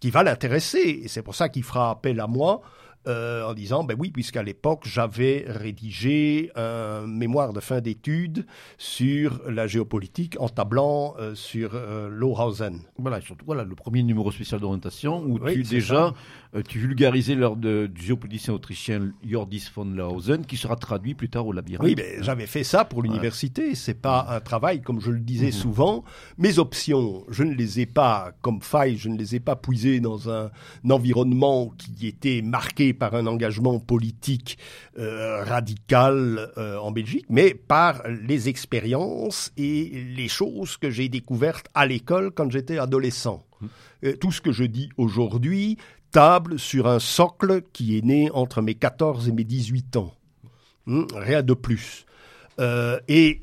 qui 0.00 0.10
va 0.10 0.22
l'intéresser. 0.22 1.02
Et 1.04 1.08
c'est 1.08 1.20
pour 1.20 1.34
ça 1.34 1.50
qu'il 1.50 1.62
fera 1.62 1.90
appel 1.90 2.18
à 2.20 2.26
moi 2.26 2.62
euh, 3.06 3.44
en 3.44 3.54
disant, 3.54 3.84
ben 3.84 3.96
oui, 3.98 4.10
puisqu'à 4.10 4.42
l'époque, 4.42 4.82
j'avais 4.84 5.44
rédigé 5.46 6.50
un 6.56 7.06
mémoire 7.06 7.52
de 7.52 7.60
fin 7.60 7.80
d'études 7.80 8.46
sur 8.78 9.40
la 9.48 9.66
géopolitique 9.66 10.36
en 10.40 10.48
tablant 10.48 11.14
euh, 11.18 11.34
sur 11.34 11.70
euh, 11.74 12.08
Lohausen. 12.08 12.80
Voilà, 12.98 13.20
surtout 13.20 13.46
voilà, 13.46 13.64
le 13.64 13.74
premier 13.74 14.02
numéro 14.02 14.32
spécial 14.32 14.60
d'orientation 14.60 15.22
où 15.22 15.38
tu 15.38 15.62
déjà 15.62 16.14
tu 16.62 16.78
vulgarisais 16.78 17.34
l'ordre 17.34 17.86
du 17.86 18.02
géopoliticien 18.02 18.54
autrichien 18.54 19.12
Jordis 19.24 19.70
von 19.74 19.84
Lohausen 19.84 20.44
qui 20.46 20.56
sera 20.56 20.76
traduit 20.76 21.14
plus 21.14 21.28
tard 21.28 21.46
au 21.46 21.52
labyrinthe. 21.52 21.86
Oui, 21.86 21.94
ben, 21.94 22.22
j'avais 22.22 22.46
fait 22.46 22.64
ça 22.64 22.84
pour 22.84 23.02
l'université. 23.02 23.74
C'est 23.74 23.94
pas 23.94 24.26
un 24.30 24.40
travail, 24.40 24.82
comme 24.82 25.00
je 25.00 25.10
le 25.10 25.20
disais 25.20 25.46
mhm. 25.46 25.52
souvent. 25.52 26.04
Mes 26.38 26.58
options, 26.58 27.24
je 27.28 27.42
ne 27.42 27.54
les 27.54 27.80
ai 27.80 27.86
pas, 27.86 28.32
comme 28.42 28.62
faille, 28.62 28.96
je 28.96 29.08
ne 29.08 29.16
les 29.16 29.34
ai 29.34 29.40
pas 29.40 29.56
puisées 29.56 30.00
dans 30.00 30.30
un 30.30 30.50
environnement 30.88 31.72
qui 31.76 32.06
était 32.06 32.42
marqué 32.42 32.92
par 32.92 33.14
un 33.14 33.26
engagement 33.26 33.78
politique 33.78 34.58
euh, 34.98 35.44
radical 35.44 36.50
euh, 36.56 36.78
en 36.78 36.90
Belgique, 36.90 37.26
mais 37.28 37.54
par 37.54 38.02
les 38.08 38.48
expériences 38.48 39.52
et 39.56 40.04
les 40.16 40.28
choses 40.28 40.76
que 40.76 40.90
j'ai 40.90 41.08
découvertes 41.08 41.68
à 41.74 41.86
l'école 41.86 42.30
quand 42.32 42.50
j'étais 42.50 42.78
adolescent. 42.78 43.44
Euh, 44.04 44.14
tout 44.16 44.32
ce 44.32 44.40
que 44.40 44.52
je 44.52 44.64
dis 44.64 44.90
aujourd'hui 44.96 45.78
sur 46.56 46.86
un 46.86 46.98
socle 46.98 47.62
qui 47.72 47.98
est 47.98 48.04
né 48.04 48.30
entre 48.32 48.62
mes 48.62 48.74
14 48.74 49.28
et 49.28 49.32
mes 49.32 49.44
18 49.44 49.96
ans. 49.96 50.14
Hmm, 50.86 51.04
rien 51.14 51.42
de 51.42 51.54
plus. 51.54 52.06
et 53.08 53.40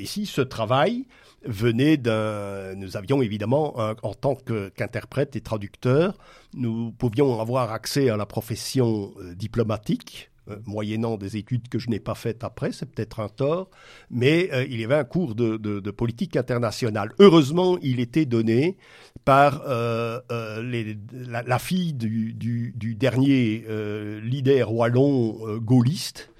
ici, 0.00 0.26
ce 0.26 0.40
travail 0.40 1.06
venait 1.44 1.96
d'un. 1.96 2.74
Nous 2.74 2.96
avions 2.96 3.22
évidemment, 3.22 3.76
en 4.02 4.14
tant 4.14 4.34
qu'interprète 4.34 5.36
et 5.36 5.40
traducteur, 5.40 6.14
nous 6.54 6.92
pouvions 6.92 7.40
avoir 7.40 7.72
accès 7.72 8.10
à 8.10 8.16
la 8.16 8.26
profession 8.26 9.12
euh, 9.20 9.34
diplomatique, 9.34 10.30
euh, 10.36 10.37
moyennant 10.66 11.16
des 11.16 11.36
études 11.36 11.68
que 11.68 11.78
je 11.78 11.88
n'ai 11.90 12.00
pas 12.00 12.14
faites 12.14 12.44
après, 12.44 12.72
c'est 12.72 12.86
peut-être 12.86 13.20
un 13.20 13.28
tort, 13.28 13.70
mais 14.10 14.50
euh, 14.52 14.64
il 14.68 14.80
y 14.80 14.84
avait 14.84 14.94
un 14.96 15.04
cours 15.04 15.34
de, 15.34 15.90
politique 15.90 16.36
internationale. 16.36 17.12
Heureusement, 17.18 17.78
il 17.82 18.00
était 18.00 18.24
donné 18.24 18.76
par 19.24 19.62
la, 19.66 20.22
fille 21.58 21.92
du, 21.94 22.34
du 22.34 22.94
dernier 22.94 23.64
leader 24.22 24.72
wallon 24.72 25.58
gaulliste, 25.58 26.30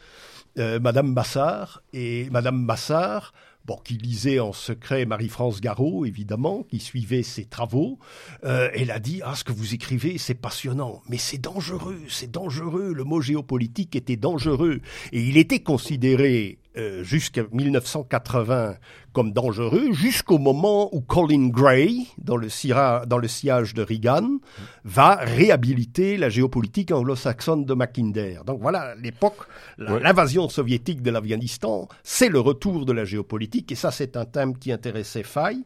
Madame 0.56 1.14
Bassard, 1.14 1.82
et 1.92 2.28
Madame 2.30 2.66
Bassard 2.66 3.32
bon, 3.68 3.78
qui 3.84 3.98
lisait 3.98 4.40
en 4.40 4.54
secret 4.54 5.04
Marie-France 5.04 5.60
Garot, 5.60 6.06
évidemment, 6.06 6.62
qui 6.62 6.80
suivait 6.80 7.22
ses 7.22 7.44
travaux. 7.44 7.98
Euh, 8.44 8.70
elle 8.74 8.90
a 8.90 8.98
dit, 8.98 9.20
ah, 9.22 9.34
ce 9.36 9.44
que 9.44 9.52
vous 9.52 9.74
écrivez, 9.74 10.16
c'est 10.16 10.34
passionnant, 10.34 11.02
mais 11.08 11.18
c'est 11.18 11.38
dangereux, 11.38 12.00
c'est 12.08 12.30
dangereux. 12.30 12.94
Le 12.94 13.04
mot 13.04 13.20
géopolitique 13.20 13.94
était 13.94 14.16
dangereux. 14.16 14.80
Et 15.12 15.20
il 15.20 15.36
était 15.36 15.60
considéré 15.60 16.58
euh, 16.76 17.02
jusqu'à 17.02 17.42
1980 17.50 18.76
comme 19.18 19.32
dangereux 19.32 19.92
jusqu'au 19.92 20.38
moment 20.38 20.94
où 20.94 21.00
Colin 21.00 21.48
Gray, 21.48 22.06
dans 22.18 22.36
le, 22.36 22.46
dans 23.06 23.18
le 23.18 23.26
sillage 23.26 23.74
de 23.74 23.82
Reagan, 23.82 24.38
va 24.84 25.16
réhabiliter 25.16 26.16
la 26.16 26.28
géopolitique 26.28 26.92
anglo-saxonne 26.92 27.64
de 27.64 27.74
Mackinder. 27.74 28.38
Donc 28.46 28.60
voilà, 28.60 28.94
l'époque, 28.94 29.48
l'invasion 29.76 30.48
soviétique 30.48 31.02
de 31.02 31.10
l'Afghanistan, 31.10 31.88
c'est 32.04 32.28
le 32.28 32.38
retour 32.38 32.86
de 32.86 32.92
la 32.92 33.04
géopolitique, 33.04 33.72
et 33.72 33.74
ça 33.74 33.90
c'est 33.90 34.16
un 34.16 34.24
thème 34.24 34.56
qui 34.56 34.70
intéressait 34.70 35.24
Faye. 35.24 35.64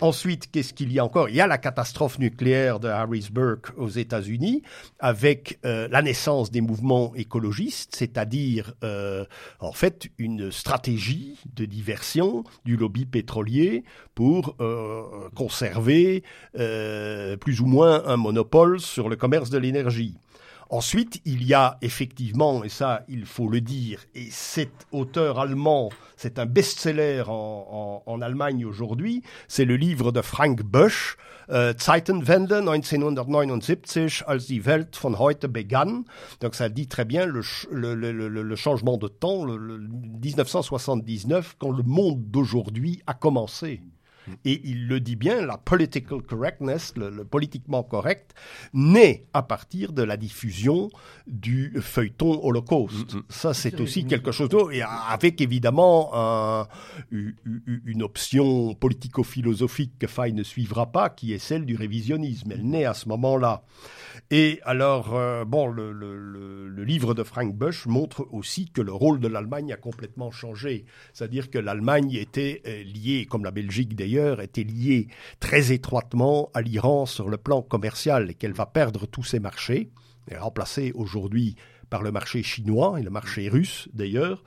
Ensuite, 0.00 0.50
qu'est-ce 0.52 0.72
qu'il 0.72 0.92
y 0.92 1.00
a 1.00 1.04
encore? 1.04 1.28
Il 1.28 1.34
y 1.34 1.40
a 1.40 1.48
la 1.48 1.58
catastrophe 1.58 2.20
nucléaire 2.20 2.78
de 2.78 2.86
Harrisburg 2.86 3.62
aux 3.76 3.88
États-Unis, 3.88 4.62
avec 5.00 5.58
euh, 5.64 5.88
la 5.90 6.02
naissance 6.02 6.52
des 6.52 6.60
mouvements 6.60 7.12
écologistes, 7.16 7.96
c'est-à-dire 7.96 8.74
euh, 8.84 9.24
en 9.58 9.72
fait 9.72 10.08
une 10.18 10.51
stratégie 10.52 11.38
de 11.56 11.64
diversion 11.64 12.44
du 12.64 12.76
lobby 12.76 13.06
pétrolier 13.06 13.84
pour 14.14 14.54
euh, 14.60 15.02
conserver 15.34 16.22
euh, 16.58 17.36
plus 17.36 17.60
ou 17.60 17.66
moins 17.66 18.04
un 18.06 18.16
monopole 18.16 18.80
sur 18.80 19.08
le 19.08 19.16
commerce 19.16 19.50
de 19.50 19.58
l'énergie. 19.58 20.14
Ensuite, 20.72 21.20
il 21.26 21.44
y 21.44 21.52
a 21.52 21.76
effectivement, 21.82 22.64
et 22.64 22.70
ça 22.70 23.04
il 23.06 23.26
faut 23.26 23.46
le 23.46 23.60
dire, 23.60 24.00
et 24.14 24.28
cet 24.30 24.86
auteur 24.90 25.38
allemand, 25.38 25.90
c'est 26.16 26.38
un 26.38 26.46
best-seller 26.46 27.24
en, 27.28 28.02
en, 28.06 28.10
en 28.10 28.22
Allemagne 28.22 28.64
aujourd'hui, 28.64 29.22
c'est 29.48 29.66
le 29.66 29.76
livre 29.76 30.12
de 30.12 30.22
Frank 30.22 30.62
Busch, 30.62 31.18
euh, 31.50 31.74
Zeitenwende 31.78 32.62
1979, 32.62 34.22
als 34.26 34.46
die 34.46 34.64
Welt 34.64 34.96
von 34.96 35.18
heute 35.18 35.46
begann. 35.46 36.06
Donc 36.40 36.54
ça 36.54 36.70
dit 36.70 36.88
très 36.88 37.04
bien 37.04 37.26
le, 37.26 37.42
le, 37.70 37.94
le, 37.94 38.28
le 38.28 38.56
changement 38.56 38.96
de 38.96 39.08
temps, 39.08 39.44
le, 39.44 39.58
1979, 39.58 41.56
quand 41.58 41.70
le 41.70 41.82
monde 41.82 42.30
d'aujourd'hui 42.30 43.02
a 43.06 43.12
commencé. 43.12 43.82
Et 44.44 44.60
il 44.64 44.88
le 44.88 45.00
dit 45.00 45.16
bien, 45.16 45.44
la 45.44 45.58
political 45.58 46.22
correctness, 46.22 46.94
le, 46.96 47.24
politiquement 47.24 47.82
correct, 47.82 48.34
naît 48.72 49.26
à 49.32 49.42
partir 49.42 49.92
de 49.92 50.02
la 50.02 50.16
diffusion 50.16 50.90
du 51.26 51.72
feuilleton 51.80 52.44
Holocauste. 52.44 53.14
Mm, 53.14 53.18
mm. 53.18 53.22
Ça, 53.28 53.54
c'est 53.54 53.80
aussi 53.80 54.04
quelque 54.06 54.32
chose 54.32 54.48
d'autre, 54.48 54.72
et 54.72 54.82
avec 54.82 55.40
évidemment 55.40 56.10
un, 56.14 56.68
une 57.10 58.02
option 58.02 58.74
politico-philosophique 58.74 59.98
que 59.98 60.06
Fay 60.06 60.32
ne 60.32 60.42
suivra 60.42 60.92
pas, 60.92 61.10
qui 61.10 61.32
est 61.32 61.38
celle 61.38 61.66
du 61.66 61.76
révisionnisme. 61.76 62.52
Elle 62.52 62.66
naît 62.66 62.84
à 62.84 62.94
ce 62.94 63.08
moment-là. 63.08 63.62
Et 64.30 64.60
alors, 64.64 65.14
euh, 65.14 65.44
bon, 65.44 65.68
le, 65.68 65.92
le, 65.92 66.16
le, 66.68 66.84
livre 66.84 67.14
de 67.14 67.22
Frank 67.22 67.54
Bush 67.54 67.86
montre 67.86 68.26
aussi 68.32 68.70
que 68.70 68.80
le 68.80 68.92
rôle 68.92 69.20
de 69.20 69.28
l'Allemagne 69.28 69.72
a 69.72 69.76
complètement 69.76 70.30
changé. 70.30 70.84
C'est-à-dire 71.12 71.50
que 71.50 71.58
l'Allemagne 71.58 72.12
était 72.12 72.62
euh, 72.66 72.82
liée, 72.82 73.26
comme 73.28 73.44
la 73.44 73.50
Belgique 73.50 73.94
d'ailleurs, 73.94 74.11
était 74.18 74.64
liée 74.64 75.08
très 75.40 75.72
étroitement 75.72 76.50
à 76.54 76.62
l'Iran 76.62 77.06
sur 77.06 77.28
le 77.28 77.36
plan 77.36 77.62
commercial 77.62 78.30
et 78.30 78.34
qu'elle 78.34 78.52
va 78.52 78.66
perdre 78.66 79.06
tous 79.06 79.24
ses 79.24 79.40
marchés, 79.40 79.90
et 80.30 80.36
remplacée 80.36 80.92
aujourd'hui 80.94 81.56
par 81.90 82.02
le 82.02 82.10
marché 82.10 82.42
chinois 82.42 82.98
et 82.98 83.02
le 83.02 83.10
marché 83.10 83.48
russe 83.48 83.88
d'ailleurs, 83.92 84.42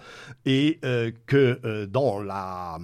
et 0.45 0.79
euh, 0.83 1.11
que 1.27 1.59
euh, 1.63 1.85
dans 1.85 2.19
la, 2.19 2.79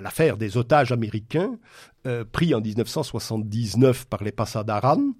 l'affaire 0.00 0.36
des 0.36 0.56
otages 0.56 0.92
américains 0.92 1.58
euh, 2.06 2.24
pris 2.30 2.54
en 2.54 2.60
1979 2.60 4.06
par 4.06 4.22
les 4.22 4.32
Pasadaran, 4.32 5.12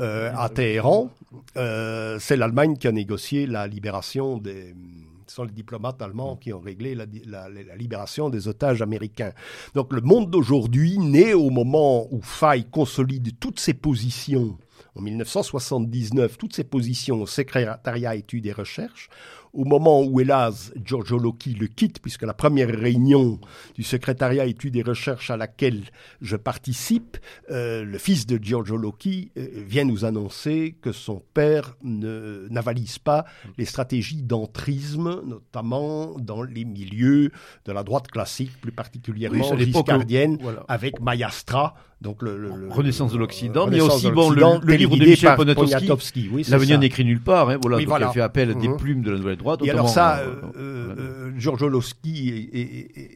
euh, 0.00 0.32
à 0.34 0.48
Téhéran, 0.48 1.10
euh, 1.56 2.18
c'est 2.18 2.36
l'Allemagne 2.36 2.76
qui 2.76 2.88
a 2.88 2.92
négocié 2.92 3.46
la 3.46 3.66
libération 3.66 4.38
des 4.38 4.74
ce 5.32 5.36
sont 5.36 5.44
les 5.44 5.52
diplomates 5.52 6.02
allemands 6.02 6.36
qui 6.36 6.52
ont 6.52 6.60
réglé 6.60 6.94
la, 6.94 7.06
libération 7.78 8.28
des 8.28 8.48
otages 8.48 8.82
américains. 8.82 9.32
Donc 9.74 9.90
le 9.94 10.02
monde 10.02 10.30
d'aujourd'hui 10.30 10.98
naît 10.98 11.32
au 11.32 11.48
moment 11.48 12.06
où 12.12 12.20
Faye 12.20 12.66
consolide 12.66 13.30
toutes 13.40 13.58
ses 13.58 13.72
positions 13.72 14.58
en 14.94 15.00
1979 15.00 16.36
toutes 16.36 16.54
ses 16.54 16.64
positions 16.64 17.22
au 17.22 17.26
secrétariat 17.26 18.14
études 18.14 18.44
et 18.44 18.52
recherches, 18.52 19.08
au 19.52 19.64
moment 19.64 20.02
où, 20.02 20.20
hélas, 20.20 20.72
Giorgio 20.82 21.18
Loki 21.18 21.54
le 21.54 21.66
quitte, 21.66 22.00
puisque 22.00 22.22
la 22.22 22.32
première 22.32 22.68
réunion 22.68 23.38
du 23.74 23.82
secrétariat 23.82 24.46
études 24.46 24.76
et 24.76 24.82
recherches 24.82 25.30
à 25.30 25.36
laquelle 25.36 25.82
je 26.20 26.36
participe, 26.36 27.18
euh, 27.50 27.84
le 27.84 27.98
fils 27.98 28.26
de 28.26 28.42
Giorgio 28.42 28.76
Loki 28.76 29.30
euh, 29.36 29.46
vient 29.66 29.84
nous 29.84 30.04
annoncer 30.04 30.76
que 30.80 30.92
son 30.92 31.22
père 31.34 31.76
n'avalise 31.82 32.98
pas 32.98 33.24
les 33.58 33.64
stratégies 33.64 34.22
d'entrisme, 34.22 35.20
notamment 35.26 36.18
dans 36.18 36.42
les 36.42 36.64
milieux 36.64 37.30
de 37.64 37.72
la 37.72 37.82
droite 37.82 38.08
classique, 38.08 38.58
plus 38.60 38.72
particulièrement 38.72 39.50
oui, 39.52 39.64
giscardienne, 39.66 40.38
voilà. 40.40 40.64
avec 40.68 41.00
Mayastra, 41.00 41.74
donc 42.02 42.22
le, 42.22 42.36
le, 42.36 42.50
Renaissance 42.68 43.12
de 43.12 43.18
l'Occident, 43.18 43.66
mais 43.66 43.80
aussi 43.80 44.10
bon 44.10 44.30
le, 44.30 44.42
le 44.62 44.74
livre 44.74 44.96
de 44.96 45.04
Michel 45.04 45.36
Poniatowski, 45.36 46.28
oui, 46.32 46.44
l'avenir 46.48 46.78
n'écrit 46.78 47.04
nulle 47.04 47.20
part, 47.20 47.48
hein, 47.48 47.58
voilà, 47.62 47.78
oui, 47.78 47.84
donc 47.84 47.90
voilà. 47.90 48.06
il 48.06 48.08
a 48.10 48.12
fait 48.12 48.20
appel 48.20 48.50
à 48.50 48.54
des 48.54 48.68
mmh. 48.68 48.76
plumes 48.76 49.02
de 49.02 49.10
la 49.10 49.18
nouvelle 49.18 49.36
droite. 49.36 49.60
Et 49.64 49.70
alors 49.70 49.88
ça, 49.88 50.18
euh, 50.18 50.34
euh, 50.56 50.94
euh, 50.98 51.30
Georges 51.38 51.62
Olowski 51.62 52.50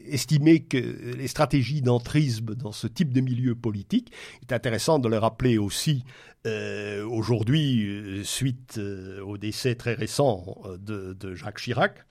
estimait 0.09 0.59
que 0.59 0.77
les 1.17 1.27
stratégies 1.27 1.81
d'entrisme 1.81 2.55
dans 2.55 2.71
ce 2.71 2.87
type 2.87 3.13
de 3.13 3.21
milieu 3.21 3.55
politique, 3.55 4.11
est 4.41 4.53
intéressant 4.53 4.99
de 4.99 5.09
le 5.09 5.17
rappeler 5.17 5.57
aussi 5.57 6.03
euh, 6.45 7.05
aujourd'hui, 7.05 8.21
suite 8.23 8.75
euh, 8.77 9.21
au 9.21 9.37
décès 9.37 9.75
très 9.75 9.93
récent 9.93 10.55
de, 10.79 11.13
de 11.13 11.35
Jacques 11.35 11.59
Chirac. 11.59 12.05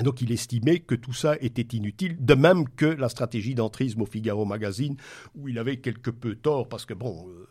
Euh, 0.00 0.02
donc 0.02 0.20
il 0.20 0.32
estimait 0.32 0.80
que 0.80 0.94
tout 0.94 1.12
ça 1.12 1.36
était 1.40 1.76
inutile, 1.76 2.16
de 2.20 2.34
même 2.34 2.68
que 2.68 2.86
la 2.86 3.08
stratégie 3.08 3.54
d'entrisme 3.54 4.02
au 4.02 4.06
Figaro 4.06 4.44
Magazine, 4.44 4.96
où 5.34 5.48
il 5.48 5.58
avait 5.58 5.78
quelque 5.78 6.10
peu 6.10 6.34
tort, 6.34 6.68
parce 6.68 6.84
que 6.84 6.94
bon, 6.94 7.26
euh, 7.28 7.46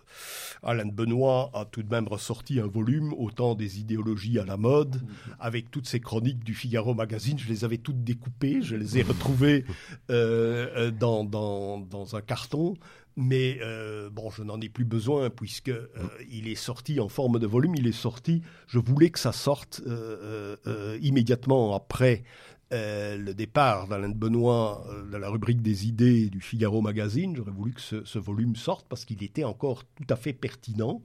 Alain 0.64 0.86
Benoît 0.86 1.52
a 1.54 1.66
tout 1.66 1.84
de 1.84 1.90
même 1.90 2.08
ressorti 2.08 2.60
un 2.60 2.68
volume, 2.68 3.14
autant 3.14 3.56
des 3.56 3.80
idéologies 3.80 4.40
à 4.40 4.46
la 4.46 4.58
mode, 4.58 5.02
avec 5.40 5.72
toutes 5.72 5.88
ces 5.88 6.00
chroniques 6.00 6.44
du 6.44 6.54
Figaro 6.54 6.94
Magazine, 6.94 7.38
je 7.38 7.48
les 7.48 7.64
avais 7.64 7.78
toutes 7.78 8.04
découpées, 8.04 8.62
je 8.62 8.76
les 8.76 8.98
ai 8.98 9.04
retrouvées 9.04 9.66
euh, 10.10 10.92
dans, 10.92 11.24
dans, 11.24 11.80
dans 11.80 12.16
un 12.16 12.22
carton, 12.22 12.76
mais 13.18 13.60
euh, 13.62 14.10
bon, 14.10 14.30
je 14.30 14.44
n'en 14.44 14.60
ai 14.60 14.70
plus 14.70 14.86
besoin 14.86 15.30
puisque 15.30 15.70
euh, 15.70 15.88
il 16.30 16.48
est 16.48 16.56
sorti 16.56 17.00
en 17.00 17.08
forme 17.08 17.40
de 17.40 17.48
volume. 17.48 17.76
Il 17.76 17.88
est 17.88 17.92
sorti. 17.94 18.42
Je 18.68 18.80
voulais 18.80 19.10
que 19.10 19.20
ça 19.20 19.32
sorte 19.32 19.82
euh, 19.88 20.98
immédiatement 21.02 21.76
après 21.76 22.24
le 22.72 23.32
départ 23.32 23.88
d'Alain 23.88 24.10
de 24.10 24.16
Benoît 24.16 24.86
de 25.10 25.16
la 25.16 25.30
rubrique 25.30 25.62
des 25.62 25.88
idées 25.88 26.30
du 26.30 26.42
Figaro 26.42 26.82
Magazine. 26.82 27.34
J'aurais 27.34 27.52
voulu 27.52 27.72
que 27.72 27.80
ce 27.80 28.20
volume 28.20 28.58
sorte 28.58 28.86
parce 28.90 29.06
qu'il 29.06 29.24
était 29.24 29.46
encore 29.46 29.86
tout 29.86 30.08
à 30.10 30.18
fait 30.18 30.34
pertinent 30.34 31.02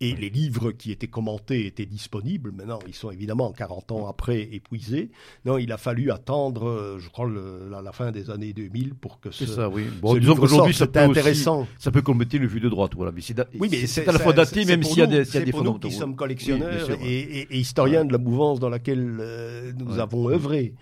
et 0.00 0.14
les 0.14 0.28
livres 0.28 0.72
qui 0.72 0.92
étaient 0.92 1.06
commentés 1.06 1.66
étaient 1.66 1.86
disponibles. 1.86 2.52
Maintenant, 2.52 2.80
ils 2.86 2.94
sont 2.94 3.10
évidemment 3.10 3.50
40 3.52 3.92
ans 3.92 4.08
après 4.08 4.42
épuisés. 4.52 5.10
Non, 5.46 5.56
il 5.56 5.72
a 5.72 5.78
fallu 5.78 6.10
attendre, 6.10 6.68
euh, 6.68 6.98
je 6.98 7.08
crois, 7.08 7.26
le, 7.26 7.68
la, 7.70 7.80
la, 7.80 7.92
fin 7.92 8.12
des 8.12 8.28
années 8.30 8.52
2000 8.52 8.94
pour 8.94 9.20
que 9.20 9.30
ce, 9.30 9.46
ça, 9.46 9.70
oui. 9.70 9.84
bon, 10.02 10.14
ce 10.14 10.18
disons 10.18 10.36
qu'aujourd'hui, 10.36 10.74
ça 10.74 10.86
peut 10.86 11.00
intéressant. 11.00 11.62
Aussi, 11.62 11.70
ça 11.78 11.90
peut 11.90 12.02
compléter 12.02 12.38
le 12.38 12.46
vue 12.46 12.60
de 12.60 12.68
droite, 12.68 12.92
voilà. 12.94 13.10
Mais 13.10 13.22
c'est 13.22 13.36
oui, 13.58 13.70
à 14.06 14.12
la 14.12 14.18
fois 14.18 14.34
daté, 14.34 14.66
même 14.66 14.82
s'il 14.82 14.98
y 14.98 15.02
a 15.02 15.06
des, 15.06 15.34
y 15.34 15.36
a 15.38 15.40
des 15.40 15.50
pour 15.50 15.64
nous 15.64 15.78
qui 15.78 15.92
sommes 15.92 16.14
collectionneurs 16.14 16.88
oui, 16.90 17.06
et, 17.06 17.38
et, 17.38 17.54
et, 17.54 17.58
historiens 17.58 18.02
ouais. 18.02 18.06
de 18.08 18.12
la 18.12 18.18
mouvance 18.18 18.60
dans 18.60 18.68
laquelle 18.68 19.16
euh, 19.20 19.72
nous 19.78 19.94
ouais. 19.94 20.00
avons 20.00 20.28
œuvré. 20.28 20.74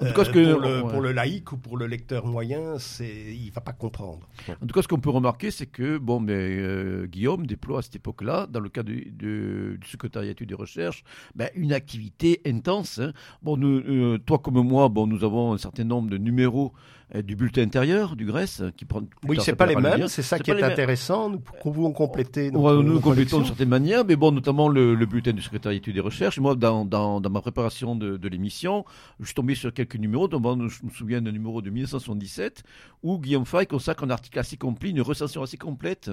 En 0.00 0.06
tout 0.06 0.12
cas, 0.12 0.24
ce 0.24 0.30
que, 0.30 0.52
pour, 0.52 0.60
le, 0.60 0.82
ouais. 0.82 0.90
pour, 0.90 1.00
le, 1.00 1.12
laïc 1.12 1.52
ou 1.52 1.56
pour 1.56 1.76
le 1.78 1.86
lecteur 1.86 2.26
moyen, 2.26 2.78
c'est, 2.78 3.34
il 3.34 3.50
va 3.50 3.62
pas 3.62 3.72
comprendre. 3.72 4.28
En 4.48 4.66
tout 4.66 4.74
cas, 4.74 4.82
ce 4.82 4.88
qu'on 4.88 4.98
peut 4.98 5.10
remarquer, 5.10 5.50
c'est 5.50 5.66
que 5.66 5.96
bon, 5.96 6.20
mais 6.20 6.34
euh, 6.34 7.06
Guillaume 7.06 7.46
déploie 7.46 7.78
à 7.78 7.82
cette 7.82 7.96
époque-là, 7.96 8.46
dans 8.46 8.60
le 8.60 8.68
cadre 8.68 8.90
du, 8.90 9.06
du, 9.10 9.78
du 9.80 9.88
secrétariat 9.88 10.34
des 10.34 10.54
recherches, 10.54 11.02
ben, 11.34 11.48
une 11.54 11.72
activité 11.72 12.42
intense. 12.46 12.98
Hein. 12.98 13.12
Bon, 13.42 13.56
nous, 13.56 13.78
euh, 13.78 14.18
toi 14.18 14.38
comme 14.38 14.60
moi, 14.60 14.88
bon, 14.88 15.06
nous 15.06 15.24
avons 15.24 15.54
un 15.54 15.58
certain 15.58 15.84
nombre 15.84 16.10
de 16.10 16.18
numéros 16.18 16.72
euh, 16.74 16.95
du 17.14 17.36
bulletin 17.36 17.62
intérieur 17.62 18.16
du 18.16 18.26
Grèce 18.26 18.62
qui 18.76 18.84
prend. 18.84 19.02
Oui, 19.26 19.38
c'est 19.40 19.54
pas 19.54 19.66
les 19.66 19.76
mêmes. 19.76 20.08
C'est 20.08 20.22
ça 20.22 20.38
qui 20.38 20.50
est 20.50 20.62
intéressant. 20.62 21.30
Nous 21.30 21.38
pouvons 21.38 21.92
compléter. 21.92 22.50
Nous 22.50 23.00
complétons 23.00 23.38
d'une 23.38 23.46
certaine 23.46 23.68
manière, 23.68 24.04
mais 24.04 24.16
bon, 24.16 24.32
notamment 24.32 24.68
le, 24.68 24.94
le 24.94 25.06
bulletin 25.06 25.32
du 25.32 25.42
secrétariat 25.42 25.80
des 25.80 26.00
recherches. 26.00 26.38
Moi, 26.38 26.54
dans, 26.56 26.84
dans, 26.84 27.20
dans 27.20 27.30
ma 27.30 27.40
préparation 27.40 27.94
de, 27.94 28.16
de 28.16 28.28
l'émission, 28.28 28.84
je 29.20 29.26
suis 29.26 29.34
tombé 29.34 29.54
sur 29.54 29.72
quelques 29.72 29.96
numéros. 29.96 30.28
Notamment, 30.28 30.68
je 30.68 30.84
me 30.84 30.90
souviens 30.90 31.20
d'un 31.22 31.32
numéro 31.32 31.62
de 31.62 31.70
1977 31.70 32.62
où 33.02 33.18
Guillaume 33.18 33.46
Fay 33.46 33.66
consacre 33.66 34.04
un 34.04 34.10
article 34.10 34.38
assez 34.38 34.56
complet, 34.56 34.90
une 34.90 35.00
recension 35.00 35.42
assez 35.42 35.56
complète 35.56 36.10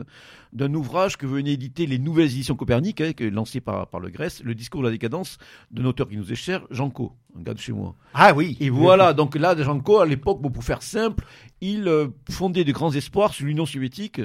d'un 0.52 0.74
ouvrage 0.74 1.18
que 1.18 1.26
venaient 1.26 1.54
éditer 1.54 1.88
les 1.88 1.98
nouvelles 1.98 2.28
éditions 2.32 2.56
Copernic, 2.56 3.02
hein, 3.02 3.12
lancé 3.32 3.62
par, 3.62 3.88
par 3.88 4.00
le 4.00 4.10
Grèce, 4.10 4.44
le 4.44 4.54
discours 4.54 4.82
de 4.82 4.88
la 4.88 4.92
décadence 4.92 5.38
d'un 5.72 5.86
auteur 5.86 6.08
qui 6.08 6.18
nous 6.18 6.32
est 6.32 6.36
cher, 6.36 6.66
Jean 6.70 6.90
Co, 6.90 7.14
un 7.38 7.42
gars 7.42 7.54
de 7.54 7.60
chez 7.60 7.72
moi. 7.72 7.96
Ah 8.14 8.34
oui. 8.36 8.58
Et 8.60 8.70
voilà, 8.70 9.14
donc 9.14 9.36
là, 9.36 9.56
Jean 9.58 9.80
Co, 9.80 10.00
à 10.00 10.06
l'époque, 10.06 10.42
bon, 10.42 10.52
pour 10.52 10.64
faire 10.64 10.83
simple, 10.84 11.26
il 11.62 11.88
euh, 11.88 12.08
fondait 12.30 12.64
de 12.64 12.72
grands 12.72 12.94
espoirs 12.94 13.34
sur 13.34 13.46
l'Union 13.46 13.66
soviétique 13.66 14.22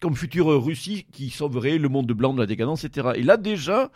comme 0.00 0.16
future 0.16 0.46
Russie 0.64 1.06
qui 1.12 1.28
sauverait 1.28 1.76
le 1.76 1.88
monde 1.88 2.10
blanc 2.12 2.32
de 2.32 2.40
la 2.40 2.46
décadence, 2.46 2.84
etc. 2.84 3.10
Et 3.16 3.22
là 3.22 3.36
déjà, 3.36 3.90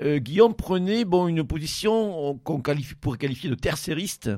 euh, 0.00 0.18
Guillaume 0.18 0.54
prenait 0.54 1.04
bon 1.04 1.26
une 1.26 1.44
position 1.44 2.38
qu'on 2.44 2.60
qualifie, 2.60 2.94
pourrait 2.94 3.18
qualifier 3.18 3.50
de 3.50 3.56
tercériste, 3.56 4.30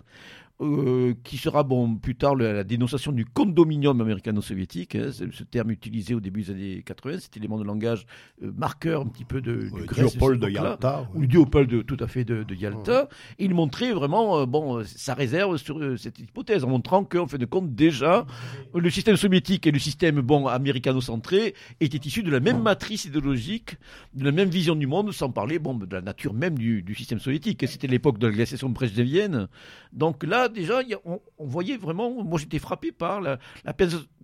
euh, 0.63 1.15
qui 1.25 1.39
sera 1.39 1.63
bon 1.63 1.95
plus 1.95 2.15
tard 2.17 2.35
la 2.37 2.65
dénonciation 2.65 3.13
du 3.13 3.25
condominium 3.25 3.99
américano-soviétique, 3.99 4.95
hein, 4.95 5.09
ce 5.11 5.43
terme 5.43 5.71
utilisé 5.71 6.13
au 6.13 6.21
début 6.21 6.43
des 6.43 6.51
années 6.51 6.83
80, 6.85 7.21
cet 7.21 7.37
élément 7.39 7.59
de 7.59 7.65
langage 7.65 8.05
euh, 8.43 8.53
marqueur 8.55 9.01
un 9.01 9.07
petit 9.07 9.25
peu 9.25 9.41
de, 9.41 9.71
du 9.71 9.87
duopole 9.95 10.39
de, 10.39 10.51
Yalta, 10.51 11.09
ou 11.15 11.23
le 11.23 11.27
duopole 11.27 11.67
de 11.67 11.81
tout 11.81 11.97
à 11.99 12.07
fait 12.07 12.25
de, 12.25 12.43
de 12.43 12.55
Yalta. 12.55 13.05
Ouais. 13.05 13.09
Il 13.39 13.55
montrait 13.55 13.93
vraiment 13.93 14.41
euh, 14.41 14.45
bon 14.45 14.85
sa 14.85 15.15
réserve 15.15 15.57
sur 15.57 15.81
cette 15.99 16.19
hypothèse, 16.19 16.63
en 16.63 16.69
montrant 16.69 17.05
qu'en 17.05 17.27
fait 17.27 17.39
de 17.39 17.47
compte 17.47 17.75
déjà 17.75 18.27
le 18.75 18.91
système 18.91 19.17
soviétique 19.17 19.67
et 19.67 19.71
le 19.71 19.79
système 19.79 20.21
bon 20.21 20.47
américano-centré 20.47 21.55
étaient 21.81 22.07
issus 22.07 22.23
de 22.23 22.31
la 22.31 22.41
même 22.41 22.61
matrice 22.61 23.07
idéologique, 23.07 23.77
de 24.13 24.25
la 24.25 24.33
même 24.33 24.51
vision 24.51 24.77
du 24.77 24.87
monde, 24.87 25.11
sans 25.13 25.31
parler 25.31 25.59
bon 25.59 25.75
de 25.75 25.87
la 25.91 26.03
nature 26.03 26.35
même 26.35 26.59
du, 26.59 26.83
du 26.83 26.95
système 26.95 27.19
soviétique. 27.19 27.67
C'était 27.67 27.87
l'époque 27.87 28.19
de 28.19 28.27
la 28.27 28.35
glaciation 28.35 28.69
brejnevienne. 28.69 29.49
Donc 29.95 30.23
là 30.23 30.50
déjà, 30.51 30.81
on, 31.05 31.21
voyait 31.39 31.77
vraiment, 31.77 32.11
moi 32.23 32.39
j'étais 32.39 32.59
frappé 32.59 32.93
par 32.93 33.21
la, 33.21 33.39
la 33.65 33.73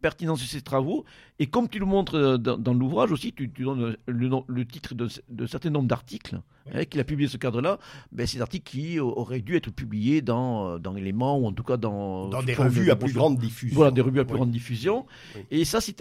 pertinence 0.06 0.40
de 0.40 0.46
ces 0.46 0.62
travaux. 0.62 1.04
Et 1.40 1.46
comme 1.48 1.68
tu 1.68 1.80
le 1.80 1.86
montres 1.94 2.38
dans, 2.38 2.74
l'ouvrage 2.74 3.10
aussi, 3.10 3.32
tu, 3.32 3.48
donnes 3.48 3.96
le, 4.06 4.30
le 4.46 4.64
titre 4.64 4.94
de, 4.94 5.08
de 5.28 5.46
certain 5.46 5.70
nombre 5.70 5.88
d'articles 5.88 6.36
hein, 6.72 6.84
qu'il 6.84 7.00
a 7.00 7.04
publié 7.04 7.28
ce 7.28 7.38
cadre-là. 7.38 7.80
Ben, 8.12 8.24
ces 8.24 8.40
articles 8.40 8.70
qui 8.70 9.00
auraient 9.00 9.40
dû 9.40 9.56
être 9.56 9.72
publiés 9.72 10.22
dans, 10.22 10.78
dans 10.78 10.94
Éléments 10.94 11.36
ou 11.40 11.46
en 11.48 11.52
tout 11.52 11.64
cas 11.64 11.76
dans. 11.76 12.28
Dans 12.28 12.44
des 12.44 12.54
revues 12.54 12.92
à 12.92 12.96
plus 12.96 13.12
grande 13.12 13.36
diffusion. 13.36 13.74
Voilà, 13.74 13.90
des 13.90 14.00
revues 14.00 14.20
à 14.20 14.24
plus 14.24 14.36
grande 14.36 14.52
diffusion. 14.52 15.06
Et 15.50 15.64
ça, 15.64 15.80
c'est 15.80 16.00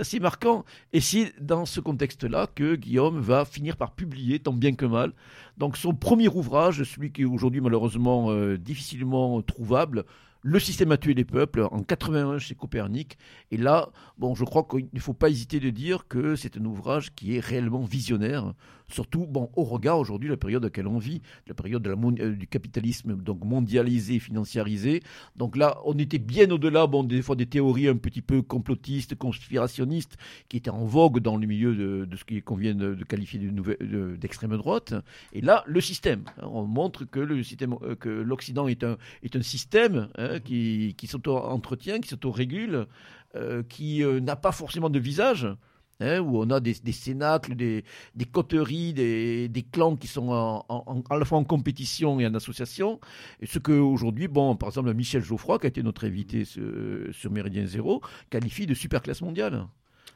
assez 0.00 0.18
marquant. 0.18 0.64
Et 0.92 1.00
c'est 1.00 1.32
dans 1.40 1.66
ce 1.66 1.78
contexte-là 1.80 2.48
que 2.52 2.74
Guillaume 2.74 3.20
va 3.20 3.44
finir 3.44 3.76
par 3.76 3.92
publier, 3.92 4.40
tant 4.40 4.52
bien 4.52 4.74
que 4.74 4.86
mal. 4.86 5.12
Donc 5.56 5.76
son 5.76 5.94
premier 5.94 6.28
ouvrage, 6.28 6.82
celui 6.82 7.12
qui 7.12 7.22
est 7.22 7.30
aujourd'hui 7.36 7.60
malheureusement 7.60 8.30
euh, 8.30 8.58
difficilement 8.58 9.40
trouvable, 9.40 10.04
le 10.46 10.60
système 10.60 10.92
a 10.92 10.96
tué 10.96 11.12
les 11.12 11.24
peuples 11.24 11.66
en 11.72 11.82
81 11.82 12.38
chez 12.38 12.54
Copernic. 12.54 13.18
Et 13.50 13.56
là, 13.56 13.88
bon, 14.16 14.36
je 14.36 14.44
crois 14.44 14.62
qu'il 14.62 14.86
ne 14.92 15.00
faut 15.00 15.12
pas 15.12 15.28
hésiter 15.28 15.58
de 15.58 15.70
dire 15.70 16.06
que 16.06 16.36
c'est 16.36 16.56
un 16.56 16.64
ouvrage 16.64 17.12
qui 17.16 17.34
est 17.34 17.40
réellement 17.40 17.82
visionnaire, 17.82 18.54
surtout 18.86 19.26
au 19.56 19.64
regard 19.64 19.98
aujourd'hui 19.98 20.28
de 20.28 20.34
la 20.34 20.36
période 20.36 20.62
à 20.62 20.68
laquelle 20.68 20.86
on 20.86 20.98
vit, 20.98 21.20
la 21.48 21.54
période 21.54 21.82
de 21.82 21.90
la, 21.90 21.96
euh, 21.96 22.36
du 22.36 22.46
capitalisme 22.46 23.16
donc 23.16 23.44
mondialisé, 23.44 24.20
financiarisé. 24.20 25.02
Donc 25.34 25.56
là, 25.56 25.78
on 25.84 25.98
était 25.98 26.20
bien 26.20 26.48
au-delà, 26.52 26.86
bon, 26.86 27.02
des 27.02 27.22
fois 27.22 27.34
des 27.34 27.46
théories 27.46 27.88
un 27.88 27.96
petit 27.96 28.22
peu 28.22 28.40
complotistes, 28.40 29.16
conspirationnistes, 29.16 30.16
qui 30.48 30.58
étaient 30.58 30.70
en 30.70 30.84
vogue 30.84 31.18
dans 31.18 31.36
le 31.36 31.48
milieu 31.48 31.74
de, 31.74 32.16
ce 32.16 32.40
qu'on 32.40 32.54
vient 32.54 32.76
de, 32.76 32.94
qualifier 33.02 33.40
d'extrême 34.20 34.56
droite. 34.56 34.94
Et 35.32 35.40
là, 35.40 35.64
le 35.66 35.80
système. 35.80 36.22
On 36.40 36.62
montre 36.62 37.04
que 37.04 37.18
le 37.18 37.42
système, 37.42 37.74
euh, 37.82 37.96
que 37.96 38.08
l'Occident 38.08 38.68
est 38.68 38.84
un, 38.84 38.96
est 39.24 39.34
un 39.34 39.42
système. 39.42 40.08
Hein, 40.16 40.35
qui, 40.40 40.94
s'auto-entretient, 41.06 42.00
qui 42.00 42.08
s'auto-régule, 42.08 42.86
euh, 43.34 43.62
qui 43.68 44.02
euh, 44.02 44.20
n'a 44.20 44.36
pas 44.36 44.52
forcément 44.52 44.90
de 44.90 44.98
visage. 44.98 45.48
Hein, 45.98 46.20
où 46.20 46.42
on 46.42 46.50
a 46.50 46.60
des, 46.60 46.74
cénacles, 46.92 47.54
des, 47.54 47.82
coteries, 48.30 48.92
des, 48.92 49.66
clans 49.72 49.96
qui 49.96 50.08
sont 50.08 50.30
à 50.30 51.18
la 51.18 51.24
fois 51.24 51.38
en 51.38 51.44
compétition 51.44 52.20
et 52.20 52.26
en 52.26 52.34
association. 52.34 53.00
Et 53.40 53.46
ce 53.46 53.58
qu'aujourd'hui, 53.58 54.28
bon, 54.28 54.56
par 54.56 54.68
exemple, 54.68 54.92
Michel 54.92 55.24
Geoffroy, 55.24 55.58
qui 55.58 55.64
a 55.64 55.68
été 55.68 55.82
notre 55.82 56.06
invité 56.06 56.44
sur, 56.44 57.30
Méridien 57.30 57.64
Zéro, 57.64 58.02
qualifie 58.28 58.66
de 58.66 58.74
superclasse 58.74 59.22
mondiale. 59.22 59.66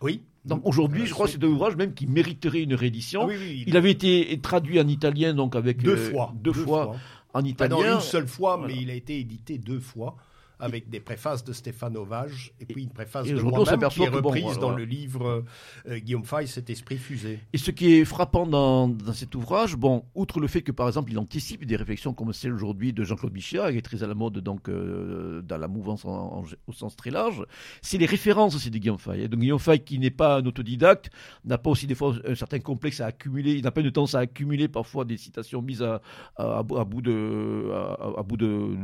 Oui. 0.02 0.22
Donc 0.44 0.62
aujourd'hui, 0.64 1.06
je 1.06 1.12
crois 1.12 1.26
que 1.26 1.32
c'est 1.32 1.44
un 1.44 1.48
ouvrage 1.48 1.76
même 1.76 1.92
qui 1.92 2.06
mériterait 2.06 2.62
une 2.62 2.74
réédition. 2.74 3.28
Ah 3.30 3.34
il... 3.34 3.76
avait 3.76 3.90
été 3.90 4.38
traduit 4.42 4.80
en 4.80 4.88
italien, 4.88 5.34
donc 5.34 5.54
avec 5.54 5.82
deux 5.82 5.96
euh, 5.96 6.10
fois. 6.10 6.34
Deux, 6.42 6.52
fois 6.52 6.96
en 7.34 7.44
italien. 7.44 7.76
Pas 7.76 7.94
une 7.94 8.00
seule 8.00 8.28
fois, 8.28 8.58
mais 8.58 8.74
il 8.74 8.90
a 8.90 8.94
été 8.94 9.18
édité 9.18 9.58
deux 9.58 9.80
fois 9.80 10.16
avec 10.60 10.88
des 10.88 11.00
préfaces 11.00 11.44
de 11.44 11.52
Stéphane 11.52 11.96
Ovage 11.96 12.52
et 12.60 12.66
puis 12.66 12.82
une 12.84 12.90
préface 12.90 13.26
de 13.26 13.40
moi-même 13.40 13.88
qui 13.88 14.02
est 14.02 14.08
reprise 14.08 14.58
dans 14.58 14.70
le 14.70 14.84
livre 14.84 15.44
euh, 15.88 15.98
Guillaume 15.98 16.24
Fay, 16.24 16.46
Cet 16.46 16.70
esprit 16.70 16.98
fusé. 16.98 17.40
Et 17.52 17.58
ce 17.58 17.70
qui 17.70 17.94
est 17.94 18.04
frappant 18.04 18.46
dans, 18.46 18.88
dans, 18.88 19.12
cet 19.12 19.34
ouvrage, 19.34 19.76
bon, 19.76 20.04
outre 20.14 20.40
le 20.40 20.46
fait 20.46 20.62
que 20.62 20.72
par 20.72 20.86
exemple 20.86 21.10
il 21.10 21.18
anticipe 21.18 21.64
des 21.64 21.76
réflexions 21.76 22.12
comme 22.12 22.32
celle 22.32 22.52
aujourd'hui 22.52 22.92
de 22.92 23.04
Jean-Claude 23.04 23.32
Bichat, 23.32 23.72
qui 23.72 23.78
est 23.78 23.82
très 23.82 24.02
à 24.02 24.06
la 24.06 24.14
mode 24.14 24.38
donc 24.38 24.68
euh, 24.68 25.42
dans 25.42 25.58
la 25.58 25.68
mouvance 25.68 26.04
au 26.04 26.72
sens 26.72 26.96
très 26.96 27.10
large, 27.10 27.44
c'est 27.82 27.98
les 27.98 28.06
références 28.06 28.54
aussi 28.54 28.70
de 28.70 28.78
Guillaume 28.78 28.98
Fay. 28.98 29.28
Donc 29.28 29.40
Guillaume 29.40 29.58
Fay 29.58 29.80
qui 29.80 29.98
n'est 29.98 30.10
pas 30.10 30.36
un 30.38 30.46
autodidacte, 30.46 31.10
n'a 31.44 31.58
pas 31.58 31.70
aussi 31.70 31.86
des 31.86 31.94
fois 31.94 32.14
un 32.26 32.34
certain 32.34 32.58
complexe 32.58 33.00
à 33.00 33.06
accumuler, 33.06 33.54
il 33.54 33.64
n'a 33.64 33.70
pas 33.70 33.82
de 33.82 33.90
temps 33.90 34.14
à 34.14 34.18
accumuler 34.18 34.68
parfois 34.68 35.04
des 35.04 35.16
citations 35.16 35.62
mises 35.62 35.82
à, 35.82 36.00
à, 36.36 36.62
bout 36.62 37.02
de 37.02 37.70
à, 38.16 38.22
bout 38.22 38.36
de, 38.36 38.76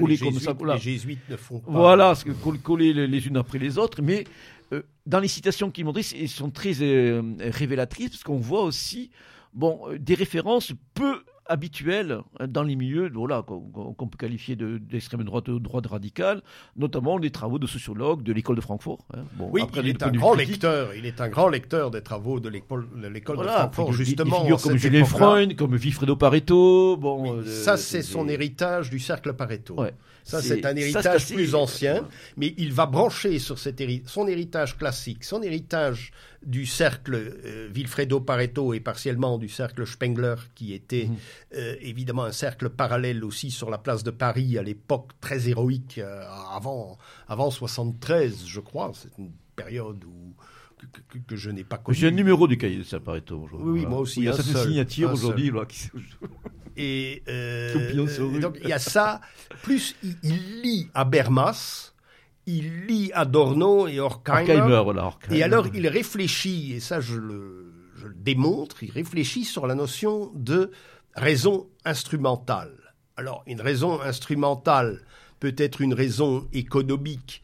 les 0.00 0.16
jésuites, 0.78 1.20
ne 1.28 1.36
font 1.36 1.60
pas. 1.60 1.70
Voilà, 1.70 2.14
coller 2.62 2.92
les, 2.92 3.26
unes 3.26 3.36
après 3.36 3.58
les 3.58 3.78
autres, 3.78 4.02
mais 4.02 4.24
euh, 4.72 4.82
dans 5.06 5.20
les 5.20 5.28
citations 5.28 5.70
qu'il 5.70 5.84
montrent, 5.84 6.00
elles 6.18 6.28
sont 6.28 6.50
très 6.50 6.82
euh, 6.82 7.22
révélatrices 7.40 8.10
parce 8.10 8.22
qu'on 8.22 8.38
voit 8.38 8.62
aussi 8.62 9.10
bon, 9.52 9.80
euh, 9.88 9.98
des 9.98 10.14
références 10.14 10.72
peu 10.94 11.22
habituel 11.46 12.20
dans 12.48 12.62
les 12.62 12.76
milieux 12.76 13.10
voilà, 13.12 13.42
qu'on 13.42 14.08
peut 14.08 14.18
qualifier 14.18 14.56
d'extrême 14.56 15.24
droite 15.24 15.48
ou 15.48 15.58
de 15.58 15.64
droite 15.64 15.86
radicale, 15.86 16.42
notamment 16.76 17.18
les 17.18 17.30
travaux 17.30 17.58
de 17.58 17.66
sociologues 17.66 18.22
de 18.22 18.32
l'école 18.32 18.56
de 18.56 18.60
Francfort. 18.60 19.06
Hein. 19.14 19.24
Bon, 19.34 19.48
oui, 19.52 19.62
il 19.76 19.88
est 19.88 20.02
un 20.02 20.10
grand 20.10 20.34
lecteur. 20.34 20.94
Il 20.94 21.06
est 21.06 21.20
un 21.20 21.28
grand 21.28 21.48
lecteur 21.48 21.90
des 21.90 22.02
travaux 22.02 22.40
de 22.40 22.48
l'école 22.48 22.86
de, 22.94 23.48
Francfort, 23.48 23.92
justement. 23.92 24.38
Des 24.38 24.42
figures 24.42 24.62
comme 24.62 24.76
Julien 24.76 25.04
Freund, 25.04 25.56
comme 25.56 25.76
Vilfredo 25.76 26.16
Pareto. 26.16 26.96
Bon, 26.96 27.36
euh, 27.36 27.44
ça, 27.44 27.76
c'est 27.76 28.02
son 28.02 28.28
héritage 28.28 28.90
du 28.90 28.98
cercle 28.98 29.34
Pareto. 29.34 29.76
Ça, 30.24 30.40
c'est 30.40 30.64
un 30.64 30.74
héritage 30.74 31.32
plus 31.32 31.54
ancien, 31.54 32.08
mais 32.36 32.54
il 32.56 32.72
va 32.72 32.86
brancher 32.86 33.38
sur 33.38 33.58
cet 33.58 33.82
son 34.06 34.26
héritage 34.26 34.78
classique, 34.78 35.24
son 35.24 35.42
héritage 35.42 36.12
du 36.44 36.66
cercle 36.66 37.14
euh, 37.14 37.68
Vilfredo 37.70 38.20
Pareto 38.20 38.74
et 38.74 38.80
partiellement 38.80 39.38
du 39.38 39.48
cercle 39.48 39.86
Spengler, 39.86 40.34
qui 40.54 40.74
était 40.74 41.06
mhm. 41.08 41.16
euh, 41.56 41.76
évidemment 41.80 42.24
un 42.24 42.32
cercle 42.32 42.70
parallèle 42.70 43.24
aussi 43.24 43.50
sur 43.50 43.70
la 43.70 43.78
place 43.78 44.04
de 44.04 44.10
Paris 44.10 44.58
à 44.58 44.62
l'époque 44.62 45.12
très 45.20 45.48
héroïque, 45.48 45.98
euh, 45.98 46.22
avant, 46.52 46.98
avant 47.28 47.50
73, 47.50 48.44
je 48.46 48.60
crois. 48.60 48.92
C'est 48.94 49.16
une 49.18 49.32
période 49.56 50.04
où 50.04 50.34
que, 51.26 51.36
je 51.36 51.50
n'ai 51.50 51.64
pas 51.64 51.78
connu. 51.78 51.96
J'ai 51.96 52.08
un 52.08 52.12
numéro 52.12 52.46
du 52.46 52.58
cahier 52.58 52.78
de 52.78 52.98
Pareto 52.98 53.40
aujourd'hui. 53.40 53.70
Oui, 53.70 53.86
moi 53.86 54.00
aussi. 54.00 54.20
Il 54.20 54.24
y 54.24 54.28
a 54.28 54.32
cette 54.34 54.56
signature 54.56 55.12
aujourd'hui. 55.12 55.50
Et 56.76 57.22
euh, 57.28 57.92
donc 58.40 58.58
il 58.62 58.68
y 58.68 58.72
a 58.72 58.78
ça. 58.78 59.20
Plus 59.62 59.94
il, 60.02 60.62
lit 60.62 60.90
à 60.92 61.04
Bermas, 61.04 61.93
il 62.46 62.86
lit 62.86 63.10
Adorno 63.14 63.88
et 63.88 64.00
Horkheimer. 64.00 64.46
Et 65.30 65.42
alors 65.42 65.66
il 65.74 65.88
réfléchit, 65.88 66.74
et 66.74 66.80
ça 66.80 67.00
je 67.00 67.16
le, 67.16 67.72
je 67.96 68.06
le 68.06 68.14
démontre, 68.14 68.82
il 68.82 68.90
réfléchit 68.90 69.44
sur 69.44 69.66
la 69.66 69.74
notion 69.74 70.30
de 70.34 70.70
raison 71.14 71.68
instrumentale. 71.84 72.94
Alors 73.16 73.42
une 73.46 73.60
raison 73.60 74.00
instrumentale 74.00 75.00
peut 75.40 75.54
être 75.56 75.80
une 75.80 75.94
raison 75.94 76.48
économique 76.52 77.42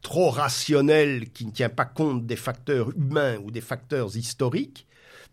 trop 0.00 0.30
rationnelle 0.30 1.30
qui 1.30 1.46
ne 1.46 1.52
tient 1.52 1.68
pas 1.68 1.84
compte 1.84 2.26
des 2.26 2.36
facteurs 2.36 2.90
humains 2.96 3.38
ou 3.38 3.50
des 3.50 3.60
facteurs 3.60 4.16
historiques, 4.16 4.86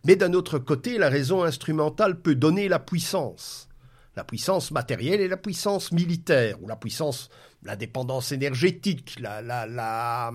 mais 0.05 0.15
d'un 0.15 0.33
autre 0.33 0.59
côté, 0.59 0.97
la 0.97 1.09
raison 1.09 1.43
instrumentale 1.43 2.21
peut 2.21 2.35
donner 2.35 2.69
la 2.69 2.79
puissance. 2.79 3.68
La 4.15 4.23
puissance 4.23 4.71
matérielle 4.71 5.21
et 5.21 5.27
la 5.27 5.37
puissance 5.37 5.91
militaire, 5.91 6.61
ou 6.61 6.67
la 6.67 6.75
puissance, 6.75 7.29
la 7.63 7.75
dépendance 7.75 8.31
énergétique, 8.31 9.17
la, 9.19 9.41
la, 9.41 9.65
la, 9.65 10.31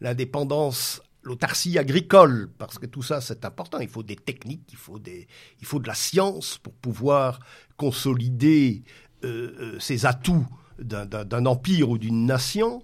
la 0.00 0.14
dépendance 0.14 1.02
l'autarcie 1.22 1.78
agricole, 1.78 2.50
parce 2.58 2.78
que 2.78 2.86
tout 2.86 3.02
ça 3.02 3.20
c'est 3.20 3.44
important. 3.44 3.78
Il 3.80 3.88
faut 3.88 4.02
des 4.02 4.16
techniques, 4.16 4.68
il 4.70 4.78
faut, 4.78 4.98
des, 4.98 5.28
il 5.60 5.66
faut 5.66 5.78
de 5.78 5.86
la 5.86 5.94
science 5.94 6.58
pour 6.58 6.72
pouvoir 6.74 7.40
consolider 7.76 8.82
euh, 9.24 9.52
euh, 9.60 9.78
ces 9.78 10.06
atouts 10.06 10.46
d'un 10.78 11.46
empire 11.46 11.90
ou 11.90 11.98
d'une 11.98 12.24
nation. 12.24 12.82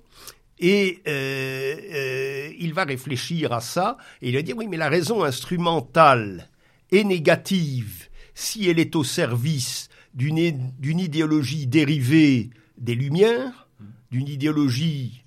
Et 0.59 1.03
euh, 1.07 1.77
euh, 1.95 2.53
il 2.59 2.73
va 2.73 2.85
réfléchir 2.85 3.53
à 3.53 3.61
ça 3.61 3.99
et 4.23 4.31
il 4.31 4.35
va 4.35 4.43
dire 4.43 4.57
oui, 4.57 4.67
mais 4.69 4.79
la 4.79 4.89
raison 4.89 5.23
instrumentale 5.23 6.49
est 6.91 7.05
négative 7.05 8.09
si 8.35 8.69
elle 8.69 8.79
est 8.79 8.97
au 8.97 9.05
service 9.05 9.89
d'une 10.17 10.99
idéologie 10.99 11.67
dérivée 11.67 12.51
des 12.79 12.95
Lumières, 12.95 13.69
d'une 14.11 14.29
idéologie, 14.29 15.23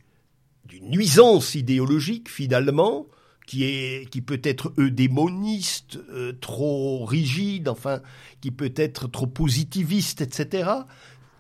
d'une 0.66 0.90
nuisance 0.90 1.56
idéologique 1.56 2.30
finalement, 2.30 3.08
qui, 3.46 4.22
peut 4.26 4.42
être 4.44 4.74
eudémoniste, 4.78 5.98
euh, 6.12 6.34
trop 6.40 7.04
rigide, 7.06 7.68
enfin, 7.68 8.02
qui 8.42 8.52
peut 8.52 8.74
être 8.76 9.08
trop 9.08 9.26
positiviste, 9.26 10.22
etc. 10.22 10.70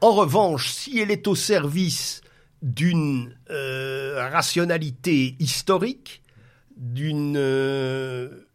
En 0.02 0.14
revanche, 0.14 0.72
si 0.72 0.97
elle 0.97 1.12
est 1.12 1.28
au 1.28 1.36
service 1.36 2.22
d'une 2.64 3.36
euh, 3.52 4.28
rationalité 4.32 5.36
historique, 5.39 6.24
d'une 6.78 7.36
euh, 7.38 8.47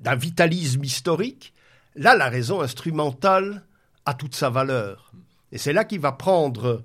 d'un 0.00 0.16
vitalisme 0.16 0.82
historique, 0.82 1.52
là 1.94 2.14
la 2.16 2.28
raison 2.28 2.60
instrumentale 2.60 3.64
a 4.06 4.14
toute 4.14 4.34
sa 4.34 4.50
valeur. 4.50 5.12
Et 5.52 5.58
c'est 5.58 5.72
là 5.72 5.84
qu'il 5.84 6.00
va 6.00 6.12
prendre, 6.12 6.84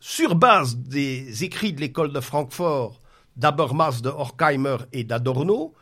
sur 0.00 0.34
base 0.34 0.76
des 0.76 1.44
écrits 1.44 1.72
de 1.72 1.80
l'école 1.80 2.12
de 2.12 2.20
Francfort, 2.20 3.00
d'Abermas, 3.36 4.00
de 4.02 4.08
Horkheimer 4.08 4.78
et 4.92 5.04
d'Adorno, 5.04 5.74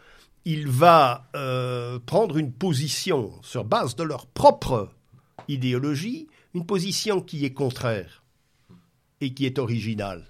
il 0.45 0.69
va 0.69 1.29
euh, 1.37 1.99
prendre 1.99 2.39
une 2.39 2.53
position 2.53 3.33
sur 3.43 3.65
base 3.65 3.97
de 3.97 4.03
leur 4.03 4.27
propre 4.27 4.91
idéologie, 5.49 6.29
une 6.55 6.67
position 6.67 7.21
qui 7.21 7.45
est 7.45 7.53
contraire 7.53 8.23
et 9.21 9.35
qui 9.35 9.45
est 9.47 9.59
original. 9.59 10.27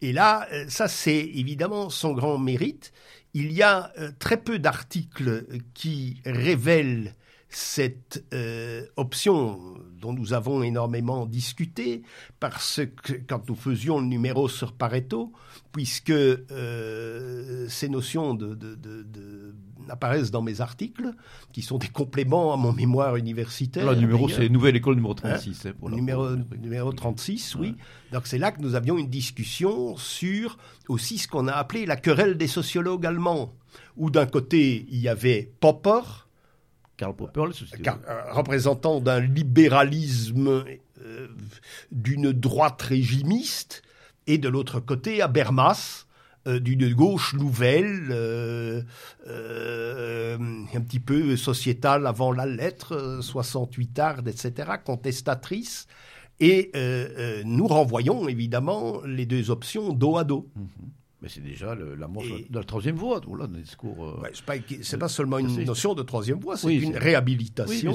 Et 0.00 0.12
là, 0.12 0.46
euh, 0.52 0.66
ça 0.68 0.88
c'est 0.88 1.18
évidemment 1.18 1.88
son 1.88 2.12
grand 2.12 2.38
mérite. 2.38 2.92
Il 3.32 3.52
y 3.52 3.62
a 3.62 3.92
euh, 3.98 4.10
très 4.18 4.36
peu 4.36 4.58
d'articles 4.58 5.46
qui 5.72 6.20
révèlent 6.26 7.14
cette 7.56 8.24
euh, 8.32 8.84
option 8.96 9.58
dont 10.00 10.12
nous 10.12 10.32
avons 10.32 10.62
énormément 10.62 11.26
discuté, 11.26 12.02
parce 12.40 12.80
que 13.02 13.14
quand 13.26 13.48
nous 13.48 13.54
faisions 13.54 14.00
le 14.00 14.06
numéro 14.06 14.48
sur 14.48 14.72
Pareto, 14.72 15.32
puisque 15.72 16.10
euh, 16.10 17.66
ces 17.68 17.88
notions 17.88 18.34
de, 18.34 19.54
apparaissent 19.88 20.30
dans 20.30 20.42
mes 20.42 20.60
articles, 20.60 21.12
qui 21.52 21.62
sont 21.62 21.78
des 21.78 21.88
compléments 21.88 22.52
à 22.52 22.56
mon 22.56 22.72
mémoire 22.72 23.16
universitaire. 23.16 23.90
Le 23.90 23.96
numéro, 23.96 24.28
c'est 24.28 24.48
Nouvelle 24.48 24.76
École 24.76 24.96
numéro 24.96 25.14
36. 25.14 25.66
Hein, 25.66 25.72
numéro, 25.90 26.28
numéro 26.60 26.92
36, 26.92 27.54
oui. 27.56 27.76
Donc 28.12 28.26
c'est 28.26 28.38
là 28.38 28.52
que 28.52 28.60
nous 28.60 28.74
avions 28.74 28.98
une 28.98 29.08
discussion 29.08 29.96
sur 29.96 30.58
aussi 30.88 31.18
ce 31.18 31.28
qu'on 31.28 31.48
a 31.48 31.52
appelé 31.52 31.86
la 31.86 31.96
querelle 31.96 32.36
des 32.36 32.48
sociologues 32.48 33.06
allemands, 33.06 33.54
où 33.96 34.10
d'un 34.10 34.26
côté, 34.26 34.86
il 34.90 35.00
y 35.00 35.08
avait 35.08 35.52
Popper, 35.60 36.00
Karl 36.96 37.14
Popper, 37.14 37.42
euh, 37.42 38.32
représentant 38.32 39.00
d'un 39.00 39.20
libéralisme 39.20 40.64
euh, 41.04 41.28
d'une 41.90 42.32
droite 42.32 42.80
régimiste, 42.82 43.82
et 44.26 44.38
de 44.38 44.48
l'autre 44.48 44.80
côté, 44.80 45.20
Habermas, 45.20 46.06
euh, 46.46 46.60
d'une 46.60 46.92
gauche 46.94 47.34
nouvelle, 47.34 48.12
un 49.26 50.80
petit 50.80 51.00
peu 51.00 51.36
sociétale 51.36 52.06
avant 52.06 52.32
la 52.32 52.46
lettre, 52.46 53.18
68 53.20 53.98
ardes, 53.98 54.28
etc., 54.28 54.72
contestatrice. 54.84 55.86
Et 56.40 56.72
nous 57.44 57.66
renvoyons 57.66 58.28
évidemment 58.28 59.02
les 59.04 59.26
deux 59.26 59.50
options 59.50 59.92
dos 59.92 60.16
à 60.16 60.24
dos. 60.24 60.48
Mhm. 60.56 60.90
Mais 61.24 61.30
c'est 61.30 61.40
déjà 61.40 61.74
l'amour 61.74 62.22
de 62.22 62.58
la 62.58 62.64
troisième 62.64 62.96
voie, 62.96 63.14
là, 63.14 63.46
dans 63.46 63.54
le 63.54 63.62
discours. 63.62 64.04
Euh, 64.04 64.30
c'est 64.82 64.98
pas, 64.98 65.08
seulement 65.08 65.38
une 65.38 65.64
notion 65.64 65.94
de 65.94 66.02
troisième 66.02 66.38
voie, 66.38 66.58
c'est 66.58 66.74
une 66.74 66.98
réhabilitation. 66.98 67.94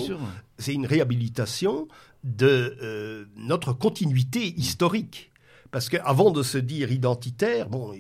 c'est 0.58 0.74
une 0.74 0.88
réhabilitation 0.88 1.88
de 2.24 2.76
euh, 2.82 3.26
notre 3.38 3.72
continuité 3.72 4.48
historique. 4.60 5.32
Parce 5.70 5.90
qu'avant 5.90 6.32
de 6.32 6.42
se 6.42 6.58
dire 6.58 6.92
identitaire, 6.92 7.70
bon, 7.70 7.94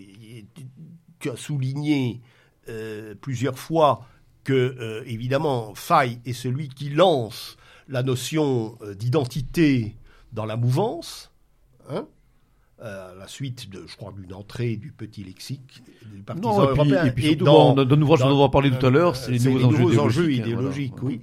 tu 1.19 1.29
as 1.29 1.35
souligné 1.35 2.21
euh, 2.67 3.13
plusieurs 3.13 3.59
fois 3.59 4.07
que, 4.43 5.03
évidemment, 5.05 5.75
Fay 5.75 6.17
est 6.25 6.33
celui 6.33 6.69
qui 6.69 6.89
lance 6.89 7.55
la 7.87 8.01
notion 8.01 8.79
d'identité 8.97 9.95
dans 10.33 10.45
la 10.45 10.57
mouvance. 10.57 11.31
Hein 11.87 11.97
euh, 11.97 12.03
à 12.81 13.13
la 13.17 13.27
suite 13.27 13.69
de, 13.69 13.85
je 13.87 13.95
crois, 13.95 14.13
d'une 14.17 14.33
entrée 14.33 14.75
du 14.75 14.91
petit 14.91 15.23
lexique 15.23 15.83
du 16.13 16.21
partisan 16.21 16.61
européen. 16.61 17.05
Et 17.05 17.11
puis, 17.11 17.35
dans, 17.35 17.73
d'un 17.73 18.01
ouvrage 18.01 18.19
dont 18.19 18.29
on 18.29 18.41
va 18.41 18.49
parler 18.49 18.71
tout 18.71 18.85
à 18.85 18.89
l'heure, 18.89 19.15
c'est 19.15 19.31
les 19.31 19.39
nouveaux, 19.39 19.99
enjeux, 19.99 20.31
idéologiques. 20.31 20.93
Hein, 20.97 21.03
oui. 21.03 21.21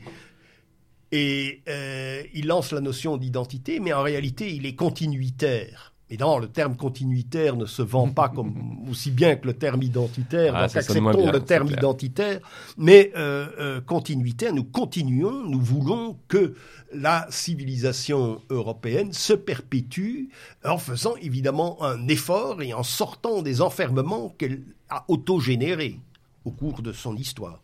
Et 1.12 1.62
euh, 1.68 2.22
il 2.34 2.46
lance 2.46 2.72
la 2.72 2.80
notion 2.80 3.16
d'identité, 3.16 3.80
mais 3.80 3.92
en 3.92 4.02
réalité, 4.02 4.54
il 4.54 4.66
est 4.66 4.74
continuitaire. 4.74 5.94
Évidemment, 6.08 6.38
le 6.38 6.46
terme 6.46 6.76
continuitaire 6.76 7.56
ne 7.56 7.66
se 7.66 7.82
vend 7.82 8.08
pas 8.10 8.28
comme 8.28 8.86
aussi 8.90 9.10
bien 9.10 9.34
que 9.36 9.46
le 9.46 9.54
terme 9.54 9.82
identitaire. 9.82 10.54
Ah, 10.54 10.66
donc 10.68 10.76
acceptons 10.76 11.32
le 11.32 11.40
terme 11.40 11.68
identitaire, 11.68 12.40
mais 12.78 13.12
euh, 13.16 13.48
euh, 13.58 13.80
continuitaire. 13.80 14.54
Nous 14.54 14.64
continuons, 14.64 15.42
nous 15.44 15.60
voulons 15.60 16.16
que 16.28 16.54
la 16.92 17.26
civilisation 17.30 18.40
européenne 18.50 19.12
se 19.12 19.32
perpétue 19.32 20.26
en 20.64 20.78
faisant 20.78 21.16
évidemment 21.16 21.82
un 21.82 22.06
effort 22.06 22.62
et 22.62 22.72
en 22.72 22.84
sortant 22.84 23.42
des 23.42 23.60
enfermements 23.60 24.28
qu'elle 24.38 24.62
a 24.88 25.04
autogénérés 25.08 25.98
au 26.44 26.52
cours 26.52 26.82
de 26.82 26.92
son 26.92 27.16
histoire. 27.16 27.60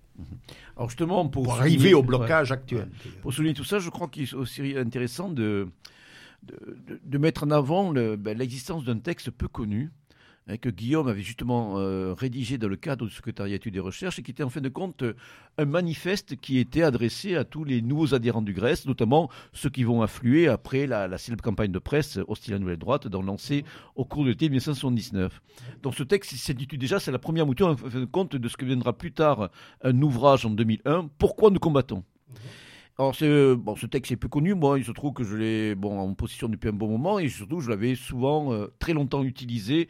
Alors 0.76 0.88
justement, 0.88 1.28
pour, 1.28 1.52
arriver 1.52 1.94
au 1.94 2.02
blocage 2.02 2.50
actuel. 2.50 2.88
Pour 3.22 3.32
souligner 3.32 3.54
tout 3.54 3.64
ça, 3.64 3.78
je 3.78 3.88
crois 3.88 4.08
qu'il 4.08 4.24
est 4.24 4.34
aussi 4.34 4.76
intéressant 4.76 5.28
de 5.28 5.68
de, 6.42 7.18
mettre 7.18 7.44
en 7.44 7.50
avant 7.50 7.92
ben, 7.92 8.36
l'existence 8.36 8.84
d'un 8.84 8.98
texte 8.98 9.30
peu 9.30 9.48
connu 9.48 9.90
hein, 10.48 10.56
que 10.56 10.68
Guillaume 10.68 11.06
avait 11.06 11.22
justement 11.22 11.78
euh, 11.78 12.14
rédigé 12.14 12.58
dans 12.58 12.68
le 12.68 12.76
cadre 12.76 13.06
du 13.06 13.12
secrétariat 13.12 13.56
études 13.56 13.76
et 13.76 13.80
recherches 13.80 14.18
et 14.18 14.22
qui 14.22 14.32
était 14.32 14.42
en 14.42 14.50
fin 14.50 14.60
de 14.60 14.68
compte 14.68 15.04
un 15.58 15.64
manifeste 15.64 16.36
qui 16.36 16.58
était 16.58 16.82
adressé 16.82 17.36
à 17.36 17.44
tous 17.44 17.64
les 17.64 17.80
nouveaux 17.80 18.14
adhérents 18.14 18.42
du 18.42 18.52
Grèce, 18.52 18.86
notamment 18.86 19.30
ceux 19.52 19.70
qui 19.70 19.84
vont 19.84 20.02
affluer 20.02 20.48
après 20.48 20.86
la, 20.86 21.16
célèbre 21.16 21.44
campagne 21.44 21.70
de 21.70 21.78
presse 21.78 22.18
hostile 22.26 22.54
à 22.54 22.56
la 22.56 22.60
nouvelle 22.60 22.78
droite, 22.78 23.06
lancée 23.06 23.64
au 23.94 24.04
cours 24.04 24.24
de 24.24 24.30
l'été 24.30 24.48
1979. 24.48 25.40
Donc 25.82 25.94
ce 25.94 26.02
texte 26.02 26.34
s'intitule 26.34 26.78
déjà, 26.78 26.98
c'est 26.98 27.12
la 27.12 27.20
première 27.20 27.46
mouture 27.46 27.68
en 27.68 27.76
fin 27.76 28.00
de 28.00 28.04
compte 28.04 28.34
de 28.34 28.48
ce 28.48 28.56
que 28.56 28.64
viendra 28.64 28.92
plus 28.92 29.12
tard 29.12 29.50
un 29.82 30.02
ouvrage 30.02 30.44
en 30.44 30.50
2001, 30.50 31.08
Pourquoi 31.18 31.50
nous 31.50 31.60
combattons? 31.60 32.02
Alors, 32.98 33.14
bon, 33.56 33.76
ce 33.76 33.86
texte 33.86 34.12
est 34.12 34.16
peu 34.16 34.28
connu. 34.28 34.54
Moi, 34.54 34.78
il 34.78 34.84
se 34.84 34.92
trouve 34.92 35.12
que 35.12 35.24
je 35.24 35.34
l'ai 35.34 35.74
bon, 35.74 35.98
en 35.98 36.12
position 36.14 36.48
depuis 36.48 36.68
un 36.68 36.74
bon 36.74 36.88
moment 36.88 37.18
et 37.18 37.28
surtout, 37.28 37.60
je 37.60 37.70
l'avais 37.70 37.94
souvent, 37.94 38.52
euh, 38.52 38.66
très 38.78 38.92
longtemps 38.92 39.22
utilisé 39.22 39.88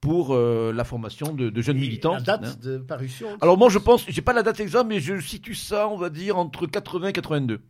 pour 0.00 0.34
euh, 0.34 0.72
la 0.72 0.84
formation 0.84 1.32
de, 1.32 1.60
jeunes 1.60 1.78
militants. 1.78 2.14
La 2.14 2.20
date 2.20 2.44
hein. 2.44 2.56
de 2.62 2.78
parution 2.78 3.28
Alors, 3.40 3.58
moi, 3.58 3.70
je 3.70 3.78
pense, 3.78 4.04
j'ai 4.08 4.22
pas 4.22 4.32
la 4.32 4.42
date 4.42 4.60
exacte, 4.60 4.86
mais 4.86 5.00
je 5.00 5.18
situe 5.20 5.54
ça, 5.54 5.88
on 5.88 5.96
va 5.96 6.10
dire, 6.10 6.38
entre 6.38 6.66
80 6.66 7.08
et 7.08 7.12
82. 7.12 7.60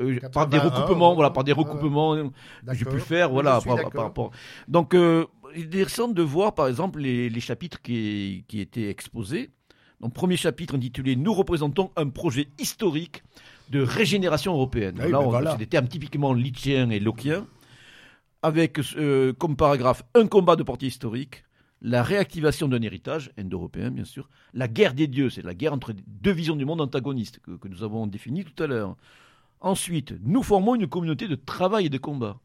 Euh, 0.00 0.18
par 0.32 0.46
des 0.46 0.58
recoupements, 0.58 1.14
voilà, 1.14 1.30
par 1.30 1.44
des 1.44 1.52
recoupements 1.52 2.16
que 2.16 2.74
j'ai 2.74 2.86
pu 2.86 3.00
faire, 3.00 3.30
voilà, 3.30 3.60
par, 3.60 3.78
rapport. 3.94 4.30
Donc, 4.66 4.94
il 4.94 5.60
est 5.60 5.66
intéressant 5.66 6.08
de 6.08 6.22
voir, 6.22 6.54
par 6.54 6.68
exemple, 6.68 7.00
les, 7.00 7.28
les 7.28 7.40
chapitres 7.40 7.82
qui, 7.82 8.46
qui 8.48 8.60
étaient 8.60 8.88
exposés. 8.88 9.50
Donc, 10.00 10.14
premier 10.14 10.36
chapitre 10.36 10.74
intitulé 10.74 11.16
Nous 11.16 11.34
représentons 11.34 11.90
un 11.96 12.08
projet 12.08 12.48
historique 12.58 13.22
de 13.70 13.82
régénération 13.82 14.52
européenne. 14.52 14.96
là, 14.98 15.08
ben 15.08 15.14
on, 15.18 15.30
voilà. 15.30 15.52
c'est 15.52 15.58
des 15.58 15.66
termes 15.66 15.88
typiquement 15.88 16.32
litchiens 16.32 16.90
et 16.90 17.00
lockiens, 17.00 17.46
avec 18.42 18.80
euh, 18.96 19.32
comme 19.32 19.56
paragraphe 19.56 20.02
un 20.14 20.26
combat 20.26 20.56
de 20.56 20.62
portée 20.62 20.86
historique, 20.86 21.44
la 21.80 22.02
réactivation 22.02 22.68
d'un 22.68 22.82
héritage 22.82 23.32
indo-européen, 23.38 23.90
bien 23.90 24.04
sûr, 24.04 24.28
la 24.54 24.68
guerre 24.68 24.94
des 24.94 25.08
dieux, 25.08 25.30
c'est 25.30 25.42
la 25.42 25.54
guerre 25.54 25.72
entre 25.72 25.92
deux 26.06 26.30
visions 26.30 26.56
du 26.56 26.64
monde 26.64 26.80
antagonistes 26.80 27.40
que, 27.40 27.52
que 27.52 27.68
nous 27.68 27.82
avons 27.82 28.06
définies 28.06 28.44
tout 28.44 28.62
à 28.62 28.66
l'heure. 28.66 28.96
Ensuite, 29.60 30.14
nous 30.22 30.42
formons 30.42 30.74
une 30.74 30.86
communauté 30.86 31.28
de 31.28 31.34
travail 31.34 31.86
et 31.86 31.88
de 31.88 31.98
combat. 31.98 32.38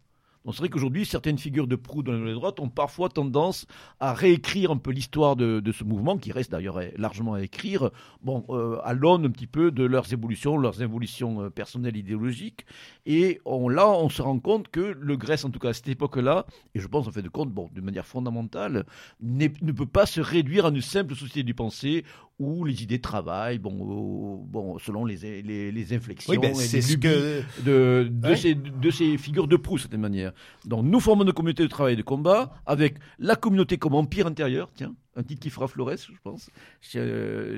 On 0.48 0.52
vrai 0.52 0.70
qu'aujourd'hui, 0.70 1.06
certaines 1.06 1.38
figures 1.38 1.68
de 1.68 1.76
proue 1.76 2.04
dans 2.04 2.14
la 2.14 2.34
droite 2.34 2.62
ont 2.62 2.70
parfois 2.70 3.10
tendance 3.10 3.68
à 4.00 4.14
réécrire 4.14 4.72
un 4.72 4.78
peu 4.78 4.92
l'histoire 4.92 5.36
de, 5.36 5.62
ce 5.74 5.84
mouvement, 5.84 6.18
qui 6.18 6.32
reste 6.32 6.52
d'ailleurs 6.52 6.80
largement 6.96 7.34
à 7.34 7.42
écrire, 7.42 7.92
bon, 8.24 8.46
euh, 8.50 8.80
à 8.86 8.94
l'aune 8.94 9.26
un 9.26 9.30
petit 9.30 9.46
peu 9.46 9.72
de 9.72 9.84
leurs 9.84 10.14
évolutions, 10.14 10.58
leurs 10.58 10.82
évolutions 10.82 11.42
euh, 11.42 11.50
personnelles, 11.50 11.98
idéologiques. 11.98 12.66
Et 13.06 13.42
on, 13.44 13.68
là, 13.68 13.90
on 13.90 14.08
se 14.08 14.22
rend 14.22 14.40
compte 14.40 14.70
que 14.70 14.96
le 14.98 15.18
Grèce, 15.18 15.44
en 15.44 15.50
tout 15.50 15.60
cas 15.60 15.70
à 15.70 15.74
cette 15.74 15.90
époque-là, 15.90 16.46
et 16.76 16.80
je 16.80 16.88
pense 16.88 17.10
en 17.10 17.12
fait 17.12 17.22
de 17.22 17.30
compte, 17.30 17.54
de 17.74 17.82
manière 17.82 18.06
fondamentale, 18.06 18.86
ne 19.22 19.48
peut 19.48 19.86
pas 19.86 20.06
se 20.06 20.22
réduire 20.22 20.66
à 20.66 20.70
une 20.70 20.80
simple 20.82 21.14
société 21.14 21.44
du 21.44 21.56
pensée 21.56 22.06
où 22.40 22.66
les 22.66 22.84
idées 22.84 23.00
travaillent, 23.00 23.58
bon, 23.58 24.46
bon, 24.46 24.78
selon 24.78 25.06
les, 25.06 25.42
les, 25.42 25.94
inflexions 25.94 26.40
ben, 26.40 26.54
et 26.54 26.68
les 26.68 26.96
de, 26.98 28.08
de, 28.10 28.36
ces, 28.36 28.54
de 28.54 28.92
ces 28.92 29.18
figures 29.18 29.48
de 29.48 29.56
proue, 29.56 29.78
de 29.78 29.82
cette 29.82 29.94
manière. 29.96 30.34
Donc 30.66 30.86
nous 30.86 31.00
formons 31.00 31.24
une 31.24 31.34
communauté 31.34 31.64
de 31.64 31.68
travail 31.68 31.94
et 31.94 31.98
de 31.98 32.04
combat 32.04 32.54
avec 32.66 32.96
la 33.18 33.36
communauté 33.36 33.78
comme 33.78 33.96
empire 33.96 34.28
intérieur, 34.28 34.70
tiens, 34.76 34.94
un 35.16 35.24
titre 35.24 35.42
qui 35.42 35.50
fera 35.50 35.68
Flores, 35.68 35.98
je 35.98 36.12
pense, 36.24 36.52
c'est 36.80 37.00
euh, 37.00 37.58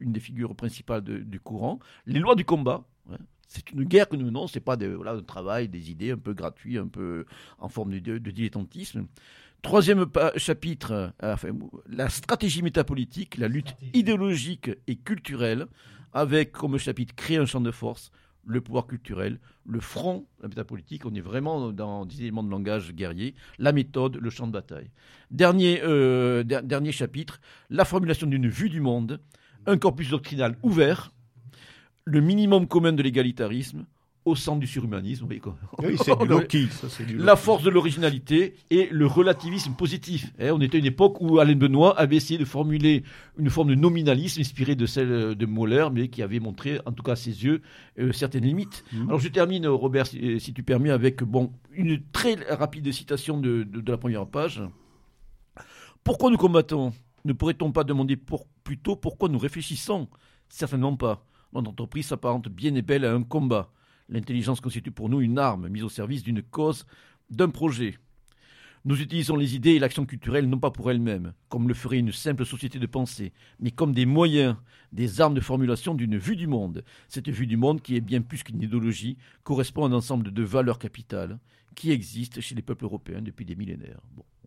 une 0.00 0.12
des 0.12 0.20
figures 0.20 0.54
principales 0.56 1.02
du 1.02 1.38
courant. 1.38 1.78
Les 2.06 2.18
lois 2.18 2.34
du 2.34 2.46
combat, 2.46 2.84
c'est 3.46 3.70
une 3.72 3.84
guerre 3.84 4.08
que 4.08 4.16
nous 4.16 4.26
menons, 4.26 4.46
c'est 4.46 4.60
pas 4.60 4.76
de, 4.76 4.86
voilà, 4.86 5.12
un 5.12 5.22
travail, 5.22 5.68
des 5.68 5.90
idées 5.90 6.12
un 6.12 6.18
peu 6.18 6.32
gratuits, 6.32 6.78
un 6.78 6.88
peu 6.88 7.26
en 7.58 7.68
forme 7.68 7.98
de, 7.98 8.18
de 8.18 8.30
dilettantisme. 8.30 9.06
Troisième 9.62 10.06
chapitre, 10.36 11.12
euh, 11.22 11.36
la 11.88 12.08
stratégie 12.08 12.62
métapolitique, 12.62 13.36
la 13.38 13.48
lutte 13.48 13.74
idéologique 13.92 14.70
et 14.86 14.96
culturelle, 14.96 15.66
avec 16.12 16.52
comme 16.52 16.78
chapitre 16.78 17.14
créer 17.14 17.38
un 17.38 17.44
champ 17.44 17.60
de 17.60 17.72
force, 17.72 18.12
le 18.46 18.60
pouvoir 18.60 18.86
culturel, 18.86 19.40
le 19.66 19.80
front, 19.80 20.26
la 20.40 20.48
métapolitique, 20.48 21.04
on 21.06 21.14
est 21.14 21.20
vraiment 21.20 21.72
dans 21.72 22.06
des 22.06 22.22
éléments 22.22 22.44
de 22.44 22.50
langage 22.50 22.94
guerrier, 22.94 23.34
la 23.58 23.72
méthode, 23.72 24.16
le 24.16 24.30
champ 24.30 24.46
de 24.46 24.52
bataille. 24.52 24.90
Dernier, 25.32 25.80
euh, 25.82 26.44
dernier 26.44 26.92
chapitre, 26.92 27.40
la 27.68 27.84
formulation 27.84 28.28
d'une 28.28 28.48
vue 28.48 28.70
du 28.70 28.80
monde, 28.80 29.20
un 29.66 29.76
corpus 29.76 30.10
doctrinal 30.10 30.56
ouvert, 30.62 31.12
le 32.04 32.20
minimum 32.20 32.68
commun 32.68 32.92
de 32.92 33.02
l'égalitarisme, 33.02 33.84
au 34.28 34.36
centre 34.36 34.60
du 34.60 34.66
surhumanisme. 34.66 35.26
Oui, 35.28 35.40
c'est 35.98 37.06
du 37.06 37.16
La 37.18 37.36
force 37.36 37.62
de 37.62 37.70
l'originalité 37.70 38.54
et 38.70 38.88
le 38.90 39.06
relativisme 39.06 39.72
positif. 39.72 40.32
Eh, 40.38 40.50
on 40.50 40.60
était 40.60 40.76
à 40.76 40.80
une 40.80 40.86
époque 40.86 41.20
où 41.20 41.38
Alain 41.38 41.54
Benoît 41.54 41.98
avait 41.98 42.16
essayé 42.16 42.38
de 42.38 42.44
formuler 42.44 43.02
une 43.38 43.50
forme 43.50 43.68
de 43.68 43.74
nominalisme 43.74 44.40
inspirée 44.40 44.74
de 44.74 44.86
celle 44.86 45.34
de 45.34 45.46
Moller, 45.46 45.88
mais 45.92 46.08
qui 46.08 46.22
avait 46.22 46.40
montré, 46.40 46.80
en 46.86 46.92
tout 46.92 47.02
cas 47.02 47.12
à 47.12 47.16
ses 47.16 47.44
yeux, 47.44 47.62
euh, 47.98 48.12
certaines 48.12 48.44
limites. 48.44 48.84
Mhm. 48.92 49.08
Alors 49.08 49.20
je 49.20 49.28
termine, 49.28 49.66
Robert, 49.66 50.06
si, 50.06 50.52
tu 50.54 50.62
permets, 50.62 50.90
avec 50.90 51.22
bon, 51.22 51.52
une 51.72 52.00
très 52.12 52.34
rapide 52.50 52.90
citation 52.92 53.38
de, 53.40 53.62
de, 53.64 53.90
la 53.90 53.98
première 53.98 54.26
page. 54.26 54.62
Pourquoi 56.04 56.30
nous 56.30 56.36
combattons? 56.36 56.92
Ne 57.24 57.32
pourrait-on 57.32 57.72
pas 57.72 57.84
demander 57.84 58.16
pour, 58.16 58.46
plutôt 58.64 58.96
pourquoi 58.96 59.28
nous 59.28 59.38
réfléchissons? 59.38 60.08
Certainement 60.48 60.96
pas. 60.96 61.24
notre 61.52 61.70
entreprise 61.70 62.06
s'apparente 62.06 62.48
bien 62.48 62.74
et 62.74 62.82
belle 62.82 63.04
à 63.04 63.12
un 63.12 63.22
combat. 63.22 63.70
L'intelligence 64.08 64.60
constitue 64.60 64.90
pour 64.90 65.08
nous 65.08 65.20
une 65.20 65.38
arme 65.38 65.68
mise 65.68 65.84
au 65.84 65.88
service 65.88 66.22
d'une 66.22 66.42
cause, 66.42 66.86
d'un 67.30 67.50
projet. 67.50 67.98
Nous 68.84 69.02
utilisons 69.02 69.36
les 69.36 69.54
idées 69.54 69.72
et 69.72 69.78
l'action 69.78 70.06
culturelle 70.06 70.48
non 70.48 70.58
pas 70.58 70.70
pour 70.70 70.90
elles-mêmes, 70.90 71.34
comme 71.48 71.68
le 71.68 71.74
ferait 71.74 71.98
une 71.98 72.12
simple 72.12 72.46
société 72.46 72.78
de 72.78 72.86
pensée, 72.86 73.32
mais 73.60 73.70
comme 73.70 73.92
des 73.92 74.06
moyens, 74.06 74.56
des 74.92 75.20
armes 75.20 75.34
de 75.34 75.40
formulation 75.40 75.94
d'une 75.94 76.16
vue 76.16 76.36
du 76.36 76.46
monde. 76.46 76.84
Cette 77.08 77.28
vue 77.28 77.46
du 77.46 77.56
monde, 77.56 77.82
qui 77.82 77.96
est 77.96 78.00
bien 78.00 78.22
plus 78.22 78.42
qu'une 78.42 78.62
idéologie, 78.62 79.18
correspond 79.42 79.84
à 79.84 79.88
un 79.88 79.92
ensemble 79.92 80.32
de 80.32 80.42
valeurs 80.42 80.78
capitales 80.78 81.38
qui 81.74 81.90
existent 81.90 82.40
chez 82.40 82.54
les 82.54 82.62
peuples 82.62 82.84
européens 82.84 83.20
depuis 83.20 83.44
des 83.44 83.56
millénaires. 83.56 84.00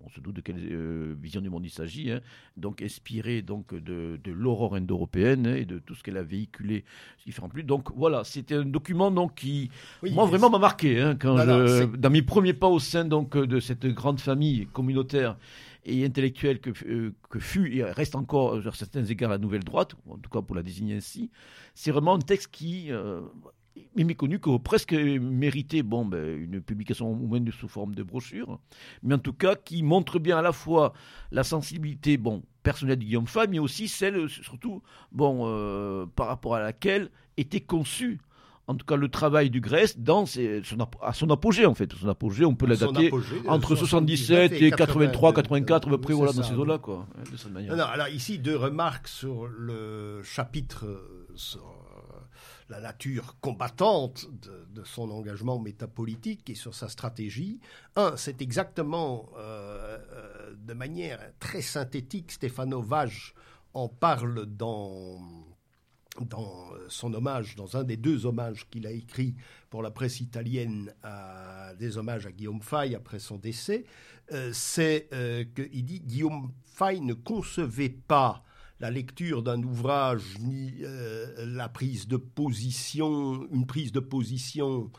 On 0.06 0.10
se 0.10 0.20
doute 0.20 0.36
de 0.36 0.42
quelle 0.42 0.58
euh, 0.72 1.16
vision 1.22 1.42
du 1.42 1.50
monde 1.50 1.66
il 1.66 1.70
s'agit, 1.70 2.12
hein. 2.12 2.22
donc 2.58 2.82
inspiré 2.82 3.42
donc 3.42 3.74
de, 3.74 4.20
l'aurore 4.26 4.76
indo-européenne 4.76 5.48
et 5.48 5.66
de 5.66 5.80
tout 5.80 5.96
ce 5.96 6.04
qu'elle 6.04 6.18
a 6.18 6.24
véhiculé 6.24 6.84
différents 7.26 7.50
plus. 7.50 7.64
Donc 7.64 7.90
voilà, 7.96 8.24
c'était 8.24 8.56
un 8.56 8.66
document 8.66 9.12
donc 9.12 9.36
qui 9.36 9.70
moi 10.12 10.26
vraiment 10.26 10.50
m'a 10.50 10.60
marqué 10.60 11.00
hein, 11.00 11.16
quand 11.20 11.36
dans 11.36 12.10
mes 12.10 12.22
premiers 12.22 12.54
pas 12.54 12.68
au 12.68 12.80
sein 12.80 13.06
donc 13.06 13.38
de 13.38 13.60
cette 13.60 13.86
grande 13.88 14.20
famille 14.20 14.68
communautaire 14.74 15.38
et 15.86 16.06
intellectuelle 16.06 16.60
que, 16.60 16.72
euh, 16.86 17.14
que 17.30 17.40
fut 17.40 17.76
et 17.76 17.84
reste 17.84 18.16
encore 18.16 18.56
à 18.56 18.72
certains 18.74 19.04
égards 19.04 19.30
la 19.30 19.38
nouvelle 19.38 19.64
droite, 19.64 19.96
en 20.10 20.18
tout 20.18 20.30
cas 20.30 20.42
pour 20.42 20.56
la 20.56 20.64
désigner 20.64 20.96
ainsi, 20.96 21.32
c'est 21.74 21.92
vraiment 21.92 22.16
un 22.16 22.20
texte 22.20 22.50
qui 22.52 22.92
euh, 22.92 23.22
mais 23.96 24.04
méconnu 24.04 24.40
que 24.40 24.58
presque 24.58 24.94
mérité 24.94 25.84
bon, 25.84 26.06
ben, 26.06 26.38
une 26.38 26.62
publication 26.62 27.12
au 27.12 27.16
moins 27.16 27.40
sous 27.52 27.68
forme 27.68 27.96
de 27.96 28.04
brochure, 28.04 28.60
mais 29.04 29.16
en 29.16 29.20
tout 29.20 29.34
cas 29.34 29.56
qui 29.56 29.84
montre 29.84 30.20
bien 30.20 30.38
à 30.38 30.42
la 30.42 30.52
fois 30.52 30.94
la 31.32 31.44
sensibilité 31.44 32.18
bon, 32.18 32.44
personnelle 32.64 33.00
de 33.00 33.04
Guillaume 33.04 33.28
Fay, 33.28 33.48
mais 33.50 33.60
aussi 33.60 33.88
celle, 33.88 34.30
surtout, 34.30 34.82
bon, 35.12 35.44
euh, 35.46 36.06
par 36.16 36.28
rapport 36.28 36.56
à 36.56 36.60
laquelle 36.60 37.10
était 37.38 37.62
conçu 37.62 38.20
en 38.68 38.76
tout 38.76 38.86
cas 38.86 38.96
le 38.96 39.10
travail 39.10 39.50
du 39.50 39.60
Grèce 39.60 40.00
dans 40.00 40.26
son, 40.26 40.88
à 41.02 41.14
son 41.14 41.30
apogée 41.30 41.66
en 41.66 41.74
fait. 41.74 41.92
Son 41.94 42.08
apogée, 42.08 42.46
on 42.46 42.56
peut 42.56 42.68
la 42.68 42.76
dater 42.76 43.12
entre 43.48 43.76
77 43.76 44.54
et 44.54 44.72
83, 44.72 45.34
84, 45.34 45.88
à 45.88 45.92
peu 45.92 45.98
près 46.00 46.14
voilà, 46.14 46.32
dans 46.32 46.44
ces 46.44 46.54
eaux-là. 46.54 46.78
Quoi, 46.78 47.08
de 47.32 47.38
cette 47.38 47.52
manière. 47.52 47.76
Non, 47.76 47.84
alors 47.84 48.08
ici, 48.08 48.40
deux 48.40 48.56
remarques 48.56 49.08
sur 49.08 49.48
le 49.48 50.22
chapitre 50.24 50.86
euh, 50.86 51.28
sur 51.36 51.81
la 52.72 52.80
nature 52.80 53.36
combattante 53.42 54.28
de, 54.74 54.84
son 54.86 55.12
engagement 55.12 55.60
métapolitique 55.60 56.50
et 56.50 56.56
sur 56.56 56.74
sa 56.74 56.88
stratégie. 56.88 57.60
Un, 57.96 58.16
c'est 58.18 58.42
exactement 58.42 59.30
euh, 59.38 60.00
euh, 60.12 60.56
de 60.56 60.74
manière 60.74 61.20
très 61.40 61.62
synthétique, 61.62 62.32
Stefano 62.32 62.82
Vage 62.82 63.36
en 63.74 63.90
parle 63.90 64.46
dans, 64.46 65.20
dans 66.22 66.72
son 66.88 67.14
hommage, 67.14 67.56
dans 67.56 67.76
un 67.76 67.84
des 67.84 67.98
deux 67.98 68.26
hommages 68.26 68.68
qu'il 68.70 68.88
a 68.88 68.92
écrit 68.92 69.36
pour 69.70 69.84
la 69.84 69.92
presse 69.92 70.22
italienne, 70.22 70.94
des 71.78 71.98
hommages 71.98 72.26
à 72.26 72.32
Guillaume 72.32 72.62
Fay 72.62 72.96
après 72.96 73.20
son 73.20 73.38
décès, 73.38 73.86
euh, 74.32 74.52
c'est 74.54 75.10
qu'il 75.56 75.86
dit 75.86 76.00
Guillaume 76.00 76.52
Fay 76.64 77.02
ne 77.02 77.14
concevait 77.14 77.90
pas 77.90 78.44
la 78.82 78.90
lecture 78.90 79.44
d'un 79.44 79.62
ouvrage 79.62 80.40
ni 80.40 80.74
euh, 80.82 81.46
la 81.46 81.70
prise 81.70 82.08
de 82.08 82.18
position, 82.18 83.48
une 83.52 83.68
prise 83.68 83.92
de 83.92 84.00
position 84.00 84.92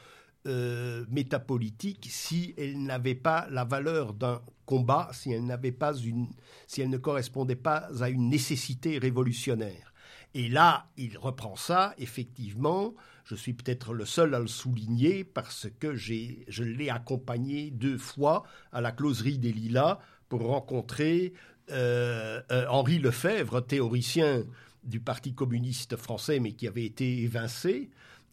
euh, 0.46 1.04
métapolitique 1.10 2.06
si 2.08 2.54
elle 2.56 2.80
n'avait 2.80 3.16
pas 3.16 3.48
la 3.50 3.64
valeur 3.64 4.14
d'un 4.14 4.40
combat, 4.66 5.10
si 5.12 5.32
elle 5.32 5.44
n'avait 5.44 5.72
pas 5.72 5.94
une, 5.94 6.28
si 6.68 6.80
elle 6.80 6.90
ne 6.90 6.96
correspondait 6.96 7.56
pas 7.56 7.88
à 8.00 8.08
une 8.08 8.28
nécessité 8.28 8.98
révolutionnaire. 8.98 9.92
Et 10.34 10.48
là, 10.48 10.86
il 10.96 11.18
reprend 11.18 11.56
ça, 11.56 11.92
effectivement. 11.98 12.94
Je 13.24 13.34
suis 13.34 13.52
peut-être 13.52 13.92
le 13.92 14.06
seul 14.06 14.34
à 14.34 14.38
le 14.38 14.46
souligner 14.46 15.24
parce 15.24 15.66
que 15.80 15.94
je 15.94 16.62
l'ai 16.62 16.88
accompagné 16.88 17.70
deux 17.70 17.98
fois 17.98 18.44
à 18.70 18.80
la 18.80 18.92
closerie 18.92 19.38
des 19.38 19.52
Lilas 19.52 19.98
pour 20.28 20.46
rencontrer 20.46 21.34
Henri 21.70 22.98
Lefebvre, 22.98 23.60
théoricien 23.60 24.44
du 24.84 25.00
Parti 25.00 25.34
communiste 25.34 25.96
français, 25.96 26.40
mais 26.40 26.52
qui 26.52 26.66
avait 26.66 26.84
été 26.84 27.22
évincé 27.22 27.90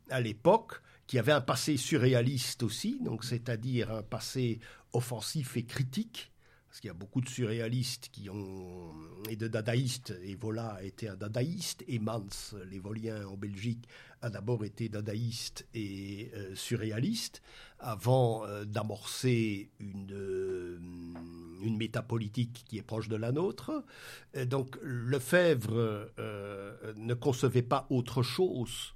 à 0.09 0.19
l'époque, 0.19 0.81
qui 1.07 1.19
avait 1.19 1.31
un 1.31 1.41
passé 1.41 1.77
surréaliste 1.77 2.63
aussi, 2.63 2.99
donc 3.03 3.23
c'est-à-dire 3.23 3.91
un 3.91 4.03
passé 4.03 4.59
offensif 4.93 5.57
et 5.57 5.63
critique, 5.63 6.31
parce 6.69 6.81
qu'il 6.81 6.87
y 6.89 6.91
a 6.91 6.93
beaucoup 6.93 7.19
de 7.19 7.27
surréalistes 7.27 8.09
qui 8.11 8.29
ont 8.29 8.93
et 9.27 9.35
de 9.35 9.47
dadaïstes. 9.47 10.13
A 10.59 10.83
été 10.83 11.09
un 11.09 11.15
dadaïste, 11.15 11.83
et 11.87 11.97
Mans, 11.97 12.27
l'évolien 12.69 13.25
en 13.25 13.37
Belgique, 13.37 13.87
a 14.21 14.29
d'abord 14.29 14.63
été 14.63 14.87
dadaïste 14.87 15.65
et 15.73 16.29
euh, 16.35 16.53
surréaliste 16.53 17.41
avant 17.79 18.45
euh, 18.45 18.65
d'amorcer 18.65 19.71
une, 19.79 20.11
euh, 20.11 20.77
une 21.63 21.77
métapolitique 21.77 22.65
qui 22.67 22.77
est 22.77 22.83
proche 22.83 23.09
de 23.09 23.15
la 23.15 23.31
nôtre. 23.31 23.83
donc 24.45 24.77
Lefebvre 24.83 26.11
ne 26.95 27.13
concevait 27.15 27.63
pas 27.63 27.87
autre 27.89 28.21
chose 28.21 28.93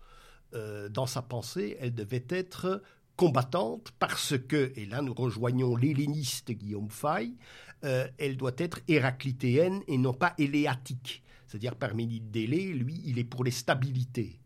dans 0.92 1.08
sa 1.08 1.24
pensée, 1.24 1.78
elle 1.80 1.96
devait 1.96 2.26
être 2.30 2.84
combattante 3.16 3.92
parce 4.00 4.38
que, 4.38 4.72
et 4.76 4.86
là 4.86 5.02
nous 5.02 5.14
rejoignons 5.14 5.76
l'helléniste 5.76 6.52
Guillaume 6.52 6.90
Fay, 6.90 7.36
elle 7.82 8.38
doit 8.38 8.54
être 8.58 8.80
héraclitéenne 8.88 9.82
et 9.88 9.98
non 9.98 10.14
pas 10.14 10.34
éléatique. 10.38 11.22
C'est-à-dire 11.48 11.76
Parménide 11.76 12.32
d'Élé, 12.32 12.74
lui, 12.74 13.02
il 13.06 13.20
est 13.20 13.26
pour 13.26 13.44
les 13.44 13.52
stabilités. 13.52 14.40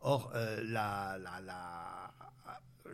Or, 0.00 0.30
la, 0.34 1.16
la, 1.18 1.40
la 1.40 1.90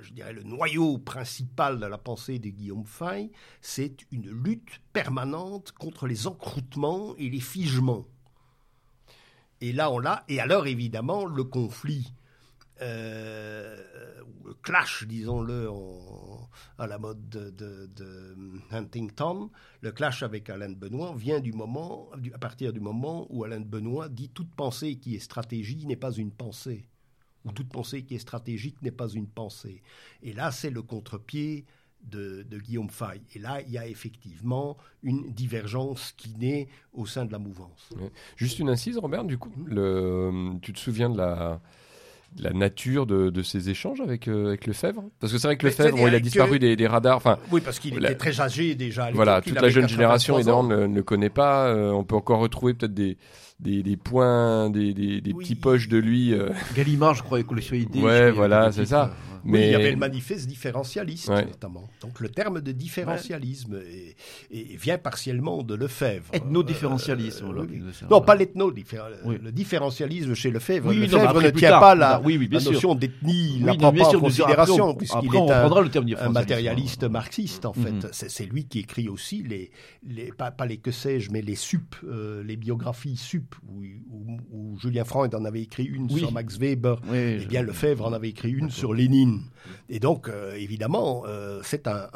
je 0.03 0.13
dirais, 0.13 0.33
le 0.33 0.43
noyau 0.43 0.99
principal 0.99 1.81
de 1.81 1.87
la 1.87 1.99
pensée 1.99 2.39
de 2.39 2.49
Guillaume 2.51 2.85
Fay, 2.85 3.31
c'est 3.61 3.97
une 4.13 4.31
lutte 4.31 4.81
permanente 4.93 5.73
contre 5.73 6.07
les 6.07 6.27
encroûtements 6.27 7.15
et 7.17 7.29
les 7.31 7.41
figements. 7.41 8.07
Et 9.61 9.73
là, 9.73 9.91
on 9.91 9.99
l'a. 9.99 10.25
Et 10.29 10.41
alors, 10.41 10.67
évidemment, 10.67 11.25
le 11.25 11.45
conflit, 11.45 12.13
euh, 12.83 13.83
le 14.45 14.55
clash, 14.55 15.05
disons-le, 15.07 15.69
à 16.79 16.87
la 16.87 16.99
mode 16.99 17.29
de, 17.29 18.37
Huntington, 18.71 19.51
le 19.81 19.93
clash 19.93 20.23
avec 20.23 20.51
Alain 20.51 20.69
de 20.69 20.75
Benoît 20.75 21.15
vient 21.17 21.41
du 21.41 21.53
moment, 21.53 22.11
à 22.35 22.39
partir 22.39 22.73
du 22.73 22.81
moment 22.81 23.27
où 23.31 23.45
Alain 23.45 23.61
de 23.61 23.65
Benoît 23.65 24.09
dit 24.09 24.29
toute 24.29 24.55
pensée 24.55 24.97
qui 24.97 25.17
est 25.17 25.21
stratégie 25.21 25.87
n'est 25.87 25.97
pas 25.97 26.13
une 26.13 26.31
pensée 26.31 26.87
ou 27.45 27.53
toute 27.53 27.69
pensée 27.69 28.03
qui 28.03 28.17
est 28.17 28.19
stratégique 28.19 28.83
n'est 28.83 28.91
pas 28.91 29.09
une 29.09 29.29
pensée. 29.29 29.83
Et 30.23 30.33
là, 30.33 30.51
c'est 30.51 30.71
le 30.71 30.83
contre-pied 30.83 31.65
de, 32.03 32.45
Guillaume 32.59 32.91
Fay. 32.91 33.23
Et 33.35 33.39
là, 33.39 33.63
il 33.63 33.71
y 33.73 33.79
a 33.79 33.87
effectivement 33.87 34.77
une 35.03 35.33
divergence 35.33 36.13
qui 36.17 36.35
naît 36.37 36.69
au 36.93 37.07
sein 37.07 37.25
de 37.25 37.33
la 37.33 37.39
mouvance. 37.39 37.91
Juste 38.37 38.59
une 38.59 38.69
incise, 38.69 38.99
Robert, 38.99 39.25
du 39.25 39.39
coup, 39.39 39.53
tu 40.61 40.73
te 40.73 40.79
souviens 40.79 41.11
de 41.11 41.19
la, 41.19 41.61
la 42.39 42.53
nature 42.53 43.07
de, 43.07 43.43
ces 43.43 43.71
échanges 43.71 44.01
avec, 44.01 44.29
euh, 44.29 44.49
avec 44.49 44.67
Lefebvre 44.67 45.05
Parce 45.21 45.33
que 45.33 45.39
c'est 45.39 45.49
vrai 45.49 45.57
que 45.57 45.67
Lefebvre, 45.67 45.99
il 46.09 46.15
a 46.15 46.21
disparu 46.21 46.59
des, 46.59 46.87
radars. 46.87 47.17
Enfin, 47.17 47.39
oui, 47.51 47.61
parce 47.61 47.79
qu'il 47.79 47.97
était 47.97 48.15
très 48.15 48.41
âgé 48.41 48.75
déjà. 48.75 49.11
voilà, 49.13 49.41
toute 49.41 49.61
la 49.61 49.69
jeune 49.69 49.89
génération, 49.89 50.37
évidemment, 50.37 50.65
ne, 50.65 50.87
le 50.87 51.03
connaît 51.03 51.31
pas. 51.31 51.69
Euh, 51.69 51.91
on 51.91 52.05
peut 52.05 52.17
encore 52.17 52.41
retrouver 52.41 52.75
peut-être 52.75 52.95
des 52.95 53.17
des, 53.61 53.83
des 53.83 53.97
points, 53.97 54.71
des, 54.71 54.93
des, 54.93 55.21
des 55.21 55.35
petits 55.35 55.55
poches 55.55 55.89
de 55.89 55.99
lui. 55.99 56.35
Euh. 56.35 56.51
Gallimard, 56.75 57.15
je 57.15 57.23
crois, 57.23 57.43
collection 57.43 57.77
idée. 57.77 58.01
Ouais, 58.01 58.31
voilà, 58.31 58.73
c'est 58.73 58.87
ça. 58.87 59.13
Mais... 59.47 59.69
il 59.69 59.73
y 59.73 59.75
avait 59.75 59.91
le 59.93 59.97
manifeste 59.97 60.47
différentialiste, 60.49 61.29
notamment. 61.29 61.89
Donc 62.01 62.21
le 62.21 62.29
terme 62.29 62.61
de 62.61 62.73
différentialisme 62.73 63.79
vient 64.51 64.99
partiellement 64.99 65.63
de 65.63 65.75
Lefebvre. 65.75 66.31
Ethno-différentialisme. 66.33 67.47
Euh, 67.47 68.07
non, 68.11 68.21
pas 68.21 68.35
l'ethno, 68.35 68.71
le 68.71 69.53
différentialisme 69.53 70.35
chez 70.35 70.51
Lefebvre. 70.51 70.93
Lefebvre 70.93 71.41
ne 71.41 71.51
tient 71.51 71.79
pas 71.79 71.95
la, 71.95 72.21
notion 72.21 72.95
d'ethnie, 72.95 73.61
la 73.61 73.75
prend 73.75 73.93
pas 73.93 74.17
en 74.17 74.21
considération, 74.21 74.95
puisqu'il 74.95 75.35
est 75.35 76.19
un, 76.19 76.29
matérialiste 76.31 77.05
marxiste, 77.05 77.67
en 77.67 77.73
fait. 77.73 77.93
Mhm. 77.93 78.09
C'est 78.13 78.47
lui 78.47 78.67
qui 78.67 78.81
écrit 78.81 79.09
aussi 79.09 79.43
les, 79.43 79.71
les 80.07 80.33
pas, 80.33 80.53
les 80.67 80.79
que 80.79 80.91
sais-je, 80.91 81.31
mais 81.31 81.43
les 81.43 81.55
sup, 81.55 81.95
euh, 82.05 82.43
les 82.43 82.57
biographies 82.57 83.17
sup, 83.17 83.46
où, 83.69 84.79
Julien 84.79 85.05
Franck 85.05 85.35
en 85.35 85.45
avait 85.45 85.63
écrit 85.63 85.85
une 85.85 86.11
sur 86.11 86.33
Max 86.33 86.59
Weber, 86.59 87.01
et 87.13 87.39
eh 87.43 87.47
bien 87.47 87.63
Lefebvre 87.63 88.05
en 88.05 88.13
avait 88.13 88.29
écrit 88.29 88.51
une 88.51 88.71
sur 88.71 88.93
Lénine. 88.93 89.43
Et 89.89 90.01
donc, 90.01 90.29
euh, 90.29 90.55
évidemment, 90.55 91.25
euh, 91.27 91.61
c'est 91.63 91.87
un, 91.87 92.09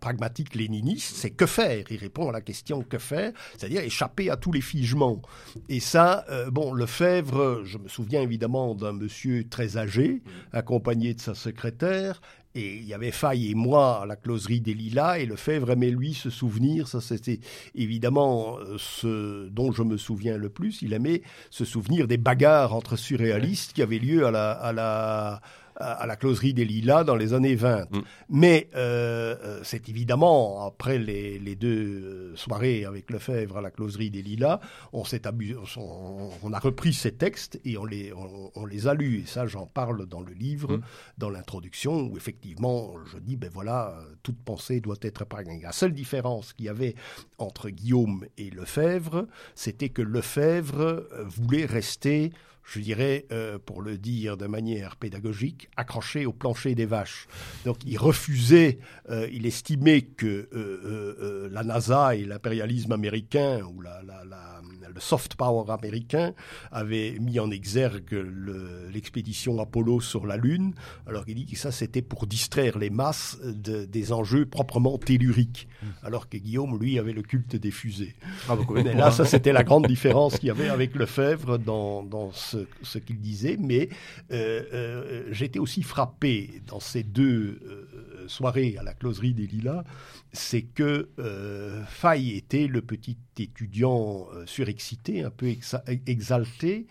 pragmatique 0.00 0.54
léniniste, 0.54 1.16
c'est 1.16 1.30
que 1.30 1.46
faire? 1.46 1.84
Il 1.90 1.96
répond 1.96 2.28
à 2.28 2.32
la 2.32 2.40
question 2.40 2.82
que 2.82 2.98
faire, 2.98 3.32
c'est-à-dire 3.56 3.82
échapper 3.82 4.30
à 4.30 4.36
tous 4.36 4.52
les 4.52 4.60
figements. 4.60 5.20
Et 5.68 5.80
ça, 5.80 6.24
euh, 6.30 6.50
bon, 6.50 6.72
Lefebvre, 6.72 7.64
je 7.64 7.78
me 7.78 7.88
souviens 7.88 8.22
évidemment 8.22 8.74
d'un 8.74 8.92
monsieur 8.92 9.48
très 9.48 9.76
âgé, 9.76 10.22
accompagné 10.52 11.14
de 11.14 11.20
sa 11.20 11.34
secrétaire, 11.34 12.20
Et 12.54 12.76
il 12.76 12.84
y 12.84 12.94
avait 12.94 13.10
Faille 13.10 13.50
et 13.50 13.54
moi 13.54 14.02
à 14.02 14.06
la 14.06 14.16
closerie 14.16 14.60
des 14.60 14.74
Lilas, 14.74 15.18
et 15.18 15.26
Lefebvre 15.26 15.70
aimait 15.70 15.90
lui 15.90 16.14
se 16.14 16.30
souvenir, 16.30 16.88
ça 16.88 17.00
c'était 17.00 17.40
évidemment 17.74 18.58
euh, 18.58 18.76
ce 18.78 19.48
dont 19.48 19.70
je 19.70 19.82
me 19.82 19.96
souviens 19.96 20.38
le 20.38 20.48
plus, 20.48 20.82
il 20.82 20.92
aimait 20.92 21.22
se 21.50 21.64
souvenir 21.64 22.08
des 22.08 22.16
bagarres 22.16 22.74
entre 22.74 22.96
surréalistes 22.96 23.74
qui 23.74 23.82
avaient 23.82 23.98
lieu 23.98 24.26
à 24.26 24.30
la, 24.30 24.50
à 24.52 24.72
la, 24.72 25.40
à 25.78 26.06
la 26.06 26.16
closerie 26.16 26.54
des 26.54 26.64
Lilas 26.64 27.04
dans 27.04 27.14
les 27.14 27.32
années 27.32 27.54
20. 27.54 27.90
Mm. 27.90 28.00
Mais 28.30 28.68
euh, 28.74 29.36
euh, 29.42 29.60
c'est 29.62 29.88
évidemment, 29.88 30.66
après 30.66 30.98
les, 30.98 31.38
les 31.38 31.54
deux 31.54 31.68
euh, 31.68 32.36
soirées 32.36 32.84
avec 32.84 33.10
Lefebvre 33.10 33.58
à 33.58 33.60
la 33.60 33.70
closerie 33.70 34.10
des 34.10 34.22
Lilas, 34.22 34.60
on, 34.92 35.04
abusé, 35.24 35.56
on, 35.76 36.30
on 36.42 36.52
a 36.52 36.58
repris 36.58 36.92
ces 36.92 37.12
textes 37.12 37.60
et 37.64 37.78
on 37.78 37.84
les, 37.84 38.12
on, 38.12 38.50
on 38.54 38.66
les 38.66 38.86
a 38.88 38.94
lus. 38.94 39.20
Et 39.20 39.26
ça, 39.26 39.46
j'en 39.46 39.66
parle 39.66 40.06
dans 40.06 40.20
le 40.20 40.32
livre, 40.32 40.58
Mm. 40.68 40.82
dans 41.18 41.30
l'introduction, 41.30 42.00
où 42.02 42.16
effectivement, 42.16 42.94
je 43.06 43.18
dis, 43.18 43.36
ben 43.36 43.50
voilà, 43.52 43.96
toute 44.22 44.38
pensée 44.38 44.80
doit 44.80 44.96
être 45.02 45.22
épargnée. 45.22 45.60
La 45.62 45.72
seule 45.72 45.92
différence 45.92 46.52
qu'il 46.52 46.66
y 46.66 46.68
avait 46.68 46.94
entre 47.38 47.70
Guillaume 47.70 48.26
et 48.36 48.50
Lefebvre, 48.50 49.26
c'était 49.54 49.88
que 49.88 50.02
Lefebvre 50.02 51.06
voulait 51.26 51.64
rester 51.64 52.32
je 52.70 52.80
dirais, 52.80 53.24
euh, 53.32 53.58
pour 53.58 53.80
le 53.82 53.96
dire 53.96 54.36
de 54.36 54.46
manière 54.46 54.96
pédagogique, 54.96 55.68
accroché 55.76 56.26
au 56.26 56.32
plancher 56.32 56.74
des 56.74 56.84
vaches. 56.86 57.26
Donc 57.64 57.78
il 57.86 57.96
refusait, 57.98 58.78
euh, 59.10 59.26
il 59.32 59.46
estimait 59.46 60.02
que 60.02 60.26
euh, 60.26 60.48
euh, 60.52 61.16
euh, 61.22 61.48
la 61.50 61.62
NASA 61.64 62.14
et 62.14 62.24
l'impérialisme 62.24 62.92
américain, 62.92 63.60
ou 63.74 63.80
la, 63.80 64.02
la, 64.06 64.22
la, 64.24 64.60
le 64.94 65.00
soft 65.00 65.34
power 65.36 65.70
américain, 65.72 66.34
avaient 66.72 67.16
mis 67.20 67.38
en 67.40 67.50
exergue 67.50 68.12
le- 68.12 68.88
l'expédition 68.92 69.58
Apollo 69.60 70.00
sur 70.00 70.26
la 70.26 70.36
Lune, 70.36 70.74
alors 71.06 71.24
il 71.26 71.34
dit 71.36 71.46
que 71.46 71.58
ça 71.58 71.70
c'était 71.72 72.02
pour 72.02 72.26
distraire 72.26 72.78
les 72.78 72.90
masses 72.90 73.38
de- 73.44 73.84
des 73.86 74.12
enjeux 74.12 74.44
proprement 74.44 74.98
telluriques, 74.98 75.68
alors 76.02 76.28
que 76.28 76.36
Guillaume, 76.36 76.78
lui, 76.78 76.98
avait 76.98 77.12
le 77.12 77.22
culte 77.22 77.56
des 77.56 77.70
fusées. 77.70 78.14
Ah, 78.48 78.56
Mais 78.74 78.94
là, 78.94 79.10
ça, 79.10 79.24
c'était 79.24 79.52
la 79.52 79.64
grande 79.64 79.86
différence 79.86 80.38
qu'il 80.38 80.48
y 80.48 80.50
avait 80.50 80.68
avec 80.68 80.94
Lefebvre 80.94 81.58
dans, 81.58 82.02
dans 82.02 82.30
ce, 82.32 82.57
ce 82.82 82.98
qu'il 82.98 83.20
disait. 83.20 83.56
Mais 83.58 83.88
euh, 84.30 84.62
euh, 84.72 85.28
j'étais 85.30 85.58
aussi 85.58 85.82
frappé 85.82 86.62
dans 86.66 86.80
ces 86.80 87.02
deux 87.02 87.60
euh, 87.64 88.26
soirées 88.28 88.76
à 88.78 88.82
la 88.82 88.94
closerie 88.94 89.34
des 89.34 89.46
Lilas, 89.46 89.84
c'est 90.32 90.62
que 90.62 91.08
euh, 91.18 91.82
Faye 91.88 92.36
était 92.36 92.66
le 92.66 92.82
petit 92.82 93.16
étudiant 93.38 94.26
euh, 94.34 94.44
surexcité, 94.46 95.22
un 95.22 95.30
peu 95.30 95.46
exa- 95.46 95.82
exalté, 96.06 96.86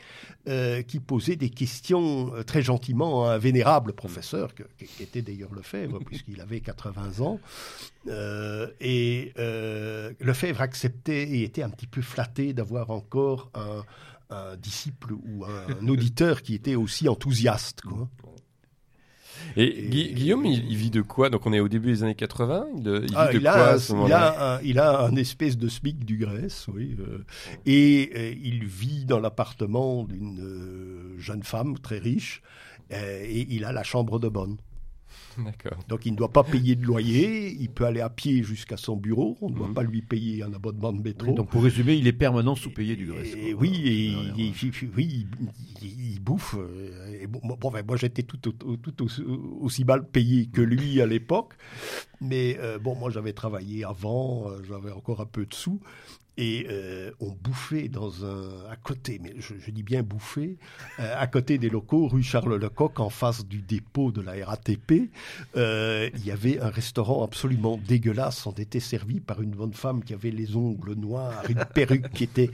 euh, 0.47 0.81
qui 0.81 0.99
posait 0.99 1.35
des 1.35 1.49
questions 1.49 2.31
très 2.47 2.61
gentiment 2.63 3.25
à 3.27 3.33
un 3.33 3.37
vénérable 3.37 3.93
professeur, 3.93 4.53
qui 4.55 5.03
était 5.03 5.21
d'ailleurs 5.21 5.53
Lefebvre, 5.53 5.99
puisqu'il 6.05 6.41
avait 6.41 6.61
80 6.61 7.19
ans. 7.19 7.39
Et 8.79 9.33
Lefebvre 10.19 10.61
acceptait 10.61 11.23
et 11.23 11.43
était 11.43 11.63
un 11.63 11.69
petit 11.69 11.87
peu 11.87 12.01
flatté 12.01 12.53
d'avoir 12.53 12.89
encore 12.91 13.51
un, 13.53 13.83
un 14.29 14.55
disciple 14.57 15.13
ou 15.13 15.45
un, 15.45 15.87
auditeur 15.87 16.41
qui 16.41 16.53
était 16.55 16.75
aussi 16.75 17.07
enthousiaste. 17.07 17.81
Quoi. 17.81 18.09
Et, 19.55 19.63
Et- 19.85 19.89
Gui- 19.89 20.13
Guillaume, 20.13 20.45
il, 20.45 20.65
il 20.69 20.75
vit 20.77 20.89
de 20.89 21.01
quoi? 21.01 21.29
Donc 21.29 21.45
on 21.45 21.53
est 21.53 21.59
au 21.59 21.67
début 21.69 21.89
des 21.91 22.03
années 22.03 22.15
80. 22.15 22.67
Il, 22.75 22.87
il 22.87 23.01
vit 23.09 23.13
Ah, 23.15 23.27
de 23.31 23.33
il, 23.37 23.41
quoi 23.41 23.51
a, 23.51 23.67
à 23.69 23.79
ce 23.79 23.93
il, 23.93 24.11
a 24.13 24.55
un, 24.55 24.61
il 24.61 24.79
a 24.79 25.01
un 25.05 25.15
espèce 25.15 25.57
de 25.57 25.67
SMIC 25.67 26.03
du 26.05 26.17
Grèce, 26.17 26.67
oui. 26.73 26.97
euh, 26.99 27.19
et 27.65 28.37
il 28.43 28.65
vit 28.65 29.05
dans 29.05 29.19
l'appartement 29.19 30.03
d'une 30.03 30.39
euh, 30.41 31.15
jeune 31.19 31.43
femme 31.43 31.77
très 31.79 31.99
riche. 31.99 32.41
euh, 32.91 33.21
et 33.23 33.47
il 33.49 33.63
a 33.65 33.71
la 33.71 33.83
chambre 33.83 34.19
de 34.19 34.27
bonne. 34.27 34.57
D'accord. 35.45 35.77
Donc 35.87 36.05
il 36.05 36.11
ne 36.13 36.17
doit 36.17 36.31
pas 36.31 36.43
payer 36.43 36.75
de 36.75 36.83
loyer, 36.85 37.55
il 37.59 37.69
peut 37.69 37.85
aller 37.85 38.01
à 38.01 38.09
pied 38.09 38.43
jusqu'à 38.43 38.77
son 38.77 38.95
bureau, 38.95 39.37
on 39.41 39.49
ne 39.49 39.55
doit 39.55 39.67
Mhm. 39.67 39.73
pas 39.73 39.83
lui 39.83 40.01
payer 40.01 40.43
un 40.43 40.53
abonnement 40.53 40.91
de 40.93 41.01
métro. 41.01 41.33
Donc 41.33 41.49
pour 41.49 41.63
résumer, 41.63 41.95
il 41.95 42.07
est 42.07 42.13
permanent 42.13 42.55
sous-payé 42.55 42.95
du 42.95 43.05
Grèce. 43.07 43.33
Et 43.35 43.51
quoi. 43.51 43.61
oui, 43.61 43.81
et 43.85 44.15
oui, 44.95 45.27
il, 45.81 46.19
bouffe. 46.19 46.55
euh, 46.57 47.25
bon, 47.27 47.39
bon, 47.43 47.57
enfin, 47.63 47.81
moi, 47.87 47.97
j'étais 47.97 48.23
tout, 48.23 48.39
au- 48.65 48.77
tout 48.77 49.03
aussi, 49.03 49.21
aussi 49.61 49.85
mal 49.85 50.07
payé 50.07 50.47
que 50.47 50.61
lui 50.61 51.01
à 51.01 51.05
l'époque. 51.05 51.53
Mais 52.21 52.57
euh, 52.59 52.79
bon, 52.79 52.95
moi, 52.95 53.09
j'avais 53.11 53.33
travaillé 53.33 53.83
avant, 53.83 54.49
euh, 54.49 54.61
j'avais 54.67 54.91
encore 54.91 55.21
un 55.21 55.25
peu 55.25 55.45
de 55.45 55.53
sous. 55.53 55.79
Et 56.37 56.67
euh, 56.69 57.11
on 57.19 57.31
bouffait 57.31 57.87
dans 57.87 58.23
un, 58.23 58.69
à 58.69 58.75
côté, 58.75 59.19
mais 59.21 59.33
je, 59.39 59.71
dis 59.71 59.81
bien 59.81 60.03
bouffer, 60.03 60.57
euh, 60.99 61.15
à 61.17 61.25
côté 61.25 61.57
des 61.57 61.69
locaux, 61.69 62.07
rue 62.07 62.21
Charles 62.21 62.57
Lecoq, 62.57 62.99
en 62.99 63.09
face 63.09 63.45
du 63.45 63.61
dépôt 63.61 64.11
de 64.11 64.21
la 64.21 64.45
RATP. 64.45 65.09
euh, 65.55 66.09
il 66.13 66.25
y 66.25 66.31
avait 66.31 66.59
un 66.59 66.69
restaurant 66.69 67.23
absolument 67.23 67.77
dégueulasse. 67.77 68.45
On 68.45 68.51
était 68.51 68.79
servi 68.79 69.19
par 69.19 69.41
une 69.41 69.51
bonne 69.51 69.73
femme 69.73 70.03
qui 70.03 70.13
avait 70.13 70.31
les 70.31 70.55
ongles 70.55 70.93
noirs, 70.93 71.43
une 71.49 71.65
perruque 71.73 72.11
qui 72.11 72.25
était 72.25 72.51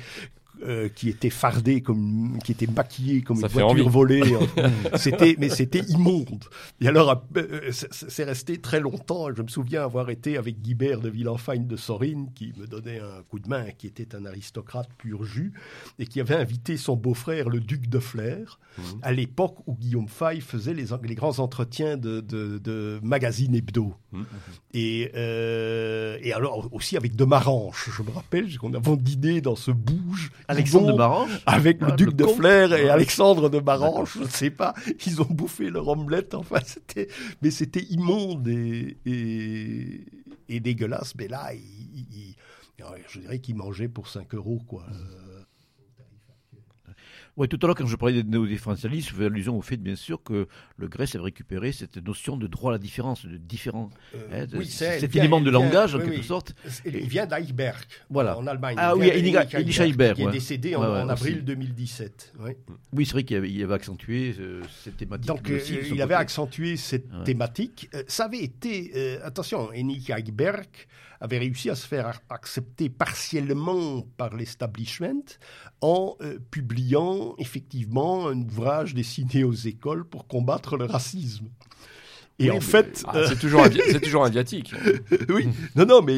euh, 0.65 0.89
qui 0.89 1.09
était 1.09 1.29
fardée 1.29 1.81
comme 1.81 2.39
qui 2.43 2.51
était 2.53 2.67
maquillée 2.67 3.21
comme 3.21 3.37
Ça 3.37 3.47
une 3.47 3.53
voiture 3.53 3.69
envie. 3.69 3.89
volée 3.89 4.21
c'était 4.95 5.35
mais 5.39 5.49
c'était 5.49 5.81
immonde 5.89 6.45
et 6.81 6.87
alors 6.87 7.23
euh, 7.37 7.71
c'est- 7.71 8.09
c'est 8.09 8.23
resté 8.23 8.57
très 8.59 8.79
longtemps 8.79 9.27
je 9.35 9.41
me 9.41 9.47
souviens 9.47 9.83
avoir 9.83 10.09
été 10.09 10.37
avec 10.37 10.61
Guibert 10.61 11.01
de 11.01 11.09
Villenfagne 11.09 11.67
de 11.67 11.75
Sorine 11.77 12.29
qui 12.35 12.53
me 12.57 12.67
donnait 12.67 12.99
un 12.99 13.23
coup 13.29 13.39
de 13.39 13.47
main 13.49 13.65
qui 13.77 13.87
était 13.87 14.15
un 14.15 14.25
aristocrate 14.25 14.89
pur 14.97 15.23
jus 15.23 15.53
et 15.99 16.05
qui 16.05 16.19
avait 16.21 16.35
invité 16.35 16.77
son 16.77 16.95
beau-frère 16.95 17.49
le 17.49 17.59
duc 17.59 17.89
de 17.89 17.99
Flair 17.99 18.59
Mhm. 18.75 18.83
à 19.03 19.11
l'époque 19.11 19.57
où 19.67 19.75
Guillaume 19.75 20.07
Fay 20.07 20.41
faisait 20.41 20.73
les, 20.73 20.85
les 21.03 21.13
grands 21.13 21.37
entretiens 21.37 21.95
de, 21.95 22.21
de, 22.21 22.57
de 22.57 22.99
magazines 23.03 23.53
hebdo 23.53 23.93
Mhm. 24.11 24.25
et, 24.73 25.11
euh, 25.15 26.17
et 26.21 26.33
alors 26.33 26.69
aussi 26.71 26.97
avec 26.97 27.15
de 27.15 27.23
Maranche 27.23 27.89
je 27.95 28.01
me 28.01 28.09
rappelle 28.09 28.57
qu'on 28.57 28.73
avait 28.73 28.97
dîné 28.97 29.41
dans 29.41 29.55
ce 29.55 29.69
bouge 29.69 30.31
Alexandre 30.57 30.91
de 30.91 30.97
Marange 30.97 31.41
avec 31.45 31.77
Ah, 31.81 31.87
le 31.87 31.91
duc 31.93 32.07
le 32.07 32.13
de. 32.13 32.25
Flair 32.27 32.73
et 32.73 32.89
Ah. 32.89 32.93
Alexandre 32.93 33.49
de 33.49 33.59
Marange, 33.59 34.13
je 34.17 34.23
ne 34.23 34.27
sais 34.29 34.49
pas, 34.49 34.73
ils 35.05 35.21
ont 35.21 35.27
bouffé 35.29 35.69
leur 35.69 35.87
omelette, 35.87 36.33
enfin 36.33 36.59
c'était, 36.65 37.07
mais 37.41 37.51
c'était 37.51 37.83
immonde 37.89 38.47
et, 38.47 38.97
et, 39.05 40.01
et 40.49 40.59
dégueulasse, 40.59 41.13
mais 41.17 41.27
là, 41.27 41.51
je 43.07 43.19
dirais 43.19 43.39
qu'il 43.39 43.55
mangeait 43.55 43.87
pour 43.87 44.07
5 44.07 44.33
euros, 44.35 44.61
quoi. 44.67 44.83
Euh, 44.91 44.95
Oui, 47.35 47.47
tout 47.47 47.57
à 47.63 47.65
l'heure, 47.65 47.75
quand 47.75 47.87
je 47.87 47.95
parlais 47.95 48.21
des 48.21 48.29
néo-différentialistes, 48.29 49.09
je 49.09 49.15
fais 49.15 49.25
allusion 49.25 49.57
au 49.57 49.61
fait, 49.63 49.77
bien 49.77 49.95
sûr, 49.95 50.21
que 50.21 50.47
le 50.77 50.87
Grèce 50.87 51.15
avait 51.15 51.23
récupéré 51.23 51.71
cette 51.71 51.97
notion 51.97 52.37
de 52.37 52.45
droit 52.45 52.69
à 52.71 52.73
la 52.73 52.77
différence, 52.77 53.25
de 53.25 53.37
différent. 53.37 53.89
euh, 54.13 54.43
hein, 54.43 54.45
de- 54.45 54.57
oui, 54.59 54.67
c'est- 54.67 54.99
cet 54.99 55.15
élément 55.15 55.41
de 55.41 55.49
vient- 55.49 55.59
langage, 55.59 55.95
en 55.95 55.99
quelque 55.99 56.17
oui. 56.17 56.23
sorte. 56.23 56.53
Il 56.85 57.07
vient 57.09 57.25
d'Eichberg, 57.25 57.81
Voilà. 58.11 58.37
en 58.37 58.45
Allemagne. 58.45 58.75
Ah 58.77 58.95
oui, 58.95 59.07
Erich 59.07 59.33
Heiberg, 59.33 59.79
Heiberg, 59.81 60.15
qui 60.15 60.21
est 60.21 60.25
ouais. 60.27 60.31
décédé 60.31 60.75
en, 60.75 60.81
Ouais, 60.81 60.87
ouais, 60.87 61.01
en 61.01 61.09
avril 61.09 61.35
aussi. 61.37 61.43
2017. 61.43 62.33
oui. 62.39 63.05
C'est 63.05 63.11
vrai 63.13 63.23
qu'il 63.23 63.35
avait, 63.37 63.73
accentué 63.73 64.35
euh, 64.39 64.61
cette 64.83 64.97
thématique. 64.97 65.27
Donc, 65.27 65.49
euh, 65.49 65.55
aussi, 65.57 65.75
il 65.91 66.01
avait 66.03 66.13
accentué 66.13 66.77
cette 66.77 67.23
thématique. 67.23 67.89
Euh, 67.95 68.03
ça 68.07 68.25
avait 68.25 68.43
été, 68.43 68.91
euh, 68.95 69.19
attention, 69.23 69.69
Henrik 69.75 70.11
Heiberg 70.11 70.67
avait 71.23 71.39
réussi 71.39 71.69
à 71.69 71.75
se 71.75 71.87
faire 71.87 72.07
ac- 72.09 72.19
accepter 72.29 72.89
partiellement 72.89 74.01
par 74.17 74.35
l'establishment 74.35 75.23
en 75.81 76.15
euh, 76.21 76.37
publiant 76.51 77.33
effectivement 77.39 78.27
un 78.27 78.39
ouvrage 78.41 78.93
destiné 78.93 79.43
aux 79.43 79.53
écoles 79.53 80.03
pour 80.05 80.27
combattre 80.27 80.75
le 80.77 80.85
racisme. 80.85 81.47
Et 82.39 82.49
Oui, 82.49 82.57
en 82.57 82.61
fait, 82.61 83.03
Ah, 83.07 83.15
euh, 83.17 83.27
c'est 83.29 83.39
toujours, 83.39 83.65
c'est 83.91 84.01
toujours 84.01 84.25
indiatique. 84.25 84.73
oui, 85.29 85.47
non, 85.75 85.85
non, 85.85 86.01
mais, 86.01 86.17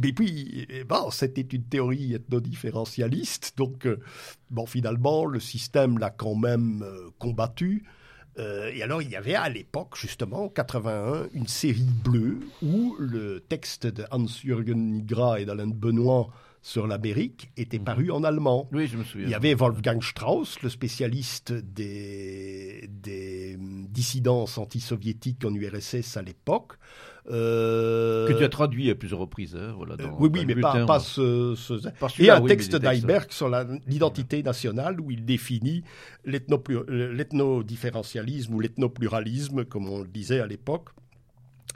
mais 0.00 0.12
puis, 0.12 0.66
bon, 0.88 1.10
c'était 1.10 1.40
une 1.42 1.64
théorie 1.64 2.14
ethnodifferentialiste, 2.14 3.52
donc, 3.56 3.86
euh, 3.86 3.98
bon, 4.50 4.66
finalement, 4.66 5.24
le 5.26 5.40
système 5.40 5.98
l'a 5.98 6.10
quand 6.10 6.36
même 6.36 6.84
combattu. 7.18 7.84
Euh, 8.38 8.70
et 8.72 8.82
alors, 8.82 9.02
il 9.02 9.10
y 9.10 9.16
avait 9.16 9.34
à 9.34 9.48
l'époque, 9.48 9.96
justement, 9.96 10.44
en 10.44 10.48
81, 10.48 11.28
une 11.34 11.46
série 11.48 11.86
bleue 12.04 12.38
où 12.62 12.96
le 12.98 13.40
texte 13.40 13.86
de 13.86 14.04
Hans-Jürgen 14.10 14.90
Nigra 14.92 15.40
et 15.40 15.44
d'Alain 15.44 15.66
Benoît 15.66 16.28
sur 16.62 16.86
l'Amérique 16.86 17.50
était 17.56 17.78
Mhm. 17.78 17.84
paru 17.84 18.10
en 18.12 18.22
allemand. 18.24 18.68
Oui, 18.72 18.86
je 18.86 18.96
me 18.96 19.02
souviens. 19.04 19.26
Il 19.26 19.30
y 19.30 19.34
avait 19.34 19.52
Wolfgang 19.54 20.00
Strauss, 20.02 20.62
le 20.62 20.68
spécialiste 20.68 21.52
des, 21.52 22.88
des 22.88 23.56
dissidences 23.58 24.58
antisoviétiques 24.58 25.44
en 25.44 25.52
URSS 25.52 26.16
à 26.16 26.22
l'époque. 26.22 26.74
Euh, 27.30 28.26
Que 28.26 28.32
tu 28.32 28.42
as 28.44 28.48
traduit 28.48 28.90
à 28.90 28.96
plusieurs 28.96 29.20
reprises. 29.20 29.54
hein, 29.54 29.72
voilà, 29.76 29.94
euh, 29.94 29.98
dans- 29.98 30.16
oui, 30.18 30.28
oui, 30.32 30.44
mais 30.44 30.54
bulletin, 30.54 30.72
pas, 30.72 30.78
pas 30.78 30.84
voilà. 30.84 31.00
ce, 31.00 31.54
ce- 31.56 32.20
Et 32.22 32.30
un 32.30 32.40
oui, 32.40 32.48
texte 32.48 32.74
d'Heiberg 32.74 33.30
sur 33.30 33.48
l'identité 33.86 34.42
nationale 34.42 35.00
où 35.00 35.10
il 35.12 35.24
définit 35.24 35.84
l'ethnodifferentialisme 36.24 38.54
ou 38.54 38.60
l'ethnopluralisme, 38.60 39.64
comme 39.64 39.88
on 39.88 40.00
le 40.02 40.08
disait 40.08 40.40
à 40.40 40.46
l'époque. 40.46 40.88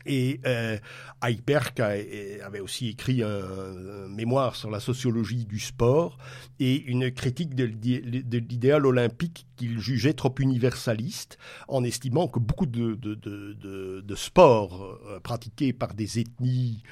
Et 0.06 0.40
euh, 0.46 0.78
Heiberg 1.22 1.80
avait 1.80 2.60
aussi 2.60 2.88
écrit 2.88 3.22
un, 3.22 4.08
mémoire 4.08 4.56
sur 4.56 4.70
la 4.70 4.80
sociologie 4.80 5.44
du 5.44 5.58
sport 5.58 6.18
et 6.58 6.82
une 6.82 7.10
critique 7.10 7.54
de, 7.54 7.64
l'idéal 7.64 8.86
olympique 8.86 9.46
qu'il 9.56 9.78
jugeait 9.80 10.12
trop 10.12 10.34
universaliste, 10.38 11.38
en 11.68 11.84
estimant 11.84 12.28
que 12.28 12.38
beaucoup 12.38 12.66
de, 12.66 14.14
sports 14.14 15.00
euh, 15.06 15.20
pratiqués 15.20 15.72
par 15.72 15.94
des 15.94 16.18
ethnies 16.18 16.82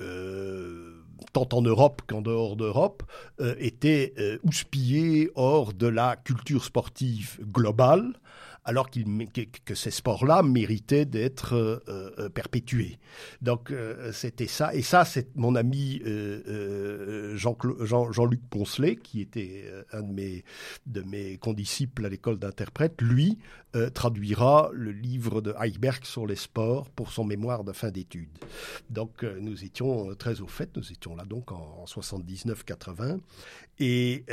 euh, 0.00 1.00
tant 1.32 1.48
en 1.52 1.62
Europe 1.62 2.02
qu'en 2.06 2.22
dehors 2.22 2.56
d'Europe, 2.56 3.02
euh, 3.40 3.54
étaient 3.58 4.14
houspillés 4.42 5.30
hors 5.34 5.72
de 5.72 5.86
la 5.86 6.16
culture 6.16 6.64
sportive 6.64 7.38
globale 7.52 8.14
alors 8.64 8.88
qu'il, 8.88 9.04
que, 9.64 9.74
ces 9.74 9.90
sports-là 9.90 10.42
méritaient 10.42 11.04
d'être 11.04 11.54
euh, 11.54 11.78
euh, 11.88 12.28
perpétués. 12.28 12.98
Donc 13.42 13.70
euh, 13.70 14.10
c'était 14.12 14.46
ça. 14.46 14.74
Et 14.74 14.82
ça, 14.82 15.04
c'est 15.04 15.36
mon 15.36 15.54
ami 15.54 16.02
Jean, 17.34 17.56
Jean-Luc 17.80 18.40
Poncelet, 18.48 18.96
qui 18.96 19.20
était 19.20 19.64
un 19.92 20.02
de 20.02 20.12
mes, 20.12 20.44
de 20.86 21.02
mes 21.02 21.36
condisciples 21.36 22.06
à 22.06 22.08
l'école 22.08 22.38
d'interprète, 22.38 23.00
lui 23.00 23.38
traduira 23.92 24.70
le 24.72 24.92
livre 24.92 25.40
de 25.40 25.52
Heiberg 25.60 26.04
sur 26.04 26.28
les 26.28 26.36
sports 26.36 26.88
pour 26.90 27.10
son 27.10 27.24
mémoire 27.24 27.64
de 27.64 27.72
fin 27.72 27.90
d'études. 27.90 28.38
Donc 28.88 29.24
nous 29.24 29.64
étions 29.64 30.14
très 30.14 30.40
au 30.40 30.46
fait, 30.46 30.76
nous 30.76 30.92
étions 30.92 31.16
là 31.16 31.24
donc 31.24 31.50
en, 31.50 31.82
en 31.82 31.84
79-80. 31.84 33.18
Et 33.80 34.24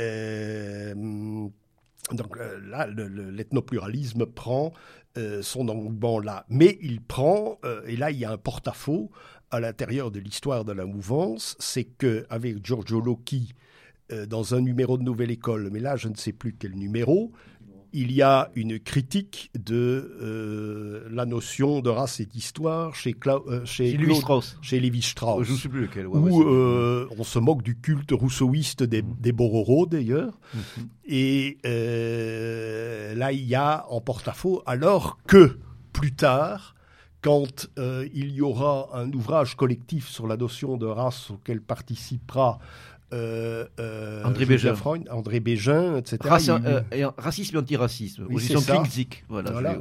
donc 2.10 2.36
euh, 2.36 2.58
là, 2.68 2.86
l'ethnopluralisme 2.86 4.26
prend 4.26 4.72
euh, 5.16 5.42
son 5.42 5.68
engouement 5.68 6.18
là. 6.18 6.44
Mais 6.48 6.78
il 6.82 7.00
prend, 7.00 7.58
euh, 7.64 7.82
et 7.86 7.96
là 7.96 8.10
il 8.10 8.18
y 8.18 8.24
a 8.24 8.32
un 8.32 8.38
porte-à-faux 8.38 9.10
à 9.50 9.60
l'intérieur 9.60 10.10
de 10.10 10.18
l'histoire 10.18 10.64
de 10.64 10.72
la 10.72 10.86
mouvance, 10.86 11.56
c'est 11.58 11.84
qu'avec 11.84 12.64
Giorgio 12.64 13.00
Locchi, 13.00 13.52
dans 14.28 14.54
un 14.54 14.60
numéro 14.60 14.98
de 14.98 15.02
Nouvelle 15.02 15.30
École, 15.30 15.70
mais 15.70 15.80
là 15.80 15.96
je 15.96 16.08
ne 16.08 16.14
sais 16.16 16.32
plus 16.32 16.54
quel 16.58 16.74
numéro, 16.74 17.32
il 17.92 18.12
y 18.12 18.22
a 18.22 18.50
une 18.54 18.78
critique 18.78 19.50
de 19.54 20.16
euh, 20.22 21.06
la 21.10 21.26
notion 21.26 21.80
de 21.80 21.90
race 21.90 22.20
et 22.20 22.26
d'histoire 22.26 22.94
chez, 22.94 23.14
euh, 23.26 23.64
chez, 23.64 23.96
Lévi 23.96 24.14
Strauss. 24.16 24.58
Chez 24.62 24.80
Lévi 24.80 25.02
Strauss. 25.02 25.46
Je 25.46 25.52
ne 25.52 25.56
sais 25.56 25.68
plus 25.68 25.82
lequel. 25.82 26.06
où 26.06 26.42
euh, 26.42 27.06
on 27.18 27.24
se 27.24 27.38
moque 27.38 27.62
du 27.62 27.76
culte 27.76 28.12
rousseauiste 28.12 28.82
des, 28.82 29.02
mm. 29.02 29.16
des 29.20 29.32
Bororo, 29.32 29.86
d'ailleurs. 29.86 30.38
Mm-hmm. 30.56 30.86
Et 31.06 31.58
là, 33.14 33.32
il 33.32 33.44
y 33.44 33.54
a 33.54 33.84
en 33.90 34.00
porte-à-faux, 34.00 34.62
alors 34.66 35.18
que 35.26 35.58
plus 35.92 36.12
tard, 36.12 36.74
quand 37.20 37.68
il 37.76 38.32
y 38.32 38.40
aura 38.40 38.88
un 38.94 39.12
ouvrage 39.12 39.54
collectif 39.54 40.08
sur 40.08 40.26
la 40.26 40.36
notion 40.36 40.76
de 40.76 40.86
race 40.86 41.30
auquel 41.30 41.60
participera 41.60 42.58
euh, 43.12 43.66
euh, 43.78 44.24
André 44.24 44.46
Bégin. 44.46 44.74
André 45.10 45.40
Bégin, 45.40 45.96
etc. 45.96 46.18
Euh, 46.22 47.10
racisme 47.18 47.56
et 47.56 47.58
antiracisme, 47.58 48.26
oui, 48.28 48.54
aux 48.54 48.60
Voilà, 49.28 49.78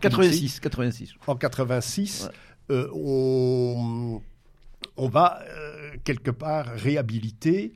86, 0.00 0.60
86. 0.60 1.14
En 1.26 1.36
86, 1.36 2.28
on, 2.70 4.20
on, 4.96 5.08
va 5.08 5.40
quelque 6.04 6.30
part 6.30 6.66
réhabiliter 6.76 7.72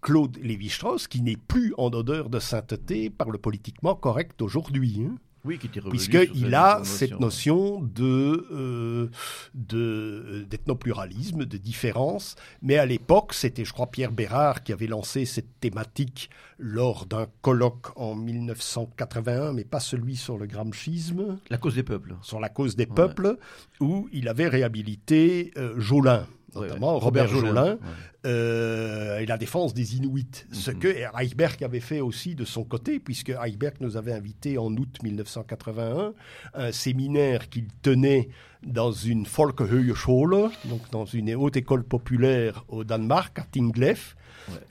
Claude 0.00 0.38
Lévi-Strauss, 0.42 1.08
qui 1.08 1.20
n'est 1.22 1.36
plus 1.36 1.74
en 1.76 1.88
odeur 1.88 2.30
de 2.30 2.38
sainteté 2.38 3.10
par 3.10 3.30
le 3.30 3.38
politiquement 3.38 3.94
correct 3.94 4.40
aujourd'hui. 4.42 5.02
Hein. 5.06 5.16
Oui, 5.44 5.58
qui 5.58 5.68
Puisqu'il 5.68 6.54
a 6.54 6.82
cette 6.84 7.18
notion 7.18 7.80
de, 7.80 8.46
euh, 8.52 9.08
de, 9.54 10.46
d'ethnopluralisme, 10.48 11.46
de 11.46 11.56
différence. 11.56 12.36
Mais 12.60 12.76
à 12.76 12.84
l'époque, 12.84 13.32
c'était, 13.32 13.64
je 13.64 13.72
crois, 13.72 13.86
Pierre 13.86 14.12
Bérard 14.12 14.62
qui 14.62 14.72
avait 14.72 14.86
lancé 14.86 15.24
cette 15.24 15.58
thématique 15.60 16.28
lors 16.58 17.06
d'un 17.06 17.26
colloque 17.40 17.88
en 17.96 18.14
1981, 18.14 19.54
mais 19.54 19.64
pas 19.64 19.80
celui 19.80 20.16
sur 20.16 20.36
le 20.36 20.46
gramschisme. 20.46 21.38
La 21.48 21.56
cause 21.56 21.74
des 21.74 21.82
peuples. 21.82 22.16
Sur 22.20 22.38
la 22.38 22.50
cause 22.50 22.76
des 22.76 22.86
peuples, 22.86 23.38
où 23.80 24.10
il 24.12 24.28
avait 24.28 24.48
réhabilité 24.48 25.52
euh, 25.56 25.80
Jolin 25.80 26.26
notamment 26.54 26.98
Robert, 26.98 27.28
Jolin, 27.28 27.78
euh, 28.26 29.18
et 29.18 29.26
la 29.26 29.38
défense 29.38 29.74
des 29.74 29.96
Inuits. 29.96 30.46
Ce 30.52 30.70
mhm. 30.70 30.78
que 30.78 30.94
Heiberg 31.18 31.62
avait 31.62 31.80
fait 31.80 32.00
aussi 32.00 32.34
de 32.34 32.44
son 32.44 32.64
côté, 32.64 33.00
puisque 33.00 33.30
Heiberg 33.30 33.76
nous 33.80 33.96
avait 33.96 34.12
invité 34.12 34.58
en 34.58 34.72
août 34.72 34.98
1981 35.02 36.12
un 36.54 36.72
séminaire 36.72 37.48
qu'il 37.48 37.68
tenait 37.82 38.28
dans 38.62 38.92
une 38.92 39.26
Folkehögschule, 39.26 40.50
donc 40.66 40.90
dans 40.90 41.06
une 41.06 41.34
haute 41.34 41.56
école 41.56 41.84
populaire 41.84 42.64
au 42.68 42.84
Danemark, 42.84 43.38
à 43.38 43.42
Tinglef, 43.42 44.16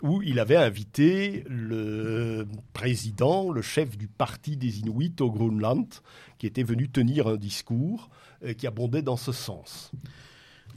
où 0.02 0.22
il 0.22 0.40
avait 0.40 0.58
invité 0.58 1.44
le 1.48 2.46
président, 2.74 3.52
le 3.52 3.62
chef 3.62 3.98
du 3.98 4.08
parti 4.08 4.58
des 4.58 4.80
Inuits 4.80 5.16
au 5.22 5.32
Groenland, 5.32 5.88
qui 6.38 6.48
était 6.48 6.64
venu 6.64 6.90
tenir 6.90 7.28
un 7.28 7.38
discours 7.38 8.10
euh, 8.44 8.54
qui 8.54 8.68
abondait 8.68 9.02
dans 9.02 9.18
ce 9.18 9.32
sens. 9.32 9.92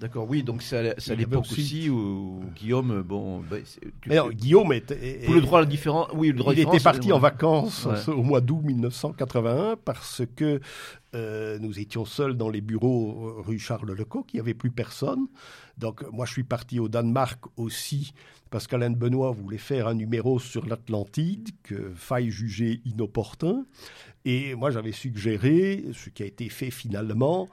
D'accord, 0.03 0.29
oui, 0.29 0.43
donc 0.43 0.63
c'est 0.63 0.97
à, 1.11 1.15
l'époque 1.15 1.45
aussi... 1.49 1.89
où 1.89 2.41
Guillaume, 2.57 3.03
bon, 3.03 3.39
bah, 3.39 3.59
Guillaume 4.33 4.73
était, 4.73 5.21
pour 5.25 5.35
le 5.35 5.41
droit 5.41 5.61
à 5.61 5.65
différent, 5.65 6.09
oui, 6.13 6.33
le 6.33 6.39
droit 6.39 6.53
il 6.53 6.59
était 6.59 6.81
parti 6.81 7.13
en 7.13 7.21
vacances 7.21 7.87
au 8.09 8.25
mois 8.25 8.41
d'août 8.41 8.63
1981 8.65 9.77
parce 9.77 10.23
que 10.35 10.61
euh, 11.15 11.57
nous 11.61 11.79
étions 11.79 12.05
seuls 12.05 12.37
dans 12.37 12.49
les 12.49 12.61
bureaux 12.61 13.29
euh, 13.29 13.43
rue 13.43 13.61
Charles 13.61 13.93
Lecaux, 13.93 14.25
qu'il 14.25 14.39
n'y 14.39 14.41
avait 14.41 14.55
plus 14.55 14.73
personne. 14.73 15.29
Donc 15.79 16.03
moi, 16.11 16.27
je 16.27 16.33
suis 16.33 16.43
parti 16.43 16.81
au 16.81 16.89
Danemark 16.89 17.39
aussi 17.57 18.13
parce 18.51 18.67
qu'Alain 18.67 18.91
Benoît 18.91 19.31
voulait 19.31 19.57
faire 19.57 19.87
un 19.87 19.95
numéro 19.95 20.41
sur 20.41 20.67
l'Atlantide 20.67 21.51
que 21.63 21.93
faille 21.95 22.31
juger 22.31 22.81
inopportun. 22.85 23.67
Et 24.25 24.55
moi, 24.55 24.71
j'avais 24.71 24.93
suggéré, 24.93 25.85
ce 25.93 26.11
qui 26.11 26.23
a 26.23 26.27
été 26.27 26.49
fait 26.49 26.71
finalement, 26.71 27.49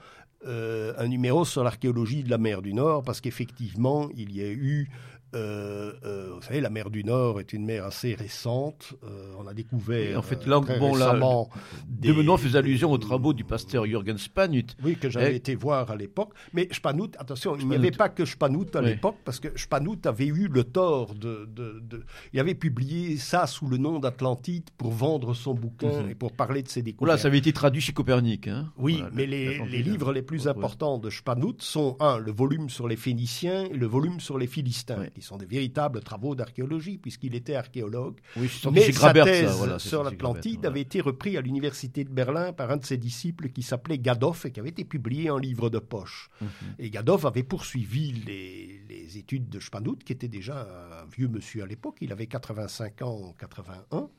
euh, 0.46 0.94
un 0.98 1.08
numéro 1.08 1.46
sur 1.46 1.64
l'archéologie 1.64 2.24
de 2.24 2.30
la 2.30 2.38
mer 2.38 2.62
du 2.62 2.74
Nord, 2.74 3.04
parce 3.04 3.22
qu'effectivement, 3.22 4.10
il 4.16 4.36
y 4.36 4.42
a 4.42 4.48
eu 4.48 4.90
euh, 5.36 5.94
euh, 6.06 6.32
vous 6.34 6.42
savez, 6.42 6.62
la 6.62 6.70
mer 6.70 6.90
du 6.90 7.04
Nord 7.04 7.40
est 7.40 7.54
une 7.54 7.66
mer 7.66 7.86
assez 7.86 8.16
récente. 8.16 8.94
Euh, 9.04 9.34
on 9.38 9.48
a 9.48 9.54
découvert. 9.54 10.18
en 10.18 10.22
fait, 10.22 10.46
là, 10.48 10.60
bon, 10.60 10.92
récemment, 10.92 11.50
des... 11.88 12.14
De 12.14 12.38
faisait 12.38 12.58
allusion 12.58 12.92
aux 12.92 12.98
travaux 12.98 13.34
du 13.34 13.44
pasteur 13.44 13.86
Jürgen 13.86 14.18
Spanut. 14.18 14.76
Oui, 14.84 14.96
que 14.96 15.10
j'avais 15.10 15.36
été 15.36 15.56
voir 15.56 15.92
à 15.92 15.96
l'époque. 15.96 16.34
Mais 16.54 16.68
Spanut, 16.72 17.16
attention, 17.20 17.56
il 17.58 17.68
n'y 17.68 17.76
avait 17.76 17.92
pas 17.92 18.10
que 18.10 18.26
Spanut 18.26 18.76
à 18.76 18.82
l'époque, 18.82 19.18
parce 19.24 19.40
que 19.40 19.50
Spanut 19.56 20.06
avait 20.06 20.28
eu 20.28 20.48
le 20.48 20.64
tort 20.64 21.16
de, 21.16 21.48
de, 21.48 22.06
Il 22.34 22.40
avait 22.40 22.56
publié 22.56 23.18
ça 23.18 23.46
sous 23.48 23.68
le 23.68 23.78
nom 23.78 24.00
d'Atlantide 24.00 24.70
pour 24.78 24.92
vendre 24.92 25.34
son 25.34 25.54
bouquin 25.54 26.04
mhm. 26.04 26.12
et 26.12 26.16
pour 26.16 26.32
parler 26.32 26.64
de 26.64 26.70
ses 26.70 26.82
découvertes. 26.82 27.00
Voilà, 27.08 27.18
ça 27.18 27.28
avait 27.28 27.38
été 27.38 27.54
traduit 27.54 27.82
chez 27.82 27.94
Copernic. 27.94 28.48
Hein. 28.48 28.72
oui, 28.78 29.04
mais 29.14 29.26
les, 29.26 29.60
les, 29.66 29.84
livres 29.84 30.14
les 30.14 30.22
plus 30.22 30.48
importants 30.48 30.98
de 30.98 31.10
Spanut 31.10 31.62
sont, 31.62 31.98
un, 32.00 32.18
le 32.18 32.32
volume 32.32 32.70
sur 32.70 32.88
les 32.88 32.96
Phéniciens 32.96 33.66
et 33.66 33.74
le 33.74 33.86
volume 33.86 34.20
sur 34.20 34.38
les 34.38 34.48
Philistins 34.48 35.06
qui 35.20 35.26
sont 35.26 35.38
des 35.38 35.46
véritables 35.46 36.00
travaux 36.00 36.34
d'archéologie, 36.34 36.98
puisqu'il 36.98 37.36
était 37.36 37.56
archéologue. 37.56 38.18
Oui, 38.38 38.50
Mais 38.72 38.92
sa 38.92 39.14
thèse 39.14 39.78
sur 39.78 40.04
l'Atlantide 40.04 40.66
avait 40.66 40.82
été 40.82 41.02
repris 41.02 41.36
à 41.36 41.42
l'université 41.42 42.06
de 42.06 42.10
Berlin 42.10 42.54
par 42.54 42.72
un 42.72 42.78
de 42.78 42.86
ses 42.86 42.98
disciples 42.98 43.50
qui 43.50 43.62
s'appelait 43.62 43.98
Gadoff 43.98 44.46
et 44.46 44.52
qui 44.52 44.60
avait 44.60 44.70
été 44.70 44.86
publié 44.86 45.30
en 45.30 45.38
livre 45.38 45.70
de 45.70 45.80
poche. 45.80 46.30
Mhm. 46.42 46.48
Et 46.80 46.90
Gadoff 46.90 47.26
avait 47.26 47.44
poursuivi 47.44 48.14
les, 48.26 48.82
les 48.88 49.18
études 49.18 49.50
de 49.50 49.60
Spanout, 49.60 49.98
qui 50.04 50.14
était 50.14 50.28
déjà 50.30 50.62
un 51.02 51.06
vieux 51.06 51.28
monsieur 51.28 51.64
à 51.64 51.66
l'époque. 51.66 51.98
Il 52.02 52.12
avait 52.12 52.28
85 52.28 53.02
ans 53.02 53.22
en 53.30 53.34
81. 53.34 54.10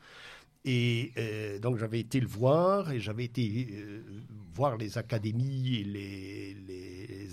Et 0.64 1.12
euh, 1.16 1.58
donc 1.58 1.78
j'avais 1.78 2.00
été 2.00 2.20
le 2.20 2.26
voir 2.26 2.90
et 2.92 3.00
j'avais 3.00 3.24
été 3.24 3.68
euh, 3.72 4.02
voir 4.52 4.76
les 4.76 4.98
académies 4.98 5.76
et 5.76 5.84
les, 5.84 6.56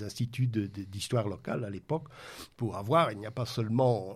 instituts 0.04 0.46
d'histoire 0.48 1.28
locale 1.28 1.66
à 1.66 1.72
l'époque 1.72 2.04
pour 2.56 2.78
avoir, 2.78 3.12
il 3.12 3.18
n'y 3.18 3.26
a 3.26 3.32
pas 3.32 3.48
seulement 3.48 4.16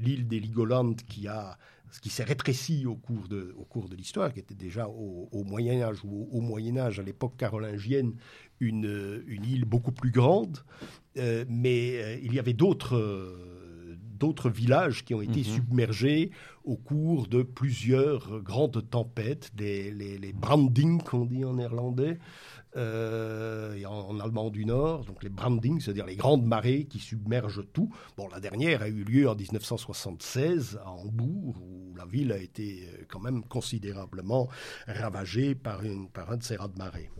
l'île 0.00 0.26
des 0.26 0.40
Ligolandes 0.40 1.02
qui 1.02 1.28
a 1.28 1.58
qui 2.00 2.08
s'est 2.08 2.24
rétréci 2.24 2.86
au 2.86 2.96
cours 2.96 3.28
de, 3.28 3.54
au 3.58 3.64
cours 3.64 3.90
de 3.90 3.94
l'histoire, 3.94 4.32
qui 4.32 4.40
était 4.40 4.54
déjà 4.54 4.88
au, 4.88 5.44
Moyen 5.44 5.82
Âge 5.82 5.98
ou 6.02 6.28
au, 6.32 6.40
Moyen 6.40 6.78
Âge 6.78 6.98
à 6.98 7.02
l'époque 7.02 7.36
carolingienne 7.36 8.14
une, 8.58 9.22
une 9.26 9.44
île 9.44 9.66
beaucoup 9.66 9.92
plus 9.92 10.10
grande, 10.10 10.56
euh, 11.18 11.44
mais 11.46 12.18
il 12.22 12.32
y 12.32 12.38
avait 12.38 12.54
d'autres 12.54 12.96
d'autres 14.22 14.50
villages 14.50 15.04
qui 15.04 15.14
ont 15.14 15.20
été 15.20 15.40
mhm. 15.40 15.44
submergés 15.56 16.30
au 16.62 16.76
cours 16.76 17.26
de 17.26 17.42
plusieurs 17.42 18.40
grandes 18.40 18.88
tempêtes, 18.88 19.50
des, 19.56 19.90
les, 19.90 20.16
les 20.16 20.32
branding 20.32 21.02
qu'on 21.02 21.24
dit 21.24 21.44
en 21.44 21.54
néerlandais, 21.54 22.20
euh, 22.76 23.74
et 23.74 23.84
en, 23.84 24.20
allemand 24.20 24.50
du 24.50 24.64
Nord, 24.64 25.04
donc 25.04 25.24
les 25.24 25.28
branding, 25.28 25.80
c'est-à-dire 25.80 26.06
les 26.06 26.14
grandes 26.14 26.46
marées 26.46 26.84
qui 26.84 27.00
submergent 27.00 27.66
tout. 27.72 27.92
Bon, 28.16 28.28
la 28.28 28.38
dernière 28.38 28.82
a 28.82 28.88
eu 28.88 29.02
lieu 29.02 29.28
en 29.28 29.34
1976 29.34 30.78
à 30.84 30.90
Hambourg, 30.92 31.56
où 31.60 31.96
la 31.96 32.06
ville 32.06 32.30
a 32.30 32.38
été 32.38 32.86
euh, 32.86 33.04
quand 33.08 33.20
même 33.20 33.42
considérablement 33.42 34.48
ravagée 34.86 35.56
par, 35.56 35.82
une, 35.82 36.08
par 36.08 36.30
un 36.30 36.36
de 36.36 36.44
ces 36.44 36.54
raz 36.54 36.68
de 36.68 36.78
marée. 36.78 37.10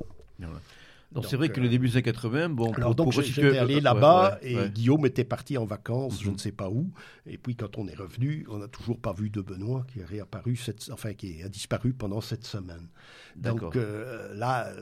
Donc 1.14 1.26
c'est 1.26 1.36
vrai 1.36 1.50
que 1.50 1.60
le 1.60 1.68
début 1.68 1.88
des 1.88 1.96
années 1.96 2.02
80, 2.02 2.48
bon, 2.50 2.72
alors 2.72 2.94
donc 2.94 3.12
j'étais 3.12 3.58
allé 3.58 3.80
là-bas 3.80 4.38
et 4.42 4.56
Guillaume 4.70 5.06
était 5.06 5.24
parti 5.24 5.58
en 5.58 5.64
vacances, 5.64 6.20
je 6.20 6.28
mhm. 6.28 6.34
ne 6.34 6.38
sais 6.38 6.52
pas 6.52 6.68
où. 6.68 6.90
Et 7.26 7.38
puis 7.38 7.56
quand 7.56 7.78
on 7.78 7.86
est 7.86 7.94
revenu, 7.94 8.46
on 8.48 8.58
n'a 8.58 8.68
toujours 8.68 8.98
pas 8.98 9.12
vu 9.12 9.30
de 9.30 9.40
Benoît 9.40 9.84
qui 9.92 10.02
a 10.02 10.06
réapparu, 10.06 10.56
cette, 10.56 10.90
enfin 10.92 11.14
qui 11.14 11.42
a 11.42 11.48
disparu 11.48 11.92
pendant 11.92 12.20
cette 12.20 12.44
semaine. 12.44 12.88
Donc 13.36 13.74
là, 13.74 14.72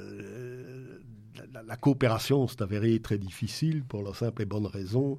la, 1.53 1.63
la, 1.63 1.77
coopération 1.77 2.47
s'est 2.49 2.63
avérée 2.63 3.01
très 3.01 3.19
difficile 3.19 3.85
pour 3.85 4.03
la 4.03 4.13
simple 4.15 4.43
et 4.43 4.47
bonne 4.47 4.67
raison 4.67 5.19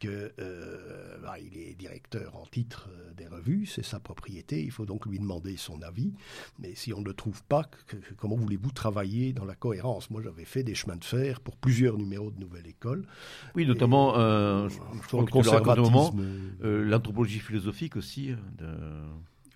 que 0.00 0.32
euh, 0.40 1.18
bah, 1.22 1.36
il 1.38 1.56
est 1.56 1.74
directeur 1.74 2.34
en 2.34 2.46
titre 2.46 2.88
euh, 2.90 3.12
des 3.14 3.26
revues, 3.26 3.66
c'est 3.66 3.84
sa 3.84 4.00
propriété, 4.00 4.60
il 4.62 4.70
faut 4.70 4.86
donc 4.86 5.06
lui 5.06 5.18
demander 5.18 5.56
son 5.56 5.80
avis. 5.82 6.12
Mais 6.58 6.74
si 6.74 6.92
on 6.92 7.00
ne 7.00 7.04
le 7.04 7.14
trouve 7.14 7.44
pas, 7.44 7.70
comment 8.16 8.34
voulez-vous 8.34 8.72
travailler 8.72 9.32
dans 9.32 9.44
la 9.44 9.54
cohérence? 9.54 10.10
Moi, 10.10 10.22
j'avais 10.22 10.46
fait 10.46 10.64
des 10.64 10.74
chemins 10.74 10.96
de 10.96 11.04
fer 11.04 11.40
pour 11.40 11.56
plusieurs 11.56 11.98
numéros 11.98 12.30
de 12.30 12.40
Nouvelle 12.40 12.66
École. 12.66 13.06
Oui, 13.54 13.66
notamment, 13.66 14.16
euh, 14.16 14.68
je, 14.68 15.16
le 15.16 15.26
conservatisme, 15.26 16.24
l'anthropologie 16.62 17.38
philosophique 17.38 17.96
aussi. 17.96 18.34
De... 18.58 18.66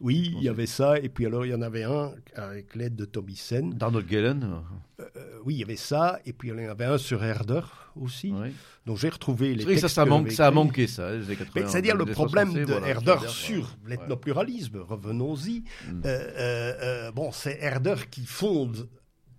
Oui, 0.04 0.34
il 0.36 0.42
y 0.42 0.50
avait 0.50 0.66
ça, 0.66 0.98
et 0.98 1.08
puis 1.08 1.24
alors 1.24 1.46
il 1.46 1.52
y 1.52 1.54
en 1.54 1.62
avait 1.62 1.84
un 1.84 2.12
avec 2.34 2.74
l'aide 2.74 2.94
de 2.94 3.06
Tommy 3.06 3.36
Sen. 3.36 3.70
D'Arnold 3.70 4.06
Gellen 4.06 4.60
euh, 5.00 5.04
euh, 5.16 5.38
Oui, 5.46 5.54
il 5.54 5.60
y 5.60 5.62
avait 5.62 5.76
ça, 5.76 6.20
et 6.26 6.34
puis 6.34 6.50
il 6.50 6.50
y 6.50 6.66
en 6.66 6.70
avait 6.70 6.84
un 6.84 6.98
sur 6.98 7.24
Herder 7.24 7.62
aussi. 7.98 8.34
Donc 8.84 8.98
j'ai 8.98 9.08
retrouvé 9.08 9.54
les 9.54 9.64
textes. 9.64 9.80
ça, 9.80 9.88
ça, 9.88 10.04
manque, 10.04 10.30
ça 10.30 10.48
a 10.48 10.50
manqué, 10.50 10.86
ça, 10.86 11.08
C'est-à-dire 11.54 11.96
le 11.96 12.04
problème 12.04 12.52
de 12.52 12.86
Herder 12.86 13.16
sur 13.28 13.78
l'ethnopluralisme, 13.86 14.76
revenons-y. 14.76 15.64
Hmm. 15.90 16.02
Euh, 16.04 17.10
bon, 17.12 17.32
c'est 17.32 17.56
Herder 17.62 17.96
qui 18.10 18.26
fonde 18.26 18.90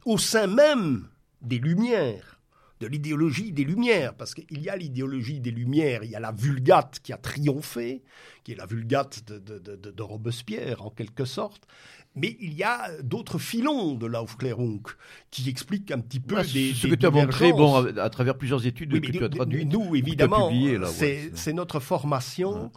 au 0.03 0.17
sein 0.17 0.47
même 0.47 1.07
des 1.43 1.59
Lumières 1.59 2.34
de 2.80 2.88
l'idéologie 2.88 3.52
des 3.52 3.64
Lumières, 3.64 4.14
parce 4.15 4.34
qu'il 4.34 4.61
y 4.61 4.69
a 4.69 4.76
l'idéologie 4.76 5.39
des 5.39 5.52
Lumières, 5.52 6.03
il 6.03 6.11
y 6.11 6.15
a 6.15 6.19
la 6.19 6.31
Vulgate 6.31 6.99
qui 7.02 7.14
a 7.14 7.18
triomphé, 7.18 8.03
qui 8.43 8.52
est 8.52 8.56
la 8.56 8.65
Vulgate 8.65 9.23
de, 9.27 9.39
de, 9.57 10.03
Robespierre 10.03 10.85
en 10.85 10.89
quelque 10.89 11.26
sorte, 11.26 11.68
mais 12.15 12.38
il 12.39 12.53
y 12.53 12.64
a 12.64 12.89
d'autres 13.02 13.39
filons 13.39 13.93
de 13.93 14.06
l'Aufklärung 14.06 14.81
qui 15.31 15.49
expliquent 15.49 15.91
un 15.91 15.99
petit 15.99 16.19
peu 16.19 16.41
des, 16.43 16.73
ce 16.73 16.88
que 16.88 16.95
tu 16.95 17.06
as 17.06 17.11
montré, 17.11 17.52
bon, 17.52 17.85
à, 17.97 18.10
travers 18.10 18.38
plusieurs 18.38 18.65
études 18.65 18.91
que 19.02 19.11
tu 19.11 19.23
as 19.23 19.30
traduites, 19.30 19.72
nous 19.72 19.95
évidemment, 19.95 20.52
c'est 20.93 21.53
notre 21.53 21.80
formation. 21.80 22.72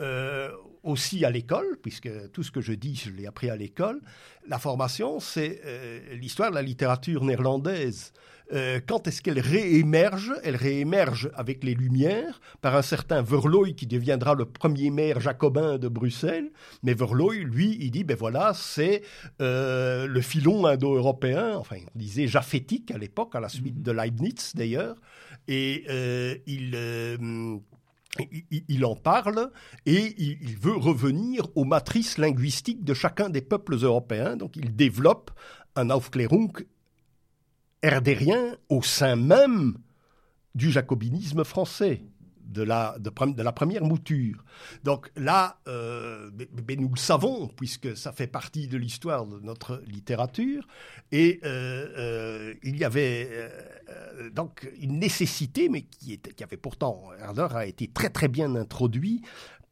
Euh, 0.00 0.50
aussi 0.82 1.24
à 1.24 1.30
l'école, 1.30 1.78
puisque 1.80 2.10
tout 2.32 2.42
ce 2.42 2.50
que 2.50 2.60
je 2.60 2.72
dis, 2.72 2.96
je 2.96 3.10
l'ai 3.10 3.26
appris 3.26 3.50
à 3.50 3.56
l'école. 3.56 4.00
La 4.48 4.58
formation, 4.58 5.20
c'est 5.20 5.60
euh, 5.64 6.14
l'histoire 6.14 6.50
de 6.50 6.56
la 6.56 6.62
littérature 6.62 7.24
néerlandaise. 7.24 8.12
Euh, 8.52 8.80
quand 8.86 9.06
est-ce 9.08 9.22
qu'elle 9.22 9.40
réémerge? 9.40 10.32
Elle 10.44 10.56
réémerge 10.56 11.30
avec 11.34 11.64
les 11.64 11.74
Lumières 11.74 12.40
par 12.60 12.76
un 12.76 12.82
certain 12.82 13.22
Verlooy 13.22 13.74
qui 13.74 13.86
deviendra 13.86 14.34
le 14.34 14.44
premier 14.44 14.90
maire 14.90 15.20
jacobin 15.20 15.78
de 15.78 15.88
Bruxelles. 15.88 16.50
Mais 16.82 16.94
Verlooy, 16.94 17.44
lui, 17.44 17.76
il 17.80 17.90
dit, 17.90 18.04
ben 18.04 18.16
voilà, 18.16 18.52
c'est 18.54 19.02
euh, 19.40 20.06
le 20.06 20.20
filon 20.20 20.66
indo-européen, 20.66 21.56
enfin, 21.56 21.76
on 21.94 21.98
disait 21.98 22.26
japhétique 22.26 22.90
à 22.90 22.98
l'époque, 22.98 23.34
à 23.34 23.40
la 23.40 23.48
suite 23.48 23.76
mhm. 23.76 23.82
de 23.82 23.92
Leibniz 23.92 24.52
d'ailleurs. 24.54 24.96
Et 25.48 25.84
euh, 25.88 26.36
il 26.46 26.76
il, 28.68 28.84
en 28.84 28.94
parle 28.94 29.50
et 29.86 30.14
il, 30.18 30.56
veut 30.56 30.76
revenir 30.76 31.46
aux 31.54 31.64
matrices 31.64 32.18
linguistiques 32.18 32.84
de 32.84 32.92
chacun 32.92 33.30
des 33.30 33.40
peuples 33.40 33.76
européens. 33.82 34.36
Donc 34.36 34.56
il 34.56 34.76
développe 34.76 35.30
un 35.76 35.88
Aufklärung 35.88 36.52
herdérien 37.82 38.56
au 38.68 38.82
sein 38.82 39.16
même 39.16 39.78
du 40.54 40.70
jacobinisme 40.70 41.44
français 41.44 42.02
de 42.52 42.62
la, 42.62 42.96
de, 42.98 43.42
la 43.42 43.52
première 43.52 43.84
mouture. 43.84 44.44
Donc 44.84 45.10
là, 45.16 45.58
euh, 45.68 46.30
nous 46.78 46.88
le 46.88 46.98
savons, 46.98 47.48
puisque 47.48 47.96
ça 47.96 48.12
fait 48.12 48.26
partie 48.26 48.68
de 48.68 48.76
l'histoire 48.76 49.26
de 49.26 49.40
notre 49.40 49.82
littérature, 49.86 50.66
et 51.10 51.40
euh, 51.44 51.88
euh, 51.96 52.54
il 52.62 52.76
y 52.76 52.84
avait 52.84 53.30
donc 54.32 54.70
une 54.80 54.98
nécessité, 54.98 55.68
mais 55.68 55.82
qui, 55.82 56.12
était, 56.12 56.32
qui 56.32 56.44
avait 56.44 56.56
pourtant, 56.56 57.08
Herder 57.18 57.48
a 57.54 57.66
été 57.66 57.88
très 57.88 58.10
très 58.10 58.28
bien 58.28 58.54
introduit 58.54 59.22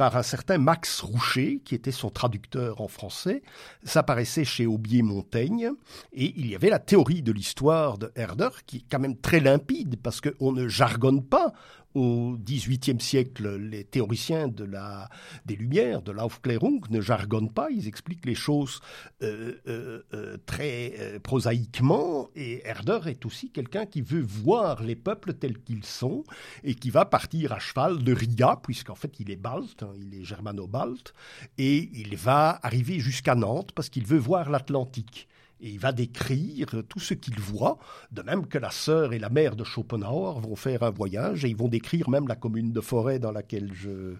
par 0.00 0.16
un 0.16 0.22
certain 0.22 0.56
Max 0.56 1.02
Roucher, 1.02 1.60
qui 1.62 1.74
était 1.74 1.92
son 1.92 2.08
traducteur 2.08 2.80
en 2.80 2.88
français. 2.88 3.42
Ça 3.84 4.02
paraissait 4.02 4.46
chez 4.46 4.64
Aubier-Montaigne. 4.64 5.72
Et 6.14 6.32
il 6.38 6.46
y 6.46 6.54
avait 6.54 6.70
la 6.70 6.78
théorie 6.78 7.20
de 7.20 7.32
l'histoire 7.32 7.98
de 7.98 8.10
Herder, 8.16 8.48
qui 8.64 8.78
est 8.78 8.84
quand 8.90 8.98
même 8.98 9.18
très 9.18 9.40
limpide, 9.40 9.96
parce 10.02 10.22
qu'on 10.22 10.52
ne 10.52 10.68
jargonne 10.68 11.22
pas 11.22 11.52
au 11.94 12.36
XVIIIe 12.38 13.00
siècle, 13.00 13.56
les 13.56 13.84
théoriciens 13.84 14.48
des 14.48 15.56
Lumières, 15.56 16.02
de 16.02 16.12
l'Aufklärung, 16.12 16.80
ne 16.90 17.00
jargonnent 17.00 17.52
pas, 17.52 17.70
ils 17.70 17.88
expliquent 17.88 18.26
les 18.26 18.34
choses 18.34 18.80
euh, 19.22 19.54
euh, 19.66 20.02
euh, 20.14 20.36
très 20.46 21.20
prosaïquement, 21.22 22.30
et 22.36 22.66
Herder 22.66 23.00
est 23.06 23.26
aussi 23.26 23.50
quelqu'un 23.50 23.86
qui 23.86 24.02
veut 24.02 24.22
voir 24.22 24.82
les 24.82 24.96
peuples 24.96 25.34
tels 25.34 25.60
qu'ils 25.60 25.84
sont, 25.84 26.24
et 26.62 26.74
qui 26.74 26.90
va 26.90 27.04
partir 27.04 27.52
à 27.52 27.58
cheval 27.58 28.02
de 28.02 28.12
Riga, 28.12 28.60
puisqu'en 28.62 28.94
fait 28.94 29.18
il 29.18 29.30
est 29.30 29.36
balte, 29.36 29.82
hein, 29.82 29.92
il 30.00 30.20
est 30.20 30.24
germano-balte, 30.24 31.12
et 31.58 31.90
il 31.92 32.16
va 32.16 32.60
arriver 32.62 33.00
jusqu'à 33.00 33.34
Nantes 33.34 33.72
parce 33.72 33.88
qu'il 33.88 34.06
veut 34.06 34.18
voir 34.18 34.50
l'Atlantique 34.50 35.28
et 35.62 35.70
il 35.70 35.78
va 35.78 35.92
décrire 35.92 36.68
tout 36.88 37.00
ce 37.00 37.14
qu'il 37.14 37.38
voit, 37.38 37.78
de 38.12 38.22
même 38.22 38.46
que 38.46 38.58
la 38.58 38.70
sœur 38.70 39.12
et 39.12 39.18
la 39.18 39.28
mère 39.28 39.56
de 39.56 39.64
Schopenhauer 39.64 40.40
vont 40.40 40.56
faire 40.56 40.82
un 40.82 40.90
voyage 40.90 41.44
et 41.44 41.48
ils 41.48 41.56
vont 41.56 41.68
décrire 41.68 42.08
même 42.08 42.28
la 42.28 42.36
commune 42.36 42.72
de 42.72 42.80
forêt 42.80 43.18
dans 43.18 43.32
laquelle 43.32 43.70
je, 43.72 44.14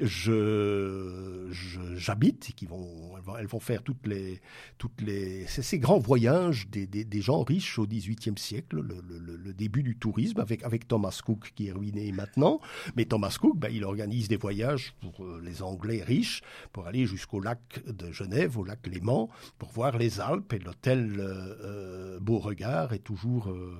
je, 0.00 1.48
j'habite, 1.96 2.50
et 2.50 2.52
qui 2.52 2.66
vont, 2.66 3.12
elles 3.38 3.46
vont 3.46 3.60
faire 3.60 3.82
toutes 3.82 4.06
les, 4.06 4.40
toutes 4.78 5.00
les, 5.00 5.46
ces 5.46 5.78
grands 5.78 5.98
voyages 5.98 6.68
des, 6.68 6.86
des, 6.86 7.20
gens 7.20 7.42
riches 7.42 7.78
au 7.78 7.86
XVIIIe 7.86 8.36
siècle, 8.36 8.80
le, 8.80 8.96
le, 9.08 9.36
le, 9.36 9.54
début 9.54 9.82
du 9.82 9.96
tourisme 9.96 10.40
avec, 10.40 10.62
avec 10.64 10.88
Thomas 10.88 11.20
Cook 11.24 11.52
qui 11.54 11.68
est 11.68 11.72
ruiné 11.72 12.10
maintenant, 12.12 12.60
mais 12.96 13.04
Thomas 13.04 13.36
Cook, 13.40 13.58
ben, 13.58 13.70
il 13.72 13.84
organise 13.84 14.28
des 14.28 14.36
voyages 14.36 14.94
pour 15.00 15.24
euh, 15.24 15.40
les 15.44 15.62
Anglais 15.62 16.02
riches 16.02 16.42
pour 16.72 16.86
aller 16.86 17.06
jusqu'au 17.06 17.40
lac 17.40 17.82
de 17.86 18.10
Genève, 18.10 18.58
au 18.58 18.64
lac 18.64 18.86
Léman, 18.86 19.28
pour 19.58 19.70
voir 19.70 19.96
les 19.96 20.20
Alpes 20.20 20.52
et 20.52 20.58
l'hôtel 20.64 21.16
euh, 21.18 21.56
euh, 21.62 22.18
Beauregard 22.20 22.92
est 22.92 23.04
toujours, 23.04 23.50
euh, 23.50 23.76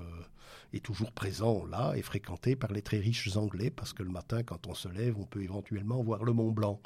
est 0.73 0.85
toujours 0.85 1.13
présent 1.13 1.65
là 1.67 1.95
et 1.97 2.03
fréquenté 2.03 2.57
par 2.57 2.73
les 2.73 2.83
très 2.83 2.99
riches 2.99 3.37
Anglais 3.37 3.71
parce 3.71 3.93
que 3.93 4.03
le 4.03 4.11
matin, 4.11 4.43
quand 4.43 4.67
on 4.67 4.75
se 4.75 4.89
lève, 4.89 5.19
on 5.19 5.25
peut 5.25 5.43
éventuellement 5.43 6.03
voir 6.03 6.25
le 6.25 6.33
Mont 6.33 6.53
Blanc. 6.53 6.81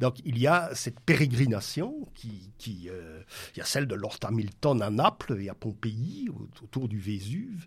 Donc 0.00 0.16
il 0.24 0.38
y 0.38 0.46
a 0.46 0.70
cette 0.74 1.00
pérégrination 1.00 2.08
qui, 2.14 2.52
qui 2.58 2.88
il 2.88 3.58
y 3.58 3.60
a 3.60 3.64
celle 3.64 3.86
de 3.86 3.94
Lord 3.94 4.18
Hamilton 4.22 4.82
à 4.82 4.90
Naples 4.90 5.38
et 5.40 5.48
à 5.48 5.54
Pompéi 5.54 6.28
autour 6.62 6.88
du 6.88 6.98
Vésuve 6.98 7.66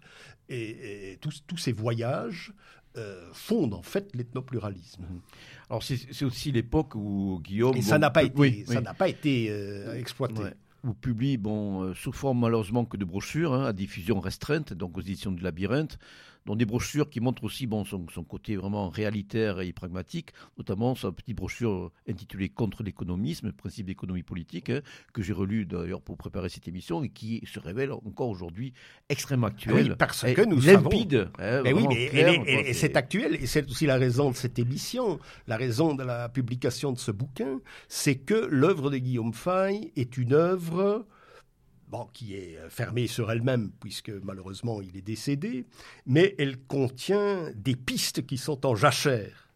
et, 0.50 1.18
tous, 1.22 1.44
tous 1.48 1.58
ces 1.58 1.72
voyages 1.72 2.54
fondent 3.34 3.74
en 3.74 3.82
fait 3.82 4.16
l'ethnopluralisme. 4.16 5.04
Mhm. 5.04 5.22
Alors 5.70 5.84
c'est 5.84 6.24
aussi 6.24 6.54
l'époque 6.54 6.96
où 6.96 7.42
Guillaume... 7.44 7.76
Et 7.76 7.82
ça 7.82 8.00
n'a 8.00 8.10
pas, 8.10 8.24
été, 8.24 8.66
ça 8.66 8.80
n'a 8.80 8.94
pas 8.94 9.10
été 9.10 9.52
exploité 9.98 10.44
vous 10.86 10.94
publie, 10.94 11.38
bon, 11.38 11.84
euh, 11.84 11.94
sous 11.94 12.12
forme 12.12 12.40
malheureusement 12.40 12.86
que 12.86 12.98
de 12.98 13.06
brochures, 13.06 13.54
hein, 13.54 13.66
à 13.66 13.74
diffusion 13.74 14.20
restreinte, 14.20 14.74
donc 14.74 14.98
aux 14.98 15.02
éditions 15.02 15.32
du 15.32 15.42
Labyrinthe, 15.42 15.98
dont 16.46 16.56
des 16.56 16.66
brochures 16.66 17.10
qui 17.10 17.20
montrent 17.20 17.44
aussi 17.44 17.68
bon, 17.68 17.86
son, 17.86 18.06
côté 18.24 18.56
vraiment 18.56 18.90
réalitaire 18.90 19.62
et 19.62 19.74
pragmatique, 19.74 20.32
notamment 20.58 20.96
sa 20.96 21.12
petite 21.12 21.36
brochure 21.36 21.92
intitulée 22.08 22.50
Contre 22.50 22.84
l'économisme, 22.84 23.52
principe 23.52 23.88
d'économie 23.88 24.24
politique, 24.24 24.70
hein, 24.70 24.82
que 25.14 25.22
j'ai 25.22 25.34
relu 25.34 25.66
d'ailleurs 25.66 26.02
pour 26.02 26.18
préparer 26.18 26.50
cette 26.50 26.68
émission 26.68 27.04
et 27.04 27.10
qui 27.10 27.42
se 27.46 27.60
révèle 27.60 27.92
encore 27.92 28.30
aujourd'hui 28.30 28.74
extrêmement 29.10 29.48
actuelle. 29.48 29.90
Oui, 29.90 29.96
parce 29.98 30.22
que 30.22 30.46
nous 30.46 30.62
limpide, 30.62 31.30
hein, 31.40 31.62
mais 31.64 31.74
oui, 31.74 31.86
mais 31.90 32.42
et, 32.46 32.74
c'est 32.74 32.96
actuel, 32.96 33.36
et 33.36 33.48
c'est 33.48 33.70
aussi 33.70 33.86
la 33.86 33.98
raison 33.98 34.32
de 34.32 34.36
cette 34.36 34.60
émission, 34.60 35.20
la 35.48 35.58
raison 35.58 35.96
de 35.96 36.04
la 36.04 36.30
publication 36.30 36.92
de 36.92 37.00
ce 37.00 37.12
bouquin, 37.12 37.60
c'est 37.88 38.16
que 38.16 38.48
l'œuvre 38.50 38.90
de 38.90 38.98
Guillaume 38.98 39.34
Fay 39.34 39.92
est 39.96 40.18
une 40.18 40.34
œuvre 40.34 41.06
bon, 41.96 42.08
qui 42.14 42.36
est 42.36 42.58
euh, 42.58 42.70
fermée 42.70 43.08
sur 43.08 43.32
elle-même, 43.32 43.72
puisque 43.80 44.12
malheureusement 44.24 44.82
il 44.82 44.98
est 44.98 45.02
décédé, 45.02 45.66
mais 46.06 46.36
elle 46.38 46.58
contient 46.58 47.52
des 47.56 47.76
pistes 47.76 48.26
qui 48.26 48.38
sont 48.38 48.66
en 48.66 48.76
jachère. 48.76 49.50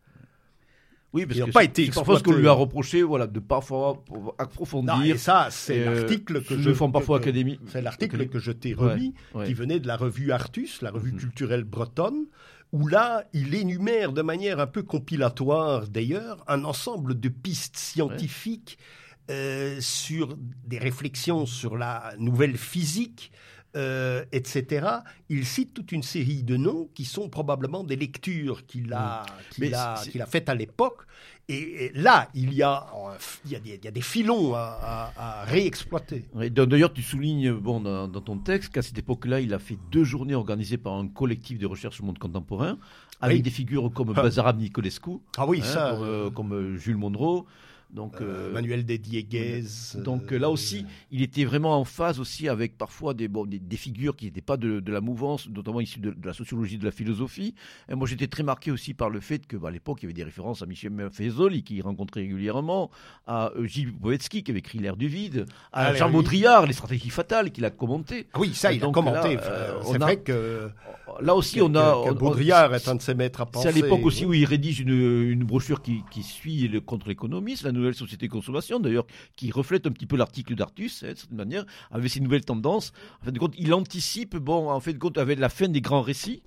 Oui, 1.12 1.26
parce 1.26 1.40
que 1.40 1.52
pas 1.52 1.64
été 1.64 1.86
je 1.86 1.92
pense 1.92 2.22
qu'on 2.22 2.34
lui 2.34 2.48
a 2.48 2.52
reproché 2.52 3.02
voilà, 3.02 3.26
de 3.26 3.40
parfois 3.40 4.04
approfondir. 4.38 4.96
Non, 4.96 5.04
et 5.04 5.18
ça, 5.18 5.48
c'est 5.50 5.88
euh, 5.88 6.02
l'article 6.02 6.44
que 6.44 6.56
je. 6.56 6.72
font 6.72 6.92
parfois 6.92 7.18
académie. 7.18 7.60
C'est 7.68 7.82
l'article 7.82 8.28
que 8.28 8.38
je 8.38 8.52
t'ai 8.52 8.74
remis, 8.74 9.16
qui 9.46 9.54
venait 9.56 9.80
de 9.80 9.88
la 9.88 9.98
revue 9.98 10.32
Artus, 10.32 10.84
la 10.84 10.92
revue 10.92 11.12
mhm. 11.14 11.20
culturelle 11.20 11.64
bretonne, 11.64 12.26
où 12.72 12.88
là, 12.88 13.24
il 13.34 13.56
énumère 13.56 14.14
de 14.14 14.22
manière 14.22 14.60
un 14.60 14.68
peu 14.68 14.84
compilatoire 14.84 15.88
d'ailleurs 15.88 16.44
un 16.48 16.64
ensemble 16.64 17.20
de 17.20 17.30
pistes 17.30 17.78
scientifiques 17.78 18.78
euh, 19.30 19.78
sur 19.82 20.36
des 20.66 20.80
réflexions 20.80 21.46
sur 21.46 21.78
la 21.78 22.14
nouvelle 22.18 22.58
physique, 22.58 23.32
euh, 23.76 24.26
etc. 24.32 24.88
Il 25.30 25.46
cite 25.46 25.74
toute 25.76 25.92
une 25.92 26.02
série 26.02 26.42
de 26.42 26.58
noms 26.58 26.90
qui 26.96 27.06
sont 27.06 27.30
probablement 27.30 27.84
des 27.84 27.96
lectures 27.96 28.66
qu'il 28.66 28.92
a, 28.94 29.24
qu'il 29.52 29.66
Mais 29.66 29.74
a, 29.76 29.96
qu'il 30.02 30.22
a 30.22 30.26
faites 30.26 30.50
à 30.50 30.56
l'époque. 30.56 31.02
Et, 31.48 31.86
et 31.86 31.92
là, 31.94 32.30
il 32.34 32.54
y 32.54 32.62
a, 32.64 32.88
euh, 32.96 33.16
il 33.46 33.52
y 33.52 33.56
a, 33.56 33.60
des, 33.60 33.76
il 33.76 33.86
y 33.86 33.88
a 33.88 33.92
des 33.92 34.02
filons 34.02 34.54
à, 34.56 35.12
à- 35.18 35.42
à 35.42 35.46
réexploiter. 35.46 36.26
D'ailleurs, 36.52 36.94
tu 36.94 37.02
soulignes 37.04 37.52
bon, 37.54 37.80
dans, 37.80 38.08
dans 38.08 38.22
ton 38.22 38.38
texte 38.40 38.72
qu'à 38.74 38.82
cette 38.84 38.98
époque-là, 38.98 39.40
il 39.40 39.54
a 39.54 39.60
fait 39.60 39.78
deux 39.92 40.04
journées 40.04 40.36
organisées 40.36 40.78
par 40.78 40.94
un 40.94 41.08
collectif 41.08 41.58
de 41.60 41.66
recherche 41.68 41.96
sur 41.96 42.04
le 42.04 42.08
monde 42.08 42.20
contemporain, 42.20 42.78
avec 43.22 43.38
Oui. 43.38 43.42
des 43.44 43.50
figures 43.52 43.92
comme 43.94 44.14
Ah. 44.16 44.22
Bazarab 44.24 44.60
Nicolescu, 44.60 45.12
Ah 45.38 45.46
oui, 45.48 45.62
hein, 45.62 45.66
ça, 45.66 45.92
comme, 45.96 46.08
euh, 46.08 46.30
comme, 46.32 46.78
Jules 46.78 46.98
Monroe. 46.98 47.46
Donc, 47.92 48.22
euh, 48.22 48.50
euh, 48.50 48.54
Manuel 48.54 48.86
de 48.86 48.96
Dieguez. 48.98 49.64
donc 50.04 50.32
euh, 50.32 50.38
là 50.38 50.52
aussi, 50.52 50.86
il 51.12 51.24
était 51.24 51.44
vraiment 51.44 51.76
en 51.80 51.86
phase 51.86 52.20
aussi 52.20 52.48
avec 52.48 52.78
parfois 52.78 53.16
des, 53.16 53.28
bon, 53.28 53.46
des, 53.48 53.58
des 53.58 53.78
figures 53.78 54.16
qui 54.16 54.26
n'étaient 54.26 54.42
pas 54.42 54.58
de, 54.58 54.80
de 54.80 54.92
la 54.92 55.02
mouvance, 55.02 55.50
notamment 55.50 55.82
issues 55.82 56.00
de, 56.00 56.12
de 56.12 56.28
la 56.28 56.34
sociologie, 56.34 56.78
de 56.78 56.86
la 56.86 56.92
philosophie. 56.92 57.56
Et 57.92 57.96
moi, 57.96 58.08
j'étais 58.08 58.28
très 58.28 58.44
marqué 58.44 58.70
aussi 58.70 58.94
par 58.94 59.10
le 59.10 59.20
fait 59.20 59.48
que, 59.48 59.58
bah, 59.58 59.70
à 59.70 59.72
l'époque, 59.72 60.00
il 60.02 60.04
y 60.04 60.08
avait 60.08 60.14
des 60.14 60.24
références 60.24 60.62
à 60.62 60.68
Michel 60.68 60.92
Maffezoli, 60.92 61.64
qui 61.64 61.82
rencontrait 61.82 62.22
régulièrement, 62.22 62.92
à 63.26 63.52
Gilles 63.64 63.92
Boetsky, 63.92 64.44
qui 64.44 64.52
avait 64.52 64.60
écrit 64.60 64.78
L'air 64.78 64.96
du 64.96 65.08
vide, 65.08 65.46
à 65.74 65.88
Ah, 65.88 65.94
Jean 65.96 66.12
Baudrillard, 66.12 66.68
Les 66.68 66.74
stratégies 66.74 67.10
fatales, 67.10 67.52
qu'il 67.52 67.66
a 67.66 67.72
commenté. 67.72 68.28
Ah 68.34 68.40
oui, 68.40 68.54
ça, 68.54 68.72
il 68.72 68.80
Donc 68.82 68.96
a 68.96 69.02
commenté. 69.02 69.38
euh, 69.42 69.82
c'est 69.84 69.98
vrai 69.98 70.18
que, 70.18 70.70
Là 71.22 71.34
aussi, 71.36 71.56
que- 71.58 71.62
on 71.64 71.74
a. 71.76 72.04
que 72.08 72.14
Baudrillard 72.14 72.74
est 72.76 72.88
un 72.88 72.96
de 72.96 73.02
ses 73.02 73.16
maîtres 73.16 73.42
à 73.42 73.46
penser. 73.48 73.72
C'est 73.72 73.80
à 73.80 73.82
l'époque 73.82 74.06
aussi 74.06 74.26
où 74.28 74.34
il 74.36 74.46
rédige 74.46 74.80
une, 74.80 74.90
une 75.32 75.44
brochure 75.44 75.82
qui, 75.82 76.04
qui 76.12 76.22
suit 76.22 76.68
le 76.68 76.82
contre 76.82 77.08
l'économiste, 77.10 77.64
nouvelle 77.80 77.96
société 77.96 78.28
de 78.28 78.32
consommation, 78.32 78.80
d'ailleurs, 78.80 79.06
qui 79.36 79.52
reflète 79.52 79.88
un 79.88 79.92
petit 79.92 80.06
peu 80.06 80.16
l'article 80.18 80.56
d'Artus, 80.56 81.04
hein, 81.04 81.14
de 81.14 81.18
cette 81.18 81.32
manière, 81.32 81.66
avec 81.92 82.10
ses 82.10 82.20
nouvelles 82.20 82.46
tendances. 82.46 82.94
En 83.22 83.26
fin 83.26 83.32
de 83.32 83.40
compte, 83.40 83.56
il 83.58 83.74
anticipe, 83.74 84.36
bon, 84.38 84.70
en 84.70 84.80
fait 84.80 84.94
de 84.94 85.00
compte, 85.00 85.18
avec 85.18 85.40
la 85.40 85.50
fin 85.50 85.68
des 85.68 85.82
grands 85.82 86.02
récits. 86.02 86.44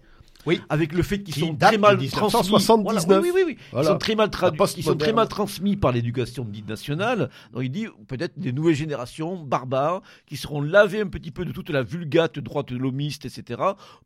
Oui. 0.47 0.60
Avec 0.69 0.93
le 0.93 1.02
fait 1.02 1.23
qu'ils 1.23 1.35
Qui 1.35 1.40
sont 1.40 1.55
très 1.55 1.78
mal 1.78 1.97
transmis. 1.97 2.06
1979. 2.06 3.05
Voilà, 3.06 3.20
oui, 3.23 3.31
oui, 3.35 3.43
oui, 3.47 3.52
oui. 3.52 3.59
Voilà. 3.70 3.89
Ils 3.89 3.93
sont 3.93 3.98
très 3.98 4.14
mal 4.16 4.31
traduits, 4.31 4.60
ils 4.77 4.82
sont 4.82 4.97
très 4.97 5.12
mal 5.12 5.28
transmis 5.28 5.77
par 5.77 5.93
l'éducation 5.93 6.44
dite 6.44 6.69
nationale. 6.69 7.31
Donc 7.52 7.62
il 7.64 7.70
dit 7.70 7.86
peut-être 8.09 8.39
des 8.39 8.52
nouvelles 8.52 8.74
générations 8.74 9.36
barbares 9.44 10.02
qui 10.27 10.36
seront 10.36 10.60
lavées 10.60 11.01
un 11.01 11.06
petit 11.06 11.31
peu 11.31 11.44
de 11.44 11.52
toute 11.52 11.70
la 11.70 11.82
vulgate 11.82 12.39
droite 12.39 12.73
lomiste, 12.73 13.24
etc., 13.24 13.60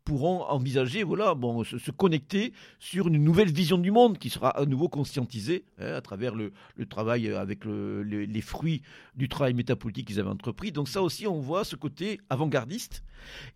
pourront 0.05 0.43
envisager, 0.45 1.03
voilà, 1.05 1.35
bon, 1.35 1.65
se, 1.65 1.79
se 1.79 1.91
connecter 1.91 2.53
sur 2.79 3.09
une 3.09 3.23
nouvelle 3.23 3.51
vision 3.51 3.79
du 3.79 3.91
monde 3.91 4.19
qui 4.19 4.29
sera 4.31 4.51
à 4.51 4.65
nouveau 4.67 4.89
conscientisée 4.89 5.65
hein, 5.79 5.95
à 5.95 6.01
travers 6.01 6.35
le, 6.35 6.53
le 6.77 6.87
travail 6.87 7.33
avec 7.33 7.65
le- 7.65 8.03
le- 8.03 8.25
les 8.25 8.41
fruits 8.41 8.83
du 9.15 9.29
travail 9.29 9.55
métapolitique 9.55 10.07
qu'ils 10.09 10.21
avaient 10.21 10.29
entrepris. 10.29 10.71
Donc 10.73 10.89
ça 10.89 11.03
aussi, 11.03 11.27
on 11.27 11.41
voit 11.41 11.65
ce 11.65 11.77
côté 11.77 12.21
avant-gardiste 12.29 13.03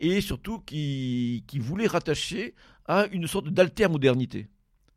et 0.00 0.20
surtout 0.20 0.58
qui, 0.60 1.44
qui 1.46 1.58
voulait 1.58 1.86
rattacher 1.86 2.54
à 2.90 3.06
une 3.12 3.26
sorte 3.28 3.48
d'alter-modernité. 3.48 4.48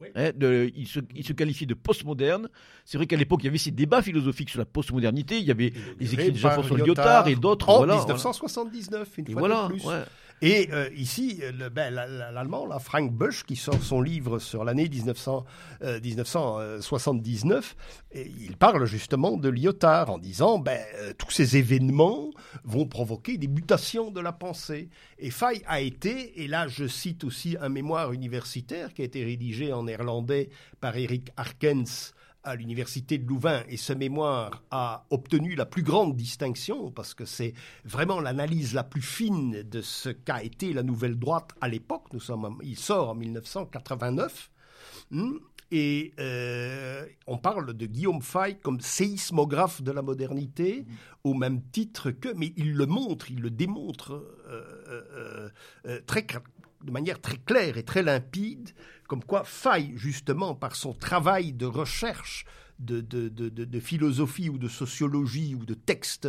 Oui. 0.01 0.07
Hein, 0.15 0.31
de- 0.35 0.71
il, 0.75 0.87
se, 0.87 0.99
il 1.15 1.23
se 1.23 1.31
qualifie 1.33 1.67
de 1.67 1.75
postmoderne. 1.75 2.49
C'est 2.85 2.97
vrai 2.97 3.05
qu'à 3.05 3.15
l'époque, 3.15 3.41
il 3.43 3.45
y 3.45 3.49
avait 3.49 3.57
ces 3.59 3.71
débats 3.71 4.01
philosophiques 4.01 4.49
sur 4.49 4.59
la 4.59 4.65
postmodernité. 4.65 5.37
Il 5.37 5.45
y 5.45 5.51
avait 5.51 5.71
les 5.99 6.13
écrits 6.13 6.31
de 6.31 6.37
Jean-François 6.37 6.77
Lyotard 6.79 7.27
et 7.27 7.35
d'autres. 7.35 7.69
En 7.69 7.77
voilà, 7.77 7.97
1979, 7.97 9.17
une 9.19 9.29
Et 9.29 9.31
fois 9.33 9.39
voilà, 9.39 9.63
de 9.67 9.73
plus. 9.73 9.85
ouais. 9.85 10.01
Et 10.41 10.69
euh, 10.73 10.89
ici, 10.95 11.39
euh, 11.41 11.69
ben, 11.69 11.93
la- 11.93 12.05
la- 12.07 12.31
l'allemand, 12.31 12.67
Frank 12.79 13.11
Busch, 13.13 13.43
qui 13.45 13.55
sort 13.55 13.81
son 13.81 14.01
livre 14.01 14.39
sur 14.39 14.65
l'année 14.65 14.89
1900, 14.89 15.45
euh, 15.83 15.99
1979, 16.01 17.75
et 18.11 18.29
il 18.41 18.57
parle 18.57 18.85
justement 18.85 19.37
de 19.37 19.47
Lyotard 19.49 20.09
en 20.09 20.17
disant 20.17 20.59
ben, 20.59 20.79
euh, 20.97 21.13
tous 21.17 21.31
ces 21.31 21.57
événements 21.57 22.29
vont 22.63 22.85
provoquer 22.85 23.37
des 23.37 23.47
mutations 23.47 24.11
de 24.11 24.19
la 24.19 24.33
pensée. 24.33 24.89
Et 25.19 25.29
Fay 25.31 25.61
a 25.65 25.79
été, 25.81 26.43
et 26.43 26.47
là 26.47 26.67
je 26.67 26.87
cite 26.87 27.23
aussi 27.23 27.55
un 27.61 27.69
mémoire 27.69 28.11
universitaire 28.11 28.93
qui 28.93 29.01
a 29.01 29.05
été 29.05 29.23
rédigé 29.23 29.71
en 29.71 29.83
néerlandais 29.83 30.49
par 30.81 30.97
Eric 30.97 31.29
Arkens 31.37 32.13
à 32.43 32.55
l'université 32.55 33.17
de 33.17 33.27
Louvain 33.27 33.63
et 33.69 33.77
ce 33.77 33.93
mémoire 33.93 34.63
a 34.71 35.05
obtenu 35.09 35.55
la 35.55 35.65
plus 35.65 35.83
grande 35.83 36.15
distinction 36.15 36.91
parce 36.91 37.13
que 37.13 37.25
c'est 37.25 37.53
vraiment 37.85 38.19
l'analyse 38.19 38.73
la 38.73 38.83
plus 38.83 39.01
fine 39.01 39.63
de 39.63 39.81
ce 39.81 40.09
qu'a 40.09 40.43
été 40.43 40.73
la 40.73 40.83
nouvelle 40.83 41.17
droite 41.17 41.51
à 41.61 41.67
l'époque. 41.67 42.05
Nous 42.13 42.19
sommes, 42.19 42.57
il 42.63 42.77
sort 42.77 43.09
en 43.09 43.15
1989. 43.15 44.51
Hmm, 45.11 45.37
Et 45.71 46.13
euh, 46.19 47.05
on 47.25 47.37
parle 47.37 47.73
de 47.73 47.85
Guillaume 47.85 48.21
Fay 48.21 48.57
comme 48.61 48.79
séismographe 48.81 49.81
de 49.81 49.91
la 49.91 50.01
modernité, 50.01 50.85
au 51.23 51.33
même 51.33 51.61
titre 51.71 52.11
que, 52.11 52.29
mais 52.35 52.53
il 52.57 52.73
le 52.75 52.85
montre, 52.85 53.31
il 53.31 53.41
le 53.41 53.49
démontre 53.49 54.11
euh, 54.47 55.49
euh, 55.87 55.99
très, 56.05 56.27
de 56.83 56.91
manière 56.91 57.19
très 57.21 57.37
claire 57.37 57.77
et 57.77 57.83
très 57.83 58.03
limpide, 58.03 58.69
comme 59.13 59.23
quoi 59.23 59.43
Fay, 59.43 59.93
justement, 59.95 60.55
par 60.55 60.75
son 60.75 60.91
travail 60.91 61.53
de 61.53 61.67
recherche 61.67 62.45
de, 62.79 62.99
de, 62.99 63.29
de, 63.29 63.79
philosophie 63.79 64.49
ou 64.49 64.57
de 64.57 64.67
sociologie 64.67 65.53
ou 65.53 65.65
de 65.67 65.75
textes 65.75 66.25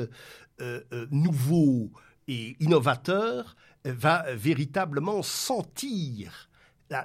euh, 0.61 0.83
euh, 0.93 1.07
nouveaux 1.11 1.91
et 2.29 2.59
innovateurs, 2.61 3.57
euh, 3.87 3.95
va 3.95 4.35
véritablement 4.35 5.23
sentir 5.23 6.51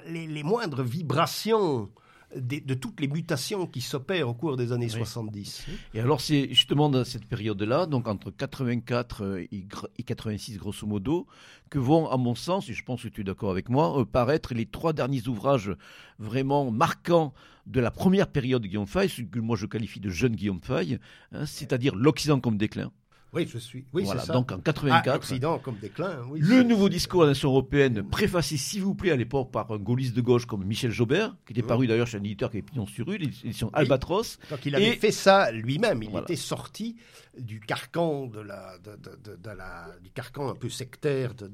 les 0.06 0.44
moindres 0.44 0.84
vibrations 0.84 1.90
des- 2.36 2.62
de 2.62 2.74
toutes 2.74 3.00
les 3.02 3.08
mutations 3.08 3.66
qui 3.68 3.82
s'opèrent 3.82 4.30
au 4.30 4.34
cours 4.34 4.56
des 4.58 4.72
années 4.72 4.90
70. 4.90 5.66
Et 5.94 6.00
alors, 6.00 6.22
c'est 6.22 6.50
justement 6.50 6.90
dans 6.90 7.04
cette 7.04 7.26
période-là, 7.26 7.86
donc 7.86 8.08
entre 8.08 8.32
84 8.32 9.24
euh, 9.24 9.40
et 9.52 9.66
gr- 9.68 9.88
et 9.98 10.04
86, 10.04 10.58
grosso 10.58 10.86
modo, 10.86 11.28
que 11.70 11.80
vont, 11.80 12.08
à 12.10 12.18
mon 12.18 12.36
sens, 12.36 12.70
et 12.70 12.74
je 12.74 12.84
pense 12.84 13.04
que 13.04 13.08
tu 13.08 13.22
es 13.22 13.24
d'accord 13.24 13.52
avec 13.52 13.70
moi, 13.70 14.00
euh, 14.02 14.06
paraître 14.06 14.54
les 14.54 14.66
trois 14.66 14.94
derniers 14.94 15.28
ouvrages 15.28 15.72
vraiment 16.20 16.72
marquants 16.72 17.34
de 17.66 17.80
la 17.80 17.92
première 17.92 18.28
période 18.28 18.62
de 18.64 18.68
Guillaume 18.68 18.88
Fay, 18.88 19.08
ce 19.10 19.22
que 19.22 19.40
moi 19.40 19.56
je 19.56 19.66
qualifie 19.66 20.00
de 20.00 20.10
jeune 20.10 20.36
Guillaume 20.36 20.62
Fay, 20.62 21.00
hein, 21.32 21.46
c'est-à-dire 21.46 21.96
L'Occident 21.96 22.40
comme 22.40 22.58
déclin. 22.58 22.92
Oui, 23.32 23.48
je 23.48 23.60
suis. 23.60 23.86
Oui, 23.94 24.04
voilà, 24.06 24.22
ça. 24.22 24.34
donc 24.34 24.52
en 24.52 24.56
Ah, 24.56 24.62
84. 24.64 25.14
L'Occident 25.14 25.60
comme 25.60 25.76
déclin. 25.78 26.18
Oui, 26.32 26.40
Le 26.42 26.64
nouveau 26.64 26.90
discours 26.90 27.22
à 27.22 27.26
la 27.26 27.32
nation 27.32 27.50
européenne, 27.50 28.02
préfacé 28.04 28.58
s'il 28.58 28.82
vous 28.82 28.96
plaît 28.96 29.12
à 29.12 29.16
l'époque 29.16 29.52
par 29.52 29.72
un 29.72 29.78
gaulliste 29.78 30.16
de 30.16 30.22
gauche 30.22 30.46
comme 30.48 30.66
Michel 30.66 30.90
Jobert, 30.90 31.36
qui 31.46 31.54
était 31.54 31.62
paru 31.62 31.86
d'ailleurs 31.86 32.08
chez 32.08 32.18
un 32.18 32.24
éditeur 32.24 32.50
qui 32.50 32.58
avait 32.58 32.66
pignon 32.66 32.88
sur 32.88 33.06
rue, 33.06 33.18
l'édition 33.20 33.70
Albatros. 33.74 34.40
Donc 34.50 34.66
il 34.66 34.76
avait 34.76 34.90
Et- 34.90 34.96
fait 34.96 35.12
ça 35.12 35.52
lui-même. 35.52 36.02
Il 36.02 36.10
Voilà. 36.10 36.24
était 36.26 36.36
sorti 36.36 36.96
du 37.38 37.60
carcan 37.60 38.26
de 38.26 38.40
la, 38.40 38.78
de, 38.80 38.92
de- 38.96 39.32
de- 39.32 39.36
de 39.38 39.50
la, 39.56 39.88
du 40.04 40.10
carcan 40.10 40.50
un 40.50 40.56
peu 40.56 40.68
sectaire 40.70 41.36
de, 41.36 41.50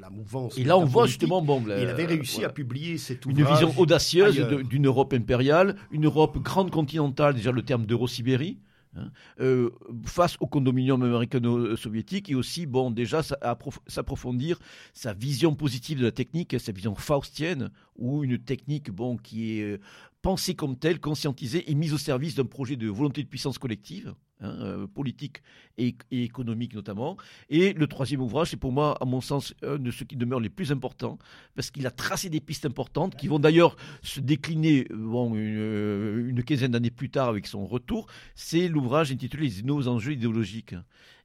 la 0.00 0.08
mouvance. 0.08 0.56
Et 0.56 0.64
là, 0.64 0.78
on 0.78 0.84
voit 0.86 1.06
justement 1.06 1.42
bon, 1.42 1.60
Et 1.68 1.82
il 1.82 1.88
avait 1.88 2.06
réussi 2.06 2.36
voilà. 2.36 2.48
à 2.48 2.52
publier 2.52 2.96
cet 2.96 3.26
une 3.26 3.44
vision 3.44 3.72
audacieuse 3.78 4.36
d'une 4.68 4.86
Europe 4.86 5.12
impériale, 5.12 5.76
une 5.90 6.06
Europe 6.06 6.38
grande 6.38 6.70
continentale, 6.70 7.34
déjà 7.34 7.52
le 7.52 7.62
terme 7.62 7.84
d'Eurosibérie, 7.86 8.58
hein, 8.96 9.10
euh, 9.40 9.70
face 10.04 10.36
au 10.40 10.46
condominium 10.46 11.02
américano-soviétique, 11.02 12.30
et 12.30 12.34
aussi, 12.34 12.66
bon, 12.66 12.90
déjà, 12.90 13.22
s'approfondir 13.22 14.58
sa 14.92 15.12
vision 15.12 15.54
positive 15.54 15.98
de 15.98 16.04
la 16.04 16.12
technique, 16.12 16.58
sa 16.58 16.72
vision 16.72 16.94
faustienne, 16.94 17.70
ou 17.96 18.24
une 18.24 18.38
technique, 18.38 18.90
bon, 18.90 19.16
qui 19.16 19.58
est 19.58 19.62
euh, 19.62 19.78
pensée 20.22 20.54
comme 20.54 20.76
telle, 20.76 21.00
conscientisée 21.00 21.70
et 21.70 21.74
mise 21.74 21.92
au 21.92 21.98
service 21.98 22.36
d'un 22.36 22.44
projet 22.44 22.76
de 22.76 22.88
volonté 22.88 23.22
de 23.22 23.28
puissance 23.28 23.58
collective, 23.58 24.14
hein, 24.40 24.56
euh, 24.60 24.86
politique 24.86 25.42
et, 25.76 25.96
économique 26.12 26.74
notamment. 26.74 27.16
Et 27.50 27.72
le 27.72 27.86
troisième 27.88 28.22
ouvrage, 28.22 28.50
c'est 28.50 28.56
pour 28.56 28.72
moi, 28.72 28.96
à 29.00 29.04
mon 29.04 29.20
sens, 29.20 29.52
un 29.62 29.78
de 29.78 29.90
ceux 29.90 30.04
qui 30.04 30.16
demeurent 30.16 30.40
les 30.40 30.48
plus 30.48 30.70
importants, 30.70 31.18
parce 31.56 31.70
qu'il 31.70 31.86
a 31.86 31.90
tracé 31.90 32.30
des 32.30 32.40
pistes 32.40 32.64
importantes 32.64 33.16
qui 33.16 33.26
vont 33.26 33.40
d'ailleurs 33.40 33.76
se 34.02 34.20
décliner 34.20 34.86
euh, 34.92 35.34
euh, 35.34 36.28
une 36.28 36.42
quinzaine 36.44 36.70
d'années 36.70 36.92
plus 36.92 37.10
tard 37.10 37.28
avec 37.28 37.46
son 37.48 37.66
retour. 37.66 38.06
C'est 38.36 38.68
l'ouvrage 38.68 39.10
intitulé 39.10 39.48
Les 39.48 39.62
nouveaux 39.62 39.88
enjeux 39.88 40.12
idéologiques. 40.12 40.76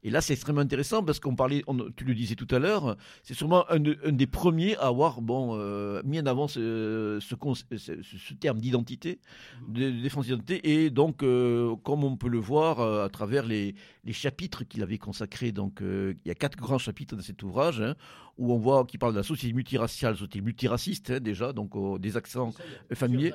Et 0.04 0.10
là, 0.12 0.22
c'est 0.22 0.34
extrêmement 0.34 0.62
intéressant 0.62 1.04
parce 1.04 1.20
qu'on 1.20 1.36
parlait, 1.36 1.64
on- 1.68 1.90
tu 1.96 2.04
le 2.06 2.14
disais 2.14 2.36
tout 2.36 2.48
à 2.52 2.60
l'heure, 2.60 2.96
c'est 3.24 3.34
sûrement 3.34 3.66
un, 3.70 3.80
de- 3.80 3.98
un 4.06 4.12
des 4.12 4.28
premiers 4.28 4.78
à 4.78 4.84
avoir 4.88 5.22
bon, 5.22 5.58
euh, 5.58 6.02
mis 6.06 6.20
en 6.20 6.26
avant 6.28 6.48
ce, 6.48 7.18
ce, 7.20 7.36
con- 7.36 7.56
ce- 7.56 7.64
ce- 7.78 8.02
ce 8.04 8.34
terme 8.36 8.60
d'identité, 8.60 9.20
de, 9.68 9.90
de 9.90 10.02
défense 10.02 10.26
d'identité. 10.26 10.84
Et 10.84 10.90
donc, 10.92 11.24
euh, 11.24 11.76
comme 11.84 12.04
on 12.04 12.16
peut 12.16 12.30
le 12.30 12.38
voir 12.40 12.80
euh, 12.80 13.06
à 13.06 13.10
travers 13.10 13.46
les, 13.46 13.74
les 14.06 14.14
chapitres 14.14 14.64
qu'il 14.64 14.84
avait 14.84 15.00
consacrés, 15.00 15.52
donc 15.52 15.80
il 15.82 16.16
y 16.26 16.32
a 16.32 16.36
quatre 16.36 16.58
grands 16.58 16.78
chapitres 16.78 17.16
dans 17.16 17.22
cet 17.24 17.42
ouvrage, 17.44 17.82
hein, 17.82 17.96
où 18.38 18.54
on 18.54 18.58
voit 18.60 18.86
qu'il 18.86 19.00
parle 19.00 19.14
de 19.14 19.18
la 19.18 19.24
société 19.24 19.52
multiraciale, 19.52 20.14
société 20.16 20.42
multiraciste 20.42 21.10
hein, 21.10 21.20
déjà, 21.20 21.54
donc 21.54 21.72
des 22.00 22.16
accents 22.18 22.52
familiers. 22.94 23.32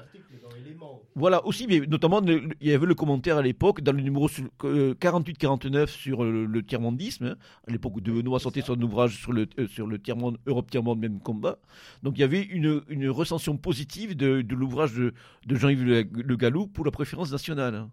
Voilà, 1.16 1.44
aussi, 1.44 1.66
mais 1.66 1.80
notamment, 1.80 2.20
le- 2.20 2.38
le- 2.38 2.54
il 2.60 2.68
y 2.68 2.72
avait 2.72 2.86
le 2.86 2.94
commentaire 2.94 3.36
à 3.36 3.42
l'époque, 3.42 3.80
dans 3.80 3.92
le 3.92 4.00
numéro 4.00 4.28
sur- 4.28 4.44
euh, 4.64 4.94
48-49 4.94 5.90
sur 5.90 6.22
euh, 6.22 6.46
le 6.52 6.62
tiers-mondisme, 6.64 7.36
à 7.66 7.70
l'époque 7.70 7.96
où 7.96 8.00
De 8.00 8.12
Benoît 8.12 8.38
sortait 8.38 8.60
son 8.62 8.80
ouvrage 8.82 9.16
sur 9.16 9.32
le, 9.32 9.48
euh, 9.58 9.66
sur 9.66 9.86
le 9.86 9.98
tiers-monde, 9.98 10.38
Europe 10.46 10.70
tiers-monde, 10.70 11.00
même 11.00 11.18
combat. 11.20 11.58
Donc 12.02 12.14
il 12.16 12.20
y 12.20 12.24
avait 12.24 12.42
une, 12.42 12.82
une 12.88 13.08
recension 13.10 13.56
positive 13.56 14.16
de, 14.16 14.42
de 14.42 14.54
l'ouvrage 14.54 14.94
de, 14.94 15.14
de 15.46 15.54
Jean-Yves 15.56 15.84
Le, 15.84 16.02
Le 16.12 16.36
Gallou 16.36 16.66
pour 16.66 16.84
la 16.84 16.90
préférence 16.90 17.32
nationale. 17.32 17.74
hein. 17.74 17.90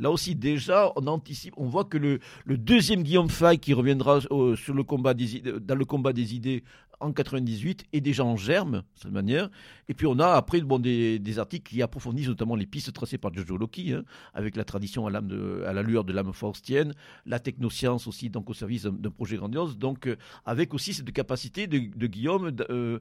Là 0.00 0.10
aussi 0.10 0.34
déjà 0.34 0.92
on 0.96 1.06
anticipe, 1.06 1.54
on 1.56 1.66
voit 1.66 1.84
que 1.84 1.98
le, 1.98 2.18
deuxième 2.46 3.02
Guillaume 3.02 3.28
Fay 3.28 3.58
qui 3.58 3.72
reviendra 3.72 4.18
des, 4.18 5.42
dans 5.60 5.74
le 5.74 5.84
combat 5.84 6.12
des 6.12 6.34
idées 6.34 6.64
en 7.00 7.12
98 7.12 7.84
est 7.92 8.00
déjà 8.00 8.24
en 8.24 8.36
germe, 8.36 8.78
de 8.78 8.84
cette 8.94 9.12
manière. 9.12 9.50
Et 9.88 9.94
puis 9.94 10.06
on 10.06 10.18
a 10.18 10.28
après 10.28 10.60
bon, 10.60 10.78
des, 10.78 11.38
articles 11.38 11.70
qui 11.70 11.82
approfondissent 11.82 12.28
notamment 12.28 12.56
les 12.56 12.66
pistes 12.66 12.92
tracées 12.92 13.18
par 13.18 13.32
Jojo 13.32 13.56
Loki, 13.56 13.92
hein, 13.92 14.04
avec 14.34 14.56
la 14.56 14.64
tradition 14.64 15.06
à, 15.06 15.20
de, 15.20 15.64
la 15.64 15.82
lueur 15.82 16.04
de 16.04 16.12
l'âme 16.12 16.32
faustienne, 16.32 16.94
la 17.26 17.38
technoscience 17.38 18.06
aussi 18.06 18.28
donc 18.30 18.50
au 18.50 18.54
service 18.54 18.84
d'un 18.84 19.10
projet 19.10 19.36
grandiose, 19.36 19.78
donc 19.78 20.06
euh, 20.06 20.16
avec 20.44 20.74
aussi 20.74 20.92
cette 20.92 21.10
capacité 21.12 21.66
de, 21.66 21.78
de 21.78 22.06
Guillaume 22.06 22.54
euh, 22.68 22.98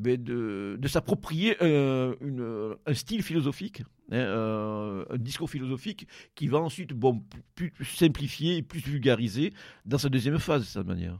de, 0.00 0.76
de 0.78 0.88
s'approprier 0.88 1.56
euh, 1.62 2.74
un 2.86 2.94
style 2.94 3.22
philosophique, 3.22 3.82
hein, 4.10 4.16
euh, 4.16 5.04
un 5.10 5.18
discours 5.18 5.50
philosophique 5.50 6.08
qui 6.34 6.48
va 6.48 6.58
ensuite 6.58 6.92
bon, 6.92 7.22
plus, 7.54 7.72
simplifier 7.84 8.56
et 8.56 8.62
plus 8.62 8.80
vulgariser 8.80 9.52
dans 9.84 9.98
sa 9.98 10.08
deuxième 10.08 10.38
phase, 10.38 10.62
de 10.62 10.66
cette 10.66 10.86
manière. 10.86 11.18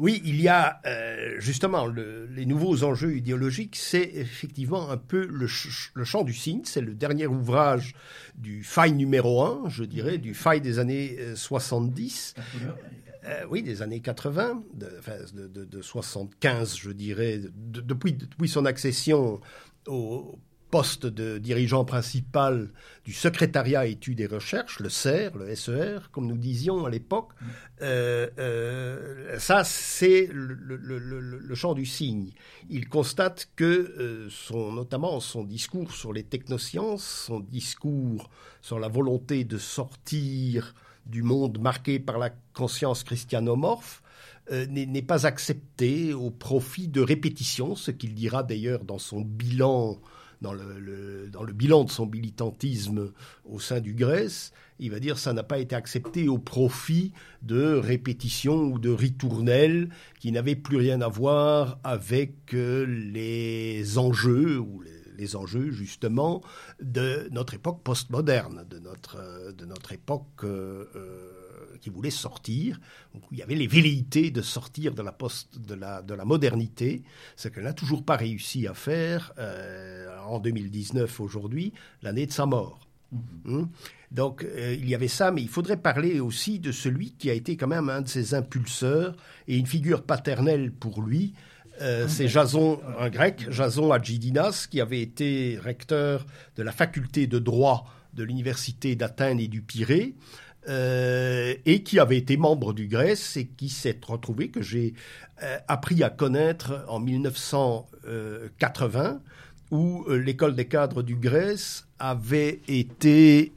Oui, 0.00 0.20
il 0.24 0.40
y 0.40 0.48
a 0.48 0.80
euh, 0.86 1.36
justement 1.38 1.86
les 1.86 2.46
nouveaux 2.46 2.82
enjeux 2.82 3.16
idéologiques, 3.16 3.76
c'est 3.76 4.10
effectivement 4.14 4.90
un 4.90 4.96
peu 4.96 5.24
le, 5.26 5.46
le 5.94 6.04
champ 6.04 6.24
du 6.24 6.32
cygne, 6.32 6.62
c'est 6.64 6.80
le 6.80 6.94
dernier 6.94 7.28
ouvrage 7.28 7.94
du 8.34 8.64
faille 8.64 8.94
numéro 8.94 9.44
un, 9.44 9.68
je 9.68 9.84
dirais, 9.84 10.18
du 10.18 10.34
faille 10.34 10.60
des 10.60 10.80
années 10.80 11.16
70. 11.36 12.34
Euh, 13.26 13.44
oui, 13.48 13.62
des 13.62 13.80
années 13.80 14.00
80, 14.00 14.62
de, 14.74 15.48
de, 15.48 15.64
de, 15.64 15.82
75, 15.82 16.76
je 16.76 16.90
dirais, 16.90 17.40
depuis, 17.54 18.12
depuis 18.12 18.48
son 18.48 18.66
accession 18.66 19.40
au 19.86 20.38
poste 20.70 21.06
de 21.06 21.38
dirigeant 21.38 21.84
principal 21.84 22.68
du 23.04 23.12
secrétariat 23.12 23.86
études 23.86 24.20
et 24.20 24.26
recherches, 24.26 24.80
le 24.80 24.88
CER, 24.88 25.30
le 25.38 25.54
SER, 25.54 26.10
comme 26.10 26.26
nous 26.26 26.36
disions 26.36 26.84
à 26.84 26.90
l'époque. 26.90 27.28
Euh, 27.80 28.28
euh, 28.38 29.38
ça, 29.38 29.62
c'est 29.62 30.28
le, 30.32 30.54
le, 30.54 30.98
le, 30.98 31.54
champ 31.54 31.74
du 31.74 31.86
signe. 31.86 32.32
Il 32.68 32.88
constate 32.88 33.50
que, 33.56 34.26
son, 34.30 34.72
notamment 34.72 35.20
son 35.20 35.44
discours 35.44 35.92
sur 35.92 36.12
les 36.12 36.24
technosciences, 36.24 37.26
son 37.26 37.38
discours 37.40 38.28
sur 38.60 38.80
la 38.80 38.88
volonté 38.88 39.44
de 39.44 39.58
sortir 39.58 40.74
du 41.06 41.22
monde 41.22 41.58
marqué 41.60 41.98
par 41.98 42.18
la 42.18 42.30
conscience 42.52 43.04
christianomorphe 43.04 44.02
euh, 44.52 44.66
n'est 44.66 45.02
pas 45.02 45.26
accepté 45.26 46.12
au 46.12 46.30
profit 46.30 46.88
de 46.88 47.00
répétitions, 47.00 47.76
ce 47.76 47.90
qu'il 47.90 48.14
dira 48.14 48.42
d'ailleurs 48.42 48.84
dans 48.84 48.98
son 48.98 49.22
bilan, 49.22 49.98
dans 50.42 50.52
le, 50.52 51.52
bilan 51.54 51.84
de 51.84 51.90
son 51.90 52.04
militantisme 52.06 53.12
au 53.46 53.58
sein 53.58 53.80
du 53.80 53.94
Grèce. 53.94 54.52
Il 54.78 54.90
va 54.90 55.00
dire 55.00 55.18
ça 55.18 55.32
n'a 55.32 55.44
pas 55.44 55.58
été 55.58 55.74
accepté 55.74 56.28
au 56.28 56.36
profit 56.36 57.12
de 57.42 57.74
répétitions 57.74 58.64
ou 58.64 58.78
de 58.78 58.90
ritournelles 58.90 59.88
qui 60.20 60.30
n'avaient 60.30 60.56
plus 60.56 60.76
rien 60.76 61.00
à 61.00 61.08
voir 61.08 61.78
avec 61.82 62.52
euh, 62.52 62.84
les 62.84 63.96
enjeux 63.96 64.58
ou 64.58 64.82
les 64.82 65.03
les 65.16 65.36
enjeux 65.36 65.70
justement 65.70 66.42
de 66.80 67.28
notre 67.30 67.54
époque 67.54 67.82
postmoderne, 67.82 68.64
de 68.68 68.78
notre, 68.78 69.52
de 69.52 69.64
notre 69.64 69.92
époque 69.92 70.44
euh, 70.44 70.86
euh, 70.94 71.76
qui 71.80 71.90
voulait 71.90 72.10
sortir, 72.10 72.80
où 73.14 73.18
il 73.32 73.38
y 73.38 73.42
avait 73.42 73.54
les 73.54 73.66
velléités 73.66 74.30
de 74.30 74.42
sortir 74.42 74.94
de 74.94 75.02
la, 75.02 75.12
post, 75.12 75.58
de 75.58 75.74
la, 75.74 76.02
de 76.02 76.14
la 76.14 76.24
modernité, 76.24 77.02
ce 77.36 77.48
qu'elle 77.48 77.64
n'a 77.64 77.72
toujours 77.72 78.04
pas 78.04 78.16
réussi 78.16 78.66
à 78.66 78.74
faire 78.74 79.32
euh, 79.38 80.18
en 80.26 80.38
2019 80.38 81.20
aujourd'hui, 81.20 81.72
l'année 82.02 82.26
de 82.26 82.32
sa 82.32 82.46
mort. 82.46 82.80
Mm-hmm. 83.14 83.50
Hum? 83.50 83.68
Donc 84.10 84.46
il 84.56 84.88
y 84.88 84.94
avait 84.94 85.08
ça, 85.08 85.32
mais 85.32 85.42
il 85.42 85.48
faudrait 85.48 85.76
parler 85.76 86.20
aussi 86.20 86.60
de 86.60 86.70
celui 86.70 87.14
qui 87.14 87.30
a 87.30 87.32
été 87.32 87.56
quand 87.56 87.66
même 87.66 87.88
un 87.88 88.00
de 88.00 88.08
ses 88.08 88.34
impulseurs 88.34 89.16
et 89.48 89.56
une 89.56 89.66
figure 89.66 90.04
paternelle 90.04 90.70
pour 90.70 91.02
lui, 91.02 91.34
euh, 91.80 92.06
c'est 92.08 92.28
Jason, 92.28 92.80
un 92.98 93.08
grec, 93.08 93.46
Jason 93.50 93.92
Adjidinas, 93.92 94.66
qui 94.70 94.80
avait 94.80 95.00
été 95.00 95.58
recteur 95.62 96.26
de 96.56 96.62
la 96.62 96.72
faculté 96.72 97.26
de 97.26 97.38
droit 97.38 97.86
de 98.14 98.22
l'université 98.22 98.96
d'Athènes 98.96 99.40
et 99.40 99.48
du 99.48 99.60
Pirée, 99.60 100.14
euh, 100.68 101.54
et 101.66 101.82
qui 101.82 101.98
avait 101.98 102.16
été 102.16 102.36
membre 102.36 102.72
du 102.72 102.86
Grèce 102.86 103.36
et 103.36 103.46
qui 103.46 103.68
s'est 103.68 103.98
retrouvé, 104.06 104.48
que 104.48 104.62
j'ai 104.62 104.94
euh, 105.42 105.58
appris 105.68 106.02
à 106.02 106.10
connaître 106.10 106.84
en 106.88 107.00
1980, 107.00 109.20
où 109.70 110.06
l'école 110.08 110.54
des 110.54 110.66
cadres 110.66 111.02
du 111.02 111.16
Grèce 111.16 111.86
avait 111.98 112.60
été 112.68 113.52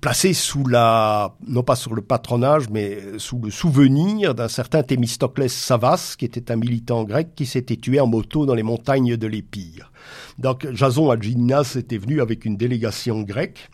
placé 0.00 0.32
sous 0.32 0.66
la, 0.66 1.34
non 1.46 1.62
pas 1.62 1.76
sur 1.76 1.94
le 1.94 2.02
patronage, 2.02 2.68
mais 2.70 3.18
sous 3.18 3.38
le 3.38 3.50
souvenir 3.50 4.34
d'un 4.34 4.48
certain 4.48 4.82
Thémistoclès 4.82 5.52
Savas, 5.52 6.14
qui 6.18 6.24
était 6.24 6.50
un 6.50 6.56
militant 6.56 7.04
grec 7.04 7.34
qui 7.34 7.46
s'était 7.46 7.76
tué 7.76 8.00
en 8.00 8.06
moto 8.06 8.46
dans 8.46 8.54
les 8.54 8.62
montagnes 8.62 9.16
de 9.16 9.26
l'Épire. 9.26 9.92
Donc 10.38 10.66
Jason 10.72 11.10
Adjinas 11.10 11.74
était 11.76 11.98
venu 11.98 12.20
avec 12.20 12.44
une 12.44 12.56
délégation 12.56 13.22
grecque, 13.22 13.70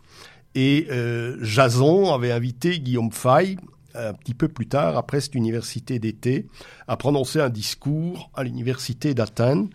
et 0.55 0.87
euh, 0.91 1.37
Jason 1.43 2.13
avait 2.13 2.33
invité 2.33 2.81
Guillaume 2.81 3.13
Fay, 3.13 3.57
un 3.95 4.13
petit 4.13 4.35
peu 4.35 4.49
plus 4.49 4.67
tard, 4.67 4.97
après 4.97 5.21
cette 5.21 5.35
université 5.35 5.99
d'été, 5.99 6.47
à 6.87 6.97
prononcer 6.97 7.41
un 7.41 7.51
discours 7.51 8.31
à 8.35 8.45
l'université 8.45 9.15
d'Athènes, 9.15 9.69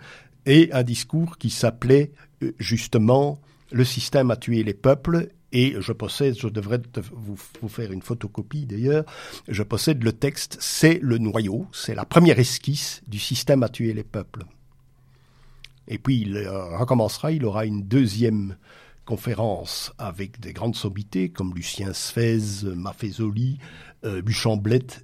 et 0.45 0.69
un 0.73 0.83
discours 0.83 1.37
qui 1.37 1.49
s'appelait 1.49 2.11
euh, 2.43 2.51
justement 2.59 3.39
Le 3.71 3.83
système 3.83 4.29
a 4.31 4.35
tué 4.35 4.63
les 4.63 4.75
peuples 4.75 5.29
et 5.55 5.73
je 5.79 5.93
possède, 5.93 6.37
je 6.37 6.49
devrais 6.49 6.81
vous, 7.13 7.69
faire 7.69 7.93
une 7.93 8.01
photocopie 8.01 8.65
d'ailleurs, 8.65 9.05
je 9.47 9.63
possède 9.63 10.03
le 10.03 10.11
texte, 10.11 10.57
c'est 10.59 10.99
le 11.01 11.17
noyau, 11.17 11.65
c'est 11.71 11.95
la 11.95 12.03
première 12.03 12.39
esquisse 12.39 13.01
du 13.07 13.19
système 13.19 13.63
à 13.63 13.69
tuer 13.69 13.93
les 13.93 14.03
peuples. 14.03 14.43
Et 15.87 15.97
puis 15.97 16.19
il 16.19 16.35
euh, 16.35 16.77
recommencera, 16.77 17.31
il 17.31 17.45
aura 17.45 17.65
une 17.65 17.83
deuxième 17.83 18.57
conférence 19.05 19.93
avec 19.97 20.41
des 20.41 20.51
grandes 20.51 20.75
sommités 20.75 21.29
comme 21.29 21.53
Lucien 21.55 21.93
Sfez, 21.93 22.65
Maffezoli, 22.75 23.59
euh, 24.03 24.21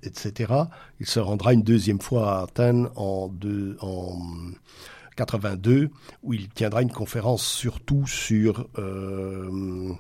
etc. 0.04 0.54
Il 1.00 1.06
se 1.06 1.20
rendra 1.22 1.54
une 1.54 1.64
deuxième 1.64 2.02
fois 2.02 2.40
à 2.40 2.44
Athènes 2.44 2.90
en, 2.98 3.30
deux, 3.30 3.78
en 3.80 4.20
82, 5.16 5.90
où 6.24 6.34
il 6.34 6.50
tiendra 6.50 6.82
une 6.82 6.92
conférence 6.92 7.46
surtout 7.46 8.06
sur 8.06 8.68
euh, 8.80 9.94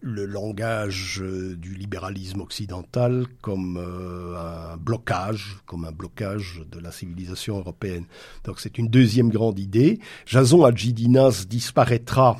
le 0.00 0.24
langage 0.26 1.20
euh, 1.22 1.56
du 1.56 1.74
libéralisme 1.74 2.40
occidental 2.40 3.26
comme 3.40 3.76
euh, 3.78 4.36
un 4.36 4.76
blocage, 4.76 5.58
comme 5.66 5.84
un 5.84 5.92
blocage 5.92 6.62
de 6.70 6.78
la 6.78 6.92
civilisation 6.92 7.58
européenne. 7.58 8.04
Donc 8.44 8.60
c'est 8.60 8.78
une 8.78 8.88
deuxième 8.88 9.30
grande 9.30 9.58
idée. 9.58 9.98
Jason 10.26 10.64
Adjidinas 10.64 11.46
disparaîtra 11.48 12.38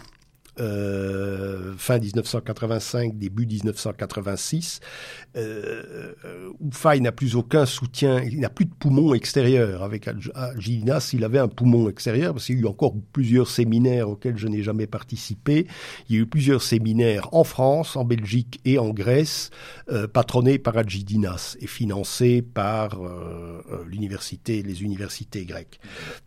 euh, 0.58 1.74
fin 1.76 1.98
1985, 1.98 3.16
début 3.16 3.46
1986, 3.46 4.80
euh, 5.36 6.14
Faye 6.72 7.00
n'a 7.00 7.12
plus 7.12 7.36
aucun 7.36 7.66
soutien, 7.66 8.22
il 8.22 8.40
n'a 8.40 8.50
plus 8.50 8.64
de 8.64 8.74
poumon 8.74 9.14
extérieur. 9.14 9.82
Avec 9.82 10.08
Alginas, 10.34 11.10
il 11.12 11.24
avait 11.24 11.38
un 11.38 11.48
poumon 11.48 11.88
extérieur 11.88 12.34
parce 12.34 12.46
qu'il 12.46 12.56
y 12.56 12.58
a 12.58 12.62
eu 12.62 12.66
encore 12.66 12.94
plusieurs 13.12 13.48
séminaires 13.48 14.08
auxquels 14.08 14.36
je 14.36 14.48
n'ai 14.48 14.62
jamais 14.62 14.86
participé. 14.86 15.66
Il 16.08 16.16
y 16.16 16.18
a 16.18 16.22
eu 16.22 16.26
plusieurs 16.26 16.62
séminaires 16.62 17.28
en 17.32 17.44
France, 17.44 17.96
en 17.96 18.04
Belgique 18.04 18.60
et 18.64 18.78
en 18.78 18.90
Grèce, 18.90 19.50
euh, 19.90 20.06
patronnés 20.08 20.58
par 20.58 20.76
Algidinas 20.76 21.56
et 21.60 21.66
financés 21.66 22.42
par 22.42 23.02
euh, 23.02 23.62
euh, 23.70 23.84
l'université, 23.86 24.62
les 24.62 24.82
universités 24.82 25.44
grecques. 25.44 25.80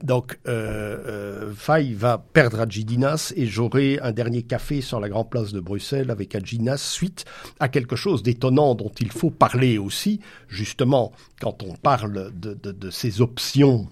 Donc, 0.04 0.40
euh, 0.48 1.52
Faye 1.56 1.94
va 1.94 2.18
perdre 2.18 2.62
Algidinas 2.62 3.34
et 3.36 3.46
j'aurai 3.46 4.00
un 4.02 4.12
dernier 4.24 4.44
café 4.44 4.82
sur 4.82 5.00
la 5.00 5.10
grande 5.10 5.32
place 5.32 5.52
de 5.52 5.60
Bruxelles 5.60 6.12
avec 6.12 6.36
Alginas 6.36 6.78
suite 6.78 7.26
à 7.60 7.70
quelque 7.70 7.96
chose 7.96 8.22
d'étonnant 8.22 8.76
dont 8.76 8.92
il 9.00 9.12
faut 9.12 9.32
parler 9.32 9.80
aussi, 9.80 10.20
justement, 10.48 11.12
quand 11.40 11.64
on 11.64 11.74
parle 11.74 12.32
de, 12.36 12.90
ces 12.92 13.20
options 13.20 13.88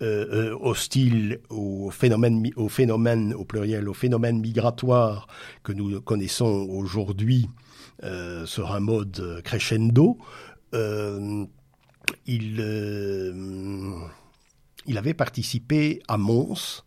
euh, 0.00 0.52
euh, 0.52 0.58
hostiles 0.60 1.40
au 1.50 1.90
phénomène, 1.90 2.48
au 2.54 2.68
phénomène, 2.68 3.34
au 3.34 3.44
pluriel, 3.44 3.88
au 3.88 3.94
phénomène 3.94 4.38
migratoire 4.38 5.26
que 5.64 5.72
nous 5.72 6.00
connaissons 6.00 6.68
aujourd'hui 6.70 7.48
euh, 8.04 8.46
sur 8.46 8.72
un 8.72 8.80
mode 8.80 9.42
crescendo, 9.42 10.18
il, 12.26 12.64
il 14.86 14.98
avait 14.98 15.14
participé 15.14 16.00
à 16.06 16.16
Mons, 16.16 16.84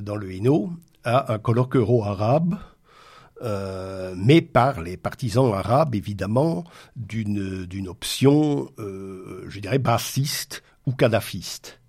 dans 0.00 0.16
le 0.16 0.32
Hainaut, 0.32 0.70
à 1.04 1.32
un 1.32 1.38
colloque 1.38 1.76
euro-arabe, 1.76 2.58
euh, 3.42 4.14
mais 4.16 4.40
par 4.40 4.80
les 4.80 4.96
partisans 4.96 5.52
arabes, 5.52 5.94
évidemment, 5.94 6.64
d'une 6.96 7.88
option, 7.88 8.70
euh, 8.78 9.44
je 9.48 9.60
dirais, 9.60 9.78
bassiste 9.78 10.62
ou 10.86 10.92
kadhafiste. 10.92 11.80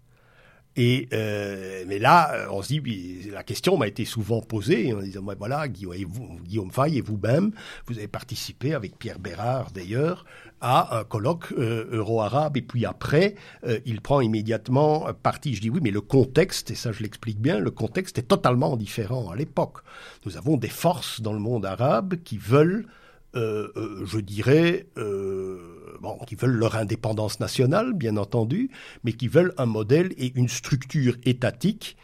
Et 0.78 1.08
euh, 1.14 1.86
mais 1.88 2.00
là, 2.00 2.48
on 2.52 2.62
se 2.62 2.68
dit, 2.68 3.30
la 3.32 3.44
question 3.44 3.78
m'a 3.78 3.88
été 3.88 4.04
souvent 4.04 4.42
posée 4.42 4.94
en 4.94 5.00
disant, 5.00 5.24
voilà, 5.38 5.68
Guillaume, 5.68 6.72
Fay 6.72 6.98
et 6.98 7.02
vous-même, 7.02 7.52
vous 7.88 7.98
avez 7.98 8.08
participé 8.08 8.74
avec 8.74 8.98
Pierre 8.98 9.20
Bérard 9.20 9.72
d'ailleurs 9.72 10.26
à 10.62 10.98
un 11.00 11.04
colloque 11.04 11.52
euh, 11.58 11.88
euro-arabe 11.92 12.58
et 12.58 12.62
puis 12.62 12.86
après, 12.86 13.36
euh, 13.66 13.80
il 13.86 14.02
prend 14.02 14.20
immédiatement 14.22 15.08
parti. 15.22 15.54
Je 15.54 15.62
dis 15.62 15.70
oui, 15.70 15.80
mais 15.82 15.92
le 15.92 16.02
contexte, 16.02 16.72
et 16.72 16.76
ça 16.76 16.92
je 16.92 17.04
l'explique 17.04 17.40
bien, 17.40 17.60
le 17.60 17.72
contexte 17.72 18.18
est 18.18 18.24
totalement 18.24 18.76
différent 18.76 19.30
à 19.30 19.36
l'époque. 19.36 19.78
Nous 20.26 20.38
avons 20.38 20.58
des 20.58 20.70
forces 20.70 21.22
dans 21.22 21.34
le 21.34 21.40
monde 21.40 21.66
arabe 21.66 22.16
qui 22.24 22.38
veulent, 22.38 22.88
euh, 22.88 23.05
je 23.36 24.20
dirais, 24.20 24.88
bon, 24.96 26.18
qui 26.26 26.36
veulent 26.36 26.58
leur 26.58 26.76
indépendance 26.76 27.40
nationale, 27.40 27.94
bien 27.94 28.18
entendu, 28.18 28.70
mais 29.04 29.14
qui 29.14 29.28
veulent 29.28 29.54
un 29.58 29.66
modèle 29.66 30.14
et 30.18 30.32
une 30.36 30.50
structure 30.50 31.16
étatique 31.26 31.98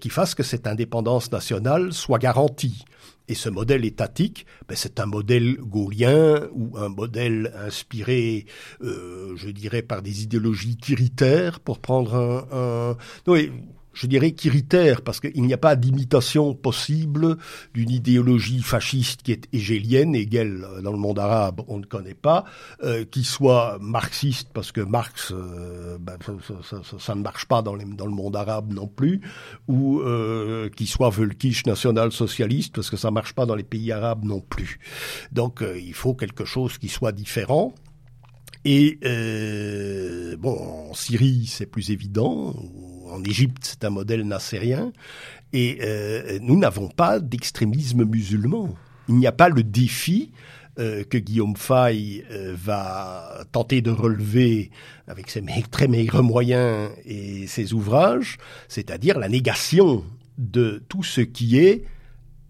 qui 0.00 0.10
fasse 0.10 0.34
que 0.34 0.42
cette 0.42 0.66
indépendance 0.66 1.32
nationale 1.32 1.92
soit 1.92 2.18
garantie. 2.18 2.84
Et 3.26 3.34
ce 3.34 3.48
modèle 3.48 3.84
étatique, 3.84 4.44
ben 4.68 4.76
c'est 4.76 5.00
un 5.00 5.06
modèle 5.06 5.56
gaulien 5.56 6.46
ou 6.52 6.76
un 6.76 6.90
modèle 6.90 7.54
inspiré, 7.56 8.44
euh, 8.82 9.34
je 9.36 9.48
dirais, 9.48 9.80
par 9.80 10.02
des 10.02 10.24
idéologies 10.24 10.76
kiritaires, 10.76 11.60
pour 11.60 11.78
prendre 11.78 12.14
un... 12.14 12.96
un... 13.32 13.48
je 13.94 14.06
dirais 14.06 14.32
kiritaire, 14.32 15.02
parce 15.02 15.20
qu'il 15.20 15.42
n'y 15.42 15.54
a 15.54 15.58
pas 15.58 15.76
d'imitation 15.76 16.54
possible 16.54 17.36
d'une 17.72 17.90
idéologie 17.90 18.62
fasciste 18.62 19.22
qui 19.22 19.32
est 19.32 19.48
hégélienne, 19.52 20.14
Hegel 20.14 20.66
dans 20.82 20.92
le 20.92 20.98
monde 20.98 21.18
arabe 21.18 21.62
on 21.68 21.78
ne 21.78 21.84
connaît 21.84 22.14
pas, 22.14 22.44
euh, 22.82 23.04
qui 23.04 23.24
soit 23.24 23.78
marxiste, 23.80 24.48
parce 24.52 24.72
que 24.72 24.80
Marx, 24.80 25.32
euh, 25.32 25.98
ben, 25.98 26.16
ça, 26.62 26.80
ça, 26.82 26.98
ça, 26.98 27.14
ne 27.14 27.22
marche 27.22 27.46
pas 27.46 27.62
dans, 27.62 27.74
le 27.74 27.84
monde 27.84 28.36
arabe 28.36 28.72
non 28.72 28.86
plus, 28.86 29.20
ou 29.68 30.00
euh, 30.00 30.68
qui 30.70 30.86
soit 30.86 31.10
Völkisch 31.10 31.66
national-socialiste, 31.66 32.74
parce 32.74 32.90
que 32.90 32.96
ça 32.96 33.08
ne 33.08 33.14
marche 33.14 33.34
pas 33.34 33.46
dans 33.46 33.54
les 33.54 33.64
pays 33.64 33.92
arabes 33.92 34.24
non 34.24 34.40
plus. 34.40 34.78
Donc 35.32 35.62
euh, 35.62 35.78
il 35.78 35.94
faut 35.94 36.14
quelque 36.14 36.44
chose 36.44 36.78
qui 36.78 36.88
soit 36.88 37.12
différent. 37.12 37.74
Et 38.64 38.98
euh, 39.04 40.36
bon, 40.38 40.88
en 40.90 40.94
Syrie, 40.94 41.46
c'est 41.46 41.66
plus 41.66 41.90
évident. 41.90 42.54
En 43.10 43.22
Égypte, 43.24 43.62
c'est 43.62 43.84
un 43.84 43.90
modèle 43.90 44.22
nassérien. 44.22 44.92
Et 45.52 45.78
euh, 45.82 46.38
nous 46.42 46.58
n'avons 46.58 46.88
pas 46.88 47.20
d'extrémisme 47.20 48.04
musulman. 48.04 48.74
Il 49.08 49.16
n'y 49.16 49.26
a 49.26 49.32
pas 49.32 49.48
le 49.48 49.62
défi 49.62 50.32
euh, 50.78 51.04
que 51.04 51.18
Guillaume 51.18 51.54
Fay 51.56 52.24
euh, 52.32 52.54
va 52.56 53.44
tenter 53.52 53.80
de 53.80 53.90
relever 53.90 54.70
avec 55.06 55.30
ses 55.30 55.44
très 55.70 55.86
maigres 55.86 56.22
moyens 56.22 56.90
et 57.04 57.46
ses 57.46 57.72
ouvrages, 57.74 58.38
c'est-à-dire 58.66 59.18
la 59.18 59.28
négation 59.28 60.04
de 60.38 60.82
tout 60.88 61.04
ce 61.04 61.20
qui 61.20 61.58
est 61.58 61.84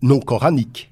non 0.00 0.20
coranique 0.20 0.90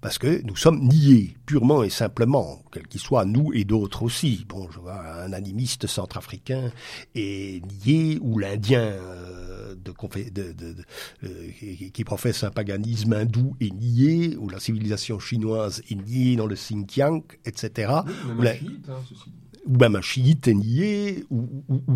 parce 0.00 0.18
que 0.18 0.42
nous 0.44 0.56
sommes 0.56 0.80
niés, 0.80 1.36
purement 1.46 1.82
et 1.82 1.90
simplement, 1.90 2.62
quel 2.72 2.86
qu'il 2.86 3.00
soit, 3.00 3.24
nous 3.24 3.52
et 3.52 3.64
d'autres 3.64 4.02
aussi. 4.02 4.44
Bon, 4.48 4.68
je 4.70 4.78
vois 4.78 5.00
un 5.22 5.32
animiste 5.32 5.86
centrafricain 5.86 6.70
est 7.14 7.62
nié, 7.84 8.18
ou 8.20 8.38
l'Indien 8.38 8.80
euh, 8.80 9.74
de, 9.74 9.92
de, 10.30 10.52
de, 10.52 10.76
euh, 11.24 11.50
qui 11.92 12.04
professe 12.04 12.44
un 12.44 12.50
paganisme 12.50 13.12
hindou 13.12 13.56
est 13.60 13.72
nié, 13.72 14.36
ou 14.36 14.48
la 14.48 14.60
civilisation 14.60 15.18
chinoise 15.18 15.82
est 15.90 15.94
niée 15.94 16.36
dans 16.36 16.46
le 16.46 16.54
Xinjiang, 16.54 17.22
etc. 17.44 17.92
Oui, 18.38 18.44
la, 18.44 18.56
chiite, 18.56 18.88
hein, 18.88 19.00
ceci 19.08 19.30
ou 19.68 19.76
même 19.76 19.96
un 19.96 20.00
chiite 20.00 20.48
nié, 20.48 21.24
ou, 21.30 21.44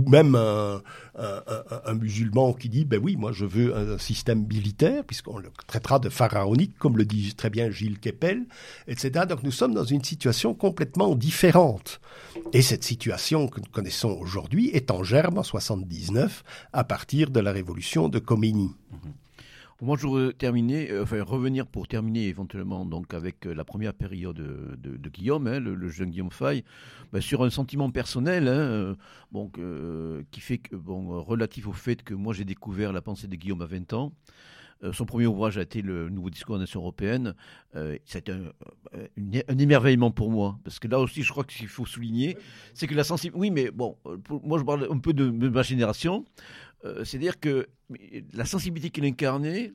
même 0.09 0.35
un, 0.35 0.83
musulman 1.95 2.53
qui 2.53 2.69
dit, 2.69 2.85
ben 2.85 3.01
oui, 3.03 3.17
moi 3.17 3.33
je 3.33 3.45
veux 3.45 3.75
un 3.77 3.99
système 3.99 4.47
militaire, 4.47 5.05
puisqu'on 5.05 5.39
le 5.39 5.51
traitera 5.67 5.99
de 5.99 6.09
pharaonique, 6.09 6.77
comme 6.79 6.97
le 6.97 7.05
dit 7.05 7.35
très 7.35 7.51
bien 7.51 7.71
Gilles 7.71 7.99
Kepel, 7.99 8.45
etc. 8.87 9.25
Donc 9.29 9.43
nous 9.43 9.51
sommes 9.51 9.75
dans 9.75 9.85
une 9.85 10.05
situation 10.05 10.55
complètement 10.55 11.15
différente. 11.15 12.01
Et 12.53 12.63
cette 12.63 12.85
situation 12.85 13.49
que 13.49 13.61
nous 13.61 13.71
connaissons 13.71 14.11
aujourd'hui 14.21 14.69
est 14.71 14.91
en 14.91 15.03
germe 15.03 15.39
en 15.39 15.43
79, 15.43 16.45
à 16.73 16.85
partir 16.85 17.31
de 17.31 17.41
la 17.41 17.53
révolution 17.53 18.09
de 18.09 18.19
Khomeini. 18.19 18.75
Mmh. 18.91 18.97
Moi, 19.83 19.97
je 19.97 20.07
voudrais 20.07 20.33
terminer, 20.33 20.93
euh, 20.93 21.03
enfin 21.03 21.21
revenir 21.25 21.67
pour 21.67 21.89
terminer 21.89 22.29
éventuellement 22.29 22.87
donc 22.87 23.15
avec 23.15 23.49
euh, 23.49 23.53
la 23.53 23.65
première 23.65 23.93
période 23.95 24.37
de, 24.37 25.09
Guillaume, 25.09 25.49
hein, 25.49 25.59
le, 25.59 25.89
jeune 25.89 26.11
Guillaume 26.11 26.31
Fay, 26.31 26.63
ben, 27.13 27.21
sur 27.21 27.43
un 27.43 27.51
sentiment 27.51 27.91
personnel, 27.91 28.47
hein, 28.47 28.97
euh, 29.59 30.23
qui 30.31 30.39
fait 30.39 30.59
que 30.59 30.77
bon, 30.77 31.21
relatif 31.21 31.67
au 31.67 31.73
fait 31.73 32.05
que 32.05 32.15
moi 32.15 32.33
j'ai 32.33 32.45
découvert 32.45 32.93
la 32.93 33.03
pensée 33.03 33.27
de 33.27 33.35
Guillaume 33.35 33.61
à 33.61 33.67
20 33.67 33.93
ans. 33.93 34.13
Son 34.93 35.05
premier 35.05 35.27
ouvrage 35.27 35.59
a 35.59 35.63
été 35.63 35.81
le 35.81 36.09
nouveau 36.09 36.29
discours 36.29 36.57
de 36.57 36.61
la 36.61 36.63
nation 36.65 36.81
européenne. 36.81 37.37
Euh, 37.77 37.95
été 38.15 38.33
un, 38.33 38.51
un, 38.93 39.59
émerveillement 39.59 40.11
pour 40.11 40.33
moi, 40.33 40.59
parce 40.65 40.81
que 40.81 40.89
là 40.89 40.99
aussi, 40.99 41.23
je 41.23 41.31
crois 41.31 41.45
qu'il 41.45 41.69
faut 41.69 41.87
souligner, 41.87 42.37
c'est 42.75 42.89
que 42.89 42.95
la 42.95 43.05
sensibilité. 43.05 43.39
Oui, 43.39 43.51
mais 43.53 43.71
bon, 43.71 43.97
moi, 44.43 44.59
je 44.59 44.65
parle 44.65 44.89
un 44.91 44.99
peu 44.99 45.13
de 45.13 45.49
ma 45.49 45.63
génération. 45.63 46.25
Euh, 46.85 47.05
C'est-à-dire 47.05 47.39
que 47.39 47.69
la 48.33 48.45
sensibilité 48.45 48.91
qu'il 48.91 49.05
incarnait 49.05 49.73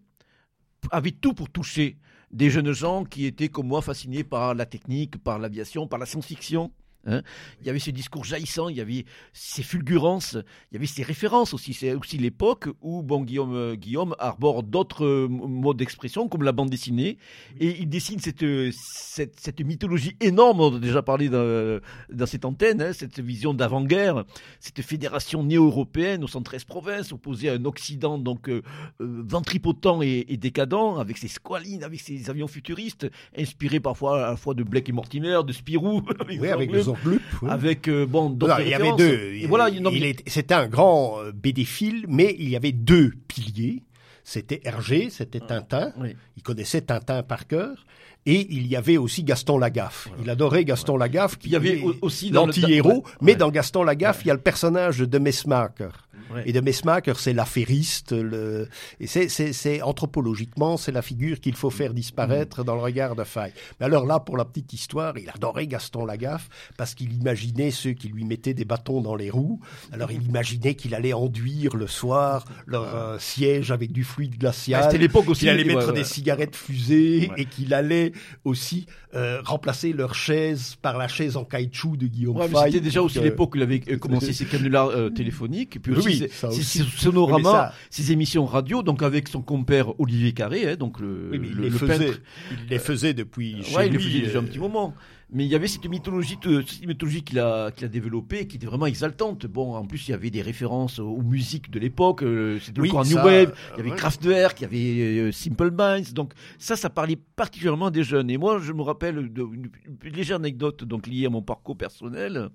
avait 0.91 1.11
tout 1.11 1.33
pour 1.33 1.49
toucher 1.49 1.97
des 2.31 2.49
jeunes 2.49 2.71
gens 2.71 3.05
qui 3.05 3.25
étaient 3.25 3.49
comme 3.49 3.67
moi 3.67 3.81
fascinés 3.81 4.23
par 4.23 4.53
la 4.53 4.65
technique, 4.65 5.17
par 5.23 5.39
l'aviation, 5.39 5.87
par 5.87 5.99
la 5.99 6.05
science-fiction. 6.05 6.71
Hein. 7.07 7.21
Il 7.61 7.67
y 7.67 7.69
avait 7.69 7.79
ce 7.79 7.91
discours 7.91 8.23
jaillissant, 8.23 8.69
il 8.69 8.77
y 8.77 8.81
avait 8.81 9.05
ces 9.33 9.63
fulgurances, 9.63 10.37
il 10.71 10.75
y 10.75 10.77
avait 10.77 10.85
ces 10.85 11.03
références 11.03 11.53
aussi. 11.53 11.73
C'est 11.73 11.93
aussi 11.93 12.17
l'époque 12.17 12.67
où 12.81 13.01
bon, 13.01 13.23
Guillaume, 13.23 13.55
euh, 13.55 13.75
Guillaume 13.75 14.15
arbore 14.19 14.63
d'autres 14.63 15.05
euh, 15.05 15.27
modes 15.27 15.77
d'expression, 15.77 16.27
comme 16.27 16.43
la 16.43 16.51
bande 16.51 16.69
dessinée, 16.69 17.17
et 17.59 17.79
il 17.79 17.89
dessine 17.89 18.19
cette, 18.19 18.45
cette, 18.71 19.39
cette 19.39 19.61
mythologie 19.61 20.15
énorme, 20.19 20.61
on 20.61 20.75
a 20.75 20.79
déjà 20.79 21.01
parlé 21.01 21.29
dans, 21.29 21.79
dans 22.11 22.25
cette 22.25 22.45
antenne, 22.45 22.81
hein, 22.81 22.93
cette 22.93 23.19
vision 23.19 23.53
d'avant-guerre, 23.53 24.25
cette 24.59 24.81
fédération 24.81 25.43
néo-européenne 25.43 26.23
aux 26.23 26.27
113 26.27 26.65
provinces, 26.65 27.11
opposée 27.11 27.49
à 27.49 27.53
un 27.53 27.65
Occident 27.65 28.17
donc 28.17 28.49
euh, 28.49 28.61
ventripotent 28.99 30.01
et, 30.01 30.33
et, 30.33 30.37
décadent, 30.37 30.99
avec 30.99 31.17
ses 31.17 31.27
squalines, 31.27 31.83
avec 31.83 31.99
ses 31.99 32.29
avions 32.29 32.47
futuristes, 32.47 33.07
inspirés 33.37 33.79
parfois 33.79 34.25
à 34.25 34.29
la 34.31 34.37
fois 34.37 34.53
de 34.53 34.63
Blake 34.63 34.89
et 34.89 34.91
Mortimer, 34.91 35.39
de 35.45 35.53
Spirou, 35.53 36.01
oui, 36.27 36.47
avec 36.49 36.71
les 36.71 36.89
Oui. 37.05 37.19
avec 37.47 37.87
euh, 37.87 38.05
bon 38.05 38.29
d'autres 38.29 38.61
il 38.61 38.69
y 38.69 38.73
avait 38.73 38.95
deux 38.97 39.33
et 39.33 39.47
voilà 39.47 39.69
il, 39.69 39.85
il 39.93 40.03
est, 40.03 40.27
c'était 40.27 40.53
un 40.53 40.67
grand 40.67 41.19
euh, 41.19 41.31
bédéphile 41.31 42.05
mais 42.07 42.35
il 42.37 42.49
y 42.49 42.55
avait 42.55 42.71
deux 42.71 43.13
piliers 43.27 43.83
c'était 44.23 44.61
Hergé 44.63 45.09
c'était 45.09 45.39
Tintin 45.39 45.93
oui. 45.97 46.15
il 46.35 46.43
connaissait 46.43 46.81
Tintin 46.81 47.23
par 47.23 47.47
cœur 47.47 47.85
et 48.27 48.45
il 48.49 48.67
y 48.67 48.75
avait 48.75 48.97
aussi 48.97 49.23
Gaston 49.23 49.57
Lagaffe. 49.57 50.09
Il 50.21 50.29
adorait 50.29 50.65
Gaston 50.65 50.93
ouais. 50.93 50.99
Lagaffe, 50.99 51.37
qui 51.37 51.47
il 51.47 51.53
y 51.53 51.55
avait 51.55 51.81
aussi 52.01 52.29
l'anti-héros, 52.29 52.89
ouais. 53.05 53.11
mais 53.21 53.35
dans 53.35 53.49
Gaston 53.49 53.83
Lagaffe, 53.83 54.25
il 54.25 54.27
y 54.27 54.31
a 54.31 54.33
le 54.33 54.41
personnage 54.41 54.97
de 54.97 55.17
Messmaker. 55.17 56.06
Ouais. 56.33 56.43
Et 56.45 56.53
de 56.53 56.61
Messmaker, 56.61 57.19
c'est 57.19 57.33
l'affairiste. 57.33 58.11
Le... 58.11 58.67
Et 58.99 59.07
c'est, 59.07 59.29
c'est, 59.29 59.53
c'est 59.53 59.81
anthropologiquement, 59.81 60.77
c'est 60.77 60.91
la 60.91 61.01
figure 61.01 61.39
qu'il 61.39 61.55
faut 61.55 61.69
faire 61.69 61.93
disparaître 61.93 62.61
mmh. 62.61 62.65
dans 62.65 62.75
le 62.75 62.81
regard 62.81 63.15
de 63.15 63.23
Faye. 63.23 63.53
Mais 63.79 63.85
alors 63.85 64.05
là, 64.05 64.19
pour 64.19 64.37
la 64.37 64.45
petite 64.45 64.73
histoire, 64.73 65.17
il 65.17 65.29
adorait 65.29 65.67
Gaston 65.67 66.05
Lagaffe 66.05 66.49
parce 66.77 66.95
qu'il 66.95 67.13
imaginait 67.13 67.71
ceux 67.71 67.91
qui 67.91 68.07
lui 68.07 68.25
mettaient 68.25 68.53
des 68.53 68.65
bâtons 68.65 69.01
dans 69.01 69.15
les 69.15 69.29
roues. 69.29 69.59
Alors 69.91 70.11
il 70.11 70.23
imaginait 70.23 70.75
qu'il 70.75 70.93
allait 70.95 71.13
enduire 71.13 71.75
le 71.75 71.87
soir 71.87 72.45
leur 72.65 72.95
euh, 72.95 73.19
siège 73.19 73.71
avec 73.71 73.91
du 73.91 74.03
fluide 74.03 74.37
glacial. 74.37 74.83
C'était 74.83 74.97
l'époque 74.97 75.29
aussi. 75.29 75.41
Qu'il 75.41 75.49
allait 75.49 75.63
mettre 75.63 75.93
des 75.93 76.03
cigarettes 76.03 76.55
fusées 76.55 77.31
et 77.37 77.45
qu'il 77.45 77.73
allait 77.73 78.11
aussi 78.43 78.85
euh, 79.15 79.41
remplacer 79.43 79.93
leur 79.93 80.15
chaise 80.15 80.75
par 80.81 80.97
la 80.97 81.07
chaise 81.07 81.37
en 81.37 81.45
caoutchouc 81.45 81.97
de 81.97 82.07
Guillaume 82.07 82.37
ouais, 82.37 82.47
Faye. 82.47 82.71
C'était 82.71 82.83
déjà 82.83 83.01
aussi 83.01 83.19
euh, 83.19 83.23
l'époque 83.23 83.55
où 83.55 83.57
il 83.57 83.63
avait 83.63 83.79
commencé 83.79 84.33
ses 84.33 84.45
canulars 84.45 84.91
téléphoniques, 85.13 85.75
et 85.75 85.79
puis 85.79 85.93
aussi 85.93 86.06
oui, 86.07 86.29
ses, 86.51 86.83
sonoramas, 86.83 87.73
ses 87.89 88.11
émissions 88.11 88.45
radio, 88.45 88.83
donc 88.83 89.03
avec 89.03 89.27
son 89.27 89.41
compère 89.41 89.99
Olivier 89.99 90.33
Carré, 90.33 90.71
hein, 90.71 90.75
donc 90.75 90.99
le, 90.99 91.29
oui, 91.31 91.37
le, 91.37 91.45
il 91.45 91.57
les 91.59 91.69
le 91.69 91.77
faisait, 91.77 92.05
peintre. 92.07 92.19
Il 92.51 92.69
les 92.69 92.79
faisait 92.79 93.13
depuis 93.13 93.63
chez 93.63 93.75
ouais, 93.75 93.89
lui. 93.89 93.89
il 93.89 93.93
le 93.93 93.99
faisait 93.99 94.25
déjà 94.25 94.39
un 94.39 94.43
petit 94.43 94.59
moment. 94.59 94.93
Mais 95.29 95.43
il 95.43 95.51
y 95.51 95.55
avait 95.55 95.67
cette 95.67 95.85
mythologie, 95.89 96.37
cette 96.41 96.87
mythologie 96.87 97.21
qu'il 97.21 97.39
a, 97.39 97.71
qu'il 97.71 97.83
a 97.83 97.89
développée, 97.89 98.47
qui 98.47 98.55
était 98.55 98.65
vraiment 98.65 98.85
exaltante. 98.85 99.45
Bon, 99.45 99.75
en 99.75 99.85
plus, 99.85 100.07
il 100.07 100.11
y 100.11 100.13
avait 100.13 100.29
des 100.29 100.41
références 100.41 100.99
aux 100.99 101.21
musiques 101.21 101.69
de 101.69 101.79
l'époque. 101.79 102.23
Euh, 102.23 102.59
C'était 102.61 102.79
oui, 102.79 102.91
le 102.93 103.09
New 103.09 103.17
Wave. 103.17 103.53
Il 103.73 103.77
y 103.77 103.79
avait 103.81 103.91
ouais. 103.91 103.97
Kraftwerk, 103.97 104.61
il 104.61 104.63
y 104.63 104.65
avait 104.65 105.19
euh, 105.19 105.31
Simple 105.33 105.71
Minds. 105.71 106.13
Donc 106.13 106.31
ça, 106.57 106.77
ça 106.77 106.89
parlait 106.89 107.17
particulièrement 107.35 107.91
des 107.91 108.03
jeunes. 108.03 108.29
Et 108.29 108.37
moi, 108.37 108.59
je 108.59 108.71
me 108.71 108.81
rappelle 108.81 109.27
d'une 109.27 109.69
légère 110.03 110.37
anecdote 110.37 110.85
donc 110.85 111.07
liée 111.07 111.25
à 111.25 111.29
mon 111.29 111.41
parcours 111.41 111.75
personnel. 111.75 112.49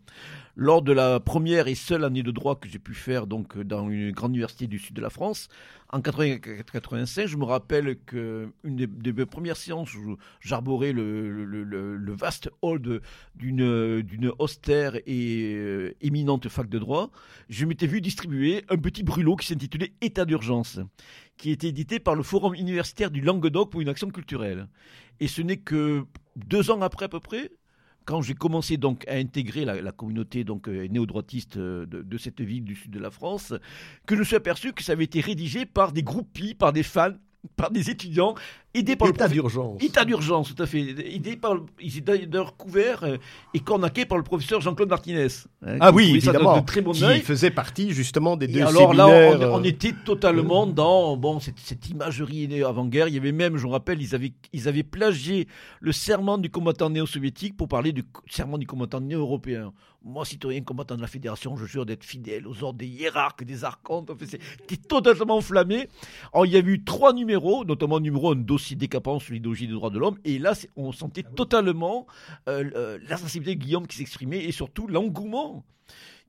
Lors 0.55 0.83
de 0.83 0.93
la 0.93 1.21
première 1.21 1.69
et 1.69 1.75
seule 1.75 2.05
année 2.05 2.23
de 2.23 2.31
droit 2.31 2.57
que 2.57 2.69
j'ai 2.69 2.79
pu 2.79 2.95
faire 2.95 3.27
donc 3.27 3.59
dans 3.59 3.89
une 3.89 4.13
grande 4.13 4.33
université 4.33 4.67
du 4.67 4.79
sud 4.79 4.95
de 4.95 5.01
la 5.01 5.09
France, 5.09 5.49
en 5.93 6.01
85, 6.01 7.27
je 7.27 7.37
me 7.37 7.45
rappelle 7.45 7.99
que 8.07 8.51
une 8.65 8.77
des, 8.77 8.87
des 8.87 9.27
premières 9.27 9.59
séances 9.59 9.95
où 9.95 10.17
j'arborais 10.41 10.93
le, 10.93 11.45
le, 11.45 11.65
le, 11.65 11.97
le, 11.97 12.15
vaste 12.15 12.51
d'une 13.35 14.33
austère 14.39 14.97
et 15.07 15.55
euh, 15.55 15.95
éminente 16.01 16.49
fac 16.49 16.69
de 16.69 16.79
droit, 16.79 17.11
je 17.49 17.65
m'étais 17.67 17.87
vu 17.87 18.01
distribuer 18.01 18.65
un 18.69 18.77
petit 18.77 19.03
brûlot 19.03 19.37
qui 19.37 19.47
s'intitulait 19.49 19.93
État 20.01 20.25
d'urgence, 20.25 20.79
qui 21.37 21.51
était 21.51 21.69
édité 21.69 21.99
par 21.99 22.15
le 22.15 22.23
Forum 22.23 22.55
universitaire 22.55 23.11
du 23.11 23.21
Languedoc 23.21 23.71
pour 23.71 23.81
une 23.81 23.89
action 23.89 24.11
culturelle. 24.11 24.69
Et 25.19 25.27
ce 25.27 25.43
n'est 25.43 25.57
que 25.57 26.05
deux 26.37 26.71
ans 26.71 26.81
après 26.83 27.07
à 27.07 27.09
peu 27.09 27.21
près 27.21 27.51
quand 28.05 28.21
j'ai 28.21 28.35
commencé 28.35 28.77
donc 28.77 29.07
à 29.09 29.15
intégrer 29.15 29.65
la, 29.65 29.93
communauté 29.93 30.43
donc 30.45 30.69
euh, 30.69 30.89
néo-droitiste 30.89 31.57
euh, 31.57 31.87
de, 31.87 32.19
cette 32.19 32.41
ville 32.41 32.65
du 32.65 32.75
sud 32.75 32.91
de 32.91 32.99
la 32.99 33.11
France, 33.11 33.55
que 34.07 34.15
je 34.15 34.21
me 34.21 34.25
suis 34.25 34.37
aperçu 34.37 34.73
que 34.73 34.83
ça 34.83 34.93
avait 34.93 35.05
été 35.05 35.21
rédigé 35.21 35.67
par 35.67 35.93
des 35.93 36.03
groupies, 36.03 36.55
par 36.55 36.73
des 36.73 36.83
fans, 36.83 37.15
par 37.57 37.71
des 37.71 37.91
étudiants 37.91 38.35
Aidé 38.75 38.97
par 38.97 39.09
État 39.09 39.29
d'urgence. 39.29 39.83
État 39.83 40.05
d'urgence, 40.07 40.55
tout 40.55 40.63
à 40.63 40.67
fait. 40.67 40.81
Aidé 40.81 41.37
par, 41.37 41.57
ils 41.79 41.99
étaient 41.99 42.27
d'ailleurs 42.27 42.57
couverts 42.57 43.05
euh, 43.05 43.19
et 43.53 43.61
cornaqués 43.61 44.07
par 44.07 44.17
le 44.17 44.25
professeur 44.25 44.63
Jean-Claude 44.63 44.89
Martinez. 44.89 45.27
Hein, 45.67 45.77
ah 45.81 45.93
oui, 45.93 46.13
évidemment. 46.17 46.59
De, 46.59 46.65
très 46.65 46.81
bon 46.81 46.93
qui 46.93 47.21
faisait 47.21 47.51
partie 47.51 47.91
justement 47.91 48.35
des 48.37 48.49
deux 48.49 48.61
et 48.61 48.63
alors 48.63 48.95
là, 48.95 49.07
on, 49.07 49.61
euh, 49.61 49.63
était 49.65 49.93
totalement 49.93 50.67
dans 50.67 51.19
bon 51.19 51.39
cette, 51.39 51.59
cette 51.59 51.91
imagerie 51.91 52.63
avant-guerre. 52.63 53.09
Il 53.09 53.15
y 53.15 53.19
avait 53.19 53.33
même, 53.33 53.59
je 53.59 53.67
me 53.67 53.73
rappelle, 53.73 54.01
ils 54.01 54.15
avaient 54.15 54.33
ils 54.55 54.69
avaient 54.69 54.83
plagié 54.83 55.49
le 55.81 55.93
serment 55.93 56.39
du 56.39 56.49
combattant 56.49 56.89
néo-soviétique 56.89 57.59
pour 57.59 57.69
parler 57.69 57.93
du 57.93 58.05
serment 58.31 58.57
du 58.57 58.67
combattant 58.67 59.03
néo-européen. 59.03 59.75
Moi, 60.05 60.25
citoyen 60.25 60.63
combattant 60.63 60.97
de 60.97 61.01
la 61.01 61.07
Fédération, 61.07 61.57
je 61.57 61.65
jure 61.65 61.87
d'être 61.87 62.05
fidèle 62.05 62.49
aux 62.49 62.65
ordres 62.65 62.79
des 62.79 62.89
hiérarques, 62.89 63.45
des 63.45 63.65
archontes. 63.65 64.11
C'était 64.21 64.77
totalement 64.77 65.37
enflammé. 65.37 65.89
Alors, 66.33 66.45
il 66.45 66.53
y 66.53 66.57
a 66.57 66.61
eu 66.61 66.83
trois 66.83 67.13
numéros, 67.13 67.65
notamment 67.65 68.01
numéro 68.01 68.33
un 68.33 68.37
dossier 68.37 68.75
décapant 68.75 69.21
sur 69.21 69.35
l'idéologie 69.35 69.69
des 69.69 69.75
droits 69.75 69.91
de 69.91 69.99
l'homme. 69.99 70.19
Et 70.25 70.39
là, 70.39 70.55
on 70.77 70.91
sentait 70.91 71.23
totalement 71.23 72.07
euh, 72.49 72.69
euh, 72.75 72.99
la 73.09 73.17
sensibilité 73.17 73.55
de 73.57 73.65
Guillaume 73.65 73.87
qui 73.87 73.97
s'exprimait 73.97 74.45
et 74.45 74.53
surtout 74.53 74.89
l'engouement 74.89 75.65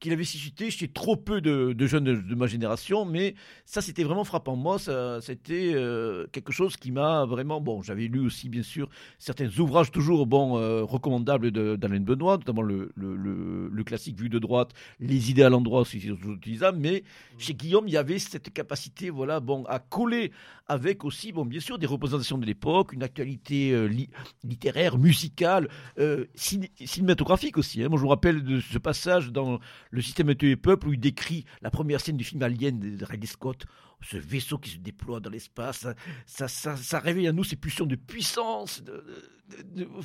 qu'il 0.03 0.11
avait 0.11 0.25
suscité 0.25 0.69
chez 0.69 0.89
trop 0.89 1.15
peu 1.15 1.39
de, 1.39 1.73
jeunes 1.87 2.03
de, 2.03 2.35
ma 2.35 2.45
génération, 2.45 3.05
mais 3.05 3.35
ça 3.65 3.81
c'était 3.81 4.03
vraiment 4.03 4.25
frappant. 4.25 4.57
Moi, 4.57 4.77
ça, 4.77 5.21
c'était 5.21 5.71
euh, 5.73 6.27
quelque 6.33 6.51
chose 6.51 6.75
qui 6.75 6.91
m'a 6.91 7.23
vraiment. 7.23 7.61
Bon, 7.61 7.81
j'avais 7.81 8.07
lu 8.07 8.19
aussi 8.19 8.49
bien 8.49 8.63
sûr 8.63 8.89
certains 9.17 9.47
ouvrages 9.59 9.91
toujours 9.91 10.27
bon 10.27 10.57
euh, 10.57 10.83
recommandables 10.83 11.51
d'Alain 11.51 12.01
Benoît, 12.01 12.35
notamment 12.35 12.63
le, 12.63 12.91
le, 12.97 13.83
classique 13.85 14.19
Vue 14.19 14.29
de 14.29 14.39
droite, 14.39 14.71
Les 14.99 15.31
idées 15.31 15.43
à 15.43 15.49
l'endroit 15.49 15.81
aussi 15.81 15.97
utilisables, 15.97 16.77
mais 16.79 17.03
chez 17.37 17.53
Guillaume 17.53 17.87
il 17.87 17.93
y 17.93 17.97
avait 17.97 18.19
cette 18.19 18.51
capacité, 18.51 19.09
voilà, 19.09 19.39
bon, 19.39 19.63
à 19.65 19.79
coller 19.79 20.31
avec 20.67 21.03
aussi, 21.05 21.31
bon, 21.31 21.45
bien 21.45 21.59
sûr, 21.59 21.77
des 21.77 21.85
représentations 21.85 22.37
de 22.37 22.45
l'époque, 22.45 22.93
une 22.93 23.03
actualité 23.03 23.71
euh, 23.71 23.89
littéraire, 24.43 24.97
musicale, 24.97 25.69
cinématographique 26.35 27.57
aussi. 27.57 27.83
Hein. 27.83 27.89
Moi, 27.89 27.97
je 27.99 28.03
me 28.03 28.09
rappelle 28.09 28.43
de 28.43 28.59
ce 28.59 28.77
passage 28.77 29.31
dans 29.31 29.59
le 29.93 30.01
système 30.01 30.33
de 30.33 30.55
peuple 30.55 30.87
où 30.87 30.93
il 30.93 30.99
décrit 30.99 31.45
la 31.61 31.69
première 31.69 32.01
scène 32.01 32.17
du 32.17 32.23
film 32.23 32.41
Alien 32.41 32.79
de 32.79 33.05
Ridley 33.05 33.27
Scott 33.27 33.67
ce 34.03 34.17
vaisseau 34.17 34.57
qui 34.57 34.71
se 34.71 34.77
déploie 34.77 35.19
dans 35.19 35.29
l'espace, 35.29 35.87
ça, 36.25 36.99
réveille 36.99 37.27
à 37.27 37.31
nous 37.31 37.43
ces 37.43 37.55
pulsions 37.55 37.85
de 37.85 37.95
puissance, 37.95 38.83
de, 38.83 39.03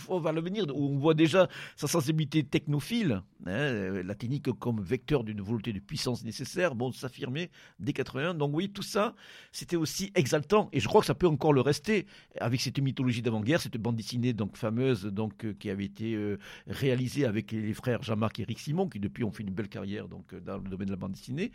on 0.09 0.19
va 0.19 0.33
le 0.33 0.41
venir, 0.41 0.67
où 0.75 0.95
on 0.95 0.99
voit 0.99 1.15
déjà 1.15 1.49
sa 1.77 1.87
sensibilité 1.87 2.43
technophile, 2.43 3.23
hein, 3.47 4.03
la 4.03 4.15
technique 4.15 4.51
comme 4.59 4.81
vecteur 4.81 5.25
d'une 5.25 5.41
volonté 5.41 5.73
de 5.73 5.79
puissance 5.79 6.25
nécessaire, 6.25 6.75
bon, 6.75 6.93
s'affirmer 6.93 7.51
dès 7.79 7.93
81. 7.93 8.35
Donc 8.35 8.55
oui, 8.55 8.71
tout 8.71 8.83
ça, 8.83 9.15
c'était 9.53 9.77
aussi 9.77 10.11
exaltant, 10.15 10.69
et 10.73 10.81
je 10.81 10.89
crois 10.89 11.01
que 11.01 11.07
ça 11.07 11.15
peut 11.15 11.27
encore 11.27 11.53
le 11.53 11.61
rester 11.61 12.07
avec 12.41 12.61
cette 12.61 12.79
mythologie 12.79 13.23
d'avant-guerre, 13.23 13.61
cette 13.61 13.77
bande 13.77 13.97
dessinée 13.97 14.33
donc 14.33 14.57
fameuse, 14.57 15.05
donc 15.05 15.45
euh, 15.45 15.55
qui 15.59 15.71
avait 15.71 15.85
été 15.85 16.15
euh, 16.15 16.39
réalisée 16.67 17.25
avec 17.25 17.53
les 17.53 17.75
frères 17.75 18.03
Jean-Marc 18.03 18.41
et 18.41 18.43
Eric 18.43 18.59
Simon, 18.59 18.89
qui 18.89 19.01
depuis 19.01 19.25
ont 19.25 19.31
fait 19.31 19.43
une 19.43 19.55
belle 19.55 19.69
carrière 19.69 20.09
donc 20.09 20.35
dans 20.35 20.59
le 20.59 20.69
domaine 20.69 20.87
de 20.87 20.93
la 20.93 20.97
bande 20.97 21.13
dessinée. 21.13 21.53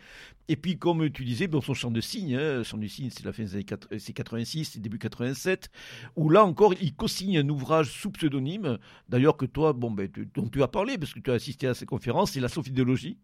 Et 0.48 0.56
puis, 0.56 0.78
comme 0.78 1.10
tu 1.10 1.24
disais, 1.24 1.48
dans 1.48 1.60
son 1.60 1.74
champ 1.74 1.90
de 1.90 2.00
signes 2.00 2.33
son 2.64 2.80
signe, 2.88 3.10
c'est 3.10 3.24
la 3.24 3.32
fin 3.32 3.44
des 3.44 3.54
années 3.54 3.64
86, 3.64 4.78
début 4.78 4.98
87, 4.98 5.70
où 6.16 6.30
là 6.30 6.44
encore, 6.44 6.74
il 6.80 6.94
co-signe 6.94 7.38
un 7.38 7.48
ouvrage 7.48 7.90
sous 7.90 8.10
pseudonyme, 8.10 8.78
d'ailleurs 9.08 9.36
que 9.36 9.46
toi, 9.46 9.72
bon, 9.72 9.90
ben, 9.90 10.08
dont 10.34 10.48
tu 10.48 10.62
as 10.62 10.68
parlé, 10.68 10.98
parce 10.98 11.12
que 11.12 11.20
tu 11.20 11.30
as 11.30 11.34
assisté 11.34 11.66
à 11.66 11.74
ces 11.74 11.86
conférences, 11.86 12.32
c'est 12.32 12.40
la 12.40 12.48
sophidéologie. 12.48 13.18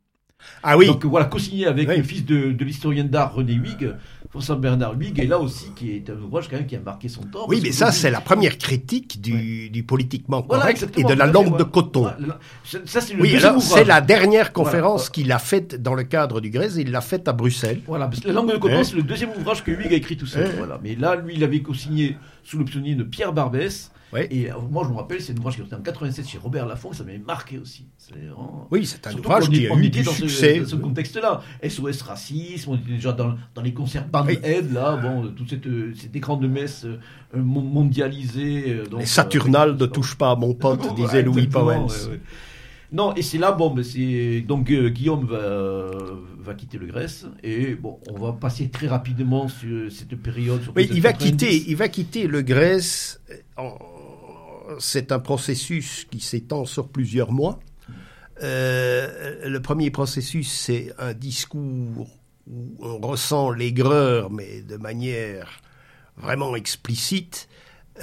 Ah 0.62 0.77
oui. 0.77 0.87
Donc 0.87 1.05
voilà, 1.05 1.27
co-signé 1.27 1.67
avec 1.67 1.89
le 1.89 2.03
fils 2.03 2.25
de, 2.25 2.53
de 2.53 2.65
l'historien 2.65 3.05
d'art 3.05 3.35
René 3.35 3.55
Huyghe, 3.55 3.95
François 4.31 4.57
Bernard 4.57 4.95
Huyghe, 4.99 5.19
et 5.21 5.27
là 5.27 5.39
aussi 5.39 5.73
qui 5.75 5.93
est 5.93 6.09
un 6.11 6.21
ouvrage 6.21 6.49
quand 6.49 6.57
même 6.57 6.67
qui 6.67 6.77
a 6.77 6.81
marqué 6.81 7.09
son 7.09 7.23
temps. 7.23 7.47
Oui, 7.49 7.61
mais 7.62 7.73
ça 7.73 7.91
c'est 7.93 8.11
la 8.11 8.21
première 8.21 8.59
critique 8.59 9.21
du, 9.21 9.71
du 9.71 9.83
politiquement 9.83 10.43
correct 10.43 10.87
et 10.97 11.05
de 11.05 11.15
la 11.15 11.27
langue 11.27 11.57
de 11.57 11.65
coton. 11.65 12.11
ça 12.85 13.01
c'est 13.01 13.17
oui, 13.17 13.37
c'est 13.61 13.85
la 13.85 14.01
dernière 14.01 14.53
conférence 14.53 15.11
qu'il 15.11 15.33
a 15.33 15.39
faite 15.39 15.83
dans 15.83 15.95
le 15.95 16.05
cadre 16.05 16.41
du 16.41 16.51
Grèce, 16.51 16.77
et 16.77 16.83
il 16.83 16.91
l'a 16.91 17.01
faite 17.01 17.27
à 17.29 17.33
Bruxelles. 17.33 17.81
Voilà, 17.87 18.07
parce 18.07 18.21
que 18.21 18.29
la 18.29 18.35
langue 18.35 18.53
de 18.53 18.59
coton 18.59 18.79
hein 18.79 18.85
c'est 18.85 18.97
le 18.97 19.03
deuxième 19.03 19.31
ouvrage 19.39 19.65
que 19.65 19.71
Huyghe 19.71 19.93
a 19.93 19.97
écrit 19.97 20.17
tout 20.17 20.27
seul. 20.27 20.47
Hein 20.47 20.55
voilà, 20.59 20.79
mais 20.83 20.95
là 20.95 21.17
lui 21.17 21.35
il 21.35 21.45
avait 21.45 21.61
co-signé 21.61 22.17
sous 22.45 22.59
le 22.59 22.65
pseudonyme 22.65 22.99
de 22.99 23.05
Pierre 23.05 23.33
Barbès. 23.33 23.91
Et 24.19 24.51
euh, 24.51 24.55
moi, 24.70 24.85
je 24.85 24.93
me 24.93 24.97
rappelle, 24.97 25.20
c'est 25.20 25.32
un 25.32 25.37
ouvrage 25.37 25.57
qui 25.57 25.62
était 25.62 25.74
en 25.74 25.81
87 25.81 26.28
chez 26.28 26.39
Robert 26.39 26.66
Laffont, 26.66 26.93
ça 26.93 27.05
m'avait 27.05 27.19
marqué 27.19 27.59
aussi. 27.59 27.87
Oui, 28.70 28.85
c'est 28.85 29.07
un 29.07 29.15
ouvrage 29.15 29.49
qui 29.49 29.69
a 29.69 29.74
eu 29.74 29.89
du 29.89 30.03
dans 30.03 30.11
succès. 30.11 30.57
Ce, 30.57 30.61
dans 30.61 30.69
ce 30.69 30.77
contexte-là. 30.77 31.43
SOS 31.66 32.03
Racisme, 32.03 32.70
on 32.70 32.77
était 32.77 32.93
déjà 32.93 33.12
dans, 33.12 33.37
dans 33.55 33.62
les 33.62 33.73
concerts 33.73 34.09
Band-Aid, 34.09 34.73
là, 34.73 34.97
bon, 34.97 35.28
tout 35.28 35.47
cette, 35.49 35.69
cet 35.97 36.15
écran 36.16 36.37
de 36.37 36.49
messe 36.49 36.85
euh, 36.85 36.99
mondialisé. 37.35 38.65
Euh, 38.69 38.87
donc, 38.87 39.01
les 39.01 39.07
Saturnales 39.07 39.77
ne 39.77 39.87
touchent 39.87 40.16
pas 40.16 40.32
à 40.32 40.37
mon 40.37 40.55
pote, 40.55 40.95
disait 40.97 41.23
Louis 41.23 41.47
Powell. 41.47 41.87
Non, 42.93 43.15
et 43.15 43.23
c'est 43.23 43.39
là, 43.39 43.53
bon, 43.53 43.70
ben 43.70 43.85
c'est 43.85 44.41
donc 44.41 44.69
Guillaume 44.69 45.24
va, 45.24 45.91
va 46.41 46.55
quitter 46.55 46.77
le 46.77 46.87
Grèce 46.87 47.24
et 47.45 47.77
bon, 47.77 48.01
on 48.11 48.19
va 48.19 48.32
passer 48.32 48.69
très 48.69 48.89
rapidement 48.89 49.47
sur 49.47 49.93
cette 49.93 50.20
période. 50.20 50.61
oui, 50.74 50.89
il 50.93 51.01
va 51.01 51.12
quitter, 51.12 51.70
il 51.70 51.77
va 51.77 51.87
quitter 51.87 52.27
le 52.27 52.43
Grèce 52.43 53.20
en, 53.57 53.78
c'est 54.78 55.12
un 55.12 55.18
processus 55.18 56.06
qui 56.10 56.20
s'étend 56.20 56.64
sur 56.64 56.88
plusieurs 56.88 57.32
mois. 57.32 57.60
Euh, 58.42 59.48
le 59.48 59.60
premier 59.60 59.90
processus, 59.90 60.51
c'est 60.51 60.92
un 60.98 61.12
discours 61.12 62.09
où 62.47 62.76
on 62.80 62.98
ressent 62.98 63.51
l'aigreur, 63.51 64.30
mais 64.30 64.62
de 64.62 64.76
manière 64.76 65.60
vraiment 66.16 66.56
explicite, 66.56 67.48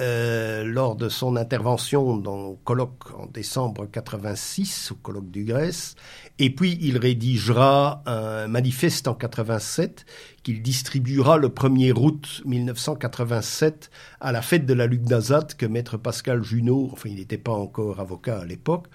euh, 0.00 0.64
lors 0.64 0.94
de 0.94 1.08
son 1.08 1.34
intervention 1.36 2.16
dans 2.16 2.50
le 2.50 2.56
colloque 2.64 3.10
en 3.18 3.26
décembre 3.26 3.86
86, 3.90 4.92
au 4.92 4.94
colloque 4.94 5.30
du 5.30 5.44
Grèce, 5.44 5.96
et 6.38 6.54
puis 6.54 6.78
il 6.80 6.98
rédigera 6.98 8.02
un 8.06 8.46
manifeste 8.46 9.08
en 9.08 9.14
87 9.14 10.06
qu'il 10.44 10.62
distribuera 10.62 11.36
le 11.36 11.48
1er 11.48 11.92
août 11.92 12.42
1987 12.44 13.90
à 14.20 14.30
la 14.30 14.40
fête 14.40 14.66
de 14.66 14.74
la 14.74 14.86
Lugnazat 14.86 15.48
que 15.58 15.66
maître 15.66 15.96
Pascal 15.96 16.44
Junot, 16.44 16.90
enfin 16.92 17.08
il 17.08 17.16
n'était 17.16 17.36
pas 17.36 17.52
encore 17.52 17.98
avocat 17.98 18.38
à 18.38 18.44
l'époque, 18.44 18.86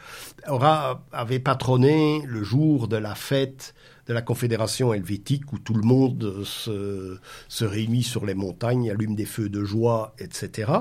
aura 0.47 1.03
avait 1.11 1.39
patronné 1.39 2.21
le 2.25 2.43
jour 2.43 2.87
de 2.87 2.97
la 2.97 3.15
fête 3.15 3.73
de 4.07 4.13
la 4.13 4.21
Confédération 4.21 4.93
helvétique 4.93 5.53
où 5.53 5.59
tout 5.59 5.73
le 5.73 5.83
monde 5.83 6.43
se, 6.43 7.17
se 7.47 7.65
réunit 7.65 8.03
sur 8.03 8.25
les 8.25 8.33
montagnes, 8.33 8.89
allume 8.89 9.15
des 9.15 9.25
feux 9.25 9.49
de 9.49 9.63
joie, 9.63 10.13
etc. 10.19 10.71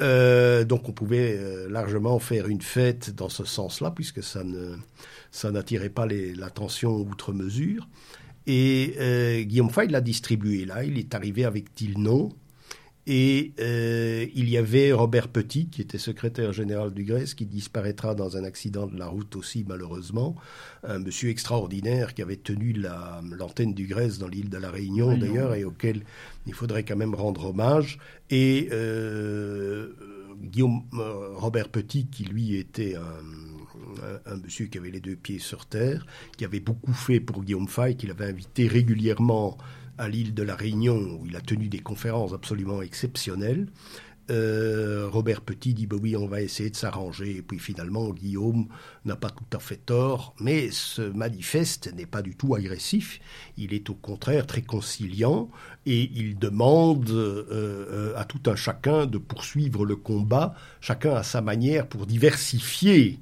Euh, 0.00 0.64
donc 0.64 0.88
on 0.88 0.92
pouvait 0.92 1.36
euh, 1.38 1.68
largement 1.68 2.18
faire 2.18 2.48
une 2.48 2.62
fête 2.62 3.14
dans 3.14 3.28
ce 3.28 3.44
sens-là, 3.44 3.92
puisque 3.92 4.22
ça 4.22 4.44
ne 4.44 4.76
ça 5.30 5.50
n'attirait 5.50 5.90
pas 5.90 6.06
l'attention 6.06 6.96
outre 6.96 7.32
mesure. 7.32 7.88
Et 8.46 8.94
euh, 8.98 9.42
Guillaume 9.42 9.70
Fay 9.70 9.88
l'a 9.88 10.00
distribué 10.00 10.64
là, 10.64 10.82
il 10.82 10.98
est 10.98 11.14
arrivé 11.14 11.44
avec 11.44 11.74
Tilnon, 11.74 12.30
et 13.10 13.54
euh, 13.58 14.26
il 14.34 14.50
y 14.50 14.58
avait 14.58 14.92
Robert 14.92 15.28
Petit, 15.28 15.68
qui 15.68 15.80
était 15.80 15.96
secrétaire 15.96 16.52
général 16.52 16.92
du 16.92 17.04
Grèce, 17.04 17.32
qui 17.32 17.46
disparaîtra 17.46 18.14
dans 18.14 18.36
un 18.36 18.44
accident 18.44 18.86
de 18.86 18.98
la 18.98 19.06
route 19.06 19.34
aussi, 19.34 19.64
malheureusement. 19.66 20.36
Un 20.84 20.98
monsieur 20.98 21.30
extraordinaire 21.30 22.12
qui 22.12 22.20
avait 22.20 22.36
tenu 22.36 22.74
l'antenne 22.74 23.72
du 23.72 23.86
Grèce 23.86 24.18
dans 24.18 24.28
l'île 24.28 24.50
de 24.50 24.58
la 24.58 24.70
Réunion, 24.70 25.16
d'ailleurs, 25.16 25.54
et 25.54 25.64
auquel 25.64 26.02
il 26.46 26.52
faudrait 26.52 26.84
quand 26.84 26.96
même 26.96 27.14
rendre 27.14 27.46
hommage. 27.46 27.98
Et 28.28 28.68
euh, 28.72 29.88
Guillaume 30.42 30.82
euh, 30.92 31.30
Robert 31.34 31.70
Petit, 31.70 32.08
qui 32.08 32.24
lui 32.24 32.56
était 32.56 32.94
un, 32.94 34.30
un, 34.30 34.36
monsieur 34.36 34.66
qui 34.66 34.76
avait 34.76 34.90
les 34.90 35.00
deux 35.00 35.16
pieds 35.16 35.38
sur 35.38 35.64
terre, 35.64 36.04
qui 36.36 36.44
avait 36.44 36.60
beaucoup 36.60 36.92
fait 36.92 37.20
pour 37.20 37.42
Guillaume 37.42 37.68
Fay, 37.68 37.96
qu'il 37.96 38.10
avait 38.10 38.26
invité 38.26 38.68
régulièrement 38.68 39.56
à 39.98 40.08
l'île 40.08 40.34
de 40.34 40.42
la 40.42 40.56
Réunion, 40.56 41.18
où 41.20 41.26
il 41.26 41.36
a 41.36 41.40
tenu 41.40 41.68
des 41.68 41.80
conférences 41.80 42.32
absolument 42.32 42.82
exceptionnelles. 42.82 43.66
euh, 44.30 45.08
Robert 45.10 45.40
Petit 45.40 45.72
dit 45.74 45.86
bah 45.86 45.96
oui, 46.00 46.14
on 46.16 46.26
va 46.26 46.42
essayer 46.42 46.70
de 46.70 46.76
s'arranger. 46.76 47.36
Et 47.36 47.42
puis 47.42 47.58
finalement, 47.58 48.10
Guillaume 48.10 48.68
n'a 49.04 49.16
pas 49.16 49.30
tout 49.30 49.56
à 49.56 49.58
fait 49.58 49.76
tort, 49.78 50.34
mais 50.40 50.70
ce 50.70 51.02
manifeste 51.02 51.92
n'est 51.94 52.06
pas 52.06 52.22
du 52.22 52.36
tout 52.36 52.54
agressif. 52.54 53.20
Il 53.56 53.72
est 53.72 53.88
au 53.90 53.94
contraire 53.94 54.46
très 54.46 54.62
conciliant 54.62 55.48
et 55.86 56.10
il 56.14 56.38
demande 56.38 57.08
euh, 57.10 57.46
euh, 57.50 58.12
à 58.16 58.24
tout 58.24 58.50
un 58.50 58.56
chacun 58.56 59.06
de 59.06 59.18
poursuivre 59.18 59.86
le 59.86 59.96
combat, 59.96 60.54
chacun 60.80 61.14
à 61.14 61.22
sa 61.22 61.40
manière, 61.40 61.86
pour 61.86 62.06
diversifier 62.06 63.18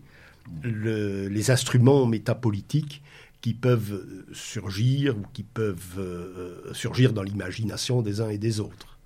le, 0.63 1.29
les 1.29 1.51
instruments 1.51 2.07
métapolitiques 2.07 3.03
qui 3.47 3.55
peuvent 3.55 4.05
surgir 4.33 5.17
ou 5.17 5.23
qui 5.33 5.45
peuvent 5.45 6.01
surgir 6.73 7.13
dans 7.13 7.23
l'imagination 7.23 8.03
des 8.03 8.21
uns 8.21 8.29
et 8.29 8.39
des 8.39 8.59
autres. 8.59 8.99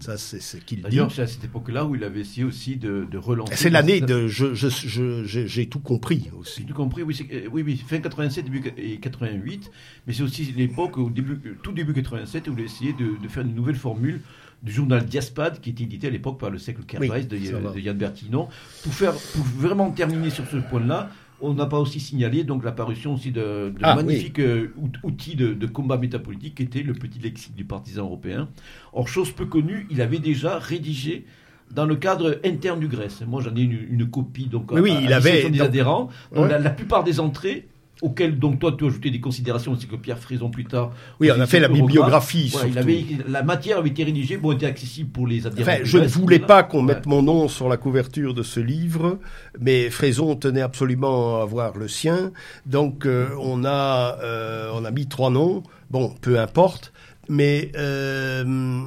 Ça, 0.00 0.18
c'est 0.18 0.40
ce 0.40 0.56
qu'il 0.56 0.78
dit. 0.78 0.82
D'ailleurs, 0.82 1.12
c'est 1.12 1.22
à 1.22 1.28
cette 1.28 1.44
époque-là 1.44 1.84
où 1.84 1.94
il 1.94 2.02
avait 2.02 2.22
essayé 2.22 2.42
aussi 2.42 2.74
de, 2.74 3.06
de 3.08 3.18
relancer. 3.18 3.54
C'est 3.54 3.70
l'année 3.70 4.00
de. 4.00 4.26
J'ai 4.26 4.52
je, 4.52 4.68
je, 4.68 5.46
je, 5.46 5.62
tout 5.62 5.78
compris 5.78 6.28
aussi. 6.36 6.64
Tout 6.64 6.74
compris, 6.74 7.04
oui, 7.04 7.16
oui, 7.52 7.62
oui, 7.62 7.76
fin 7.86 8.00
87, 8.00 8.46
début 8.46 8.62
88. 9.00 9.70
Mais 10.08 10.12
c'est 10.12 10.24
aussi 10.24 10.42
l'époque, 10.56 10.98
au 10.98 11.08
début, 11.08 11.38
tout 11.62 11.70
début 11.70 11.92
87, 11.92 12.48
où 12.48 12.54
il 12.54 12.62
a 12.62 12.64
essayé 12.64 12.94
de, 12.94 13.22
de, 13.22 13.28
faire 13.28 13.44
une 13.44 13.54
nouvelle 13.54 13.76
formule 13.76 14.22
du 14.64 14.72
journal 14.72 15.04
Diaspad, 15.04 15.60
qui 15.60 15.70
était 15.70 15.84
édité 15.84 16.08
à 16.08 16.10
l'époque 16.10 16.40
par 16.40 16.50
le 16.50 16.58
siècle 16.58 16.82
Kerbès 16.82 17.28
de, 17.28 17.36
de, 17.36 17.78
Yann 17.78 17.96
Bertino, 17.96 18.48
pour, 18.82 18.92
faire, 18.92 19.12
pour 19.12 19.44
vraiment 19.44 19.92
terminer 19.92 20.30
sur 20.30 20.46
ce 20.48 20.56
point-là 20.56 21.10
on 21.40 21.54
n'a 21.54 21.66
pas 21.66 21.78
aussi 21.78 22.00
signalé 22.00 22.44
donc 22.44 22.64
l'apparition 22.64 23.14
aussi 23.14 23.30
de, 23.30 23.70
de 23.70 23.78
ah, 23.82 23.94
magnifiques 23.96 24.38
euh, 24.38 24.72
outils 25.02 25.36
de, 25.36 25.66
combat 25.66 25.96
métapolitique 25.96 26.56
qui 26.56 26.62
était 26.62 26.82
le 26.82 26.92
petit 26.92 27.18
lexique 27.18 27.54
du 27.54 27.64
partisan 27.64 28.04
européen. 28.04 28.48
Or, 28.92 29.08
chose 29.08 29.30
peu 29.30 29.46
connue, 29.46 29.86
il 29.90 30.00
avait 30.00 30.18
déjà 30.18 30.58
rédigé 30.58 31.24
dans 31.70 31.86
le 31.86 31.96
cadre 31.96 32.40
interne 32.44 32.78
du 32.78 32.88
Grèce. 32.88 33.22
Moi, 33.26 33.42
j'en 33.42 33.54
ai 33.56 33.62
une, 33.62 34.08
copie 34.08 34.46
donc 34.46 34.70
oui, 34.72 34.94
il 35.02 35.12
avait 35.12 35.48
des 35.50 35.60
adhérents. 35.60 36.08
la, 36.32 36.70
plupart 36.70 37.04
des 37.04 37.20
entrées 37.20 37.66
auquel 38.04 38.38
donc 38.38 38.58
toi 38.58 38.74
tu 38.76 38.84
as 38.84 38.88
ajouté 38.88 39.10
des 39.10 39.20
considérations, 39.20 39.74
c'est 39.80 39.88
que 39.88 39.96
Pierre 39.96 40.18
Frison 40.18 40.50
plus 40.50 40.66
tard. 40.66 40.92
Oui, 41.20 41.30
on 41.34 41.40
a 41.40 41.46
fait 41.46 41.58
la 41.58 41.68
bibliographie. 41.68 42.52
il 42.68 42.78
avait, 42.78 43.04
la 43.26 43.42
matière 43.42 43.78
avait 43.78 43.88
été 43.88 44.04
rédigée, 44.04 44.36
bon, 44.36 44.52
était 44.52 44.66
accessible 44.66 45.10
pour 45.10 45.26
les 45.26 45.46
adhérents. 45.46 45.70
Enfin, 45.70 45.80
je 45.82 45.98
ne 45.98 46.06
voulais 46.06 46.38
pas 46.38 46.62
qu'on 46.62 46.82
mette 46.82 47.06
mon 47.06 47.22
nom 47.22 47.48
sur 47.48 47.68
la 47.68 47.78
couverture 47.78 48.34
de 48.34 48.42
ce 48.42 48.60
livre, 48.60 49.18
mais 49.58 49.88
Frison 49.88 50.36
tenait 50.36 50.60
absolument 50.60 51.38
à 51.38 51.42
avoir 51.42 51.78
le 51.78 51.88
sien, 51.88 52.30
donc 52.66 53.06
euh, 53.06 53.28
on 53.40 53.64
a 53.64 54.18
euh, 54.22 54.70
on 54.74 54.84
a 54.84 54.90
mis 54.90 55.06
trois 55.06 55.30
noms. 55.30 55.62
Bon, 55.90 56.14
peu 56.20 56.38
importe, 56.38 56.92
mais 57.28 57.70
euh, 57.76 58.82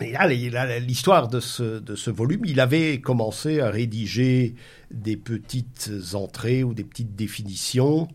l'histoire 0.00 1.28
de 1.28 1.40
ce, 1.40 1.80
de 1.80 1.96
ce 1.96 2.10
volume, 2.10 2.42
il 2.46 2.60
avait 2.60 3.00
commencé 3.00 3.60
à 3.60 3.70
rédiger 3.70 4.54
des 4.90 5.16
petites 5.16 5.90
entrées 6.14 6.62
ou 6.62 6.74
des 6.74 6.84
petites 6.84 7.16
définitions. 7.16 8.08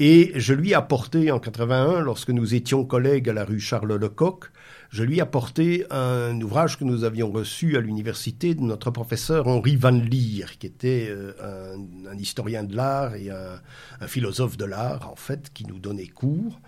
Et 0.00 0.32
je 0.36 0.54
lui 0.54 0.70
ai 0.70 0.74
apporté 0.74 1.32
en 1.32 1.40
81, 1.40 2.00
lorsque 2.00 2.30
nous 2.30 2.54
étions 2.54 2.84
collègues 2.84 3.28
à 3.28 3.32
la 3.32 3.44
rue 3.44 3.58
Charles 3.58 3.96
Lecoq, 3.96 4.44
je 4.90 5.02
lui 5.02 5.18
ai 5.18 5.20
apporté 5.20 5.86
un 5.90 6.40
ouvrage 6.40 6.78
que 6.78 6.84
nous 6.84 7.02
avions 7.02 7.32
reçu 7.32 7.76
à 7.76 7.80
l'université 7.80 8.54
de 8.54 8.62
notre 8.62 8.92
professeur 8.92 9.48
Henri 9.48 9.74
Van 9.74 9.90
Lier, 9.90 10.46
qui 10.58 10.68
était 10.68 11.08
euh, 11.10 11.76
un, 12.08 12.16
historien 12.16 12.62
de 12.62 12.76
l'art 12.76 13.16
et 13.16 13.30
un, 13.30 14.06
philosophe 14.06 14.56
de 14.56 14.64
l'art, 14.64 15.10
en 15.10 15.16
fait, 15.16 15.52
qui 15.52 15.66
nous 15.66 15.78
donnait 15.78 16.06
cours. 16.06 16.60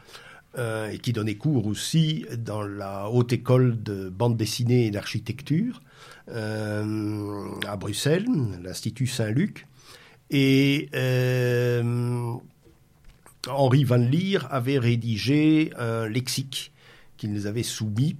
Euh, 0.59 0.91
et 0.91 0.99
qui 0.99 1.13
donnait 1.13 1.37
cours 1.37 1.69
aussi 1.69 2.27
dans 2.37 2.63
la 2.63 3.09
haute 3.09 3.33
école 3.33 3.81
de 3.85 4.09
bande 4.09 4.37
dessinée 4.37 4.87
et 4.87 4.91
d'architecture 4.91 5.81
euh, 6.29 7.45
à 7.69 7.77
Bruxelles, 7.77 8.27
l'Institut 8.61 9.07
Saint-Luc. 9.07 9.69
Et 10.33 10.89
Henri 13.49 13.85
Van 13.85 13.97
Lier 13.97 14.39
avait 14.51 14.79
rédigé 14.79 15.73
un 15.79 16.07
lexique 16.07 16.73
qu'il 17.17 17.33
nous 17.33 17.47
avait 17.47 17.63
soumis 17.63 18.17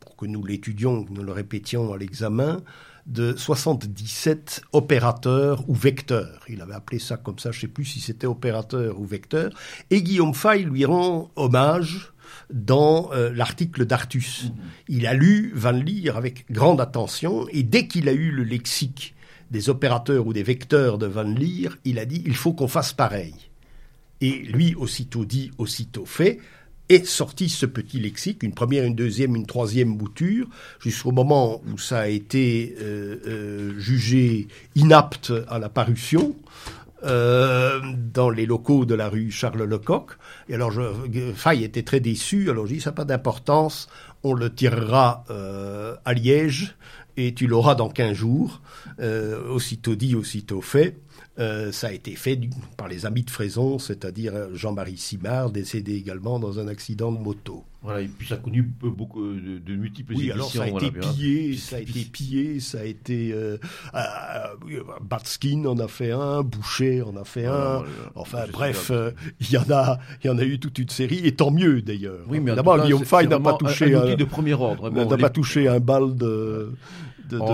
pour 0.00 0.16
que 0.16 0.26
nous 0.26 0.44
l'étudions, 0.44 1.04
que 1.04 1.12
nous 1.12 1.22
le 1.22 1.32
répétions 1.32 1.92
à 1.92 1.98
l'examen, 1.98 2.60
de 3.06 3.34
77 3.36 4.62
opérateurs 4.72 5.68
ou 5.68 5.74
vecteurs. 5.74 6.40
Il 6.48 6.60
avait 6.60 6.74
appelé 6.74 6.98
ça 6.98 7.16
comme 7.16 7.38
ça, 7.38 7.50
je 7.50 7.58
ne 7.58 7.60
sais 7.62 7.68
plus 7.68 7.84
si 7.84 8.00
c'était 8.00 8.26
opérateur 8.26 9.00
ou 9.00 9.04
vecteur. 9.04 9.52
Et 9.90 10.02
Guillaume 10.02 10.34
Fay 10.34 10.64
lui 10.64 10.84
rend 10.84 11.30
hommage 11.36 12.12
dans 12.52 13.10
euh, 13.12 13.30
l'article 13.34 13.86
d'Artus. 13.86 14.44
Mhm. 14.44 14.52
Il 14.88 15.06
a 15.06 15.14
lu 15.14 15.52
Van 15.54 15.72
Lier 15.72 16.10
avec 16.14 16.50
grande 16.50 16.80
attention 16.80 17.46
et 17.48 17.62
dès 17.62 17.86
qu'il 17.86 18.08
a 18.08 18.12
eu 18.12 18.30
le 18.30 18.44
lexique 18.44 19.14
des 19.50 19.68
opérateurs 19.68 20.26
ou 20.26 20.32
des 20.32 20.44
vecteurs 20.44 20.98
de 20.98 21.06
Van 21.06 21.24
Lier, 21.24 21.70
il 21.84 21.98
a 21.98 22.04
dit 22.04 22.22
il 22.24 22.36
faut 22.36 22.52
qu'on 22.52 22.68
fasse 22.68 22.92
pareil. 22.92 23.49
Et 24.20 24.30
lui, 24.30 24.74
aussitôt 24.74 25.24
dit, 25.24 25.50
aussitôt 25.58 26.04
fait, 26.04 26.38
est 26.90 27.06
sorti 27.06 27.48
ce 27.48 27.66
petit 27.66 28.00
lexique, 28.00 28.42
une 28.42 28.52
première, 28.52 28.84
une 28.84 28.96
deuxième, 28.96 29.36
une 29.36 29.46
troisième 29.46 29.96
bouture, 29.96 30.48
jusqu'au 30.80 31.12
moment 31.12 31.62
où 31.72 31.78
ça 31.78 32.00
a 32.00 32.08
été 32.08 32.74
euh, 32.80 33.16
euh, 33.26 33.78
jugé 33.78 34.48
inapte 34.74 35.32
à 35.48 35.58
la 35.58 35.68
parution. 35.68 36.36
Euh, 37.02 37.80
dans 38.12 38.28
les 38.28 38.44
locaux 38.44 38.84
de 38.84 38.94
la 38.94 39.08
rue 39.08 39.30
Charles 39.30 39.62
Lecoq. 39.62 40.18
Et 40.50 40.54
alors, 40.54 40.70
je, 40.70 40.82
Fay 41.34 41.64
était 41.64 41.82
très 41.82 41.98
déçu. 41.98 42.50
Alors, 42.50 42.66
je 42.66 42.74
dis, 42.74 42.80
ça 42.82 42.90
n'a 42.90 42.94
pas 42.94 43.06
d'importance. 43.06 43.88
On 44.22 44.34
le 44.34 44.54
tirera 44.54 45.24
à 46.04 46.12
Liège 46.12 46.76
et 47.16 47.32
tu 47.32 47.46
l'auras 47.46 47.74
dans 47.74 47.88
15 47.88 48.12
jours. 48.12 48.60
aussitôt 49.48 49.94
dit, 49.94 50.14
aussitôt 50.14 50.60
fait. 50.60 50.98
Euh, 51.40 51.72
ça 51.72 51.88
a 51.88 51.92
été 51.92 52.16
fait 52.16 52.38
par 52.76 52.88
les 52.88 53.06
amis 53.06 53.22
de 53.22 53.30
Fraison, 53.30 53.78
c'est-à-dire 53.78 54.54
Jean-Marie 54.54 54.98
Simard, 54.98 55.50
décédé 55.50 55.94
également 55.94 56.38
dans 56.38 56.58
un 56.58 56.68
accident 56.68 57.10
de 57.12 57.18
moto. 57.18 57.64
Voilà, 57.82 58.02
et 58.02 58.08
puis 58.08 58.28
ça 58.28 58.34
a 58.34 58.36
connu 58.36 58.62
beaucoup 58.62 59.26
de, 59.26 59.56
de 59.58 59.74
multiples 59.74 60.12
oui, 60.14 60.30
alors 60.30 60.52
ça 60.52 60.64
a 60.64 60.68
été 60.68 60.90
pillé, 60.90 61.56
ça 61.56 61.76
a 61.76 61.78
été 61.78 62.00
pillé, 62.00 62.60
ça 62.60 62.80
a 62.80 62.84
été 62.84 63.32
euh, 63.32 63.56
euh, 63.94 64.82
Batskin 65.00 65.64
en 65.64 65.78
a 65.78 65.88
fait 65.88 66.10
un, 66.10 66.42
Boucher 66.42 67.00
en 67.00 67.16
a 67.16 67.24
fait 67.24 67.46
un. 67.46 67.82
enfin 68.14 68.44
bref, 68.52 68.92
il 69.40 69.50
y 69.50 69.56
en 69.56 69.70
a, 69.70 69.98
il 70.22 70.26
y 70.26 70.30
en 70.30 70.36
a 70.36 70.44
eu 70.44 70.58
toute 70.58 70.78
une 70.78 70.90
série, 70.90 71.26
et 71.26 71.34
tant 71.34 71.50
mieux 71.50 71.80
d'ailleurs. 71.80 72.18
Oui, 72.28 72.38
mais 72.40 72.54
d'abord 72.54 72.82
Guillaume 72.82 73.06
Fay 73.06 73.26
n'a 73.26 73.40
pas 73.40 73.54
touché 73.54 73.94
un, 73.94 74.14
de 74.14 74.24
premier 74.24 74.52
ordre. 74.52 74.90
n'a 74.90 75.16
pas 75.16 75.30
touché 75.30 75.66
un 75.66 75.80
bal 75.80 76.16
de 76.16 76.74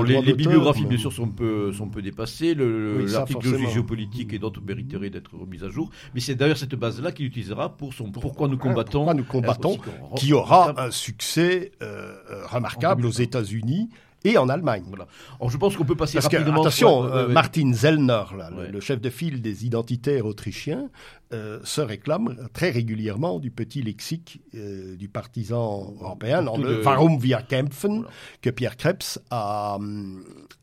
les, 0.05 0.23
bibliographies, 0.35 0.86
bien 0.86 0.98
sûr, 0.98 1.12
sont 1.12 1.28
peu, 1.28 1.73
sont 1.73 1.89
peu 1.89 2.03
dépassées. 2.03 2.55
L'article 2.55 3.53
de 3.53 3.66
géopolitique 3.66 4.32
et 4.32 4.39
d'autres 4.39 4.61
mériteraient 4.61 5.11
d'être 5.11 5.36
remis 5.36 5.62
à 5.62 5.69
jour. 5.69 5.90
Mais 6.15 6.20
c'est 6.20 6.35
d'ailleurs 6.35 6.59
cette 6.59 6.74
base-là 6.74 7.12
qu'il 7.12 7.27
utilisera 7.27 7.77
pour 7.77 7.94
son 7.94 8.11
Pourquoi 8.11 8.48
nous 8.48 8.59
combattons. 8.59 9.05
Pourquoi 9.05 9.15
nous 9.15 9.24
combattons, 9.24 9.78
qui 10.16 10.32
aura 10.32 10.81
un 10.81 10.90
succès 10.90 11.73
euh, 11.82 12.15
euh, 12.31 12.47
remarquable 12.47 13.07
aux 13.07 13.11
États-Unis 13.11 13.90
et 14.25 14.39
en 14.39 14.49
Allemagne. 14.49 14.85
Voilà. 14.89 15.07
Alors 15.39 15.51
je 15.51 15.57
pense 15.57 15.77
qu'on 15.77 15.85
peut 15.85 15.95
passer 15.95 16.19
Parce 16.19 16.33
rapidement. 16.33 16.63
attention, 16.63 17.05
euh, 17.05 17.29
Martin 17.29 17.73
Zellner, 17.73 18.25
là, 18.37 18.51
le, 18.51 18.81
chef 18.81 19.01
de 19.01 19.11
file 19.11 19.41
des 19.41 19.67
identitaires 19.67 20.27
autrichiens, 20.27 20.89
euh, 21.33 21.59
se 21.65 21.81
réclame 21.81 22.37
très 22.53 22.71
régulièrement 22.71 23.41
du 23.41 23.51
petit 23.51 23.83
lexique 23.83 24.43
euh, 24.55 24.95
du 24.95 25.09
partisan 25.09 25.93
européen, 26.01 26.41
dans 26.41 26.57
le 26.57 26.85
Warum 26.85 27.19
wir 27.21 27.49
kämpfen, 27.49 28.05
que 28.41 28.51
Pierre 28.51 28.77
Krebs 28.77 29.19
a, 29.33 29.77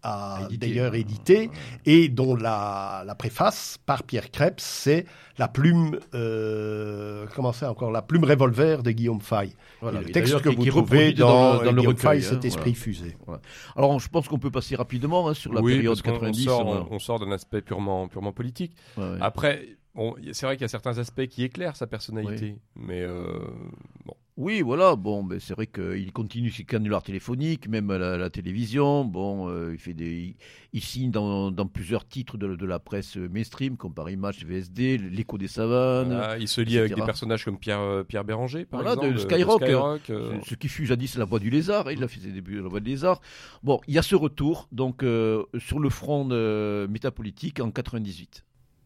a 0.04 0.48
d'ailleurs 0.52 0.96
édité, 0.96 1.50
et 1.86 2.08
dont 2.08 2.38
la, 2.38 3.04
la, 3.06 3.14
préface 3.14 3.78
par 3.86 4.04
Pierre 4.04 4.32
Krebs, 4.32 4.60
c'est 4.60 5.06
la 5.38 5.50
plume, 5.50 6.00
euh, 6.14 7.26
comment 7.36 7.52
c'est 7.52 7.66
encore, 7.66 7.92
la 7.92 8.02
plume 8.02 8.24
revolver 8.24 8.84
de 8.84 8.92
Guillaume 8.92 9.20
Fay. 9.20 9.54
Voilà, 9.82 10.00
le 10.00 10.12
texte 10.12 10.40
que 10.40 10.50
vous 10.50 10.66
trouvez 10.66 11.12
dans, 11.12 11.62
dans, 11.62 11.72
le 11.72 11.82
Guillaume 11.82 11.98
Fay, 11.98 12.20
hein, 12.20 12.22
cet 12.22 12.46
esprit 12.46 12.74
fusé. 12.74 13.18
Alors 13.76 14.00
je 14.00 14.10
pense 14.10 14.28
qu'on 14.28 14.40
peut 14.40 14.52
passer 14.52 14.76
rapidement 14.76 15.28
hein, 15.28 15.34
sur 15.34 15.54
la 15.54 15.62
période 15.62 16.02
90. 16.02 16.48
On 16.50 17.00
sort, 17.00 17.20
d'un 17.20 17.32
aspect 17.32 17.62
purement, 17.62 18.08
purement 18.08 18.32
politique. 18.32 18.76
Après, 19.22 19.78
Bon, 19.95 20.15
c'est 20.32 20.48
vrai 20.48 20.56
qu'il 20.56 20.64
y 20.64 20.65
a 20.65 20.70
certains 20.70 20.98
aspects 20.98 21.28
qui 21.28 21.44
éclairent 21.44 21.76
sa 21.76 21.86
personnalité, 21.86 22.57
mais 22.76 23.02
euh, 23.02 23.40
bon. 24.06 24.15
Oui, 24.36 24.61
voilà. 24.61 24.95
Bon, 24.95 25.24
ben 25.24 25.40
c'est 25.40 25.53
vrai 25.53 25.68
qu'il 25.68 26.11
continue 26.11 26.49
ses 26.49 26.64
canulars 26.64 27.03
téléphoniques, 27.03 27.68
même 27.68 27.91
à 27.91 27.99
la, 27.99 28.30
télévision. 28.32 29.06
Bon, 29.06 29.48
euh, 29.48 29.74
il 29.74 29.78
fait 29.78 29.94
des, 29.94 30.36
il, 30.74 30.82
signe 30.82 31.11
dans, 31.11 31.52
dans, 31.52 31.68
plusieurs 31.68 32.07
titres 32.07 32.40
de, 32.40 32.56
de, 32.56 32.65
la 32.65 32.80
presse 32.80 33.15
mainstream, 33.18 33.78
comme 33.78 33.94
Paris 33.94 34.15
Match, 34.15 34.44
VSD, 34.44 34.98
l'écho 34.98 35.38
des 35.38 35.48
savanes. 35.48 36.20
il 36.40 36.48
se 36.48 36.61
lie 36.61 36.80
avec 36.80 36.95
des 36.95 37.02
personnages 37.03 37.45
comme 37.45 37.60
Pierre, 37.60 37.82
euh, 37.82 38.03
Pierre 38.03 38.24
Béranger, 38.24 38.65
par 38.65 38.82
voilà, 38.82 38.95
exemple. 38.95 39.14
De 39.14 39.20
Skyrock, 39.20 40.11
ce, 40.48 40.56
qui 40.56 40.70
fut 40.70 40.88
jadis 40.88 41.15
la 41.18 41.26
voix 41.26 41.38
du 41.38 41.52
lézard. 41.52 41.91
il 41.91 42.03
a 42.03 42.07
fait 42.07 42.20
ses 42.20 42.32
débuts 42.32 42.56
de 42.56 42.64
la 42.64 42.70
voix 42.70 42.80
du 42.80 42.90
lézard. 42.90 43.22
Bon, 43.61 43.80
il 43.88 43.94
y 43.94 43.99
a 43.99 44.02
ce 44.02 44.15
retour, 44.15 44.68
donc 44.72 45.06
sur 45.60 45.78
le 45.78 45.90
front 45.91 46.26
métapolitique 46.88 47.60
en 47.60 47.70
98. 47.70 48.44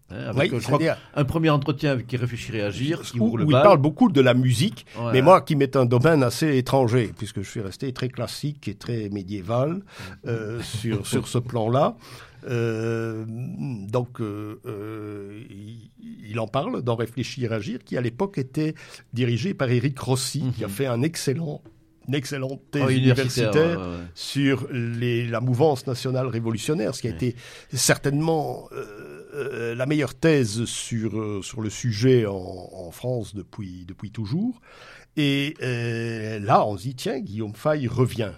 Hein, 0.10 0.16
avec, 0.30 0.52
Oui, 0.54 0.60
je 0.60 0.64
crois, 0.66 0.78
c'est-à-dire- 0.80 0.98
un 1.16 1.26
premier 1.26 1.50
entretien 1.50 1.92
avec 1.92 2.08
qui 2.08 2.16
réfléchit 2.18 2.52
réagir, 2.54 3.02
qui 3.02 3.20
où, 3.20 3.38
il 3.42 3.52
parle 3.52 3.78
beaucoup 3.80 4.10
de 4.10 4.22
la 4.22 4.34
musique, 4.34 4.86
Ouais. 4.98 5.12
mais 5.14 5.22
moi 5.22 5.42
qui 5.42 5.56
m'est 5.58 5.76
un 5.76 5.86
domaine 5.86 6.24
assez 6.24 6.58
étranger, 6.58 7.12
puisque 7.18 7.42
je 7.42 7.50
suis 7.50 7.60
resté 7.62 7.92
très 7.92 8.08
classique 8.08 8.68
et 8.70 8.76
très 8.76 9.10
médiéval 9.10 9.82
euh, 10.26 10.62
sur, 10.64 11.06
sur 11.06 11.28
ce 11.28 11.38
plan-là. 11.40 11.96
Euh, 12.50 13.26
donc, 13.28 14.22
euh, 14.22 14.60
euh, 14.66 15.42
il, 15.50 15.90
il 16.30 16.40
en 16.40 16.48
parle 16.48 16.82
dans 16.82 16.96
Réfléchir, 16.96 17.52
Agir, 17.52 17.80
qui 17.84 17.98
à 17.98 18.02
l'époque 18.02 18.38
était 18.38 18.76
dirigé 19.14 19.54
par 19.54 19.70
Éric 19.70 20.00
Rossi, 20.00 20.44
qui 20.56 20.64
a 20.64 20.68
Mhm. 20.68 20.74
fait 20.74 20.86
un 20.86 21.02
excellent, 21.02 21.62
une 22.08 22.16
excellente 22.16 22.62
thèse 22.72 22.84
Ah, 22.88 22.92
universitaire 22.92 23.52
universitaire, 23.52 23.80
ouais, 23.82 23.86
ouais. 23.86 24.04
sur 24.16 24.68
les, 24.72 25.28
la 25.28 25.42
mouvance 25.42 25.86
nationale 25.88 26.28
révolutionnaire, 26.28 26.96
ce 26.96 27.02
qui 27.02 27.08
a 27.08 27.12
été 27.12 27.36
certainement 27.74 28.70
euh, 28.72 29.17
euh, 29.34 29.76
la 29.76 29.86
meilleure 29.86 30.16
thèse 30.16 30.66
sur, 30.66 31.20
euh, 31.20 31.42
sur 31.42 31.62
le 31.62 31.70
sujet 31.70 32.26
en, 32.26 32.34
en 32.34 32.92
France 32.92 33.36
depuis, 33.36 33.86
depuis 33.86 34.12
toujours. 34.12 34.62
Et 35.16 35.56
euh, 35.62 36.40
là, 36.40 36.66
on 36.66 36.78
se 36.78 36.84
dit, 36.84 36.96
tiens, 36.96 37.20
Guillaume 37.20 37.56
Fay 37.56 37.88
revient. 37.88 38.34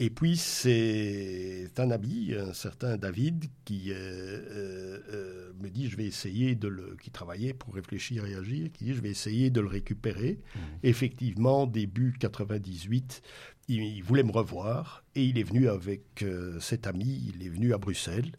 Et 0.00 0.10
puis, 0.10 0.36
c'est 0.36 1.70
un 1.76 1.90
ami, 1.90 2.34
un 2.36 2.52
certain 2.52 2.96
David, 2.96 3.44
qui 3.64 3.92
euh, 3.92 3.94
euh, 3.94 4.98
euh, 5.12 5.52
me 5.60 5.68
dit, 5.70 5.88
je 5.88 5.96
vais 5.96 6.06
essayer 6.06 6.56
de 6.56 6.66
le... 6.66 6.96
qui 7.00 7.10
travaillait 7.10 7.52
pour 7.54 7.74
réfléchir 7.74 8.26
et 8.26 8.34
agir, 8.34 8.72
qui 8.72 8.84
dit, 8.84 8.94
je 8.94 9.00
vais 9.00 9.10
essayer 9.10 9.50
de 9.50 9.60
le 9.60 9.68
récupérer. 9.68 10.38
Effectivement, 10.82 11.66
début 11.66 12.12
98, 12.18 13.22
il, 13.68 13.82
il 13.82 14.02
voulait 14.02 14.24
me 14.24 14.32
revoir 14.32 15.04
et 15.14 15.24
il 15.24 15.38
est 15.38 15.44
venu 15.44 15.68
avec 15.68 16.22
euh, 16.22 16.58
cet 16.58 16.86
ami, 16.88 17.32
il 17.32 17.46
est 17.46 17.50
venu 17.50 17.72
à 17.72 17.78
Bruxelles. 17.78 18.32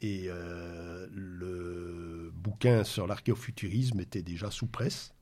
Et 0.00 0.26
euh, 0.28 1.06
le 1.12 2.32
bouquin 2.34 2.84
sur 2.84 3.06
l'archéofuturisme 3.06 4.00
était 4.00 4.22
déjà 4.22 4.50
sous 4.50 4.66
presse, 4.66 5.12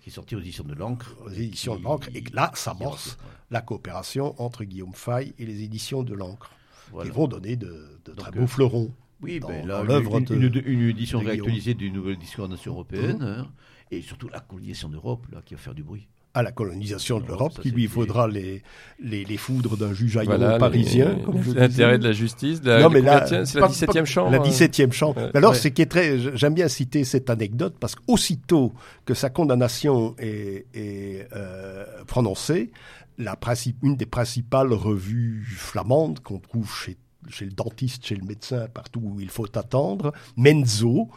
Qui 0.00 0.10
est 0.10 0.12
sorti 0.12 0.36
aux 0.36 0.40
éditions 0.40 0.64
de 0.64 0.74
l'encre. 0.74 1.16
aux 1.24 1.30
éditions 1.30 1.76
de 1.78 1.82
l'encre. 1.82 2.08
Et 2.14 2.22
là, 2.32 2.50
s'amorce 2.54 3.16
la 3.50 3.60
coopération 3.62 4.34
entre 4.40 4.64
Guillaume 4.64 4.92
Fay 4.94 5.34
et 5.38 5.46
les 5.46 5.62
éditions 5.62 6.02
de 6.02 6.14
l'encre, 6.14 6.50
Voilà. 6.92 7.08
qui 7.10 7.16
vont 7.16 7.28
donner 7.28 7.56
de, 7.56 7.98
très 8.16 8.28
euh, 8.28 8.40
beaux 8.40 8.46
fleurons. 8.46 8.92
Oui, 9.22 9.40
dans- 9.40 9.48
ben, 9.48 9.66
là, 9.66 9.82
l'œuvre 9.82 10.18
une, 10.18 10.24
de- 10.24 10.60
une- 10.60 10.80
une 10.82 10.88
édition 10.90 11.20
réactualisée 11.20 11.72
d'une 11.74 11.94
nouvelle 11.94 12.14
édition 12.14 12.46
Nation 12.46 12.72
européenne, 12.72 13.22
hein, 13.22 13.48
et 13.90 14.02
surtout 14.02 14.28
la 14.28 14.40
colonisation 14.40 14.90
d'Europe, 14.90 15.26
là, 15.32 15.40
qui 15.44 15.54
va 15.54 15.60
faire 15.60 15.74
du 15.74 15.82
bruit. 15.82 16.06
À 16.36 16.42
la 16.42 16.52
colonisation 16.52 17.18
de 17.18 17.26
l'Europe, 17.26 17.58
qui 17.62 17.70
lui 17.70 17.86
faudra 17.86 18.28
les, 18.28 18.62
les, 19.00 19.24
les 19.24 19.36
foudres 19.38 19.76
d'un 19.78 19.94
juge 19.94 20.18
Voilà, 20.24 20.58
parisien. 20.58 21.16
l'intérêt 21.54 21.98
de 21.98 22.04
la 22.04 22.12
justice. 22.12 22.60
De 22.60 22.70
la, 22.70 22.82
Non, 22.82 22.90
mais 22.90 23.00
tiens, 23.00 23.44
c'est 23.46 23.58
la 23.58 23.68
17e 23.68 23.86
pas- 24.00 24.04
chambre. 24.04 24.30
La 24.30 24.38
hein. 24.38 24.42
17e 24.44 24.92
chambre. 24.92 25.16
Ouais. 25.16 25.30
Mais 25.32 25.38
alors, 25.38 25.52
Ouais. 25.52 25.56
c'est 25.58 25.70
qui 25.70 25.80
est 25.82 25.86
très. 25.86 26.18
J'aime 26.36 26.52
bien 26.54 26.68
citer 26.68 27.04
cette 27.04 27.30
anecdote 27.30 27.76
parce 27.80 27.94
qu'aussitôt 27.94 28.72
que 29.06 29.14
sa 29.14 29.30
condamnation 29.30 30.14
est, 30.18 30.66
est, 30.74 31.26
euh, 31.34 31.84
prononcée, 32.06 32.70
la 33.18 33.34
princi- 33.34 33.74
une 33.82 33.96
des 33.96 34.04
principales 34.04 34.74
revues 34.74 35.42
flamandes 35.56 36.20
qu'on 36.20 36.38
trouve 36.38 36.70
chez 36.70 36.98
chez 37.30 37.44
le 37.44 37.52
dentiste, 37.52 38.06
chez 38.06 38.16
le 38.16 38.24
médecin, 38.24 38.68
partout 38.72 39.00
où 39.02 39.20
il 39.20 39.28
faut 39.28 39.46
attendre, 39.56 40.12
Menzo 40.36 41.08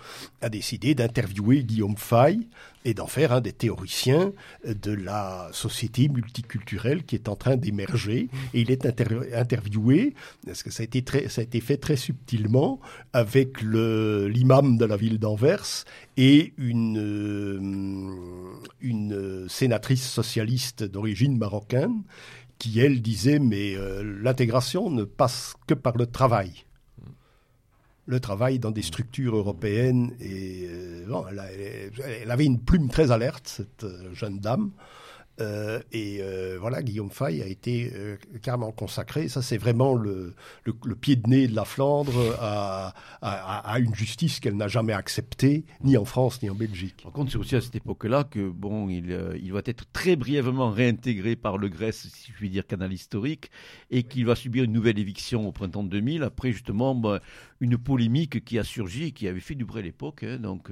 a 0.42 0.50
décidé 0.50 0.96
d'interviewer 0.96 1.64
Guillaume 1.64 1.98
Fay 1.98 2.40
et 2.86 2.94
d'en 2.94 3.08
faire 3.08 3.34
un 3.34 3.42
des 3.42 3.52
théoriciens 3.52 4.32
de 4.66 4.92
la 4.92 5.50
société 5.52 6.08
multiculturelle 6.08 7.04
qui 7.04 7.16
est 7.16 7.28
en 7.28 7.36
train 7.36 7.58
d'émerger. 7.58 8.30
Et 8.54 8.62
il 8.62 8.72
est 8.72 8.86
inter- 8.86 9.36
interviewé, 9.36 10.14
parce 10.46 10.64
que 10.64 10.72
ça 10.72 10.82
a 10.82 10.86
été, 10.86 11.02
très, 11.02 11.28
ça 11.28 11.42
a 11.42 11.44
été 11.44 11.60
fait 11.60 11.78
très 11.78 11.98
subtilement, 11.98 12.80
avec 13.12 13.62
l'imam 13.62 14.78
de 14.78 14.86
la 14.86 14.96
ville 14.96 15.20
d'Anvers 15.20 15.84
et 16.16 16.54
une, 16.58 16.98
euh, 16.98 18.70
une 18.82 19.50
sénatrice 19.50 20.10
socialiste 20.10 20.84
d'origine 20.84 21.38
marocaine 21.38 22.04
qui, 22.60 22.80
elle, 22.80 23.02
disait, 23.02 23.40
mais 23.40 23.76
euh, 23.76 24.04
l'intégration 24.22 24.92
ne 24.92 25.06
passe 25.06 25.56
que 25.66 25.74
par 25.74 25.98
le 25.98 26.06
travail. 26.06 26.66
Le 28.06 28.20
travail 28.20 28.60
dans 28.60 28.72
des 28.72 28.82
structures 28.82 29.36
européennes. 29.36 30.14
Et 30.20 30.68
euh, 30.68 31.06
elle 32.22 32.30
avait 32.30 32.46
une 32.46 32.60
plume 32.60 32.90
très 32.90 33.12
alerte, 33.12 33.48
cette 33.48 33.86
euh, 33.86 34.14
jeune 34.14 34.40
dame. 34.40 34.72
Euh, 35.40 35.80
et 35.92 36.20
euh, 36.22 36.58
voilà, 36.60 36.84
Guillaume 36.84 37.10
Fay 37.10 37.42
a 37.42 37.48
été 37.48 37.92
euh, 37.96 38.18
carrément 38.42 38.72
consacré. 38.72 39.28
Ça, 39.30 39.42
c'est 39.42 39.58
vraiment 39.58 39.94
le, 39.94 40.36
pied 41.00 41.16
de 41.16 41.28
nez 41.30 41.48
de 41.48 41.56
la 41.56 41.66
Flandre 41.66 42.36
à, 42.40 42.94
une 43.80 43.96
justice 43.96 44.40
qu'elle 44.40 44.58
n'a 44.58 44.68
jamais 44.68 44.94
acceptée, 44.94 45.66
ni 45.84 45.98
en 45.98 46.06
France, 46.06 46.42
ni 46.42 46.50
en 46.50 46.56
Belgique. 46.56 47.02
Par 47.04 47.12
contre, 47.12 47.32
c'est 47.32 47.38
aussi 47.38 47.56
à 47.56 47.62
cette 47.62 47.76
époque-là 47.76 48.24
que 48.24 48.50
bon, 48.50 48.90
il, 48.90 49.12
euh, 49.12 49.38
il 49.42 49.54
va 49.54 49.62
être 49.66 49.86
très 49.92 50.16
brièvement 50.16 50.72
réintégré 50.72 51.36
par 51.36 51.58
le 51.58 51.70
Grèce, 51.70 52.08
si 52.14 52.32
je 52.32 52.38
puis 52.38 52.50
dire, 52.50 52.68
canal 52.68 52.92
historique, 52.92 53.50
et 53.92 54.04
qu'il 54.04 54.26
va 54.26 54.36
subir 54.36 54.64
une 54.64 54.74
nouvelle 54.74 55.00
éviction 55.00 55.48
au 55.48 55.52
printemps 55.52 55.84
2000, 55.84 56.24
après 56.24 56.52
justement 56.52 56.96
ben, 56.96 57.20
une 57.60 57.78
polémique 57.78 58.44
qui 58.44 58.60
a 58.60 58.64
surgi 58.64 59.06
et 59.06 59.12
qui 59.12 59.28
avait 59.28 59.40
fait 59.40 59.56
du 59.56 59.66
bruit 59.66 59.80
à 59.80 59.84
l'époque. 59.84 60.24
hein. 60.24 60.38
donc, 60.38 60.70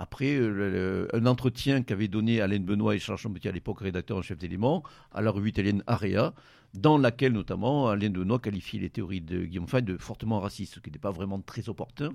après 0.00 0.34
euh, 0.34 1.06
un 1.12 1.26
entretien 1.26 1.82
qu'avait 1.82 2.08
donné 2.08 2.40
Alain 2.40 2.58
Benoît 2.60 2.96
et 2.96 2.98
Charles 2.98 3.18
Champetier, 3.18 3.50
à 3.50 3.52
l'époque 3.52 3.80
rédacteur 3.80 4.16
en 4.16 4.22
chef 4.22 4.38
d'éléments, 4.38 4.82
à 5.12 5.20
la 5.20 5.30
revue 5.30 5.50
italienne 5.50 5.84
Area, 5.86 6.32
dans 6.74 6.98
laquelle 6.98 7.32
notamment 7.32 7.88
Alain 7.88 8.10
Benoît 8.10 8.38
qualifiait 8.38 8.78
les 8.78 8.90
théories 8.90 9.20
de 9.20 9.44
Guillaume 9.44 9.66
Fay 9.66 9.82
de 9.82 9.96
fortement 9.96 10.38
racistes, 10.38 10.74
ce 10.74 10.80
qui 10.80 10.88
n'était 10.88 10.98
pas 11.00 11.10
vraiment 11.10 11.40
très 11.40 11.68
opportun. 11.68 12.10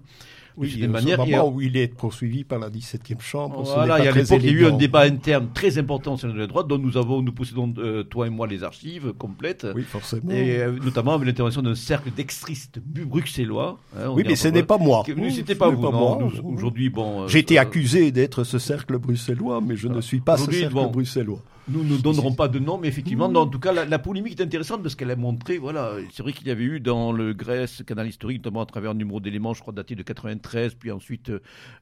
Oui, 0.55 0.71
il 0.73 0.79
y 0.79 0.83
a 0.83 0.87
manière- 0.87 1.17
moment 1.43 1.49
où 1.55 1.61
il 1.61 1.75
est 1.75 1.87
poursuivi 1.93 2.45
par 2.45 2.59
la 2.59 2.69
17e 2.69 3.19
chambre. 3.19 3.63
Voilà, 3.63 3.97
n'est 3.97 4.03
il 4.03 4.05
y 4.05 4.07
pas 4.07 4.33
a 4.33 4.37
il 4.37 4.45
y 4.45 4.49
a 4.49 4.51
eu 4.51 4.65
un 4.65 4.77
débat 4.77 5.01
interne 5.01 5.49
très 5.53 5.77
important 5.77 6.15
sur 6.15 6.33
la 6.33 6.47
droite, 6.47 6.67
dont 6.67 6.77
nous 6.77 6.95
avons, 6.95 7.21
nous 7.21 7.33
possédons, 7.33 7.73
euh, 7.79 8.03
toi 8.03 8.27
et 8.27 8.29
moi, 8.29 8.47
les 8.47 8.63
archives 8.63 9.11
complètes. 9.17 9.67
Oui, 9.75 9.83
forcément. 9.83 10.31
Et 10.31 10.59
euh, 10.59 10.71
notamment 10.83 11.13
avec 11.15 11.27
l'intervention 11.27 11.61
d'un 11.61 11.75
cercle 11.75 12.11
d'extristes 12.15 12.79
bruxellois. 12.79 13.77
hein, 13.97 14.09
oui, 14.13 14.23
mais 14.25 14.35
ce 14.35 14.47
n'est 14.47 14.63
pas 14.63 14.77
moi. 14.77 15.03
C'était 15.31 15.55
pas 15.55 15.69
n'est 15.69 15.91
non, 15.91 15.91
moi. 15.91 16.29
Aujourd'hui, 16.45 16.89
bon. 16.89 17.23
euh, 17.23 17.27
J'ai 17.27 17.39
été 17.39 17.57
euh, 17.57 17.61
accusé 17.61 18.11
d'être 18.11 18.43
ce 18.45 18.57
cercle 18.59 18.97
bruxellois, 18.97 19.59
mais 19.61 19.75
je 19.75 19.87
ne 19.89 19.99
suis 20.01 20.21
pas 20.21 20.37
ce 20.37 20.49
cercle 20.51 20.75
bruxellois. 20.91 21.41
Nous 21.67 21.83
ne 21.83 21.97
donnerons 21.97 22.33
pas 22.33 22.47
de 22.47 22.59
nom, 22.59 22.77
mais 22.77 22.87
effectivement, 22.87 23.27
non, 23.27 23.41
en 23.41 23.47
tout 23.47 23.59
cas, 23.59 23.73
la, 23.73 23.85
la 23.85 23.97
polémique 23.97 24.39
est 24.39 24.43
intéressante 24.43 24.83
parce 24.83 24.93
qu'elle 24.93 25.09
a 25.09 25.15
montré, 25.15 25.57
voilà, 25.57 25.93
c'est 26.13 26.21
vrai 26.21 26.31
qu'il 26.31 26.45
y 26.47 26.51
avait 26.51 26.63
eu 26.63 26.79
dans 26.79 27.11
le 27.11 27.33
Grèce, 27.33 27.81
canal 27.87 28.07
historique, 28.07 28.37
notamment 28.37 28.61
à 28.61 28.65
travers 28.67 28.91
un 28.91 28.95
numéro 28.95 29.19
d'éléments, 29.19 29.53
je 29.55 29.61
crois, 29.61 29.73
daté 29.73 29.95
de 29.95 30.03
93, 30.03 30.75
puis 30.75 30.91
ensuite 30.91 31.31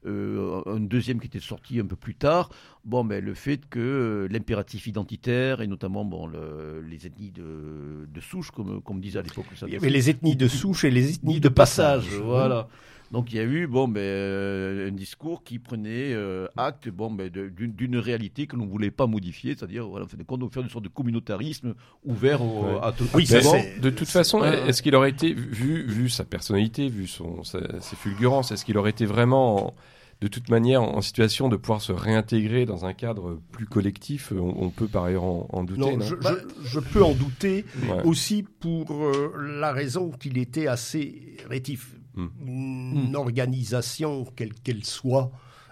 euh, 0.06 0.62
un 0.66 0.80
deuxième 0.80 1.20
qui 1.20 1.26
était 1.26 1.38
sorti 1.40 1.80
un 1.80 1.86
peu 1.86 1.96
plus 1.96 2.14
tard. 2.14 2.48
Bon, 2.86 3.04
mais 3.04 3.20
le 3.20 3.34
fait 3.34 3.60
que 3.68 3.78
euh, 3.78 4.28
l'impératif 4.30 4.86
identitaire, 4.86 5.60
et 5.60 5.66
notamment 5.66 6.04
bon, 6.04 6.26
le- 6.26 6.82
les 6.88 7.06
ethnies 7.06 7.30
de, 7.30 8.06
de 8.12 8.20
souche, 8.20 8.50
comme, 8.50 8.80
comme 8.82 9.00
disait 9.00 9.18
à 9.18 9.22
l'époque 9.22 9.46
Il 9.50 9.54
y 9.54 9.58
Sadaf, 9.58 9.74
avait 9.82 9.90
les 9.90 10.08
ethnies 10.10 10.36
de 10.36 10.48
souche 10.48 10.84
et 10.84 10.90
les 10.90 11.10
ethnies 11.10 11.34
ni 11.34 11.40
de 11.40 11.48
passage. 11.50 12.08
Voilà. 12.22 12.68
Donc 13.14 13.32
il 13.32 13.36
y 13.36 13.38
a 13.38 13.44
eu 13.44 13.66
bon, 13.66 13.88
ben, 13.88 14.00
euh, 14.00 14.88
un 14.88 14.92
discours 14.92 15.42
qui 15.44 15.58
prenait 15.58 16.12
euh, 16.12 16.46
acte 16.56 16.88
bon, 16.88 17.10
ben, 17.10 17.30
d'une 17.30 17.72
d'une 17.72 17.96
réalité 17.96 18.46
que 18.46 18.56
l'on 18.56 18.64
ne 18.66 18.70
voulait 18.70 18.90
pas 18.90 19.06
modifier, 19.06 19.54
c'est-à-dire 19.56 19.86
voilà, 19.88 20.04
en 20.04 20.48
faire 20.48 20.62
une 20.62 20.68
sorte 20.68 20.84
de 20.84 20.88
communautarisme 20.90 21.74
ouvert 22.04 22.42
au, 22.42 22.64
Ouais. 22.64 22.78
à 22.82 22.92
tout 22.92 23.04
Oui, 23.14 23.24
ça, 23.26 23.40
de 23.80 23.90
toute 23.90 24.08
façon, 24.08 24.42
est-ce 24.44 24.82
qu'il 24.82 24.94
aurait 24.96 25.10
été, 25.10 25.32
vu, 25.32 25.86
vu 25.86 26.08
sa 26.10 26.24
personnalité, 26.24 26.88
vu 26.88 27.06
son, 27.06 27.42
sa- 27.44 27.80
ses 27.80 27.96
fulgurances, 27.96 28.50
est-ce 28.52 28.64
qu'il 28.64 28.76
aurait 28.78 28.90
été 28.90 29.06
vraiment, 29.06 29.68
en- 29.68 29.74
de 30.20 30.28
toute 30.28 30.48
manière, 30.48 30.82
en 30.82 31.00
situation 31.00 31.48
de 31.48 31.56
pouvoir 31.56 31.80
se 31.82 31.92
réintégrer 31.92 32.64
dans 32.66 32.84
un 32.84 32.94
cadre 32.94 33.40
plus 33.52 33.66
collectif 33.66 34.32
On, 34.34 34.54
on 34.58 34.70
peut 34.70 34.86
par 34.88 35.04
aheure 35.04 35.24
en, 35.24 35.46
en 35.52 35.64
douter. 35.64 35.80
Non, 35.80 35.96
non 35.98 36.04
je, 36.04 36.14
je- 36.20 36.68
je 36.68 36.80
peux 36.80 37.02
en 37.02 37.14
douter 37.14 37.64
Ouais. 37.88 38.02
aussi 38.04 38.42
pour 38.60 38.92
euh, 39.04 39.32
la 39.60 39.72
raison 39.72 40.10
qu'il 40.10 40.38
était 40.38 40.66
assez 40.66 41.36
rétif. 41.48 41.94
Une 42.16 43.16
organisation, 43.16 44.24
quelle 44.36 44.54
qu'elle 44.54 44.84
soit, 44.84 45.30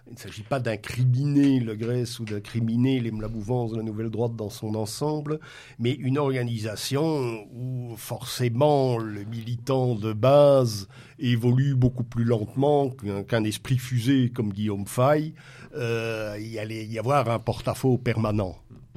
il 0.08 0.14
ne 0.14 0.18
s'agit 0.18 0.42
pas 0.42 0.58
d'incriminer 0.58 1.60
le 1.60 1.76
Grèce 1.76 2.18
ou 2.18 2.24
d'incriminer 2.24 2.98
les- 2.98 3.12
la 3.12 3.28
mouvance 3.28 3.70
de 3.70 3.76
la 3.76 3.84
Nouvelle 3.84 4.10
Droite 4.10 4.34
dans 4.34 4.50
son 4.50 4.74
ensemble, 4.74 5.38
mais 5.78 5.92
une 5.92 6.18
organisation 6.18 7.46
où 7.54 7.94
forcément 7.96 8.98
le 8.98 9.22
militant 9.24 9.94
de 9.94 10.12
base 10.12 10.88
évolue 11.20 11.76
beaucoup 11.76 12.02
plus 12.04 12.24
lentement 12.24 12.90
qu'un 13.28 13.44
esprit 13.44 13.78
fusé 13.78 14.30
comme 14.30 14.52
Guillaume 14.52 14.86
Fay. 14.86 15.34
Euh, 15.76 16.36
il 16.40 16.58
allait 16.58 16.84
y 16.84 16.98
avoir 16.98 17.30
un 17.30 17.38
porte-à-faux 17.38 17.96
permanent. 17.96 18.56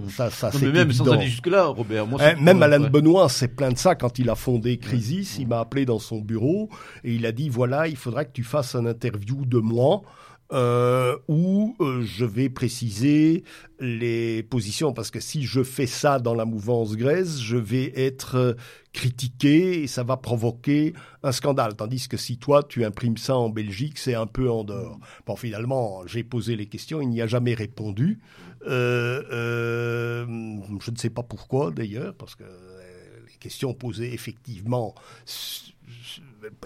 Ça, 0.09 0.29
ça 0.29 0.47
Non, 0.47 0.59
c'est 0.59 0.65
mais 0.65 0.71
même 0.73 0.91
sans 0.91 1.03
évident. 1.05 1.17
aller 1.19 1.29
jusque-là, 1.29 1.65
Robert. 1.67 2.05
Moi, 2.05 2.19
Eh, 2.21 2.25
c'est- 2.35 2.41
même 2.41 2.61
Alain 2.61 2.81
ouais. 2.83 2.89
Benoît 2.89 3.29
s'est 3.29 3.47
plaint 3.47 3.73
de 3.73 3.77
ça 3.77 3.95
quand 3.95 4.19
il 4.19 4.29
a 4.29 4.35
fondé 4.35 4.77
Crisis. 4.77 5.37
Il 5.39 5.47
m'a 5.47 5.59
appelé 5.61 5.85
dans 5.85 5.99
son 5.99 6.19
bureau 6.19 6.69
et 7.05 7.13
il 7.15 7.25
a 7.25 7.31
dit 7.31 7.47
voilà, 7.47 7.87
il 7.87 7.95
faudra 7.95 8.25
que 8.25 8.33
tu 8.33 8.43
fasses 8.43 8.75
un 8.75 8.85
interview 8.85 9.45
de 9.45 9.57
moi 9.57 10.01
euh, 10.53 11.17
où 11.27 11.75
euh, 11.79 12.03
je 12.03 12.23
vais 12.23 12.49
préciser 12.49 13.43
les 13.79 14.43
positions, 14.43 14.93
parce 14.93 15.09
que 15.09 15.19
si 15.19 15.43
je 15.43 15.63
fais 15.63 15.87
ça 15.87 16.19
dans 16.19 16.35
la 16.35 16.45
mouvance 16.45 16.95
Grèce, 16.95 17.41
je 17.41 17.57
vais 17.57 17.91
être 17.95 18.35
euh, 18.35 18.53
critiqué 18.93 19.81
et 19.81 19.87
ça 19.87 20.03
va 20.03 20.17
provoquer 20.17 20.93
un 21.23 21.31
scandale. 21.31 21.75
Tandis 21.75 22.07
que 22.07 22.17
si 22.17 22.37
toi, 22.37 22.61
tu 22.61 22.85
imprimes 22.85 23.17
ça 23.17 23.35
en 23.35 23.49
Belgique, 23.49 23.97
c'est 23.97 24.13
un 24.13 24.27
peu 24.27 24.49
en 24.49 24.63
dehors. 24.63 24.99
Bon, 25.25 25.35
finalement, 25.35 26.05
j'ai 26.05 26.23
posé 26.23 26.55
les 26.55 26.67
questions, 26.67 27.01
il 27.01 27.09
n'y 27.09 27.21
a 27.21 27.27
jamais 27.27 27.55
répondu. 27.55 28.19
Euh, 28.67 30.25
je 30.79 30.91
ne 30.91 30.95
sais 30.95 31.09
pas 31.09 31.23
pourquoi, 31.23 31.71
d'ailleurs, 31.71 32.13
parce 32.13 32.35
que 32.35 32.43
les 32.43 33.37
questions 33.39 33.73
posées, 33.73 34.13
effectivement, 34.13 34.93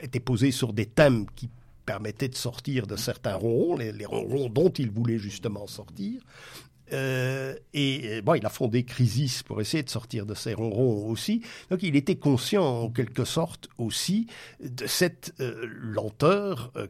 étaient 0.01 0.19
posées 0.19 0.51
sur 0.51 0.73
des 0.73 0.85
thèmes 0.85 1.26
qui 1.35 1.49
permettait 1.89 2.29
de 2.29 2.35
sortir 2.35 2.85
de 2.85 2.95
certains 2.95 3.33
ronrons, 3.33 3.75
les, 3.75 4.05
ronrons 4.05 4.47
dont 4.47 4.69
il 4.69 4.91
voulait 4.91 5.17
justement 5.17 5.65
sortir. 5.65 6.21
Euh, 6.93 7.55
et 7.73 8.21
bon, 8.21 8.35
il 8.35 8.45
a 8.45 8.49
fondé 8.49 8.83
Crisis 8.83 9.41
pour 9.41 9.59
essayer 9.59 9.81
de 9.81 9.89
sortir 9.89 10.27
de 10.27 10.35
ces 10.35 10.53
ronrons 10.53 11.09
aussi. 11.09 11.41
Donc, 11.71 11.81
il 11.81 11.95
était 11.95 12.17
conscient, 12.17 12.63
en 12.63 12.89
quelque 12.91 13.25
sorte, 13.25 13.69
aussi 13.79 14.27
de 14.63 14.85
cette 14.85 15.33
euh, 15.39 15.65
lenteur, 15.65 16.71
euh, 16.75 16.85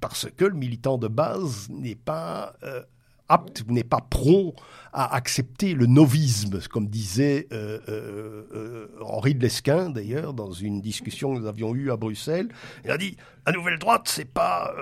parce 0.00 0.28
que 0.36 0.46
le 0.46 0.56
militant 0.56 0.98
de 0.98 1.06
base 1.06 1.68
n'est 1.70 1.94
pas 1.94 2.56
apte, 3.32 3.64
n'est 3.68 3.84
pas 3.84 4.00
prompt 4.00 4.54
à 4.92 5.14
accepter 5.14 5.72
le 5.74 5.86
novisme, 5.86 6.60
comme 6.70 6.86
disait 6.86 7.48
euh, 7.52 7.78
euh, 7.88 8.42
euh, 8.54 8.88
Henri 9.00 9.34
de 9.34 9.40
Lesquin, 9.40 9.88
d'ailleurs, 9.88 10.34
dans 10.34 10.52
une 10.52 10.82
discussion 10.82 11.34
que 11.34 11.40
nous 11.40 11.46
avions 11.46 11.74
eue 11.74 11.90
à 11.90 11.96
Bruxelles. 11.96 12.48
Il 12.84 12.90
a 12.90 12.98
dit 12.98 13.16
la 13.46 13.52
nouvelle 13.52 13.78
droite, 13.78 14.02
c'est 14.06 14.26
pas 14.26 14.72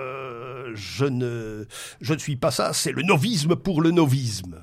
je 0.73 1.05
ne 1.05 1.65
je 2.01 2.13
ne 2.13 2.19
suis 2.19 2.35
pas 2.35 2.51
ça, 2.51 2.73
c'est 2.73 2.91
le 2.91 3.03
novisme 3.03 3.55
pour 3.55 3.81
le 3.81 3.91
novisme. 3.91 4.61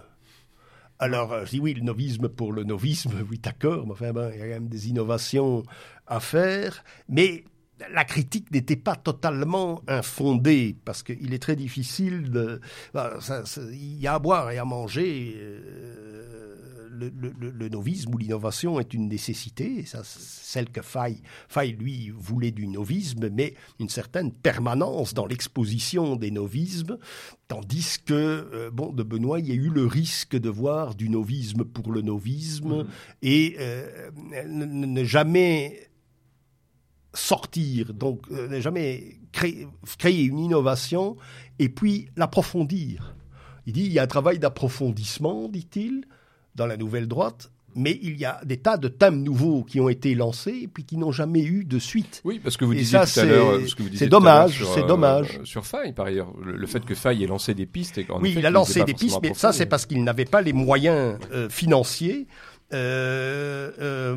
Alors, 1.00 1.46
je 1.46 1.50
dis 1.50 1.60
oui, 1.60 1.74
le 1.74 1.82
novisme 1.82 2.28
pour 2.28 2.52
le 2.52 2.64
novisme, 2.64 3.12
oui, 3.30 3.38
d'accord, 3.38 3.86
mais 3.86 3.92
enfin, 3.92 4.12
il 4.32 4.38
y 4.38 4.42
a 4.42 4.46
quand 4.46 4.54
même 4.54 4.68
des 4.68 4.88
innovations 4.88 5.62
à 6.06 6.20
faire, 6.20 6.84
mais 7.08 7.44
la 7.92 8.04
critique 8.04 8.50
n'était 8.50 8.76
pas 8.76 8.96
totalement 8.96 9.82
infondée, 9.86 10.76
parce 10.84 11.02
qu'il 11.02 11.32
est 11.34 11.38
très 11.38 11.56
difficile 11.56 12.30
de... 12.30 12.60
ça- 13.20 13.44
il 13.72 14.00
y 14.00 14.06
a 14.06 14.14
à 14.14 14.18
boire 14.18 14.50
et 14.50 14.58
à 14.58 14.64
manger. 14.64 15.34
euh, 15.36 16.34
le, 16.90 17.12
le- 17.16 17.50
le 17.50 17.68
novisme 17.68 18.12
ou 18.12 18.18
l'innovation 18.18 18.80
est 18.80 18.92
une 18.92 19.08
nécessité, 19.08 19.78
et 19.78 19.84
ça, 19.86 20.02
celle 20.04 20.68
que 20.68 20.82
Fay, 20.82 21.22
Fay, 21.48 21.70
lui, 21.70 22.10
voulait 22.10 22.50
du 22.50 22.66
novisme, 22.66 23.28
mais 23.30 23.54
une 23.78 23.88
certaine 23.88 24.32
permanence 24.32 25.14
dans 25.14 25.26
l'exposition 25.26 26.16
des 26.16 26.32
novismes, 26.32 26.98
tandis 27.46 27.98
que, 28.04 28.12
euh, 28.52 28.70
bon, 28.72 28.92
de 28.92 29.04
Benoît, 29.04 29.38
il 29.38 29.46
y 29.46 29.52
a 29.52 29.54
eu 29.54 29.68
le 29.70 29.86
risque 29.86 30.36
de 30.36 30.48
voir 30.50 30.96
du 30.96 31.08
novisme 31.08 31.62
pour 31.64 31.92
le 31.92 32.02
novisme, 32.02 32.84
et 33.22 33.54
euh, 33.60 34.10
ne, 34.48 34.64
ne 34.64 35.04
jamais 35.04 35.87
sortir, 37.14 37.92
donc 37.94 38.20
euh, 38.30 38.60
jamais 38.60 39.16
créer, 39.32 39.66
créer 39.98 40.22
une 40.24 40.38
innovation 40.38 41.16
et 41.58 41.68
puis 41.68 42.08
l'approfondir. 42.16 43.14
Il 43.66 43.72
dit 43.72 43.84
il 43.84 43.92
y 43.92 43.98
a 43.98 44.02
un 44.02 44.06
travail 44.06 44.38
d'approfondissement, 44.38 45.48
dit-il, 45.48 46.04
dans 46.54 46.66
la 46.66 46.76
nouvelle 46.76 47.06
droite, 47.06 47.50
mais 47.74 47.98
il 48.02 48.16
y 48.16 48.24
a 48.24 48.40
des 48.44 48.56
tas 48.56 48.76
de 48.76 48.88
thèmes 48.88 49.22
nouveaux 49.22 49.62
qui 49.62 49.78
ont 49.80 49.88
été 49.88 50.14
lancés 50.14 50.60
et 50.62 50.68
puis 50.68 50.84
qui 50.84 50.96
n'ont 50.96 51.12
jamais 51.12 51.42
eu 51.42 51.64
de 51.64 51.78
suite. 51.78 52.22
Oui, 52.24 52.40
parce 52.42 52.56
que 52.56 52.64
vous 52.64 52.72
Et 52.72 52.76
disiez 52.78 52.98
ça, 53.04 53.06
tout 53.06 53.20
à 53.20 53.24
l'heure, 53.30 53.60
c'est- 53.60 53.96
ce 53.96 54.04
dommage, 54.06 54.64
c'est 54.74 54.82
euh, 54.82 54.86
dommage. 54.86 55.40
sur 55.44 55.64
Faye, 55.66 55.92
par 55.92 56.06
ailleurs, 56.06 56.32
le, 56.42 56.56
le 56.56 56.66
fait 56.66 56.84
que 56.84 56.94
Faye 56.94 57.22
ait 57.22 57.26
lancé 57.26 57.54
des 57.54 57.66
pistes 57.66 57.98
et 57.98 58.06
oui, 58.20 58.34
il 58.36 58.46
a 58.46 58.50
lancé 58.50 58.82
des 58.84 58.94
pistes, 58.94 59.18
mais 59.22 59.34
ça 59.34 59.52
c'est 59.52 59.66
parce 59.66 59.86
qu'il 59.86 60.02
n'avait 60.02 60.24
pas 60.24 60.40
les 60.42 60.52
moyens 60.54 61.18
euh, 61.32 61.48
financiers. 61.48 62.26
Euh, 62.74 63.70
euh, 63.80 64.14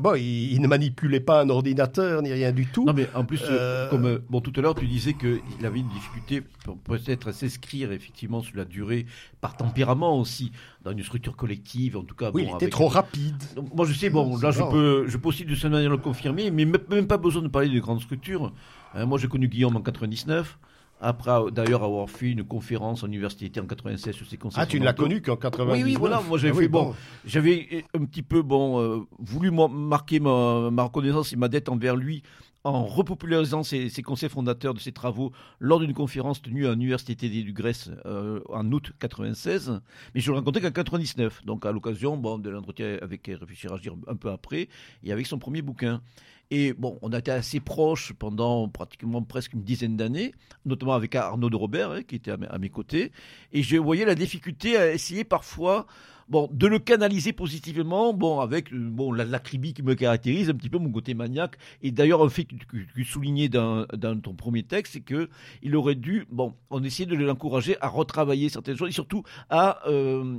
bon, 0.00 0.14
il, 0.14 0.52
il 0.52 0.60
ne 0.60 0.68
manipulait 0.68 1.20
pas 1.20 1.40
un 1.42 1.48
ordinateur 1.48 2.20
ni 2.22 2.30
rien 2.32 2.52
du 2.52 2.66
tout. 2.66 2.84
Non, 2.84 2.92
mais 2.92 3.08
en 3.14 3.24
plus, 3.24 3.40
euh, 3.44 3.46
Euh, 3.50 3.90
comme 3.90 4.04
euh, 4.06 4.18
bon, 4.28 4.40
tout 4.40 4.52
à 4.56 4.60
l'heure, 4.60 4.74
tu 4.74 4.86
disais 4.86 5.14
qu'il 5.14 5.64
avait 5.64 5.78
une 5.80 5.88
difficulté 5.88 6.42
peut-être 6.84 7.28
à 7.28 7.32
s'inscrire 7.32 7.90
effectivement 7.92 8.42
sur 8.42 8.56
la 8.56 8.64
durée, 8.66 9.06
par 9.40 9.56
tempérament 9.56 10.18
aussi, 10.18 10.52
dans 10.84 10.92
une 10.92 11.02
structure 11.02 11.34
collective, 11.36 11.96
en 11.96 12.02
tout 12.02 12.14
cas. 12.14 12.30
oui, 12.34 12.42
bon, 12.44 12.48
il 12.50 12.54
était 12.56 12.64
avec- 12.66 12.72
trop 12.72 12.88
rapide. 12.88 13.42
Donc, 13.56 13.74
Moi, 13.74 13.86
je 13.86 13.94
sais, 13.94 14.10
bon, 14.10 14.36
là, 14.38 14.50
je 14.50 14.62
peux, 14.62 15.06
je 15.08 15.16
peux 15.16 15.28
aussi 15.28 15.44
de 15.44 15.54
cette 15.54 15.70
manière 15.70 15.90
le 15.90 15.96
confirmer, 15.96 16.50
mais 16.50 16.64
même 16.66 17.06
pas 17.06 17.16
besoin 17.18 17.42
de 17.42 17.48
parler 17.48 17.68
de 17.68 17.80
grandes 17.80 18.02
structures. 18.02 18.52
Euh, 18.96 19.06
moi, 19.06 19.18
j'ai 19.18 19.28
connu 19.28 19.48
Guillaume 19.48 19.76
en 19.76 19.80
99. 19.80 20.58
Après, 21.00 21.30
euh, 21.30 21.50
d'ailleurs, 21.50 21.84
avoir 21.84 22.10
fait 22.10 22.30
une 22.30 22.44
conférence 22.44 23.02
en 23.02 23.06
université 23.06 23.60
en 23.60 23.66
96 23.66 24.12
sur 24.14 24.26
ses 24.26 24.36
conseils. 24.36 24.62
Ah, 24.62 24.66
tu 24.66 24.80
ne 24.80 24.84
l'as 24.84 24.92
connu 24.92 25.22
qu'en 25.22 25.36
99 25.36 25.76
Oui, 25.76 25.84
oui, 25.84 25.96
voilà, 25.98 26.20
moi, 26.28 26.38
j'avais 26.38 26.52
Ah 26.52 26.56
oui, 26.56 26.64
fait, 26.64 26.68
bon, 26.68 26.94
J'avais 27.24 27.84
un 27.94 28.04
petit 28.04 28.22
peu 28.22 28.42
bon 28.42 28.80
euh, 28.80 29.00
voulu 29.18 29.50
marquer 29.50 30.20
ma, 30.20 30.70
ma 30.70 30.82
reconnaissance 30.84 31.32
et 31.32 31.36
ma 31.36 31.48
dette 31.48 31.68
envers 31.68 31.96
lui 31.96 32.22
en 32.64 32.84
repopularisant 32.84 33.62
ses, 33.62 33.90
conseils 34.02 34.28
fondateurs 34.28 34.74
de 34.74 34.80
ses 34.80 34.92
travaux 34.92 35.32
lors 35.60 35.80
d'une 35.80 35.94
conférence 35.94 36.42
tenue 36.42 36.66
à 36.66 36.72
l'Université 36.72 37.28
du 37.28 37.52
Grèce 37.52 37.90
euh, 38.06 38.40
en 38.48 38.70
août 38.72 38.92
96. 38.98 39.80
Mais 40.14 40.20
je 40.20 40.30
le 40.30 40.38
rencontrais 40.38 40.60
qu'en 40.60 40.70
99, 40.70 41.44
donc 41.44 41.64
à 41.66 41.72
l'occasion 41.72 42.16
de 42.16 42.50
l'entretien 42.50 42.98
avec 43.00 43.26
Réfléchir 43.26 43.72
à 43.72 43.78
un 44.10 44.16
peu 44.16 44.30
après 44.30 44.68
et 45.02 45.12
avec 45.12 45.26
son 45.26 45.38
premier 45.38 45.62
bouquin. 45.62 46.02
Et 46.50 46.72
bon, 46.72 46.98
on 47.02 47.12
a 47.12 47.18
été 47.18 47.30
assez 47.30 47.60
proches 47.60 48.12
pendant 48.14 48.68
pratiquement 48.68 49.22
presque 49.22 49.52
une 49.52 49.62
dizaine 49.62 49.96
d'années, 49.96 50.32
notamment 50.64 50.94
avec 50.94 51.14
Arnaud 51.14 51.50
de 51.50 51.56
Robert, 51.56 51.90
hein, 51.90 52.02
qui 52.02 52.16
était 52.16 52.30
à 52.30 52.38
à 52.48 52.58
mes 52.58 52.70
côtés. 52.70 53.12
Et 53.52 53.62
je 53.62 53.76
voyais 53.76 54.06
la 54.06 54.14
difficulté 54.14 54.76
à 54.78 54.92
essayer 54.92 55.24
parfois 55.24 55.86
bon, 56.28 56.48
de 56.52 56.66
le 56.66 56.78
canaliser 56.78 57.32
positivement, 57.32 58.12
bon, 58.12 58.40
avec 58.40 58.72
euh, 58.72 58.78
bon, 58.90 59.12
la 59.12 59.24
l'acribie 59.24 59.74
qui 59.74 59.82
me 59.82 59.94
caractérise, 59.94 60.50
un 60.50 60.54
petit 60.54 60.70
peu 60.70 60.78
mon 60.78 60.90
côté 60.90 61.14
maniaque. 61.14 61.56
Et 61.82 61.90
d'ailleurs, 61.90 62.22
un 62.22 62.28
fait 62.28 62.44
que, 62.44 62.54
tu 62.94 63.04
soulignais 63.04 63.48
dans, 63.48 63.86
dans 63.96 64.18
ton 64.20 64.34
premier 64.34 64.62
texte, 64.62 64.94
c'est 64.94 65.00
que 65.00 65.28
il 65.62 65.76
aurait 65.76 65.94
dû, 65.94 66.26
bon, 66.30 66.54
on 66.70 66.82
essayait 66.84 67.06
de 67.08 67.14
l'encourager 67.16 67.76
à 67.80 67.88
retravailler 67.88 68.48
certaines 68.48 68.76
choses 68.76 68.88
et 68.90 68.92
surtout 68.92 69.22
à, 69.50 69.86
euh, 69.88 70.38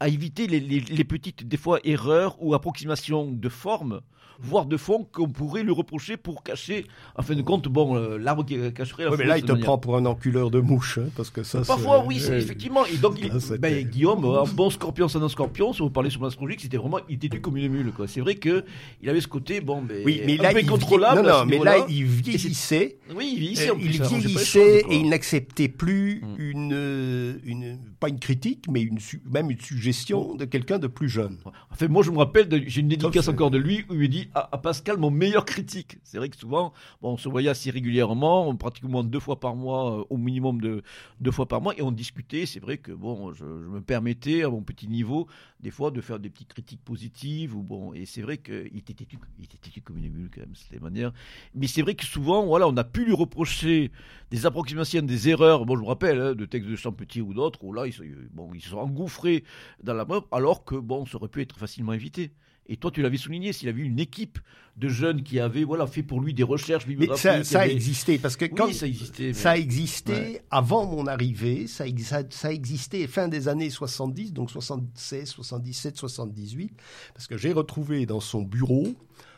à 0.00 0.08
éviter 0.08 0.46
les- 0.46 0.60
les 0.60 1.04
petites, 1.04 1.46
des 1.46 1.56
fois, 1.56 1.78
erreurs 1.84 2.36
ou 2.42 2.54
approximations 2.54 3.30
de 3.30 3.48
forme, 3.48 4.00
voire 4.42 4.66
de 4.66 4.76
fond, 4.76 5.06
qu'on 5.12 5.28
pourrait 5.28 5.62
lui 5.62 5.72
reprocher 5.72 6.16
pour 6.16 6.42
cacher, 6.42 6.86
en 7.16 7.22
fin 7.22 7.34
de 7.34 7.42
compte, 7.42 7.68
bon, 7.68 7.96
euh, 7.96 8.18
l'arbre 8.18 8.44
qui 8.44 8.56
cacherait 8.72 9.04
la 9.04 9.10
Oui, 9.10 9.16
mais 9.18 9.26
là, 9.26 9.38
il 9.38 9.44
te 9.44 9.52
manière. 9.52 9.64
prend 9.66 9.78
pour 9.78 9.96
un 9.96 10.06
enculeur 10.06 10.50
de 10.50 10.60
mouche, 10.60 10.98
hein, 10.98 11.08
parce 11.16 11.30
que 11.30 11.42
ça. 11.42 11.62
Parfois, 11.62 12.04
oui, 12.06 12.18
c'est 12.20 12.30
ouais. 12.30 12.38
effectivement. 12.42 12.84
Et 12.86 12.96
donc, 12.96 13.18
il- 13.20 13.28
Là, 13.28 13.40
c'était- 13.40 13.58
ben, 13.58 13.84
Guillaume, 13.88 14.24
un 14.24 14.44
bon 14.44 14.70
scorpion, 14.70 15.08
c'est 15.08 15.18
un 15.18 15.28
scorpion. 15.28 15.72
Si 15.72 15.80
vous 15.82 15.90
parlez 15.90 16.10
sur 16.10 16.22
l'astrologique, 16.22 16.60
c'était 16.60 16.76
vraiment, 16.76 16.98
il 17.08 17.24
était 17.24 17.40
comme 17.40 17.56
une 17.56 17.68
mule, 17.70 17.92
quoi. 17.92 18.08
C'est 18.08 18.20
vrai 18.20 18.34
que 18.36 18.64
il 19.02 19.08
avait 19.08 19.20
ce 19.20 19.28
côté, 19.28 19.60
bon, 19.60 19.82
ben, 19.82 20.02
Oui, 20.04 20.20
mais 20.26 20.38
un 20.38 20.42
là, 20.42 20.52
peu 20.52 20.60
il 20.60 20.64
incontrôlable. 20.66 21.22
Non, 21.22 21.38
non, 21.40 21.46
mais 21.46 21.58
là, 21.58 21.84
il 21.88 22.04
vieillissait. 22.04 22.98
oui, 23.14 23.32
il 23.34 23.40
vieillissait. 23.40 23.68
Euh, 23.70 23.72
en 23.74 23.76
plus, 23.76 23.84
il 23.86 24.00
les 24.00 24.06
vieillissait 24.06 24.82
choses, 24.82 24.92
et 24.92 24.96
il 24.96 25.08
n'acceptait 25.08 25.68
plus 25.68 26.22
Mm. 26.22 26.34
une, 26.40 26.70
euh, 26.74 27.34
une, 27.44 27.78
pas 27.98 28.08
une 28.08 28.18
critique, 28.18 28.64
mais 28.70 28.80
une, 28.82 28.98
même 29.30 29.50
une 29.50 29.60
suggestion 29.60 30.34
de 30.34 30.44
quelqu'un 30.44 30.78
de 30.78 30.86
plus 30.86 31.08
jeune. 31.08 31.36
Enfin, 31.70 31.88
moi, 31.88 32.02
je 32.02 32.10
me 32.10 32.18
rappelle, 32.18 32.48
j'ai 32.66 32.80
une 32.80 32.88
dédicace 32.88 33.28
encore 33.28 33.50
de 33.50 33.58
lui 33.58 33.84
où 33.88 33.94
il 33.94 33.98
me 34.00 34.06
à, 34.34 34.58
Pascal, 34.58 34.96
mon 34.96 35.10
meilleur 35.10 35.44
critique. 35.44 35.98
C'est 36.02 36.18
vrai 36.18 36.28
que 36.28 36.36
souvent, 36.36 36.72
bon, 37.02 37.12
on 37.12 37.16
se 37.16 37.28
voyait 37.28 37.48
assez 37.48 37.70
régulièrement, 37.70 38.54
pratiquement 38.56 39.02
deux 39.02 39.20
fois 39.20 39.40
par 39.40 39.56
mois, 39.56 40.00
euh, 40.00 40.04
au 40.10 40.16
minimum 40.16 40.60
de 40.60 40.82
deux 41.20 41.30
fois 41.30 41.46
par 41.46 41.60
mois, 41.60 41.74
et 41.76 41.82
on 41.82 41.92
discutait. 41.92 42.46
C'est 42.46 42.60
vrai 42.60 42.78
que 42.78 42.92
bon, 42.92 43.32
je, 43.32 43.44
me 43.44 43.80
permettais 43.80 44.44
à 44.44 44.48
mon 44.48 44.62
petit 44.62 44.88
niveau, 44.88 45.26
des 45.60 45.70
fois, 45.70 45.90
de 45.90 46.00
faire 46.00 46.18
des 46.18 46.30
petites 46.30 46.52
critiques 46.52 46.84
positives. 46.84 47.56
Ou 47.56 47.62
bon, 47.62 47.92
et 47.92 48.06
c'est 48.06 48.22
vrai 48.22 48.38
qu'il 48.38 48.76
était 48.76 48.94
têtu, 48.94 49.18
il 49.38 49.44
était 49.44 49.58
têtu 49.58 49.80
comme 49.80 49.98
une 49.98 50.10
mule 50.10 50.30
quand 50.32 50.40
même, 50.40 50.54
c'était 50.54 50.80
manière. 50.80 51.12
Mais 51.54 51.66
c'est 51.66 51.82
vrai 51.82 51.94
que 51.94 52.04
souvent, 52.04 52.46
voilà, 52.46 52.68
on 52.68 52.76
a 52.76 52.84
pu 52.84 53.04
lui 53.04 53.14
reprocher 53.14 53.90
des 54.30 54.46
approximations, 54.46 55.02
des 55.02 55.28
erreurs. 55.28 55.66
Bon, 55.66 55.76
je 55.76 55.82
me 55.82 55.86
rappelle 55.86 56.20
hein, 56.20 56.34
de 56.34 56.44
textes 56.44 56.68
de 56.68 56.76
Champetier 56.76 57.22
ou 57.22 57.34
d'autres 57.34 57.62
où 57.64 57.72
là, 57.72 57.86
ils, 57.86 58.28
bon, 58.32 58.50
ils 58.54 58.60
se 58.60 58.70
sont 58.70 58.78
engouffrés 58.78 59.44
dans 59.82 59.94
la 59.94 60.04
meuble, 60.04 60.26
alors 60.32 60.64
que 60.64 60.76
bon, 60.76 61.06
ça 61.06 61.16
aurait 61.16 61.28
pu 61.28 61.42
être 61.42 61.58
facilement 61.58 61.92
évité. 61.92 62.32
Et 62.72 62.76
toi, 62.76 62.90
tu 62.92 63.02
l'avais 63.02 63.16
souligné, 63.18 63.52
s'il 63.52 63.68
avait 63.68 63.80
eu 63.82 63.84
une 63.84 63.98
équipe 63.98 64.38
de 64.76 64.88
jeunes 64.88 65.22
qui 65.24 65.40
avaient 65.40 65.64
voilà, 65.64 65.86
fait 65.88 66.04
pour 66.04 66.20
lui 66.20 66.32
des 66.32 66.44
recherches 66.44 66.86
Mais 66.86 66.92
bibliographiques. 66.94 67.44
ça, 67.44 67.44
ça 67.44 67.66
existait, 67.68 68.16
parce 68.16 68.36
que 68.36 68.44
Oui, 68.44 68.52
quand 68.56 68.72
ça 68.72 68.86
existait. 68.86 69.26
mais- 69.26 69.32
ça 69.34 69.58
existait 69.58 70.12
Ouais. 70.12 70.42
avant 70.52 70.86
mon 70.86 71.06
arrivée, 71.08 71.66
ça, 71.66 71.86
ex- 71.88 72.04
ça, 72.04 72.22
ça 72.30 72.52
existait 72.52 73.06
fin 73.08 73.26
des 73.28 73.48
années 73.48 73.70
70, 73.70 74.32
donc 74.32 74.50
76, 74.52 75.28
77, 75.28 75.96
78, 75.98 76.72
parce 77.12 77.26
que 77.26 77.36
j'ai 77.36 77.52
retrouvé 77.52 78.06
dans 78.06 78.20
son 78.20 78.42
bureau 78.42 78.86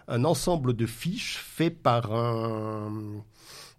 un 0.08 0.24
ensemble 0.24 0.74
de 0.76 0.84
fiches 0.84 1.38
faits 1.38 1.82
par 1.82 2.12
un, 2.14 3.24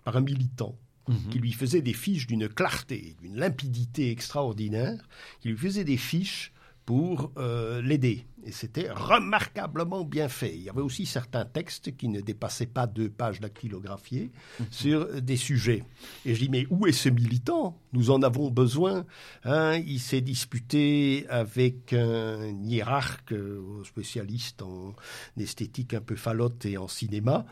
par 0.03 0.17
un 0.17 0.21
militant 0.21 0.75
Mhm. 1.07 1.15
qui 1.31 1.39
lui 1.39 1.51
faisait 1.51 1.81
des 1.81 1.93
fiches 1.93 2.25
d'une 2.27 2.47
clarté, 2.49 3.15
d'une 3.21 3.35
limpidité 3.37 4.09
extraordinaire, 4.09 4.97
qui 5.41 5.49
lui 5.49 5.57
faisait 5.57 5.83
des 5.83 5.97
fiches 5.97 6.51
pour 6.85 7.31
euh, 7.37 7.81
l'aider. 7.81 8.25
Et 8.45 8.51
c'était 8.51 8.89
remarquablement 8.91 10.03
bien 10.03 10.27
fait. 10.27 10.53
Il 10.53 10.63
y 10.63 10.69
avait 10.69 10.81
aussi 10.81 11.05
certains 11.05 11.45
textes 11.45 11.95
qui 11.95 12.09
ne 12.09 12.21
dépassaient 12.21 12.65
pas 12.65 12.87
deux 12.87 13.09
pages 13.09 13.39
dactylographiées 13.39 14.31
sur 14.69 15.21
des 15.21 15.37
sujets. 15.37 15.83
Et 16.25 16.35
je 16.35 16.39
dis, 16.39 16.49
mais 16.49 16.65
où 16.69 16.85
est 16.87 16.91
ce 16.91 17.09
militant? 17.09 17.79
Nous 17.93 18.11
en 18.11 18.21
avons 18.21 18.49
besoin. 18.49 19.05
Hein, 19.43 19.77
il 19.85 19.99
s'est 19.99 20.21
disputé 20.21 21.25
avec 21.29 21.93
un 21.93 22.63
hiérarque, 22.63 23.33
euh, 23.33 23.83
spécialiste 23.83 24.61
en 24.61 24.93
esthétique 25.37 25.93
un 25.93 26.01
peu 26.01 26.15
falote 26.15 26.65
et 26.65 26.77
en 26.77 26.87
cinéma. 26.87 27.45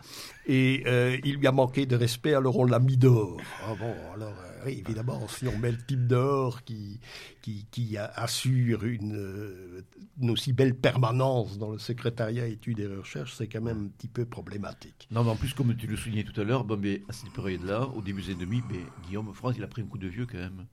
Et 0.47 0.83
euh, 0.87 1.17
il 1.23 1.35
lui 1.35 1.47
a 1.47 1.51
manqué 1.51 1.85
de 1.85 1.95
respect, 1.95 2.33
alors 2.33 2.57
on 2.57 2.65
l'a 2.65 2.79
mis 2.79 2.97
dehors. 2.97 3.39
Ah 3.65 3.75
bon, 3.79 3.93
alors, 4.15 4.33
euh, 4.65 4.69
évidemment, 4.69 5.27
si 5.27 5.47
on 5.47 5.57
met 5.57 5.71
le 5.71 5.77
type 5.77 6.07
dehors 6.07 6.63
qui, 6.63 6.99
qui, 7.41 7.65
qui 7.71 7.97
assure 7.97 8.83
une, 8.83 9.83
une, 10.21 10.29
aussi 10.29 10.53
belle 10.53 10.75
permanence 10.81 11.57
dans 11.57 11.71
le 11.71 11.77
secrétariat 11.77 12.47
études 12.47 12.79
et 12.79 12.87
recherches, 12.87 13.35
c'est 13.35 13.47
quand 13.47 13.61
même 13.61 13.85
un 13.85 13.87
petit 13.87 14.07
peu 14.07 14.25
problématique. 14.25 15.07
Non, 15.11 15.23
mais 15.23 15.29
en 15.29 15.35
plus, 15.35 15.53
comme 15.53 15.75
tu 15.75 15.87
le 15.87 15.95
soulignais 15.95 16.23
tout 16.23 16.39
à 16.39 16.43
l'heure, 16.43 16.63
bon, 16.63 16.77
mais 16.77 17.03
à 17.07 17.13
cette 17.13 17.31
période-là, 17.31 17.87
au 17.95 18.01
début 18.01 18.21
des 18.21 18.31
années 18.31 18.39
2000, 18.39 18.63
mais 18.69 18.79
Guillaume 19.07 19.33
France, 19.33 19.55
il 19.57 19.63
a 19.63 19.67
pris 19.67 19.81
un 19.81 19.85
coup 19.85 19.97
de 19.97 20.07
vieux 20.07 20.25
quand 20.25 20.37
même. 20.37 20.65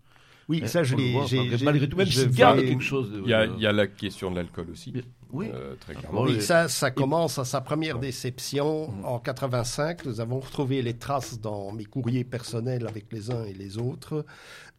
Oui, 0.49 0.63
ça, 0.67 0.83
je 0.83 0.97
l'ai. 0.97 1.15
Malgré 1.63 1.89
tout, 1.89 1.97
même 1.97 2.07
s'il 2.07 2.31
garde 2.31 2.61
quelque 2.61 2.83
chose. 2.83 3.13
De, 3.13 3.21
il, 3.21 3.29
y 3.29 3.35
a, 3.35 3.45
il 3.45 3.61
y 3.61 3.67
a 3.67 3.73
la 3.73 3.87
question 3.87 4.31
de 4.31 4.37
l'alcool 4.37 4.71
aussi. 4.71 4.95
Oui, 5.31 5.51
euh, 5.53 5.75
très 5.79 5.95
clairement. 5.95 6.23
Oui, 6.23 6.41
ça, 6.41 6.69
ça 6.69 6.91
commence 6.91 7.39
à 7.39 7.45
sa 7.45 7.61
première 7.61 7.99
déception 7.99 8.91
mm. 8.91 9.05
en 9.05 9.19
85. 9.19 10.07
Nous 10.07 10.21
avons 10.21 10.41
retrouvé 10.41 10.81
les 10.81 10.95
traces 10.95 11.39
dans 11.39 11.71
mes 11.73 11.85
courriers 11.85 12.25
personnels 12.25 12.87
avec 12.87 13.13
les 13.13 13.31
uns 13.31 13.45
et 13.45 13.53
les 13.53 13.77
autres. 13.77 14.25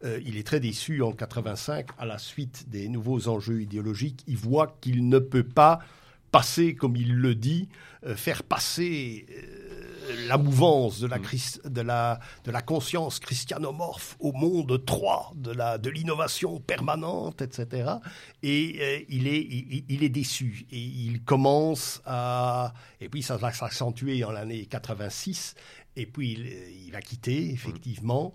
Euh, 0.03 0.19
il 0.25 0.37
est 0.37 0.47
très 0.47 0.59
déçu 0.59 1.01
en 1.01 1.11
85 1.11 1.87
à 1.97 2.05
la 2.05 2.17
suite 2.17 2.69
des 2.69 2.87
nouveaux 2.87 3.27
enjeux 3.27 3.61
idéologiques. 3.61 4.23
Il 4.27 4.37
voit 4.37 4.77
qu'il 4.81 5.09
ne 5.09 5.19
peut 5.19 5.43
pas 5.43 5.79
passer, 6.31 6.75
comme 6.75 6.95
il 6.95 7.15
le 7.15 7.35
dit, 7.35 7.69
euh, 8.05 8.15
faire 8.15 8.43
passer 8.43 9.25
la 10.27 10.37
mouvance 10.37 10.99
de 10.99 11.07
la, 11.07 11.17
mm. 11.17 11.69
de 11.69 11.81
la, 11.81 12.19
de 12.43 12.51
la 12.51 12.61
conscience 12.61 13.19
christianomorphe 13.19 14.15
au 14.19 14.31
monde 14.31 14.83
3, 14.85 15.33
de, 15.35 15.89
l'innovation 15.89 16.59
permanente, 16.59 17.41
etc. 17.41 17.91
Et 18.43 18.77
euh, 18.79 18.99
il, 19.09 19.27
est, 19.27 19.45
il, 19.89 20.03
est 20.03 20.09
déçu. 20.09 20.65
Et 20.71 20.79
il 20.79 21.23
commence 21.23 22.01
à... 22.05 22.73
Et 23.01 23.09
puis 23.09 23.21
ça 23.21 23.37
va 23.37 23.51
s'accentuer 23.51 24.23
en 24.23 24.31
l'année 24.31 24.65
86. 24.65 25.55
Et 25.95 26.05
puis 26.05 26.33
il, 26.33 26.85
il 26.85 26.91
va 26.91 27.01
quitter, 27.01 27.51
effectivement. 27.51 28.33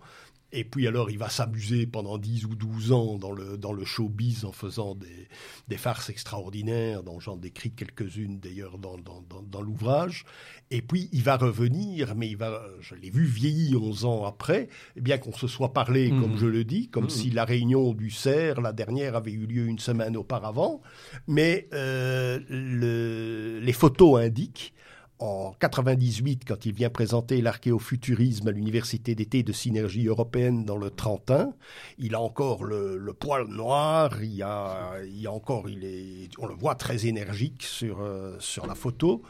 Et 0.56 0.62
puis 0.62 0.86
alors, 0.86 1.10
il 1.10 1.18
va 1.18 1.28
s'amuser 1.28 1.84
pendant 1.84 2.16
10 2.16 2.46
ou 2.46 2.54
12 2.54 2.92
ans 2.92 3.18
dans 3.18 3.32
le, 3.32 3.58
dans 3.58 3.72
le 3.72 3.84
showbiz 3.84 4.44
en 4.44 4.52
faisant 4.52 4.94
des, 4.94 5.28
des 5.66 5.76
farces 5.76 6.10
extraordinaires, 6.10 7.02
dont 7.02 7.18
j'en 7.18 7.36
décris 7.36 7.72
quelques-unes 7.72 8.38
d'ailleurs 8.38 8.78
dans, 8.78 8.96
dans, 8.96 9.24
dans, 9.42 9.60
l'ouvrage. 9.60 10.24
Et 10.70 10.80
puis, 10.80 11.08
il 11.10 11.24
va 11.24 11.36
revenir, 11.36 12.14
mais 12.14 12.28
il 12.28 12.36
va, 12.36 12.62
je 12.80 12.94
l'ai 12.94 13.10
vu 13.10 13.24
vieillir 13.24 13.82
11 13.82 14.04
ans 14.04 14.24
après, 14.24 14.68
bien 14.94 15.18
qu'on 15.18 15.32
se 15.32 15.48
soit 15.48 15.72
parlé, 15.72 16.12
mmh. 16.12 16.20
comme 16.20 16.38
je 16.38 16.46
le 16.46 16.62
dis, 16.62 16.88
comme 16.88 17.06
mmh. 17.06 17.10
si 17.10 17.30
la 17.30 17.44
réunion 17.44 17.92
du 17.92 18.10
CERF, 18.10 18.60
la 18.60 18.72
dernière, 18.72 19.16
avait 19.16 19.32
eu 19.32 19.46
lieu 19.46 19.66
une 19.66 19.80
semaine 19.80 20.16
auparavant. 20.16 20.82
Mais 21.26 21.66
euh, 21.72 22.38
le, 22.48 23.58
les 23.58 23.72
photos 23.72 24.20
indiquent 24.20 24.72
en 25.18 25.52
98, 25.60 26.42
quand 26.46 26.66
il 26.66 26.72
vient 26.72 26.90
présenter 26.90 27.40
l'archéofuturisme 27.40 28.48
à 28.48 28.50
l'université 28.50 29.14
d'été 29.14 29.42
de 29.42 29.52
synergie 29.52 30.06
européenne 30.06 30.64
dans 30.64 30.76
le 30.76 30.90
Trentin, 30.90 31.52
il 31.98 32.14
a 32.14 32.20
encore 32.20 32.64
le, 32.64 33.12
poil 33.18 33.46
noir, 33.46 34.22
il 34.22 34.42
a, 34.42 34.94
il 35.06 35.26
a 35.26 35.32
encore, 35.32 35.68
il 35.68 35.84
est, 35.84 36.28
on 36.38 36.46
le 36.46 36.54
voit 36.54 36.74
très 36.74 37.06
énergique 37.06 37.62
sur, 37.62 38.00
euh, 38.00 38.36
sur 38.40 38.66
la 38.66 38.74
photo. 38.74 39.22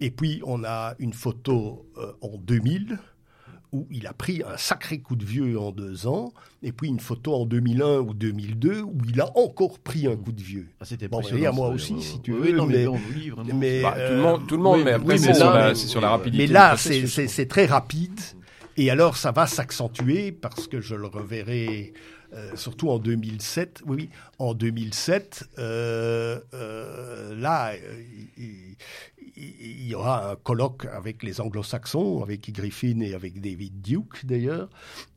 Et 0.00 0.10
puis 0.10 0.42
on 0.44 0.64
a 0.64 0.94
une 0.98 1.12
photo 1.12 1.86
euh, 1.96 2.12
en 2.20 2.36
2000 2.36 2.98
où 3.72 3.86
il 3.90 4.06
a 4.06 4.12
pris 4.12 4.42
un 4.46 4.56
sacré 4.56 5.00
coup 5.00 5.16
de 5.16 5.24
vieux 5.24 5.58
en 5.58 5.72
deux 5.72 6.06
ans, 6.06 6.32
et 6.62 6.72
puis 6.72 6.88
une 6.88 7.00
photo 7.00 7.34
en 7.34 7.46
2001 7.46 8.00
ou 8.00 8.12
2002 8.14 8.82
où 8.82 8.98
il 9.08 9.20
a 9.20 9.36
encore 9.36 9.78
pris 9.78 10.06
un 10.06 10.16
coup 10.16 10.32
de 10.32 10.42
vieux. 10.42 10.68
Ah, 10.80 10.84
C'était 10.84 11.08
bon, 11.08 11.20
à 11.20 11.52
moi 11.52 11.68
aussi, 11.68 12.00
si 12.00 12.20
tu 12.20 12.32
veux. 12.32 12.52
mais, 12.66 12.86
mais, 13.54 13.82
bah, 13.82 13.94
tout 13.96 14.14
le 14.14 14.20
monde, 14.20 14.46
tout 14.46 14.56
le 14.56 14.62
monde 14.62 14.82
mais 14.84 14.92
après 14.92 15.16
c'est 15.16 15.34
sur, 15.34 15.76
sur, 15.76 16.00
la 16.00 16.10
rapidité. 16.10 16.46
Mais 16.46 16.52
là, 16.52 16.76
c'est 16.76 17.48
très 17.48 17.66
rapide, 17.66 18.20
et 18.76 18.90
alors 18.90 19.16
ça 19.16 19.32
va 19.32 19.46
s'accentuer 19.46 20.32
parce 20.32 20.68
que 20.68 20.80
je 20.80 20.94
le 20.94 21.06
reverrai. 21.06 21.92
Euh, 22.34 22.56
surtout 22.56 22.88
en 22.88 22.98
2007, 22.98 23.82
oui, 23.84 24.08
en 24.38 24.54
2007, 24.54 25.50
euh, 25.58 26.40
euh, 26.54 27.34
là, 27.36 27.72
il, 29.36 29.88
y 29.88 29.94
aura 29.94 30.30
un 30.30 30.36
colloque 30.36 30.86
avec 30.86 31.22
les 31.22 31.40
anglo-saxons, 31.40 32.22
avec 32.22 32.50
Griffin 32.52 33.00
et 33.00 33.14
avec 33.14 33.40
David 33.40 33.80
Duke 33.82 34.24
d'ailleurs, 34.24 34.68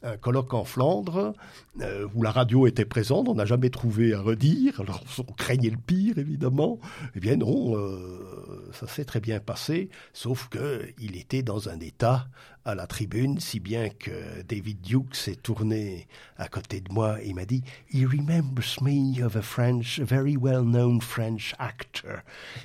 un 0.04 0.18
colloque 0.18 0.54
en 0.54 0.64
Flandre 0.64 1.34
euh, 1.82 2.08
où 2.14 2.24
la 2.24 2.32
radio 2.32 2.68
était 2.68 2.86
présente, 2.86 3.28
on 3.28 3.36
n'a 3.36 3.46
jamais 3.46 3.70
trouvé 3.70 4.14
à 4.14 4.22
redire, 4.22 4.80
alors 4.82 5.04
on 5.20 5.34
craignait 5.34 5.70
le 5.70 5.78
pire 5.78 6.18
évidemment. 6.18 6.80
Eh 7.16 7.20
bien 7.20 7.36
non, 7.36 7.78
euh, 7.78 8.70
ça 8.74 8.88
s'est 8.88 9.06
très 9.06 9.20
bien 9.20 9.40
passé, 9.40 9.90
sauf 10.14 10.50
qu'il 10.50 11.18
était 11.18 11.44
dans 11.44 11.70
un 11.70 11.80
état 11.80 12.28
à 12.66 12.74
la 12.74 12.88
tribune, 12.88 13.40
si 13.40 13.60
bien 13.60 13.90
que 13.90 14.42
David 14.42 14.82
Duke 14.82 15.16
s'est 15.16 15.36
tourné 15.36 16.08
à 16.38 16.48
côté 16.48 16.82
de 16.82 16.92
moi 16.92 17.22
et 17.22 17.32
m'a 17.34 17.46
dit 17.46 17.64
He 17.94 18.06
remembers 18.06 18.82
me 18.82 19.24
of 19.24 19.36
a 19.36 19.42
French, 19.44 20.00
very 20.00 20.36
well-known 20.36 21.00
French 21.00 21.54
actor. 21.60 22.22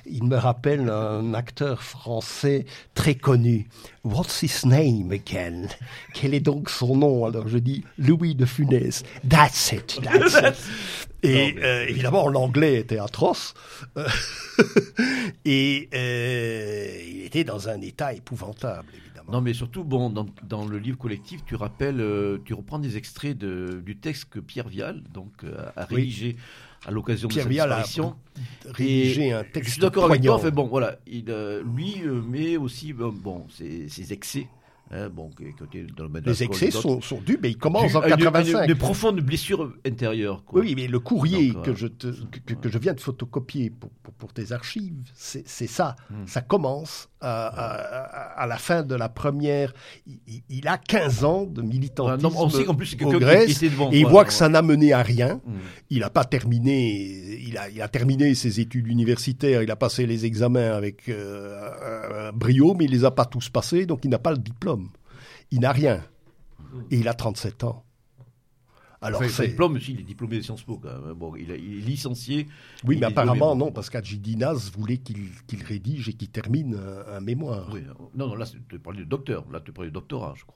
Il 0.07 0.23
me 0.23 0.37
rappelle 0.37 0.89
un 0.89 1.30
acteur 1.33 1.81
français 1.81 2.65
très 2.93 3.15
connu. 3.15 3.67
What's 4.03 4.41
his 4.41 4.65
name 4.65 5.11
again? 5.11 5.67
Quel 6.13 6.33
est 6.33 6.39
donc 6.39 6.69
son 6.69 6.95
nom? 6.95 7.25
Alors 7.25 7.47
je 7.47 7.57
dis 7.57 7.83
Louis 7.97 8.35
de 8.35 8.45
Funès. 8.45 9.03
That's 9.27 9.71
it, 9.71 9.99
that's 10.03 10.35
it. 10.35 10.55
Et 11.23 11.55
euh, 11.61 11.85
évidemment, 11.87 12.27
l'anglais 12.27 12.79
était 12.79 12.97
atroce. 12.97 13.53
et 15.45 15.87
euh, 15.93 16.97
il 17.07 17.25
était 17.25 17.43
dans 17.43 17.69
un 17.69 17.79
état 17.81 18.13
épouvantable, 18.13 18.87
évidemment. 18.95 19.31
Non, 19.31 19.41
mais 19.41 19.53
surtout, 19.53 19.83
bon, 19.83 20.09
dans, 20.09 20.25
dans 20.43 20.65
le 20.65 20.79
livre 20.79 20.97
collectif, 20.97 21.41
tu 21.45 21.55
rappelles, 21.55 22.01
euh, 22.01 22.39
tu 22.43 22.53
reprends 22.53 22.79
des 22.79 22.97
extraits 22.97 23.37
de, 23.37 23.81
du 23.85 23.97
texte 23.97 24.25
que 24.31 24.39
Pierre 24.39 24.67
Vial 24.67 25.03
donc, 25.13 25.45
a 25.75 25.85
rédigé. 25.85 26.37
À 26.85 26.91
l'occasion 26.91 27.27
de 27.27 27.33
cette 27.33 27.47
disparition. 27.47 28.15
rédigé 28.65 29.31
un 29.31 29.43
texte. 29.43 29.65
Je 29.65 29.71
suis 29.73 29.81
d'accord 29.81 30.05
avec 30.05 30.21
toi. 30.21 30.39
Fait, 30.39 30.51
bon, 30.51 30.67
voilà, 30.67 30.97
il, 31.07 31.25
lui 31.75 32.01
met 32.27 32.57
aussi 32.57 32.93
bon, 32.93 33.45
ses, 33.49 33.89
ses 33.89 34.13
excès 34.13 34.47
Hein, 34.93 35.07
bon, 35.09 35.29
les 36.25 36.43
excès 36.43 36.69
sont, 36.69 36.99
sont, 36.99 37.21
dus, 37.21 37.39
mais 37.41 37.51
ils 37.51 37.57
commencent 37.57 37.95
en 37.95 38.01
85. 38.01 38.67
De, 38.67 38.73
profondes 38.73 39.21
blessures 39.21 39.71
intérieures. 39.85 40.43
Oui, 40.51 40.73
mais 40.75 40.87
le 40.87 40.99
courrier 40.99 41.53
que, 41.63 41.73
je 41.73 41.87
te, 41.87 42.07
que, 42.07 42.67
je 42.67 42.77
viens 42.77 42.93
de 42.93 42.99
photocopier 42.99 43.69
pour, 43.69 43.89
pour, 44.17 44.33
tes 44.33 44.51
archives, 44.51 44.93
c'est 45.13 45.45
ça. 45.45 45.95
Hmm. 46.09 46.25
Ça 46.25 46.41
commence 46.41 47.09
à, 47.21 47.45
à, 48.35 48.45
la 48.47 48.57
fin 48.57 48.83
de 48.83 48.93
la 48.93 49.07
première. 49.07 49.73
Il, 50.49 50.67
a 50.67 50.77
15 50.77 51.23
ans 51.23 51.45
de 51.45 51.61
militantisme 51.61 52.27
non, 52.27 52.33
on 52.35 52.49
sait 52.49 52.65
plus, 52.65 52.87
c'est 52.87 52.97
Grèce, 52.97 53.63
et 53.63 53.71
il 53.93 54.05
voit 54.05 54.25
que 54.25 54.33
ça 54.33 54.49
n'a 54.49 54.61
mené 54.61 54.91
à 54.91 55.01
rien. 55.01 55.39
Hmm. 55.45 55.59
Il 55.89 55.99
n'a 55.99 56.09
pas 56.09 56.25
terminé. 56.25 57.39
Il 57.47 57.57
a, 57.57 57.69
il 57.69 57.81
a 57.81 57.87
terminé 57.87 58.35
ses 58.35 58.59
études 58.59 58.87
universitaires. 58.87 59.63
Il 59.63 59.71
a 59.71 59.77
passé 59.77 60.05
les 60.05 60.25
examens 60.25 60.71
avec 60.71 61.07
euh, 61.07 62.31
brio, 62.33 62.73
mais 62.73 62.85
il 62.85 62.91
les 62.91 63.05
a 63.05 63.11
pas 63.11 63.25
tous 63.25 63.47
passés, 63.47 63.85
donc 63.85 64.01
il 64.03 64.09
n'a 64.09 64.19
pas 64.19 64.31
le 64.31 64.37
diplôme 64.37 64.80
il 65.51 65.59
n'a 65.59 65.71
rien. 65.71 66.03
Et 66.89 66.97
il 66.97 67.07
a 67.07 67.13
37 67.13 67.63
ans. 67.65 67.83
Alors, 69.03 69.21
enfin, 69.23 69.45
diplôme, 69.45 69.79
il 69.87 69.99
est 69.99 70.03
diplômé 70.03 70.37
de 70.37 70.41
Sciences 70.43 70.61
Po. 70.61 70.77
Quand 70.77 70.89
même. 70.89 71.09
Hein. 71.09 71.13
Bon, 71.15 71.35
il, 71.35 71.49
est 71.49 71.57
licencié. 71.57 72.47
Oui, 72.85 72.97
mais 72.99 73.07
apparemment, 73.07 73.55
non, 73.55 73.71
parce 73.71 73.89
qu'Adjidinas 73.89 74.69
voulait 74.77 74.97
qu'il 74.97 75.63
rédige 75.63 76.09
et 76.09 76.13
qu'il 76.13 76.29
termine 76.29 76.77
un, 77.07 77.19
mémoire. 77.19 77.69
Oui, 77.73 77.81
non, 78.15 78.27
non, 78.27 78.35
là, 78.35 78.45
tu 78.69 78.79
parles 78.79 78.97
de 78.97 79.03
docteur. 79.03 79.45
Là, 79.51 79.59
tu 79.59 79.71
parles 79.71 79.87
de 79.87 79.93
doctorat, 79.93 80.33
je 80.37 80.45
crois. 80.45 80.55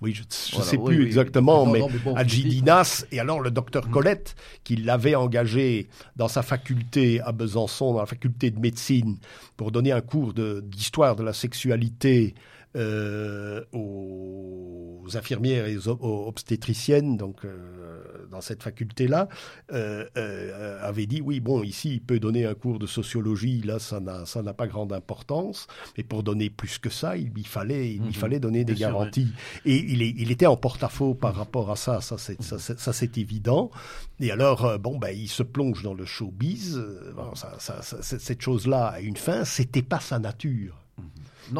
Oui, 0.00 0.12
je 0.12 0.22
ne 0.58 0.62
sais 0.62 0.76
plus 0.76 1.06
exactement, 1.06 1.64
mais, 1.64 1.80
Adjidinas, 2.16 3.06
et 3.10 3.20
alors 3.20 3.40
le 3.40 3.50
docteur 3.50 3.86
mm. 3.86 3.90
Colette, 3.90 4.36
qui 4.64 4.76
l'avait 4.76 5.14
engagé 5.14 5.88
dans 6.16 6.28
sa 6.28 6.42
faculté 6.42 7.20
à 7.20 7.32
Besançon, 7.32 7.94
dans 7.94 8.00
la 8.00 8.06
faculté 8.06 8.50
de 8.50 8.58
médecine, 8.58 9.16
pour 9.56 9.70
donner 9.70 9.92
un 9.92 10.02
cours 10.02 10.34
d'histoire 10.34 11.14
de, 11.14 11.22
de, 11.22 11.26
la 11.26 11.32
sexualité 11.32 12.34
euh, 12.76 13.62
aux 13.72 15.06
infirmières 15.14 15.66
et 15.66 15.76
aux 15.76 15.88
obstétriciennes, 15.88 17.16
donc 17.16 17.44
euh, 17.44 18.26
dans 18.30 18.40
cette 18.40 18.62
faculté-là, 18.62 19.28
euh, 19.72 20.04
euh, 20.16 20.78
avait 20.82 21.06
dit 21.06 21.20
oui, 21.20 21.40
bon, 21.40 21.62
ici, 21.62 21.94
il 21.94 22.00
peut 22.00 22.18
donner 22.18 22.46
un 22.46 22.54
cours 22.54 22.78
de 22.78 22.86
sociologie, 22.86 23.60
là, 23.62 23.78
ça 23.78 24.00
n'a, 24.00 24.24
ça 24.26 24.42
n'a 24.42 24.54
pas 24.54 24.66
grande 24.66 24.92
importance, 24.92 25.66
mais 25.96 26.04
pour 26.04 26.22
donner 26.22 26.50
plus 26.50 26.78
que 26.78 26.90
ça, 26.90 27.16
il, 27.16 27.30
il 27.36 27.46
fallait, 27.46 27.92
il, 27.94 28.02
Mhm. 28.02 28.12
fallait 28.12 28.40
donner 28.40 28.64
des 28.64 28.74
sûr, 28.76 28.88
garanties. 28.88 29.28
Et 29.64 29.76
il, 29.76 30.02
est, 30.02 30.14
il 30.16 30.30
était 30.32 30.46
en 30.46 30.56
porte-à-faux 30.56 31.14
par 31.14 31.34
rapport 31.34 31.70
à 31.70 31.76
ça, 31.76 32.00
ça 32.00 32.16
c'est, 32.18 32.42
ça, 32.42 32.58
c'est- 32.58 32.78
ça, 32.80 32.92
c'est 32.92 33.18
évident. 33.18 33.70
Et 34.20 34.30
alors, 34.30 34.64
euh, 34.64 34.78
bon, 34.78 34.98
ben, 34.98 35.10
il 35.10 35.28
se 35.28 35.42
plonge 35.42 35.82
dans 35.82 35.94
le 35.94 36.04
showbiz. 36.06 36.76
euh, 36.78 37.12
bon, 37.14 37.34
ça, 37.34 37.54
ça, 37.58 37.80
cette 37.82 38.40
chose-là 38.40 38.86
a 38.86 39.00
une 39.00 39.16
fin. 39.16 39.44
C'était 39.44 39.82
pas 39.82 40.00
sa 40.00 40.18
nature. 40.18 40.83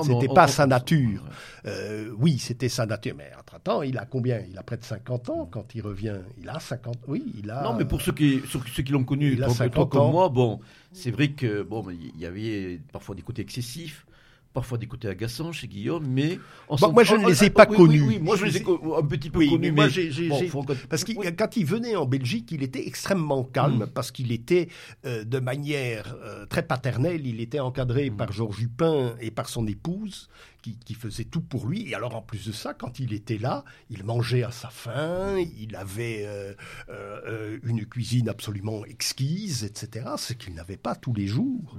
C'était 0.03 0.29
pas 0.33 0.45
on- 0.45 0.49
sa 0.49 0.67
nature. 0.67 1.25
Euh, 1.67 2.11
oui, 2.19 2.39
c'était 2.39 2.69
sa 2.69 2.87
nature. 2.87 3.15
Mais 3.17 3.31
entre-temps, 3.39 3.83
il 3.83 3.97
a 3.99 4.05
combien? 4.07 4.41
Il 4.51 4.57
a 4.59 4.63
près 4.63 4.77
de 4.77 4.85
50 4.85 5.31
ans 5.31 5.49
quand 5.51 5.75
il 5.75 5.83
revient. 5.83 6.17
Il 6.41 6.49
a 6.49 6.59
50. 6.61 6.99
Oui, 7.09 7.25
il 7.39 7.51
a. 7.51 7.63
Non, 7.63 7.75
mais 7.75 7.85
pour 7.85 8.01
ceux 8.01 8.13
qui, 8.13 8.41
ceux 8.49 8.83
qui 8.83 8.93
l'ont 8.93 9.05
connu, 9.05 9.33
Il 9.33 9.43
a 9.43 9.47
toi, 9.47 9.55
50 9.55 9.75
toi 9.75 9.87
comme 9.87 10.11
moi, 10.13 10.29
bon, 10.29 10.61
c'est 10.93 11.11
vrai 11.11 11.29
que 11.33 11.63
bon, 11.63 11.85
il 11.91 12.19
y 12.21 12.27
avait 12.27 12.81
parfois 12.93 13.15
des 13.15 13.23
côtés 13.23 13.43
excessifs, 13.43 14.07
parfois 14.55 14.79
des 14.79 14.87
côtés 14.87 15.09
agaçants 15.09 15.51
chez 15.53 15.67
Guillaume, 15.69 16.07
mais 16.07 16.39
on 16.69 16.77
Bon, 16.77 16.87
sent- 16.87 16.93
moi, 16.95 17.03
je 17.05 17.17
ne 17.17 17.27
les 17.29 17.45
ai 17.45 17.51
pas 17.51 17.67
connus. 17.67 18.01
Oui, 18.03 18.15
oui, 18.15 18.19
moi, 18.21 18.37
je 18.37 18.45
les 18.47 18.57
ai 18.59 18.61
un 18.63 19.03
petit 19.03 19.29
peu 19.29 19.41
Oui, 19.41 19.51
connus, 19.51 19.73
mais 19.73 19.89
bon, 20.29 20.49
faut- 20.49 20.65
Parce 20.89 21.03
que 21.05 21.13
quand 21.33 21.57
il 21.57 21.67
venait 21.67 21.97
en 21.97 22.07
Belgique, 22.07 22.51
il 22.53 22.63
était 22.63 22.87
extrêmement 22.87 23.43
calme, 23.43 23.85
Mm. 23.85 23.87
parce 23.89 24.11
qu'il 24.13 24.31
était 24.33 24.69
euh, 25.05 25.25
de 25.25 25.39
manière 25.41 26.15
euh, 26.23 26.47
très 26.47 26.63
paternelle, 26.63 27.27
il 27.27 27.41
était 27.41 27.59
encadré 27.61 28.11
Mm. 28.11 28.17
par 28.17 28.33
Georges 28.33 28.59
Dupin 28.59 29.17
et 29.21 29.33
par 29.33 29.49
son 29.49 29.67
épouse, 29.67 30.29
qui, 30.63 30.79
qui 30.79 30.95
faisait 30.95 31.25
tout 31.25 31.43
pour 31.43 31.67
lui. 31.67 31.91
Et 31.91 31.95
alors 31.95 32.15
en 32.15 32.23
plus 32.23 32.47
de 32.47 32.53
ça, 32.53 32.73
quand 32.75 33.01
il 33.01 33.13
était 33.13 33.39
là, 33.39 33.65
il 33.91 34.05
mangeait 34.05 34.45
à 34.45 34.53
sa 34.53 34.69
faim, 34.71 35.37
il 35.59 35.75
avait 35.77 36.25
euh, 36.27 37.59
une 37.65 37.85
cuisine 37.87 38.29
absolument 38.29 38.85
exquise, 38.85 39.65
etc., 39.65 40.07
ce 40.17 40.33
qu'il 40.33 40.55
n'avait 40.55 40.77
pas 40.77 40.95
tous 40.95 41.13
les 41.13 41.27
jours. 41.27 41.77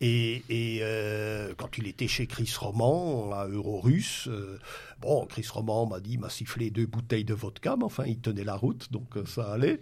Et, 0.00 0.80
euh, 0.82 1.52
quand 1.56 1.76
il 1.78 1.88
était 1.88 2.06
chez 2.06 2.26
Chris 2.26 2.52
Roman 2.58 3.32
à 3.32 3.46
Eurorus, 3.46 4.28
euh, 4.28 4.58
bon, 5.00 5.26
Chris 5.26 5.46
Roman 5.52 5.86
m'a 5.86 6.00
dit, 6.00 6.18
m'a 6.18 6.28
sifflé 6.30 6.70
deux 6.70 6.86
bouteilles 6.86 7.24
de 7.24 7.34
vodka, 7.34 7.76
mais 7.78 7.84
enfin, 7.84 8.04
il 8.06 8.18
tenait 8.18 8.44
la 8.44 8.54
route, 8.56 8.90
donc 8.92 9.16
euh, 9.16 9.24
ça 9.26 9.52
allait. 9.52 9.80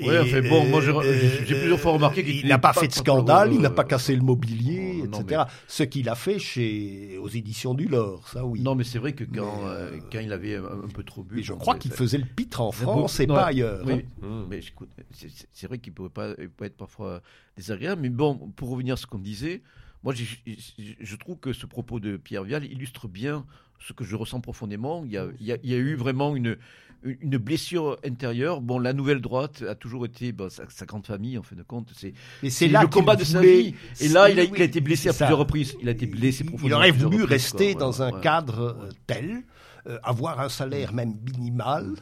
Ouais, 0.00 0.18
enfin, 0.20 0.40
bon, 0.48 0.66
moi, 0.68 0.80
j'ai- 0.80 1.44
plusieurs 1.54 1.78
fois 1.78 1.92
remarqué 1.92 2.24
qu'il 2.24 2.46
n'a 2.48 2.58
pas 2.58 2.72
pas- 2.72 2.80
fait 2.80 2.88
de 2.88 2.92
pas 2.94 2.98
scandale, 3.00 3.52
il 3.52 3.60
n'a 3.60 3.68
pas 3.70 3.84
cassé 3.84 4.16
le 4.16 4.22
mobilier, 4.22 5.02
non, 5.06 5.20
etc. 5.20 5.42
Ce 5.68 5.82
qu'il 5.82 6.08
a 6.08 6.14
fait 6.14 6.38
chez 6.38 7.18
aux 7.18 7.28
éditions 7.28 7.74
du 7.74 7.88
Lore, 7.88 8.26
ça 8.28 8.44
oui. 8.46 8.60
Non, 8.62 8.74
mais 8.74 8.84
c'est 8.84 8.98
vrai 8.98 9.12
que 9.12 9.24
quand, 9.24 9.34
Mais, 9.64 9.68
euh, 9.68 9.90
euh, 9.92 9.98
quand 10.10 10.20
il 10.20 10.32
avait 10.32 10.56
un, 10.56 10.64
un 10.64 10.88
peu 10.88 11.02
trop 11.02 11.22
bu. 11.22 11.36
Mais 11.36 11.42
je 11.42 11.52
crois 11.52 11.74
ça- 11.74 11.78
qu'il 11.78 11.92
faisait 11.92 12.16
le 12.18 12.24
pitre 12.24 12.62
en 12.62 12.72
France 12.72 13.20
et 13.20 13.26
pas 13.26 13.46
ailleurs. 13.46 13.82
Oui, 13.84 14.04
hein. 14.22 14.26
Mmh. 14.26 14.46
mais 14.48 14.58
écoute, 14.60 14.88
c'est- 15.12 15.66
vrai 15.66 15.76
qu'il 15.78 15.92
ne 15.92 15.96
pouvait 15.96 16.08
pas, 16.08 16.34
peut 16.56 16.64
être 16.64 16.76
parfois 16.78 17.20
désagréable. 17.56 18.00
Mais 18.00 18.08
bon, 18.08 18.36
pour 18.56 18.70
revenir 18.70 18.94
à 18.94 18.96
ce 18.96 19.06
qu'on 19.06 19.18
disait, 19.18 19.60
moi 20.02 20.14
je 20.14 21.16
trouve 21.16 21.36
que 21.36 21.52
ce 21.52 21.66
propos 21.66 22.00
de 22.00 22.16
Pierre 22.16 22.44
Vial 22.44 22.64
illustre 22.64 23.08
bien 23.08 23.44
ce 23.86 23.92
que 23.92 24.04
je 24.04 24.16
ressens 24.16 24.40
profondément. 24.40 25.02
Il 25.04 25.12
y 25.12 25.18
a, 25.18 25.26
il 25.40 25.46
y 25.46 25.52
a- 25.52 25.58
il 25.62 25.70
y 25.70 25.74
a 25.74 25.78
eu 25.78 25.94
vraiment 25.94 26.34
une, 26.36 26.56
une 27.04 27.36
blessure 27.38 27.98
intérieure. 28.04 28.60
Bon, 28.60 28.78
la 28.78 28.92
nouvelle 28.92 29.20
droite 29.20 29.62
a 29.68 29.74
toujours 29.74 30.04
été 30.06 30.32
bon, 30.32 30.48
sa, 30.50 30.68
sa 30.68 30.86
grande 30.86 31.06
famille, 31.06 31.36
en 31.38 31.42
fin 31.42 31.56
de 31.56 31.62
compte. 31.62 31.90
C'est 31.96 32.14
Mais 32.42 32.50
c'est 32.50 32.66
c'est 32.66 32.68
là 32.72 32.82
le 32.82 32.88
combat 32.88 33.16
de 33.16 33.24
sa 33.24 33.38
voulait- 33.38 33.62
vie. 33.62 33.74
Et 34.00 34.08
là, 34.08 34.30
il 34.30 34.38
a, 34.38 34.44
Oui, 34.44 34.50
il 34.56 34.62
a 34.62 34.64
été 34.64 34.80
blessé 34.80 35.08
à 35.08 35.12
ça. 35.12 35.24
plusieurs 35.24 35.38
reprises. 35.38 35.74
Il 35.82 35.88
a 35.88 35.92
été 35.92 36.06
blessé 36.06 36.44
profondément. 36.44 36.68
Il 36.82 36.90
aurait 36.90 36.90
voulu 36.92 37.22
reprises, 37.22 37.28
rester 37.30 37.72
quoi. 37.72 37.80
dans 37.80 37.92
Ouais, 37.92 38.02
un 38.02 38.12
ouais. 38.14 38.20
cadre 38.20 38.60
euh, 38.60 38.88
tel, 39.06 39.42
euh, 39.88 39.98
avoir 40.04 40.38
un 40.40 40.48
salaire 40.48 40.92
même 40.92 41.14
minimal, 41.36 41.94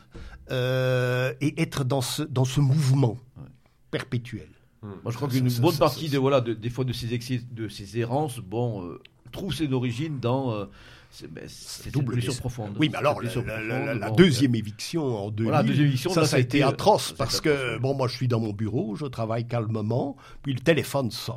euh, 0.50 1.32
et 1.40 1.60
être 1.62 1.84
dans 1.84 2.00
ce, 2.00 2.22
dans 2.22 2.44
ce 2.44 2.60
mouvement 2.60 3.18
Ouais. 3.36 3.44
perpétuel. 3.90 4.48
Moi, 4.82 5.10
je 5.10 5.16
crois 5.16 5.28
qu'une 5.28 5.46
bonne 5.60 5.76
partie 5.76 6.06
ça, 6.08 6.14
de 6.14 6.18
voilà, 6.18 6.40
de- 6.40 6.54
des 6.54 6.70
fois 6.70 6.84
de 6.84 6.92
ces 6.94 7.12
excès, 7.12 7.42
de 7.52 7.68
ces 7.68 7.98
errances, 7.98 8.38
bon, 8.38 8.86
euh, 8.86 8.98
trouve 9.30 9.52
ses 9.54 9.70
origines 9.72 10.18
dans 10.20 10.52
euh, 10.54 10.64
c'est- 11.10 11.26
ben, 11.28 11.46
double 11.92 12.14
blessure 12.14 12.28
blessure. 12.30 12.40
profonde. 12.40 12.76
Oui, 12.78 12.88
mais 12.90 12.98
alors, 12.98 13.20
la, 13.20 14.10
deuxième 14.10 14.54
éviction 14.54 15.02
en 15.26 15.30
2000, 15.30 15.50
Voilà, 15.50 15.62
deuxième 15.62 15.86
éviction, 15.86 16.10
ça, 16.10 16.20
là, 16.20 16.26
ça 16.26 16.30
ça 16.32 16.36
a 16.36 16.40
été 16.40 16.58
été- 16.58 16.66
atroce, 16.66 17.12
parce 17.12 17.40
que, 17.40 17.78
bon, 17.78 17.94
moi, 17.94 18.08
je 18.08 18.14
suis 18.16 18.28
dans 18.28 18.40
mon 18.40 18.52
bureau, 18.52 18.94
je 18.96 19.06
travaille 19.06 19.46
calmement, 19.46 20.16
puis 20.42 20.52
le 20.54 20.60
téléphone 20.60 21.10
sonne. 21.10 21.36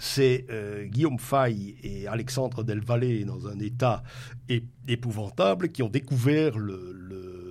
C'est 0.00 0.46
euh, 0.50 0.84
Guillaume 0.84 1.18
Fay 1.18 1.74
et 1.82 2.06
Alexandre 2.06 2.62
Delvalle, 2.62 3.24
dans 3.24 3.48
un 3.48 3.58
état 3.58 4.04
épouvantable, 4.86 5.70
qui 5.70 5.82
ont 5.82 5.88
découvert 5.88 6.56
le... 6.58 6.92
le 6.92 7.47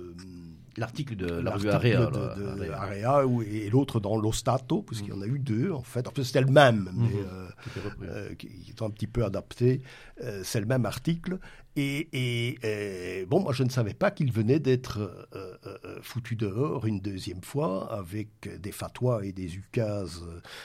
L'article 0.78 1.16
de 1.16 1.26
la 1.26 1.50
revue 1.52 1.66
l'article 1.66 1.96
Area. 1.96 2.10
de, 2.10 2.64
de 2.64 2.70
Area, 2.70 3.22
et 3.50 3.68
l'autre 3.70 4.00
dans 4.00 4.16
l'Ostato, 4.16 4.82
puisqu'il 4.82 5.10
y 5.10 5.12
en 5.12 5.20
a 5.22 5.26
eu 5.26 5.38
deux, 5.38 5.72
en 5.72 5.82
fait. 5.82 6.06
En 6.08 6.10
fait, 6.12 6.24
c'était 6.24 6.40
le 6.40 6.46
même, 6.52 6.90
mais... 6.94 7.08
Mhm. 7.08 7.14
euh, 7.30 7.48
qui 7.62 7.68
était 7.70 7.88
repris. 7.88 8.06
euh, 8.08 8.34
qui, 8.34 8.48
est 8.70 8.82
un 8.82 8.90
petit 8.90 9.06
peu 9.06 9.24
adapté. 9.24 9.82
Euh, 10.22 10.40
c'est 10.44 10.60
le 10.60 10.66
même 10.66 10.86
article. 10.86 11.38
Et, 11.76 12.08
et, 12.12 12.58
euh, 12.64 13.26
bon, 13.26 13.40
moi, 13.40 13.52
je 13.52 13.62
ne 13.62 13.68
savais 13.70 13.94
pas 13.94 14.10
qu'il 14.10 14.32
venait 14.32 14.58
d'être 14.58 14.98
euh, 15.34 15.54
euh, 15.66 15.98
foutu 16.02 16.34
dehors 16.34 16.86
une 16.86 17.00
deuxième 17.00 17.42
fois 17.42 17.92
avec 17.96 18.48
des 18.60 18.72
fatwas 18.72 19.20
et 19.24 19.32
des 19.32 19.56
ukases 19.56 20.24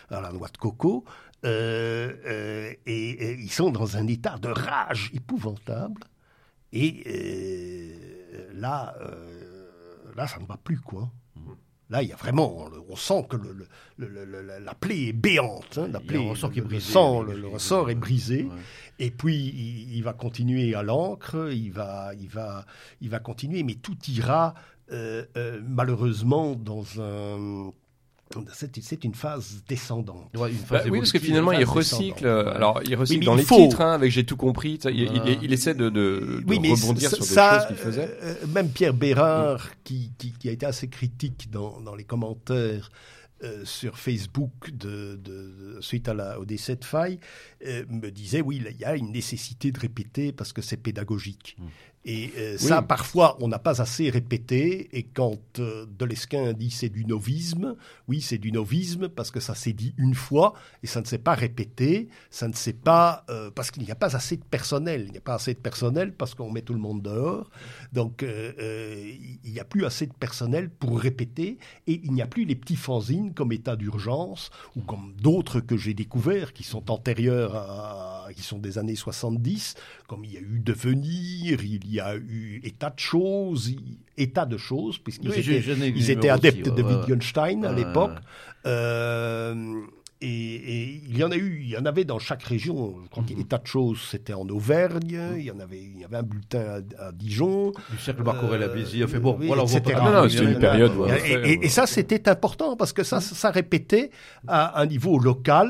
à 0.10 0.22
la 0.22 0.32
noix 0.32 0.48
de 0.50 0.58
coco. 0.58 1.06
Euh, 1.46 2.14
euh, 2.26 2.74
et, 2.86 3.10
et 3.10 3.34
ils 3.34 3.52
sont 3.52 3.70
dans 3.70 3.98
un 3.98 4.08
état 4.08 4.38
de 4.38 4.48
rage 4.50 5.12
épouvantable. 5.14 6.02
Et 6.72 7.04
euh, 7.06 8.48
là, 8.56 8.96
euh, 9.02 9.53
là, 10.16 10.28
ça 10.28 10.40
ne 10.40 10.46
va 10.46 10.58
plus, 10.58 10.80
quoi. 10.80 11.10
Là, 11.90 12.02
il 12.02 12.10
y 12.10 12.14
a 12.14 12.16
vraiment, 12.16 12.66
on 12.90 12.96
sent 12.96 13.28
que 13.30 13.36
le, 13.36 13.54
le- 13.98 14.08
le- 14.08 14.26
le- 14.26 14.42
la- 14.42 14.60
la 14.60 14.74
plaie 14.74 15.10
est 15.10 15.14
béante. 15.14 15.78
hein, 15.78 15.90
la 15.92 16.00
plaie, 16.00 16.18
ressort 16.18 16.52
qui 16.52 16.60
est 16.60 16.62
le- 16.62 16.68
le 16.68 16.70
brisé, 16.76 16.92
sang, 16.92 17.22
le, 17.22 17.36
le 17.40 17.48
ressort 17.48 17.90
est 17.92 17.96
brisé. 17.96 18.44
ouais. 18.46 18.50
Et 19.00 19.12
puis, 19.12 19.36
il, 19.36 19.96
il 19.98 20.04
va 20.04 20.14
continuer 20.14 20.74
à 20.76 20.82
l'encre, 20.82 21.50
il 21.52 21.72
va, 21.72 22.12
il, 22.20 22.30
va, 22.30 22.66
il 23.02 23.10
va 23.10 23.20
continuer, 23.20 23.62
mais 23.64 23.76
tout 23.76 23.98
ira 24.08 24.56
euh, 24.92 25.26
euh, 25.38 25.62
malheureusement 25.68 26.56
dans 26.56 26.84
un... 27.00 27.72
C'est 28.82 29.04
une 29.04 29.14
phase 29.16 29.64
descendante. 29.68 30.30
Ouais, 30.36 30.52
une 30.52 30.58
Bah 30.58 30.80
phase 30.80 30.90
oui, 30.90 31.00
parce 31.00 31.12
que 31.12 31.20
finalement, 31.20 31.52
il 31.52 31.64
recycle. 31.66 32.26
euh, 32.26 32.54
Alors, 32.56 32.82
il 32.84 32.96
recycle 32.96 33.20
mais 33.20 33.26
dans 33.26 33.36
il 33.36 33.40
les 33.40 33.44
faut- 33.46 33.56
titres, 33.58 33.82
hein, 33.82 33.94
avec 33.94 34.12
J'ai 34.12 34.26
tout 34.26 34.38
compris. 34.38 34.80
ça, 34.82 34.92
Il, 34.92 35.08
Voilà. 35.10 35.32
il- 35.32 35.44
il 35.44 35.54
essaie 35.54 35.74
de, 35.74 35.90
de, 35.90 36.44
Oui, 36.48 36.58
rebondir 36.58 37.10
sur 37.10 37.20
des 37.20 37.26
ça, 37.26 37.60
choses 37.60 37.68
qu'il 37.68 37.76
faisait. 37.78 38.18
euh, 38.22 38.36
même 38.48 38.70
Pierre 38.70 38.94
Bérard, 38.94 39.70
qui, 39.84 40.12
qui, 40.18 40.32
qui 40.34 40.50
a 40.50 40.52
été 40.52 40.66
assez 40.66 40.88
critique 40.88 41.50
dans, 41.52 41.80
dans 41.82 41.96
les 41.96 42.04
commentaires 42.04 42.92
euh, 43.44 43.66
sur 43.66 43.98
Facebook 44.00 44.72
de, 44.72 45.20
de- 45.22 45.76
de- 45.76 45.82
suite 45.82 46.08
à 46.08 46.14
la, 46.14 46.40
au 46.40 46.46
décès 46.46 46.78
de 46.78 46.86
Faye, 46.86 47.20
euh, 47.68 47.84
me 47.90 48.10
disait 48.10 48.40
oui, 48.42 48.62
il 48.66 48.78
y 48.80 48.86
a 48.86 48.96
une 48.96 49.12
nécessité 49.12 49.72
de 49.74 49.80
répéter 49.80 50.32
parce 50.32 50.54
que 50.54 50.62
c'est 50.62 50.78
pédagogique. 50.78 51.58
Mm. 51.60 51.64
Et 52.06 52.32
euh, 52.38 52.58
ça, 52.58 52.82
parfois, 52.82 53.38
on 53.40 53.48
n'a 53.48 53.60
pas 53.60 53.82
assez 53.82 54.10
répété. 54.10 54.90
Et 54.98 55.04
quand 55.04 55.60
euh, 55.60 55.86
Delesquin 55.98 56.54
dit 56.54 56.70
c'est 56.70 56.90
du 56.90 57.06
novisme, 57.06 57.76
oui, 58.08 58.22
c'est 58.22 58.38
du 58.38 58.52
novisme 58.52 59.08
parce 59.08 59.32
que 59.32 59.40
ça 59.40 59.56
s'est 59.56 59.74
dit 59.74 59.94
une 59.98 60.16
fois 60.16 60.54
et 60.84 60.88
ça 60.88 61.00
ne 61.00 61.06
s'est 61.06 61.18
pas 61.18 61.34
répété. 61.34 62.10
Ça 62.30 62.48
ne 62.48 62.54
s'est 62.54 62.74
pas 62.74 63.26
euh, 63.30 63.50
parce 63.52 63.72
qu'il 63.72 63.84
n'y 63.84 63.92
a 63.92 63.96
pas 63.96 64.16
assez 64.16 64.38
de 64.38 64.44
personnel. 64.44 65.06
Il 65.08 65.12
n'y 65.12 65.18
a 65.18 65.22
pas 65.22 65.36
assez 65.36 65.54
de 65.54 65.60
personnel 65.60 66.14
parce 66.14 66.36
qu'on 66.36 66.52
met 66.52 66.62
tout 66.62 66.74
le 66.74 66.80
monde 66.80 67.02
dehors. 67.02 67.50
Donc, 67.94 68.24
euh, 68.24 68.52
euh, 68.60 69.12
il 69.44 69.52
n'y 69.52 69.60
a 69.60 69.66
plus 69.66 69.86
assez 69.86 70.08
de 70.08 70.14
personnel 70.14 70.70
pour 70.70 71.00
répéter 71.00 71.58
et 71.88 72.02
il 72.04 72.12
n'y 72.12 72.22
a 72.22 72.28
plus 72.28 72.46
les 72.46 72.56
petits 72.56 72.76
fanzines 72.76 73.34
comme 73.34 73.52
État 73.52 73.76
d'urgence 73.76 74.50
ou 74.76 74.82
comme 74.82 75.14
d'autres 75.22 75.60
que 75.60 75.78
j'ai 75.78 75.94
découverts 75.94 76.54
qui 76.54 76.64
sont 76.64 76.92
antérieurs 76.92 77.56
à, 77.56 78.28
qui 78.36 78.42
sont 78.42 78.60
des 78.60 78.78
années 78.78 78.96
70, 78.96 79.76
comme 80.08 80.24
il 80.26 80.34
y 80.34 80.38
a 80.38 80.42
eu 80.42 80.60
Devenir, 80.64 81.64
il 81.64 81.90
y 81.92 81.93
a 82.00 82.16
eu 82.16 82.62
État 82.64 82.90
de 82.90 83.00
choses, 83.00 83.70
il- 83.70 83.98
État 84.18 84.46
de 84.46 84.58
choses, 84.58 84.98
puisqu'ils 85.00 85.30
Oui, 85.32 85.40
étaient, 85.40 85.60
ils 85.90 85.98
aussi, 86.14 86.30
adeptes 86.30 86.68
ouais, 86.68 86.74
de 86.76 86.84
ouais. 86.84 86.94
Wittgenstein 86.96 87.66
à 87.66 87.74
l'époque. 87.74 88.12
Euh, 88.78 89.82
et, 90.22 90.28
et 90.28 91.02
il 91.10 91.18
y 91.18 91.24
en 91.24 91.32
a 91.32 91.36
eu, 91.36 91.60
il 91.64 91.70
y 91.70 91.78
en 91.78 91.86
avait 91.86 92.06
dans 92.06 92.18
chaque 92.20 92.44
région. 92.44 92.96
Je 93.04 93.10
crois 93.10 93.24
Mhm. 93.24 93.28
qu'il 93.28 93.38
y 93.38 93.40
a 93.42 93.44
des 93.44 93.50
tas 93.50 93.58
de 93.58 93.68
choses. 93.68 94.00
C'était 94.10 94.34
en 94.34 94.48
Auvergne. 94.48 95.20
Il 95.36 95.44
y 95.44 95.52
en 95.52 95.60
avait, 95.60 95.82
il 95.82 96.00
y 96.00 96.06
avait 96.06 96.16
un 96.18 96.24
bulletin 96.24 96.82
à, 97.00 97.08
à 97.08 97.12
Dijon. 97.12 97.74
Du 97.92 97.98
cercle 97.98 98.24
Barcorel 98.24 98.64
à 98.64 98.68
Euh, 98.68 98.74
Béziers. 98.74 99.04
Enfin 99.04 99.20
bon, 99.20 99.36
oui, 99.38 99.48
voilà, 99.48 99.64
on 99.64 99.66
voit 99.66 99.80
etc. 99.80 99.96
pas. 99.98 100.04
Ah, 100.06 100.12
non, 100.12 100.22
non, 100.22 100.28
Il 100.28 100.34
y 100.34 100.38
c'est 100.38 100.44
en 100.44 100.48
a- 100.48 100.52
une 100.52 100.60
période, 100.60 100.94
Et- 100.94 100.98
ouais. 101.00 101.30
et, 101.30 101.52
et- 101.54 101.66
et 101.66 101.70
ça, 101.70 101.88
c'était 101.88 102.30
important 102.30 102.78
parce 102.78 102.94
que 102.94 103.04
ça, 103.04 103.20
ça 103.20 103.52
répétait 103.52 104.12
à 104.48 104.80
un 104.82 104.86
niveau 104.86 105.20
local. 105.20 105.70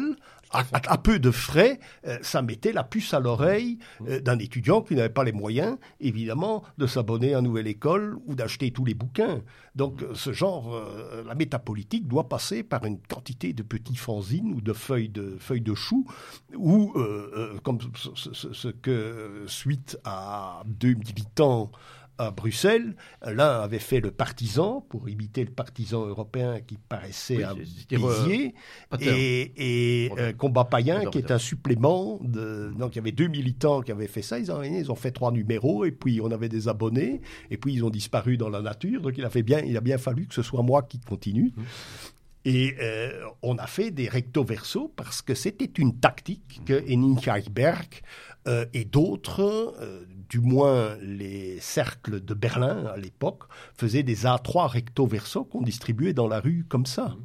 À, 0.53 0.59
à- 0.71 0.93
à 0.93 0.97
peu 0.97 1.19
de 1.19 1.31
frais, 1.31 1.79
euh, 2.07 2.17
ça 2.21 2.41
mettait 2.41 2.71
la 2.73 2.83
puce 2.83 3.13
à 3.13 3.19
l'oreille 3.19 3.79
euh, 4.07 4.19
d'un 4.19 4.37
étudiant 4.39 4.81
qui 4.81 4.95
n'avait 4.95 5.09
pas 5.09 5.23
les 5.23 5.31
moyens, 5.31 5.77
évidemment, 5.99 6.63
de 6.77 6.87
s'abonner 6.87 7.33
à 7.33 7.41
Nouvelle 7.41 7.67
École 7.67 8.17
ou 8.27 8.35
d'acheter 8.35 8.71
tous 8.71 8.85
les 8.85 8.93
bouquins. 8.93 9.41
Donc, 9.75 10.03
euh, 10.03 10.13
ce 10.13 10.31
genre, 10.31 10.73
euh, 10.75 11.23
la 11.25 11.35
métapolitique 11.35 12.07
doit 12.07 12.29
passer 12.29 12.63
par 12.63 12.85
une 12.85 12.99
quantité 12.99 13.53
de 13.53 13.63
petits 13.63 13.95
fanzines 13.95 14.53
ou 14.53 14.61
de 14.61 14.73
feuilles 14.73 15.09
de 15.09 15.35
feuilles 15.39 15.61
de 15.61 15.73
choux, 15.75 16.05
ou 16.55 16.93
comme 17.63 17.79
ce, 17.81 18.09
ce- 18.15 18.33
ce- 18.33 18.53
ce 18.53 18.67
que, 18.67 19.43
suite 19.47 19.97
à 20.05 20.63
deux 20.65 20.93
militants 20.93 21.71
à 22.17 22.31
Bruxelles. 22.31 22.95
L'un 23.25 23.61
avait 23.61 23.79
fait 23.79 23.99
le 23.99 24.11
partisan 24.11 24.81
pour 24.89 25.09
imiter 25.09 25.43
le 25.43 25.51
partisan 25.51 26.05
européen 26.05 26.59
qui 26.65 26.77
paraissait 26.77 27.43
Oui. 27.91 28.53
Pater. 28.89 29.53
Et, 29.57 30.11
euh, 30.17 30.33
Combat 30.33 30.65
Païen, 30.65 31.05
qui 31.09 31.17
est 31.17 31.31
un 31.31 31.37
supplément. 31.37 32.19
De... 32.21 32.71
Donc 32.77 32.95
il 32.95 32.97
y 32.97 32.99
avait 32.99 33.11
deux 33.11 33.27
militants 33.27 33.81
qui 33.81 33.91
avaient 33.91 34.07
fait 34.07 34.21
ça. 34.21 34.39
Ils 34.39 34.51
ont, 34.51 34.61
ils 34.63 34.91
ont 34.91 34.95
fait 34.95 35.11
trois 35.11 35.31
numéros 35.31 35.85
et 35.85 35.91
puis 35.91 36.21
on 36.21 36.31
avait 36.31 36.49
des 36.49 36.67
abonnés. 36.67 37.21
Et 37.49 37.57
puis 37.57 37.73
ils 37.73 37.83
ont 37.83 37.89
disparu 37.89 38.37
dans 38.37 38.49
la 38.49 38.61
nature. 38.61 39.01
Donc 39.01 39.17
il 39.17 39.25
a, 39.25 39.29
fait 39.29 39.43
bien, 39.43 39.59
il 39.59 39.75
a 39.77 39.81
bien 39.81 39.97
fallu 39.97 40.27
que 40.27 40.33
ce 40.33 40.43
soit 40.43 40.63
moi 40.63 40.83
qui 40.83 40.99
continue. 40.99 41.53
Et 42.45 42.75
euh, 42.81 43.23
on 43.41 43.57
a 43.57 43.67
fait 43.67 43.91
des 43.91 44.09
recto 44.09 44.43
verso 44.43 44.91
parce 44.95 45.21
que 45.21 45.33
c'était 45.33 45.71
une 45.77 45.99
tactique 45.99 46.61
que 46.65 46.83
Henning 46.91 47.17
Heiberg 47.25 48.01
euh, 48.47 48.65
et 48.73 48.83
d'autres, 48.83 49.75
euh, 49.79 50.03
du 50.29 50.39
moins 50.39 50.95
les 51.01 51.59
cercles 51.59 52.23
de 52.23 52.33
Berlin 52.33 52.85
à 52.87 52.97
l'époque, 52.97 53.43
faisaient 53.75 54.03
des 54.03 54.25
A3 54.25 54.67
recto 54.67 55.05
verso 55.05 55.45
qu'on 55.45 55.61
distribuait 55.61 56.13
dans 56.13 56.27
la 56.27 56.39
rue 56.39 56.65
comme 56.67 56.85
ça. 56.85 57.15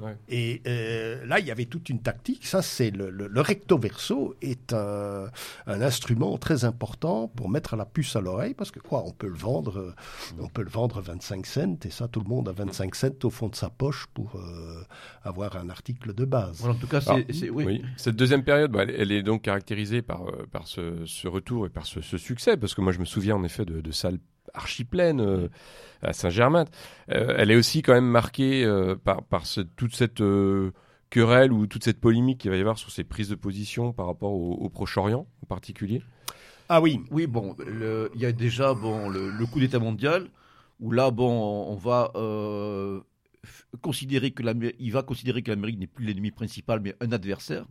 Ouais. 0.00 0.16
Et 0.28 0.62
euh, 0.66 1.24
là, 1.26 1.40
il 1.40 1.46
y 1.46 1.50
avait 1.50 1.64
toute 1.66 1.88
une 1.88 2.00
tactique. 2.00 2.46
Ça, 2.46 2.62
c'est 2.62 2.90
le, 2.90 3.10
le- 3.10 3.26
le 3.26 3.40
recto 3.40 3.78
verso 3.78 4.34
est 4.42 4.72
un, 4.72 5.26
un 5.66 5.80
instrument 5.82 6.38
très 6.38 6.64
important 6.64 7.28
pour 7.28 7.48
mettre 7.48 7.74
la 7.76 7.84
puce 7.84 8.14
à 8.16 8.20
l'oreille 8.20 8.54
parce 8.54 8.70
que 8.70 8.80
quoi, 8.80 9.02
on 9.06 9.10
peut 9.12 9.28
le 9.28 9.34
vendre, 9.36 9.78
euh, 9.78 9.94
on 10.40 10.48
peut 10.48 10.62
le 10.62 10.70
vendre 10.70 11.00
25 11.00 11.46
cents 11.46 11.76
et 11.84 11.90
ça, 11.90 12.08
tout 12.08 12.20
le 12.20 12.28
monde 12.28 12.48
a 12.48 12.52
25 12.52 12.94
cents 12.94 13.08
au 13.24 13.30
fond 13.30 13.48
de 13.48 13.56
sa 13.56 13.70
poche 13.70 14.06
pour 14.14 14.36
euh, 14.36 14.82
avoir 15.22 15.56
un 15.56 15.68
article 15.68 16.14
de 16.14 16.24
base. 16.24 16.58
Voilà, 16.60 16.74
en 16.74 16.78
tout 16.78 16.86
cas, 16.86 17.00
c'est, 17.00 17.10
Alors, 17.10 17.22
c'est- 17.32 17.50
oui. 17.50 17.64
Oui. 17.66 17.82
Cette 17.96 18.16
deuxième 18.16 18.44
période, 18.44 18.70
bah, 18.70 18.82
elle, 18.82 18.90
elle 18.96 19.12
est 19.12 19.22
donc 19.22 19.42
caractérisée 19.42 20.02
par, 20.02 20.22
par 20.52 20.66
ce, 20.66 21.04
ce 21.06 21.28
retour 21.28 21.66
et 21.66 21.70
par 21.70 21.86
ce, 21.86 22.00
ce 22.00 22.18
succès, 22.18 22.56
parce 22.56 22.74
que 22.74 22.80
moi 22.80 22.92
je 22.92 22.98
me 23.00 23.04
souviens 23.04 23.36
en 23.36 23.44
effet 23.44 23.64
de, 23.64 23.80
de 23.80 23.90
salles 23.90 24.18
archi 24.54 24.84
pleines 24.84 25.20
euh, 25.20 25.48
à 26.02 26.12
Saint-Germain. 26.12 26.64
Euh, 27.10 27.34
elle 27.36 27.50
est 27.50 27.56
aussi 27.56 27.82
quand 27.82 27.92
même 27.94 28.08
marquée 28.08 28.64
euh, 28.64 28.96
par, 28.96 29.22
par 29.24 29.46
ce- 29.46 29.60
toute 29.60 29.94
cette 29.94 30.20
euh, 30.20 30.72
querelle 31.10 31.52
ou 31.52 31.66
toute 31.66 31.84
cette 31.84 32.00
polémique 32.00 32.38
qu'il 32.38 32.50
va 32.50 32.56
y 32.56 32.60
avoir 32.60 32.78
sur 32.78 32.90
ces 32.90 33.04
prises 33.04 33.28
de 33.30 33.34
position 33.34 33.92
par 33.92 34.06
rapport 34.06 34.32
au, 34.32 34.52
au 34.54 34.68
Proche-Orient 34.68 35.26
en 35.42 35.46
particulier. 35.46 36.02
Ah 36.68 36.80
oui, 36.82 37.00
Oui, 37.10 37.26
bon, 37.26 37.56
il 38.14 38.20
y 38.20 38.26
a 38.26 38.32
déjà 38.32 38.74
bon, 38.74 39.08
le, 39.08 39.30
le 39.30 39.46
coup 39.46 39.58
d'État 39.58 39.78
mondial, 39.78 40.28
où 40.80 40.90
là, 40.92 41.10
bon, 41.10 41.30
on 41.66 41.76
va 41.76 42.12
euh, 42.14 43.00
considérer 43.82 44.30
que 44.30 44.42
il 44.78 44.92
va 44.92 45.02
considérer 45.02 45.42
que 45.42 45.50
l'Amérique 45.50 45.78
n'est 45.78 45.86
plus 45.86 46.06
l'ennemi 46.06 46.30
principal, 46.30 46.80
mais 46.80 46.94
un 47.00 47.12
adversaire. 47.12 47.66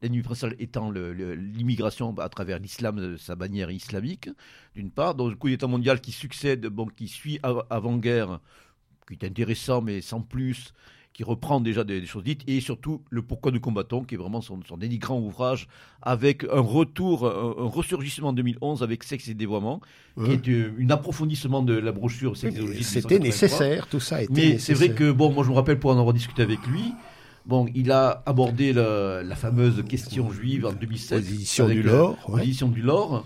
L'ennemi 0.00 0.22
principal 0.22 0.56
étant 0.58 0.90
l'immigration 0.90 2.16
à 2.18 2.28
travers 2.28 2.58
l'islam, 2.58 3.18
sa 3.18 3.34
bannière 3.36 3.70
islamique, 3.70 4.30
d'une 4.74 4.90
part. 4.90 5.14
Donc, 5.14 5.30
le 5.30 5.36
coup 5.36 5.48
d'État 5.48 5.66
mondial 5.66 6.00
qui 6.00 6.12
succède, 6.12 6.66
bon, 6.66 6.86
qui 6.86 7.08
suit 7.08 7.38
av- 7.42 7.66
avant-guerre, 7.70 8.40
qui 9.06 9.14
est 9.14 9.24
intéressant, 9.24 9.82
mais 9.82 10.00
sans 10.00 10.22
plus, 10.22 10.72
qui 11.14 11.22
reprend 11.22 11.60
déjà 11.60 11.84
des, 11.84 12.00
des 12.00 12.06
choses 12.06 12.24
dites, 12.24 12.42
et 12.48 12.60
surtout 12.60 13.00
le 13.08 13.22
Pourquoi 13.22 13.52
nous 13.52 13.60
combattons, 13.60 14.02
qui 14.02 14.16
est 14.16 14.18
vraiment 14.18 14.40
son, 14.40 14.60
son 14.68 14.76
dénigrant 14.76 15.18
ouvrage, 15.18 15.68
avec 16.02 16.44
un 16.52 16.60
retour, 16.60 17.26
un, 17.26 17.64
un 17.64 17.68
ressurgissement 17.68 18.28
en 18.28 18.32
2011 18.32 18.82
avec 18.82 19.04
Sexe 19.04 19.28
et 19.28 19.34
dévoiement, 19.34 19.80
qui 20.22 20.32
est 20.32 20.48
euh, 20.48 20.72
un 20.80 20.90
approfondissement 20.90 21.62
de 21.62 21.74
la 21.74 21.92
brochure 21.92 22.36
c'était 22.36 22.60
1983. 22.60 23.18
nécessaire, 23.20 23.86
tout 23.86 24.00
ça 24.00 24.22
était 24.22 24.32
Mais 24.32 24.58
c'est 24.58 24.74
vrai 24.74 24.90
que, 24.90 25.12
bon, 25.12 25.32
moi 25.32 25.44
je 25.44 25.50
me 25.50 25.54
rappelle 25.54 25.78
pour 25.78 25.92
en 25.92 25.98
avoir 25.98 26.12
discuté 26.12 26.42
avec 26.42 26.66
lui, 26.66 26.92
bon, 27.46 27.66
il 27.76 27.92
a 27.92 28.22
abordé 28.26 28.72
la, 28.72 29.22
la 29.22 29.36
fameuse 29.36 29.84
question 29.88 30.32
juive 30.32 30.66
en 30.66 30.72
2007. 30.72 31.18
aux 31.18 31.22
éditions 31.22 31.64
avec 31.66 31.78
du 31.78 31.84
Lore, 31.84 32.18
ouais. 32.28 32.44
du 32.44 32.82
Lore. 32.82 33.24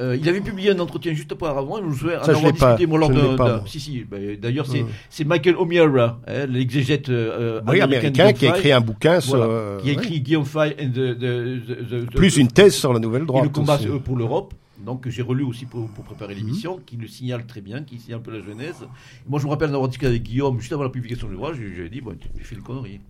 Euh, 0.00 0.16
il 0.16 0.28
avait 0.28 0.40
publié 0.40 0.70
un 0.70 0.78
entretien 0.78 1.12
juste 1.12 1.32
auparavant, 1.32 1.78
souviens 1.92 2.20
en 2.20 2.24
Ça, 2.24 2.30
avoir 2.30 2.52
discuté 2.52 2.86
moi, 2.86 2.98
lors 3.00 3.10
d'un-. 3.10 3.62
Si, 3.66 3.80
si, 3.80 4.04
ben, 4.04 4.36
d'ailleurs 4.40 4.66
c'est 4.66 4.84
c'est 5.10 5.24
Michael 5.24 5.56
O'Meara, 5.56 6.20
hein, 6.26 6.46
l'exégète 6.46 7.08
euh, 7.08 7.60
Oui, 7.66 7.80
américain 7.80 8.32
qui 8.32 8.46
a 8.46 8.56
écrit 8.56 8.70
un 8.72 8.80
bouquin 8.80 9.20
sur. 9.20 9.36
Voilà, 9.36 9.52
euh, 9.52 9.80
qui 9.80 9.90
a 9.90 9.94
ouais. 9.94 9.98
écrit 10.02 10.20
Guillaume 10.20 10.44
the- 11.18 11.18
the- 11.18 12.06
the- 12.06 12.14
Plus 12.14 12.36
une 12.36 12.46
thèse 12.48 12.74
sur 12.74 12.92
la 12.92 13.00
nouvelle 13.00 13.22
et 13.22 13.26
droite. 13.26 13.44
le 13.44 13.50
combat 13.50 13.74
aussi. 13.74 13.88
euh, 13.88 13.98
pour 13.98 14.16
l'Europe. 14.16 14.54
Donc 14.86 15.02
que 15.02 15.10
j'ai 15.10 15.22
relu 15.22 15.42
aussi 15.42 15.66
pour, 15.66 15.88
pour 15.88 16.04
préparer 16.04 16.34
Mhm. 16.36 16.40
l'émission, 16.40 16.78
qui 16.86 16.96
le 16.96 17.08
signale 17.08 17.44
très 17.46 17.60
bien, 17.60 17.82
qui 17.82 17.98
signale 17.98 18.20
un 18.20 18.22
peu 18.22 18.30
la 18.30 18.40
genèse. 18.44 18.86
Moi 19.28 19.40
je 19.40 19.46
me 19.46 19.50
rappelle 19.50 19.70
d'avoir 19.72 19.88
discuté 19.88 20.06
avec 20.06 20.22
Guillaume 20.22 20.60
juste 20.60 20.72
avant 20.72 20.84
la 20.84 20.88
publication 20.90 21.26
de 21.26 21.32
l'ouvrage, 21.32 21.56
je 21.56 21.62
lui 21.80 21.86
ai 21.86 21.90
dit, 21.90 22.00
bon, 22.00 22.12
tu 22.18 22.28
tu 22.38 22.44
fais 22.44 22.54
une 22.54 22.62
connerie. 22.62 23.00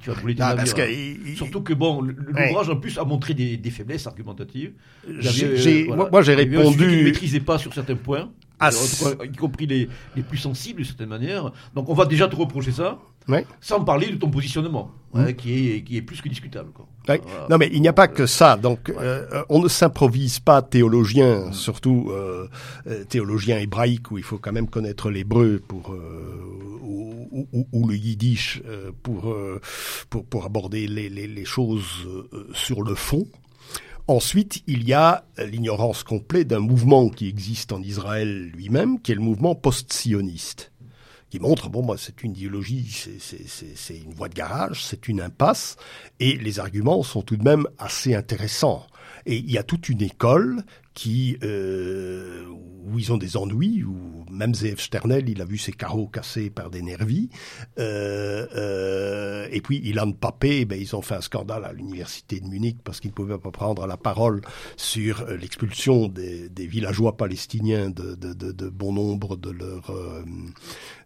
Tu 0.00 0.10
vas 0.10 0.16
brûler 0.16 0.34
tes 0.34 0.40
navires, 0.40 0.56
parce 0.56 0.74
que 0.74 0.82
hein. 0.82 0.86
il- 1.26 1.36
Surtout 1.36 1.60
que 1.62 1.72
bon, 1.72 2.02
Ouais. 2.04 2.14
l'ouvrage 2.48 2.68
en 2.70 2.76
plus 2.76 2.96
a 2.98 3.04
montré 3.04 3.34
des, 3.34 3.56
des 3.56 3.70
faiblesses 3.70 4.06
argumentatives. 4.06 4.72
Avait, 5.06 5.18
euh, 5.44 5.84
voilà. 5.88 6.08
moi, 6.10 6.22
j'ai 6.22 6.34
sujet 6.34 6.44
qu'il 6.48 6.52
ne 6.52 6.58
répondu. 6.58 7.02
maîtrisait 7.04 7.40
pas 7.40 7.58
sur 7.58 7.74
certains 7.74 7.96
points, 7.96 8.30
Ah, 8.60 8.70
cas, 8.70 9.24
y 9.24 9.36
compris 9.36 9.66
les, 9.66 9.88
les 10.16 10.22
plus 10.22 10.38
sensibles 10.38 10.78
d'une 10.78 10.86
certaine 10.86 11.08
manière. 11.08 11.52
Donc 11.74 11.88
on 11.88 11.94
va 11.94 12.06
déjà 12.06 12.28
te 12.28 12.36
reprocher 12.36 12.72
ça, 12.72 12.98
Ouais. 13.28 13.44
sans 13.60 13.84
parler 13.84 14.08
de 14.10 14.16
ton 14.16 14.30
positionnement, 14.30 14.90
Mmh. 15.12 15.20
hein, 15.20 15.32
qui, 15.34 15.68
est, 15.70 15.82
qui 15.84 15.96
est 15.98 16.02
plus 16.02 16.20
que 16.22 16.28
discutable. 16.28 16.70
Quoi. 16.72 16.86
Ouais. 17.08 17.20
Voilà. 17.24 17.46
Non, 17.50 17.58
mais 17.58 17.68
il 17.72 17.80
n'y 17.82 17.88
a 17.88 17.92
pas 17.92 18.08
que 18.08 18.26
ça. 18.26 18.56
Donc, 18.56 18.90
euh, 18.90 19.26
euh, 19.32 19.42
on 19.48 19.62
ne 19.62 19.68
s'improvise 19.68 20.38
pas 20.40 20.60
théologien, 20.62 21.52
surtout 21.52 22.08
euh, 22.10 22.48
euh, 22.86 23.04
théologien 23.04 23.58
hébraïque 23.58 24.10
où 24.10 24.18
il 24.18 24.24
faut 24.24 24.38
quand 24.38 24.52
même 24.52 24.68
connaître 24.68 25.10
l'hébreu 25.10 25.62
pour 25.66 25.92
euh, 25.92 26.78
ou, 26.82 27.46
ou- 27.52 27.66
ou- 27.72 27.86
le 27.88 27.96
yiddish 27.96 28.62
euh, 28.66 28.90
pour, 29.02 29.30
euh, 29.30 29.60
pour 30.10 30.24
pour 30.26 30.44
aborder 30.46 30.86
les, 30.88 31.08
les, 31.08 31.26
les 31.26 31.44
choses 31.44 31.86
sur 32.54 32.82
le 32.82 32.94
fond. 32.94 33.26
Ensuite, 34.08 34.62
il 34.66 34.88
y 34.88 34.94
a 34.94 35.24
l'ignorance 35.36 36.02
complète 36.02 36.48
d'un 36.48 36.60
mouvement 36.60 37.10
qui 37.10 37.28
existe 37.28 37.72
en 37.72 37.82
Israël 37.82 38.50
lui-même, 38.54 39.00
qui 39.02 39.12
est 39.12 39.14
le 39.14 39.20
mouvement 39.20 39.54
post-sioniste 39.54 40.72
qui 41.30 41.40
montre, 41.40 41.68
bon, 41.68 41.84
bah, 41.84 41.96
c'est 41.98 42.22
une 42.22 42.32
idéologie, 42.32 42.90
c'est- 42.90 43.98
une 43.98 44.14
voie 44.14 44.30
de 44.30 44.34
garage, 44.34 44.82
c'est 44.82 45.08
une 45.08 45.20
impasse, 45.20 45.76
et 46.20 46.38
les 46.38 46.58
arguments 46.58 47.02
sont 47.02 47.20
tout 47.20 47.36
de 47.36 47.44
même 47.44 47.66
assez 47.78 48.14
intéressants. 48.14 48.86
Et 49.26 49.36
il 49.36 49.50
y 49.50 49.58
a 49.58 49.62
toute 49.62 49.90
une 49.90 50.00
école 50.00 50.62
qui, 50.98 51.38
euh, 51.44 52.44
où 52.48 52.98
ils 52.98 53.12
ont 53.12 53.18
des 53.18 53.36
ennuis, 53.36 53.84
où 53.84 54.24
même 54.32 54.52
ZF 54.52 54.80
Sternel, 54.80 55.28
il 55.28 55.40
a 55.40 55.44
vu 55.44 55.56
ses 55.56 55.70
carreaux 55.70 56.08
cassés 56.08 56.50
par 56.50 56.70
des 56.70 56.82
nervis. 56.82 57.28
Euh, 57.78 58.48
euh, 58.56 59.46
et 59.52 59.60
puis 59.60 59.78
Ilan 59.78 60.10
Papé, 60.10 60.64
ben, 60.64 60.76
ils 60.76 60.96
ont 60.96 61.02
fait 61.02 61.14
un 61.14 61.20
scandale 61.20 61.64
à 61.64 61.72
l'université 61.72 62.40
de 62.40 62.48
Munich 62.48 62.78
parce 62.82 62.98
qu'ils 62.98 63.10
ne 63.10 63.14
pouvaient 63.14 63.38
pas 63.38 63.52
prendre 63.52 63.86
la 63.86 63.96
parole 63.96 64.40
sur 64.76 65.20
euh, 65.20 65.36
l'expulsion 65.36 66.08
des, 66.08 66.48
des 66.48 66.66
villageois 66.66 67.16
palestiniens 67.16 67.90
de, 67.90 68.16
de, 68.16 68.32
de, 68.32 68.50
de 68.50 68.68
bon 68.68 68.92
nombre 68.92 69.36
de 69.36 69.50
leurs 69.50 69.90
euh, 69.90 70.24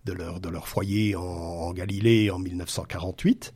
de 0.05 0.13
leur, 0.13 0.41
de 0.41 0.49
leur 0.49 0.69
foyer 0.69 1.15
en, 1.17 1.23
en 1.23 1.73
Galilée 1.73 2.31
en 2.31 2.39
1948. 2.39 3.53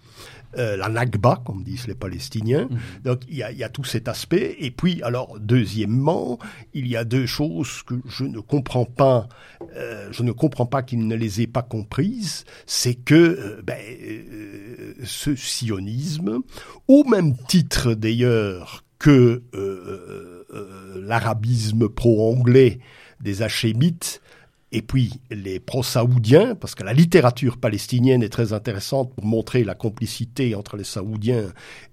Euh, 0.58 0.76
la 0.76 0.88
Nakba, 0.88 1.42
comme 1.44 1.62
disent 1.64 1.86
les 1.86 1.94
Palestiniens. 1.94 2.68
Donc 3.04 3.20
il 3.28 3.36
y, 3.36 3.42
a, 3.42 3.50
il 3.52 3.58
y 3.58 3.64
a 3.64 3.68
tout 3.68 3.84
cet 3.84 4.08
aspect. 4.08 4.56
Et 4.60 4.70
puis, 4.70 5.02
alors, 5.02 5.36
deuxièmement, 5.38 6.38
il 6.72 6.86
y 6.86 6.96
a 6.96 7.04
deux 7.04 7.26
choses 7.26 7.82
que 7.82 7.94
je 8.08 8.24
ne 8.24 8.40
comprends 8.40 8.86
pas. 8.86 9.28
euh, 9.76 10.08
je 10.12 10.22
ne 10.22 10.32
comprends 10.32 10.64
pas 10.66 10.82
qu'ils 10.82 11.06
ne 11.06 11.16
les 11.16 11.42
aient 11.42 11.46
pas 11.46 11.62
comprises. 11.62 12.44
C'est 12.64 12.94
que 12.94 13.14
euh, 13.14 13.62
ben, 13.62 13.76
euh, 13.78 14.94
ce 15.04 15.34
sionisme, 15.34 16.38
au 16.88 17.04
même 17.04 17.36
titre 17.48 17.92
d'ailleurs 17.94 18.84
que 18.98 19.42
euh, 19.54 20.44
euh, 20.54 21.02
l'arabisme 21.04 21.88
pro-anglais 21.90 22.78
des 23.20 23.42
Hachémites, 23.42 24.22
et 24.76 24.82
puis 24.82 25.10
les 25.30 25.58
pro-saoudiens, 25.58 26.54
parce 26.54 26.74
que 26.74 26.84
la 26.84 26.92
littérature 26.92 27.56
palestinienne 27.56 28.22
est 28.22 28.28
très 28.28 28.52
intéressante 28.52 29.10
pour 29.14 29.24
montrer 29.24 29.64
la 29.64 29.74
complicité 29.74 30.54
entre 30.54 30.76
les 30.76 30.84
saoudiens 30.84 31.46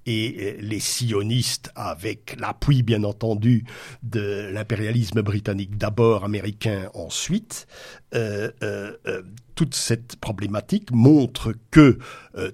et 0.06 0.36
euh, 0.40 0.62
les 0.62 0.80
sionistes, 0.80 1.72
avec 1.76 2.36
l'appui 2.40 2.84
bien 2.84 3.04
entendu 3.04 3.66
de 4.04 4.50
l'impérialisme 4.52 5.22
britannique 5.22 5.78
d'abord, 5.78 6.24
américain 6.24 6.90
ensuite. 6.94 7.68
Euh, 8.16 8.52
euh, 8.62 8.94
euh, 9.08 9.24
toute 9.56 9.76
cette 9.76 10.16
problématique 10.16 10.90
montre 10.92 11.54
que 11.70 12.00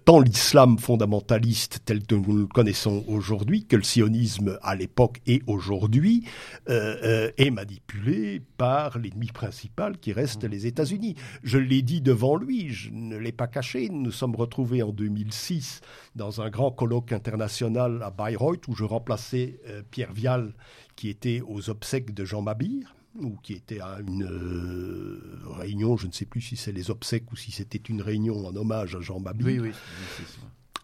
tant 0.04 0.20
l'islam 0.20 0.78
fondamentaliste 0.78 1.80
tel 1.86 2.06
que 2.06 2.16
nous 2.16 2.36
le 2.36 2.46
connaissons 2.46 3.06
aujourd'hui, 3.08 3.66
que 3.66 3.78
le 3.78 3.84
sionisme 3.84 4.60
à 4.62 4.76
l'époque 4.76 5.22
et 5.26 5.42
aujourd'hui, 5.48 6.26
est 6.68 7.52
manipulé 7.52 8.42
par 8.58 9.00
l'ennemi 9.00 9.28
principal 9.28 9.98
qui 9.98 10.12
reste 10.12 10.44
les 10.44 10.68
États-Unis. 10.68 11.16
Je 11.42 11.58
l'ai 11.58 11.82
dit 11.84 12.02
devant 12.02 12.36
lui, 12.36 12.68
je 12.74 12.90
ne 12.92 13.16
l'ai 13.16 13.32
pas 13.32 13.48
caché. 13.48 13.88
Nous 13.88 14.02
nous 14.02 14.12
sommes 14.12 14.36
retrouvés 14.36 14.84
en 14.84 14.92
2006 14.92 15.80
dans 16.18 16.42
un 16.42 16.50
grand 16.50 16.72
colloque 16.72 17.14
international 17.14 17.39
à 17.42 18.12
Bayreuth 18.12 18.68
où 18.68 18.76
je 18.76 18.84
remplaçais 18.84 19.60
euh, 19.68 19.82
Pierre 19.90 20.14
Vial 20.14 20.54
qui 20.96 21.10
était 21.10 21.42
aux 21.48 21.70
obsèques 21.70 22.14
de 22.14 22.26
Jean 22.26 22.42
Mabir 22.42 22.96
ou 23.20 23.38
qui 23.42 23.54
était 23.54 23.80
à 23.80 24.00
une 24.06 24.24
euh, 24.24 25.40
réunion, 25.46 25.98
je 25.98 26.08
ne 26.08 26.12
sais 26.12 26.26
plus 26.26 26.42
si 26.42 26.56
c'est 26.56 26.72
les 26.72 26.92
obsèques 26.92 27.32
ou 27.32 27.36
si 27.36 27.52
c'était 27.52 27.78
une 27.78 28.02
réunion 28.02 28.46
en 28.46 28.56
hommage 28.56 28.96
à 28.96 29.02
Jean 29.02 29.20
Mabir. 29.20 29.48
Oui, 29.48 29.60
oui. 29.60 29.72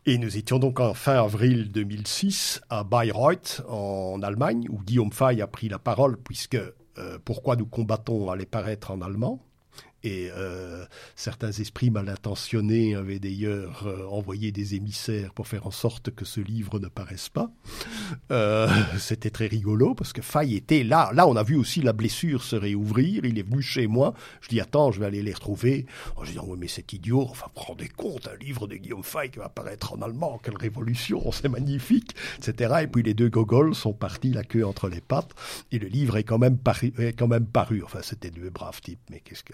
Et 0.07 0.17
nous 0.17 0.37
étions 0.37 0.59
donc 0.59 0.79
en 0.79 0.93
fin 0.93 1.23
avril 1.23 1.71
2006 1.71 2.61
à 2.69 2.83
Bayreuth, 2.83 3.61
en 3.67 4.21
Allemagne, 4.21 4.67
où 4.69 4.79
Guillaume 4.83 5.11
Fay 5.11 5.41
a 5.41 5.47
pris 5.47 5.67
la 5.67 5.79
parole, 5.79 6.17
puisque 6.17 6.55
euh, 6.97 7.17
Pourquoi 7.25 7.55
nous 7.55 7.65
combattons 7.65 8.29
allait 8.29 8.45
paraître 8.45 8.91
en 8.91 9.01
allemand. 9.01 9.44
Et 10.05 10.29
euh, 10.37 10.85
certains 11.15 11.51
esprits 11.51 11.89
mal 11.89 12.09
intentionnés 12.09 12.93
avaient 12.93 13.17
d'ailleurs 13.17 13.87
euh, 13.87 14.05
envoyé 14.07 14.51
des 14.51 14.75
émissaires 14.75 15.33
pour 15.33 15.47
faire 15.47 15.65
en 15.65 15.71
sorte 15.71 16.11
que 16.11 16.25
ce 16.25 16.39
livre 16.39 16.79
ne 16.79 16.87
paraisse 16.87 17.27
pas. 17.27 17.49
Euh, 18.31 18.67
C'était 18.99 19.31
très 19.31 19.47
rigolo 19.47 19.95
parce 19.95 20.13
que 20.13 20.21
Fay 20.21 20.53
était 20.53 20.83
là. 20.83 21.09
Là, 21.15 21.27
on 21.27 21.35
a 21.35 21.41
vu 21.41 21.55
aussi 21.55 21.81
la 21.81 21.91
blessure 21.91 22.43
se 22.43 22.55
réouvrir. 22.55 23.25
Il 23.25 23.39
est 23.39 23.49
venu 23.49 23.63
chez 23.63 23.87
moi. 23.87 24.13
Je 24.41 24.49
dis 24.49 24.61
attends, 24.61 24.91
je 24.91 24.99
vais 24.99 25.07
aller 25.07 25.23
les 25.23 25.33
retrouver. 25.33 25.87
Je 26.21 26.33
dis 26.33 26.37
oh, 26.39 26.55
mais 26.55 26.67
c'est 26.67 26.93
idiot. 26.93 27.25
Enfin, 27.27 27.47
rendez 27.55 27.89
compte, 27.89 28.27
un 28.27 28.37
livre 28.37 28.67
de 28.67 28.75
Guillaume 28.75 29.03
Fay 29.03 29.31
qui 29.31 29.39
va 29.39 29.49
paraître 29.49 29.93
en 29.93 30.03
allemand. 30.03 30.39
Quelle 30.43 30.57
révolution, 30.57 31.31
c'est 31.31 31.49
magnifique, 31.49 32.15
etc. 32.37 32.75
Et 32.83 32.87
puis 32.87 33.01
les 33.01 33.15
deux 33.15 33.29
gogols 33.29 33.73
sont 33.73 33.93
partis 33.93 34.29
la 34.29 34.43
queue 34.43 34.67
entre 34.67 34.87
les 34.87 35.01
pattes. 35.01 35.31
Et 35.71 35.79
le 35.79 35.87
livre 35.87 36.17
est 36.17 36.23
quand 36.23 36.37
même 36.37 36.59
paru. 36.59 36.93
Est 36.99 37.13
quand 37.13 37.27
même 37.27 37.47
paru. 37.47 37.81
Enfin, 37.83 38.01
c'était 38.03 38.29
deux 38.29 38.51
braves 38.51 38.81
types, 38.81 38.99
mais 39.09 39.19
qu'est-ce 39.21 39.43
que 39.43 39.53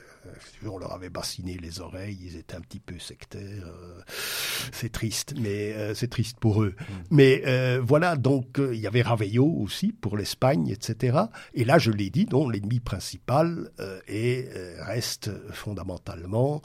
on 0.65 0.77
leur 0.77 0.93
avait 0.93 1.09
bassiné 1.09 1.57
les 1.57 1.79
oreilles, 1.79 2.17
ils 2.21 2.37
étaient 2.37 2.55
un 2.55 2.61
petit 2.61 2.79
peu 2.79 2.99
sectaires. 2.99 3.67
Euh, 3.67 4.01
c'est 4.71 4.91
triste, 4.91 5.33
mais 5.39 5.73
euh, 5.73 5.93
c'est 5.93 6.09
triste 6.09 6.37
pour 6.39 6.63
eux. 6.63 6.75
Mm. 6.77 6.93
Mais 7.11 7.43
euh, 7.45 7.81
voilà, 7.83 8.15
donc 8.15 8.59
il 8.59 8.79
y 8.79 8.87
avait 8.87 9.01
Ravello 9.01 9.45
aussi 9.45 9.91
pour 9.91 10.17
l'Espagne, 10.17 10.67
etc. 10.69 11.17
Et 11.53 11.63
là, 11.63 11.77
je 11.77 11.91
l'ai 11.91 12.09
dit, 12.09 12.25
dont 12.25 12.49
l'ennemi 12.49 12.79
principal 12.79 13.71
est, 14.07 14.49
reste 14.79 15.31
fondamentalement 15.51 16.61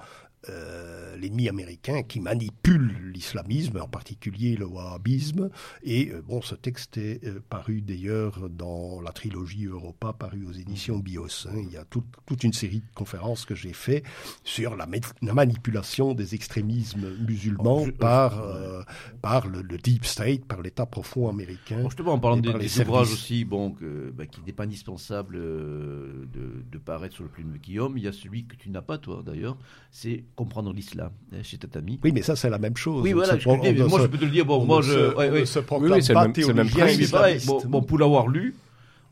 euh, 0.48 1.16
l'ennemi 1.16 1.48
américain 1.48 2.02
qui 2.02 2.20
manipule 2.20 3.10
l'islamisme, 3.12 3.80
en 3.80 3.88
particulier 3.88 4.54
le 4.56 4.66
wahhabisme. 4.66 5.48
Et 5.82 6.10
euh, 6.10 6.22
bon, 6.22 6.42
ce 6.42 6.54
texte 6.54 6.98
est 6.98 7.24
euh, 7.24 7.42
paru 7.48 7.80
d'ailleurs 7.80 8.50
dans 8.50 9.00
la 9.00 9.12
trilogie 9.12 9.64
Europa, 9.64 10.12
paru 10.12 10.46
aux 10.46 10.52
éditions 10.52 10.98
Bios. 10.98 11.46
Hein. 11.48 11.56
Il 11.62 11.72
y 11.72 11.76
a 11.78 11.84
toute 11.84 12.44
une 12.44 12.52
série 12.52 12.80
de 12.80 12.94
conférences 12.94 13.46
que 13.46 13.54
j'ai 13.54 13.72
fait 13.72 14.02
sur 14.44 14.76
la, 14.76 14.86
manipulation 15.22 16.12
des 16.12 16.34
extrémismes 16.34 17.16
musulmans 17.26 17.86
par, 17.98 18.84
par 19.22 19.48
le, 19.48 19.62
deep 19.78 20.04
state, 20.04 20.44
par 20.44 20.60
l'État 20.60 20.86
profond 20.86 21.28
américain. 21.28 21.80
Bon, 21.82 21.88
justement, 21.88 22.12
en 22.12 22.18
parlant 22.18 22.36
des, 22.36 22.52
des 22.52 22.80
ouvrages 22.80 23.12
aussi, 23.12 23.44
bon, 23.44 23.74
bah, 24.14 24.26
qui 24.26 24.42
n'est 24.42 24.52
pas 24.52 24.64
indispensable 24.64 25.36
de, 25.36 26.28
de 26.70 26.78
paraître 26.78 27.14
sur 27.14 27.24
le 27.24 27.30
plume 27.30 27.52
de 27.52 27.58
Guillaume, 27.58 27.96
il 27.96 28.04
y 28.04 28.08
a 28.08 28.12
celui 28.12 28.44
que 28.44 28.56
tu 28.56 28.70
n'as 28.70 28.82
pas, 28.82 28.98
toi, 28.98 29.22
d'ailleurs, 29.24 29.56
c'est 29.90 30.24
comprendre 30.36 30.72
l'islam 30.72 31.10
hein, 31.32 31.42
chez 31.42 31.58
Tatami. 31.58 31.98
Oui, 32.04 32.12
mais 32.12 32.22
ça, 32.22 32.36
c'est 32.36 32.50
la 32.50 32.58
même 32.58 32.76
chose. 32.76 33.02
Oui, 33.02 33.12
voilà, 33.12 33.38
je 33.38 33.48
moi, 33.48 34.00
je 34.00 34.06
peux 34.06 34.18
te 34.18 34.24
le 34.24 34.30
dire. 34.30 34.44
Bon, 34.44 34.64
moi, 34.64 34.82
je. 34.82 35.14
ouais, 35.16 35.30
oui, 35.30 35.46
c'est 35.46 35.62
le 35.62 36.54
même 36.54 36.68
principe. 36.68 37.66
Bon, 37.66 37.82
pour 37.82 37.98
l'avoir 37.98 38.28
lu, 38.28 38.54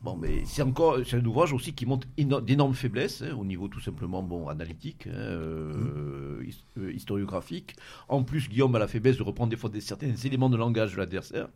Bon, 0.05 0.15
mais 0.15 0.43
c'est 0.45 0.61
encore 0.61 0.99
c'est 1.03 1.17
un 1.17 1.25
ouvrage 1.25 1.51
aussi 1.51 1.73
qui 1.73 1.87
montre 1.87 2.07
d'énormes 2.15 2.75
faiblesses 2.75 3.23
hein, 3.23 3.35
au 3.39 3.43
niveau 3.43 3.67
tout 3.67 3.79
simplement 3.79 4.21
bon 4.21 4.49
analytique, 4.49 5.07
hein, 5.07 5.15
euh, 5.15 6.43
euh, 6.77 6.93
historiographique. 6.93 7.75
En 8.07 8.21
plus, 8.21 8.47
Guillaume 8.47 8.75
a 8.75 8.79
la 8.79 8.87
faiblesse 8.87 9.17
de 9.17 9.23
reprendre 9.23 9.49
des 9.49 9.57
fois 9.57 9.71
des, 9.71 9.81
certains 9.81 10.13
éléments 10.13 10.51
de 10.51 10.57
langage 10.57 10.91
de 10.93 10.97
l'adversaire 10.97 11.47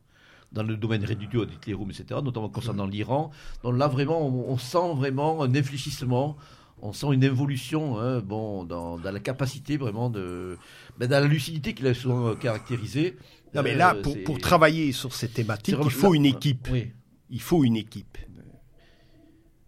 dans 0.52 0.64
le 0.64 0.76
domaine 0.78 1.04
réduit, 1.06 1.30
etc., 1.40 2.22
notamment 2.24 2.50
concernant 2.50 2.88
l'Iran. 2.88 3.30
Donc 3.62 3.78
là, 3.78 3.88
vraiment, 3.88 4.26
on, 4.26 4.52
on, 4.52 4.58
sent 4.58 4.96
vraiment 4.96 5.44
un 5.44 5.54
infléchissement 5.54 6.36
on 6.82 6.94
sent 6.94 7.08
une 7.12 7.24
évolution 7.24 8.00
hein, 8.00 8.20
bon, 8.20 8.64
dans, 8.64 8.98
la 8.98 9.20
capacité 9.20 9.78
vraiment 9.78 10.10
de. 10.10 10.58
Ben, 10.98 11.08
dans 11.08 11.20
la 11.20 11.28
lucidité 11.28 11.74
qu'il 11.74 11.88
a 11.88 11.94
souvent 11.94 12.36
caractérisée. 12.36 13.18
Non, 13.54 13.64
mais 13.64 13.76
là, 13.76 13.96
euh, 13.96 14.24
pour, 14.26 14.38
travailler 14.38 14.92
sur 14.92 15.14
ces 15.14 15.28
thématiques, 15.28 15.78
il 15.84 15.92
faut 15.92 16.14
une 16.14 16.26
équipe. 16.26 16.68
Oui. 16.72 16.92
Il 17.30 17.42
faut 17.42 17.64
une 17.64 17.76
équipe. 17.76 18.18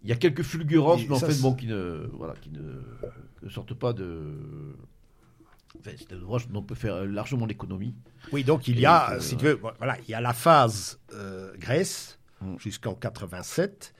Il 0.04 0.10
y 0.10 0.12
a 0.12 0.16
quelques 0.16 0.42
fulgurances, 0.42 1.02
mais 1.08 1.14
en 1.14 1.18
fait, 1.18 1.40
bon, 1.40 1.54
qui 1.54 1.66
ne, 1.66 2.08
voilà, 2.14 2.34
qui 2.34 2.50
ne, 2.50 3.48
sortent 3.48 3.74
pas 3.74 3.92
de. 3.92 4.20
Enfin, 5.78 5.92
c'est 5.96 6.12
un 6.12 6.20
ouvrage 6.20 6.48
dont 6.48 6.60
on 6.60 6.62
peut 6.62 6.74
faire 6.74 7.04
largement 7.04 7.46
l'économie. 7.46 7.94
Oui, 8.32 8.44
donc 8.44 8.68
il 8.68 8.78
y 8.78 8.86
a, 8.86 9.18
si 9.20 9.36
tu 9.36 9.44
veux, 9.44 9.60
voilà, 9.78 9.96
il 10.06 10.10
y 10.10 10.14
a 10.14 10.20
la 10.20 10.32
phase 10.32 11.00
euh, 11.14 11.52
Grèce 11.56 12.18
hum. 12.42 12.58
jusqu'en 12.58 12.94
87 12.94 13.94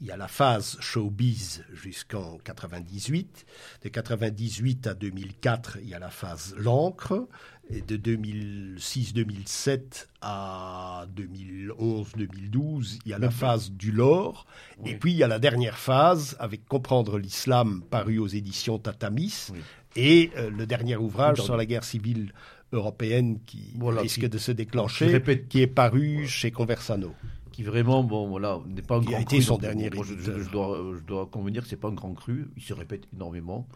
il 0.00 0.08
y 0.08 0.10
a 0.10 0.16
la 0.16 0.28
phase 0.28 0.76
showbiz 0.80 1.64
jusqu'en 1.72 2.38
98. 2.44 3.46
De 3.82 3.88
98 3.88 4.86
à 4.86 4.94
2004, 4.94 5.78
il 5.82 5.88
y 5.88 5.94
a 5.94 5.98
la 5.98 6.10
phase 6.10 6.54
l'encre. 6.58 7.26
Et 7.68 7.80
de 7.80 7.96
2006-2007 7.96 10.06
à 10.20 11.06
2011-2012, 11.16 13.00
il 13.04 13.10
y 13.10 13.12
a 13.12 13.18
la 13.18 13.30
phase 13.30 13.72
du 13.72 13.90
lore. 13.90 14.46
Et 14.84 14.94
puis 14.94 15.10
il 15.12 15.16
y 15.16 15.24
a 15.24 15.28
la 15.28 15.40
dernière 15.40 15.76
phase 15.76 16.36
avec 16.38 16.64
Comprendre 16.66 17.18
l'islam 17.18 17.82
paru 17.90 18.18
aux 18.18 18.28
éditions 18.28 18.78
Tatamis. 18.78 19.48
Et 19.96 20.30
euh, 20.36 20.50
le 20.50 20.66
dernier 20.66 20.96
ouvrage 20.96 21.40
sur 21.40 21.56
la 21.56 21.66
guerre 21.66 21.82
civile 21.82 22.32
européenne 22.72 23.40
qui 23.46 23.74
risque 23.80 24.28
de 24.28 24.38
se 24.38 24.52
déclencher, 24.52 25.20
qui, 25.48 25.62
est 25.62 25.66
paru 25.66 26.28
chez 26.28 26.52
Conversano 26.52 27.14
qui 27.56 27.62
vraiment, 27.62 28.04
bon, 28.04 28.28
voilà, 28.28 28.60
n'est 28.66 28.82
pas 28.82 28.96
un 28.96 29.00
grand 29.00 29.16
a 29.16 29.20
été 29.22 29.40
son 29.40 29.56
dernier 29.56 29.88
je, 29.90 30.42
je, 30.42 30.50
dois, 30.50 30.78
je 30.94 31.02
dois 31.04 31.24
convenir 31.24 31.62
que 31.62 31.68
c'est 31.68 31.76
pas 31.76 31.88
un 31.88 31.94
grand 31.94 32.12
cru. 32.12 32.50
Il 32.54 32.62
se 32.62 32.74
répète 32.74 33.04
énormément. 33.14 33.66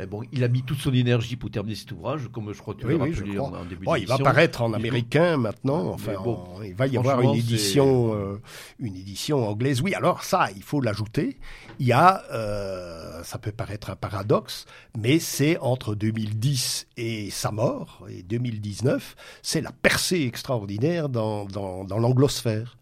Eh 0.00 0.06
bon, 0.06 0.22
il 0.32 0.42
a 0.42 0.48
mis 0.48 0.64
toute 0.64 0.78
son 0.78 0.92
énergie 0.92 1.36
pour 1.36 1.48
terminer 1.48 1.76
cet 1.76 1.92
ouvrage, 1.92 2.28
comme 2.32 2.52
je 2.52 2.58
crois 2.58 2.74
que 2.74 2.80
tu 2.80 2.88
l'as 2.88 2.98
rappelé 2.98 3.38
en, 3.38 3.64
début 3.64 3.86
Il 3.98 4.06
va 4.08 4.18
paraître 4.18 4.62
en 4.62 4.72
américain 4.72 5.36
maintenant. 5.36 5.92
Enfin, 5.92 6.14
bon, 6.24 6.44
il 6.64 6.74
va 6.74 6.88
y 6.88 6.98
avoir 6.98 7.20
une 7.20 7.36
édition, 7.36 8.16
euh, 8.16 8.40
une 8.80 8.96
édition 8.96 9.48
anglaise. 9.48 9.80
Oui, 9.80 9.94
alors 9.94 10.24
ça, 10.24 10.48
il 10.56 10.64
faut 10.64 10.80
l'ajouter. 10.80 11.38
Il 11.78 11.86
y 11.86 11.92
a, 11.92 12.24
euh, 12.32 13.22
ça 13.22 13.38
peut 13.38 13.52
paraître 13.52 13.90
un 13.90 13.96
paradoxe, 13.96 14.64
mais 14.98 15.20
c'est 15.20 15.56
entre 15.58 15.94
2010 15.94 16.88
et 16.96 17.30
sa 17.30 17.52
mort, 17.52 18.04
et 18.10 18.24
2019, 18.24 19.14
c'est 19.42 19.60
la 19.60 19.70
percée 19.70 20.22
extraordinaire 20.22 21.08
dans, 21.08 21.44
dans, 21.44 21.84
dans 21.84 21.98
l'anglosphère. 21.98 22.76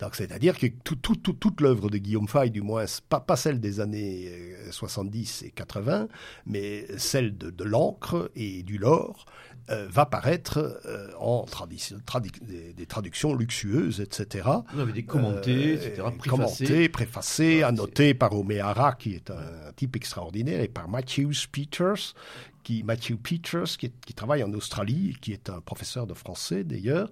Donc, 0.00 0.14
c'est-à-dire 0.14 0.56
que 0.58 0.66
toute 0.66 1.60
l'œuvre 1.60 1.90
de 1.90 1.98
Guillaume 1.98 2.28
Fay, 2.28 2.50
du 2.50 2.62
moins, 2.62 2.84
pas, 3.08 3.20
pas 3.20 3.36
celle 3.36 3.60
des 3.60 3.80
années 3.80 4.32
70 4.70 5.42
euh, 5.42 5.46
et 5.46 5.50
80, 5.50 6.08
mais 6.46 6.86
celle 6.96 7.36
de, 7.36 7.50
de 7.50 7.64
l'encre 7.64 8.30
et 8.36 8.62
du 8.62 8.78
lore, 8.78 9.26
euh, 9.70 9.86
va 9.90 10.06
paraître 10.06 10.80
euh, 10.86 11.10
en 11.18 11.44
des, 11.66 12.86
traductions 12.86 13.34
luxueuses, 13.34 14.00
etc. 14.00 14.48
Vous 14.72 14.80
avez 14.80 14.94
des 14.94 15.02
commentés, 15.02 15.74
etc. 15.74 16.02
Préfacés. 16.16 16.28
Commentés, 16.30 16.88
préfacés, 16.88 17.62
annotés 17.62 18.14
par 18.14 18.32
O'Meara, 18.32 18.94
qui 18.94 19.14
est 19.14 19.30
un, 19.30 19.72
type 19.76 19.96
extraordinaire, 19.96 20.62
et 20.62 20.68
par 20.68 20.88
Matthew 20.88 21.32
Peters, 21.52 22.14
qui, 22.62 22.82
Matthew 22.82 23.16
Peters, 23.16 23.76
qui, 23.76 23.90
qui, 23.90 24.14
travaille 24.14 24.42
en 24.42 24.54
Australie, 24.54 25.18
qui 25.20 25.34
est 25.34 25.50
un 25.50 25.60
professeur 25.60 26.06
de 26.06 26.14
français 26.14 26.64
d'ailleurs. 26.64 27.10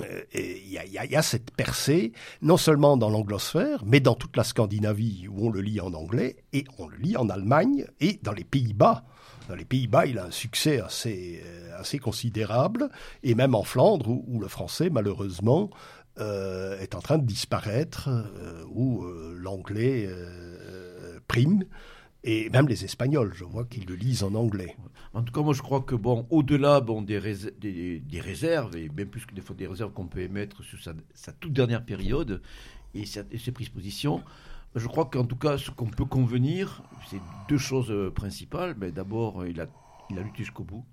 Euh, 0.00 0.22
il 0.32 0.70
y, 0.70 1.16
a 1.16 1.22
cette 1.22 1.50
percée, 1.50 2.12
non 2.40 2.56
seulement 2.56 2.96
dans 2.96 3.10
l'anglosphère, 3.10 3.84
mais 3.84 4.00
dans 4.00 4.14
toute 4.14 4.38
la 4.38 4.44
Scandinavie 4.44 5.28
où 5.28 5.48
on 5.48 5.50
le 5.50 5.60
lit 5.60 5.80
en 5.80 5.92
anglais, 5.92 6.36
et 6.54 6.64
on 6.78 6.88
le 6.88 6.96
lit 6.96 7.16
en 7.18 7.28
Allemagne 7.28 7.84
et 8.00 8.18
dans 8.22 8.32
les 8.32 8.44
Pays-Bas. 8.44 9.04
Dans 9.50 9.54
les 9.54 9.66
Pays-Bas, 9.66 10.06
il 10.06 10.18
a 10.18 10.24
un 10.24 10.30
succès 10.30 10.80
assez, 10.80 11.42
euh, 11.44 11.98
considérable, 11.98 12.88
et 13.22 13.34
même 13.34 13.54
en 13.54 13.64
Flandre, 13.64 14.08
où, 14.08 14.40
le 14.40 14.48
français, 14.48 14.88
malheureusement, 14.88 15.68
euh, 16.18 16.78
est 16.80 16.94
en 16.94 17.00
train 17.00 17.18
de 17.18 17.26
disparaître, 17.26 18.08
où 18.70 19.04
l'anglais 19.34 20.08
prime. 21.28 21.64
Et 22.24 22.48
même 22.50 22.68
les 22.68 22.84
Espagnols, 22.84 23.32
je 23.34 23.44
vois 23.44 23.64
qu'ils 23.64 23.86
le 23.86 23.94
lisent 23.94 24.22
en 24.22 24.34
anglais. 24.34 24.76
En 25.14 25.22
tout 25.22 25.32
cas, 25.32 25.42
moi, 25.42 25.52
je 25.52 25.60
crois 25.60 25.82
que, 25.82 25.94
bon, 25.94 26.26
au-delà 26.30 26.80
bon, 26.80 27.02
des, 27.02 27.20
des, 27.60 28.20
réserves, 28.20 28.76
et 28.76 28.88
même 28.88 29.08
plus 29.08 29.26
que 29.26 29.34
des 29.34 29.42
fois 29.42 29.54
des 29.54 29.66
réserves 29.66 29.92
qu'on 29.92 30.06
peut 30.06 30.20
émettre 30.20 30.62
sur 30.62 30.78
sa, 30.80 31.32
toute 31.32 31.52
dernière 31.52 31.84
période 31.84 32.40
et, 32.94 33.04
ses 33.04 33.52
prises 33.52 33.68
position, 33.68 34.22
je 34.74 34.86
crois 34.86 35.04
qu'en 35.04 35.24
tout 35.24 35.36
cas, 35.36 35.58
ce 35.58 35.70
qu'on 35.70 35.86
peut 35.86 36.06
convenir, 36.06 36.82
c'est 37.10 37.20
deux 37.48 37.58
choses 37.58 37.90
euh, 37.90 38.10
principales. 38.10 38.74
Mais 38.80 38.90
d'abord, 38.90 39.46
il 39.46 39.60
a, 39.60 39.66
il 40.08 40.18
a 40.18 40.22
lutté 40.22 40.38
jusqu'au 40.44 40.64
bout. 40.64 40.84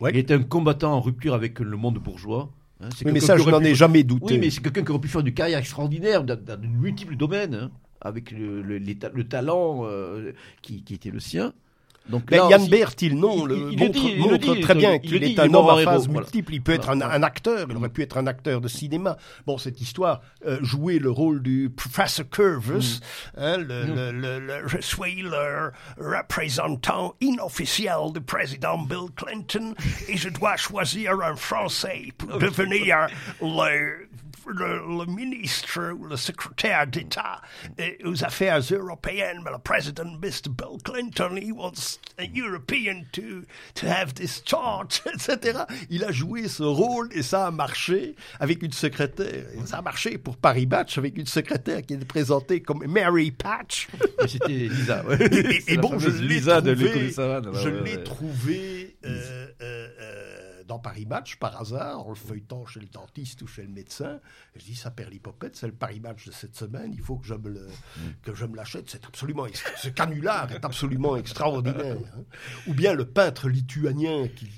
Il 0.00 0.16
est 0.16 0.30
un 0.30 0.42
combattant 0.42 0.94
en 0.94 1.00
rupture 1.00 1.34
avec 1.34 1.58
le 1.58 1.76
monde 1.76 1.98
bourgeois. 1.98 2.52
Hein, 2.80 2.88
mais 3.04 3.20
ça, 3.20 3.36
je 3.36 3.50
n'en 3.50 3.60
ai 3.60 3.74
jamais 3.74 4.04
douté. 4.04 4.34
Oui, 4.34 4.38
mais 4.38 4.50
c'est 4.50 4.62
quelqu'un 4.62 4.84
qui 4.84 4.90
aurait 4.92 5.00
pu 5.00 5.08
faire 5.08 5.20
une 5.20 5.34
carrière 5.34 5.58
extraordinaire 5.58 6.24
dans, 6.24 6.38
de 6.38 6.66
multiples 6.66 7.16
domaines. 7.16 7.54
Hein 7.54 7.70
avec 8.00 8.30
le, 8.30 8.62
le, 8.62 8.78
le 8.78 9.24
talent 9.24 9.82
euh, 9.84 10.32
qui, 10.62 10.82
qui, 10.82 10.94
était 10.94 11.10
le 11.10 11.20
sien. 11.20 11.52
Donc 12.10 12.30
là 12.30 12.48
Yann 12.50 12.68
Bertil, 12.68 13.16
non, 13.16 13.44
le 13.44 13.56
montre, 13.56 14.60
très 14.60 14.74
bien 14.74 14.98
qu'il 14.98 15.22
est 15.24 15.38
un 15.38 15.52
homme 15.54 15.68
à 15.68 15.82
phase 15.82 16.08
multiple. 16.08 16.54
Il 16.54 16.62
peut 16.62 16.72
être 16.72 16.90
un, 16.90 17.00
un, 17.00 17.22
acteur, 17.22 17.66
il 17.70 17.76
aurait 17.76 17.88
pu 17.88 18.02
être 18.02 18.18
un 18.18 18.26
acteur 18.26 18.60
de 18.60 18.68
cinéma. 18.68 19.16
Bon, 19.46 19.58
cette 19.58 19.80
histoire, 19.80 20.20
euh, 20.46 20.58
jouer 20.62 20.98
le 20.98 21.10
rôle 21.10 21.42
du 21.42 21.70
Professor 21.74 22.28
Curvis, 22.28 23.00
mm. 23.00 23.40
hein, 23.40 23.56
le, 23.58 23.84
mm. 23.84 24.20
le, 24.20 24.38
le, 24.40 24.68
je 24.68 24.78
suis 24.80 25.22
le 25.22 25.72
représentant 25.98 27.14
inofficiel 27.20 28.12
du 28.12 28.20
président 28.20 28.78
Bill 28.78 29.08
Clinton? 29.16 29.74
Et 30.08 30.16
je 30.16 30.28
dois 30.28 30.56
choisir 30.56 31.12
un 31.22 31.36
Français 31.36 32.08
pour 32.16 32.38
devenir 32.38 33.06
le 33.40 34.08
le, 34.46 35.06
ministre 35.06 35.92
ou 35.92 36.06
le 36.06 36.16
secrétaire 36.16 36.86
d'État 36.86 37.40
aux 38.04 38.24
affaires 38.24 38.60
européennes, 38.70 39.42
le 39.44 39.58
président 39.58 40.04
Mr. 40.04 40.50
Bill 40.50 40.78
Clinton, 40.84 41.36
he 41.36 41.52
wants 41.52 41.98
a 42.18 42.24
European 42.34 43.06
to, 43.12 43.42
to 43.74 43.86
have 43.86 44.14
this 44.14 44.42
charge, 44.44 45.02
etc. 45.14 45.60
Il 45.88 46.04
a 46.04 46.12
joué 46.12 46.48
ce 46.48 46.62
rôle 46.62 47.08
et 47.12 47.22
ça 47.22 47.46
a 47.46 47.50
marché 47.50 48.14
avec 48.38 48.62
une 48.62 48.72
secrétaire. 48.72 49.46
ça 49.64 49.78
a 49.78 49.82
marché 49.82 50.18
pour 50.18 50.36
Paris 50.36 50.66
Batch 50.66 50.98
avec 50.98 51.16
une 51.16 51.26
secrétaire 51.26 51.82
qui 51.82 51.94
est 51.94 52.04
présentée 52.04 52.60
comme 52.60 52.84
Mary 52.86 53.30
Patch. 53.30 53.88
C'était 54.26 54.48
Lisa. 54.48 55.04
Et, 55.66 55.76
bon, 55.76 55.98
je 55.98 56.08
l'ai 56.08 56.40
trouvé, 56.40 57.12
je 57.54 57.68
l'ai 57.68 58.02
trouvé 58.02 58.96
euh, 59.04 59.46
euh, 59.62 59.88
euh, 60.00 60.39
dans 60.70 60.78
Paris 60.78 61.04
Match 61.04 61.34
par 61.34 61.60
hasard, 61.60 62.06
en 62.06 62.10
le 62.10 62.14
feuilletant 62.14 62.64
chez 62.64 62.78
le 62.78 62.86
dentiste 62.86 63.42
ou 63.42 63.48
chez 63.48 63.62
le 63.62 63.70
médecin. 63.70 64.20
Je 64.54 64.64
dis, 64.64 64.76
ça 64.76 64.92
perd 64.92 65.10
l'hypopète, 65.10 65.56
c'est 65.56 65.66
le 65.66 65.72
Paris 65.72 65.98
Match 65.98 66.26
de 66.26 66.30
cette 66.30 66.54
semaine, 66.54 66.92
il 66.94 67.00
faut 67.00 67.16
que 67.16 67.26
je 67.26 67.34
me, 67.34 67.50
le, 67.50 67.66
que 68.22 68.36
je 68.36 68.46
me 68.46 68.54
l'achète. 68.54 68.88
C'est 68.88 69.04
absolument, 69.04 69.46
ce 69.76 69.88
canular 69.88 70.52
est 70.52 70.64
absolument 70.64 71.16
extraordinaire. 71.16 71.96
Hein. 72.16 72.22
Ou 72.68 72.74
bien 72.74 72.94
le 72.94 73.04
peintre 73.04 73.48
lituanien 73.48 74.28
qui, 74.28 74.48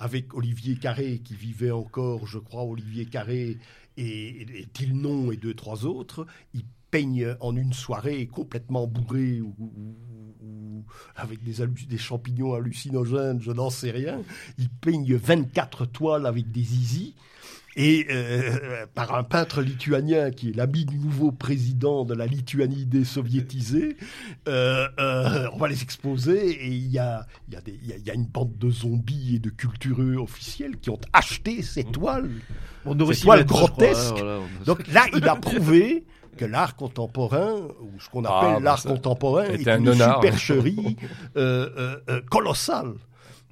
avec 0.00 0.34
Olivier 0.34 0.74
Carré, 0.74 1.20
qui 1.20 1.36
vivait 1.36 1.70
encore, 1.70 2.26
je 2.26 2.40
crois, 2.40 2.64
Olivier 2.64 3.06
Carré 3.06 3.56
et, 3.96 4.60
et 4.62 4.66
Tilnon 4.66 5.30
et 5.30 5.36
deux, 5.36 5.54
trois 5.54 5.86
autres, 5.86 6.26
il 6.54 6.64
peigne 6.92 7.34
en 7.40 7.56
une 7.56 7.72
soirée 7.72 8.28
complètement 8.28 8.86
bourré 8.86 9.40
ou, 9.40 9.56
avec 11.16 11.42
des, 11.42 11.66
des, 11.88 11.98
champignons 11.98 12.54
hallucinogènes, 12.54 13.40
je 13.40 13.50
n'en 13.50 13.70
sais 13.70 13.90
rien. 13.90 14.20
Il 14.58 14.68
peigne 14.68 15.16
24 15.16 15.86
toiles 15.86 16.26
avec 16.26 16.52
des 16.52 16.62
zizi. 16.62 17.14
Et 17.74 18.06
euh, 18.10 18.84
par 18.94 19.14
un 19.14 19.24
peintre 19.24 19.62
lituanien 19.62 20.30
qui 20.30 20.50
est 20.50 20.52
l'ami 20.56 20.84
du 20.84 20.98
nouveau 20.98 21.32
président 21.32 22.04
de 22.04 22.14
la 22.14 22.26
Lituanie 22.26 22.84
désoviétisée, 22.84 23.96
euh, 24.46 24.86
euh, 25.00 25.48
on 25.54 25.56
va 25.56 25.68
les 25.68 25.82
exposer 25.82 26.50
et 26.50 26.68
il 26.68 26.90
y 26.90 26.98
a, 26.98 27.26
y, 27.50 27.56
a 27.56 27.60
y 27.64 28.10
a, 28.10 28.14
une 28.14 28.26
bande 28.26 28.58
de 28.58 28.70
zombies 28.70 29.36
et 29.36 29.38
de 29.38 29.48
cultureux 29.48 30.16
officiels 30.16 30.76
qui 30.80 30.90
ont 30.90 31.00
acheté 31.14 31.62
ces 31.62 31.84
toiles, 31.84 32.28
ces 32.84 33.22
toiles 33.22 33.46
grotesques. 33.46 34.22
Donc 34.66 34.86
là, 34.88 35.06
il 35.16 35.26
a 35.26 35.36
prouvé 35.36 36.04
que 36.36 36.44
l'art 36.44 36.76
contemporain, 36.76 37.54
ou 37.80 38.00
ce 38.00 38.08
qu'on 38.08 38.24
appelle 38.24 38.50
ah, 38.50 38.54
bah 38.54 38.60
l'art 38.60 38.82
contemporain, 38.82 39.44
est 39.44 39.66
une 39.66 39.92
supercherie 39.92 40.96
euh, 41.36 41.68
euh, 41.76 41.96
euh, 42.08 42.20
colossale. 42.30 42.94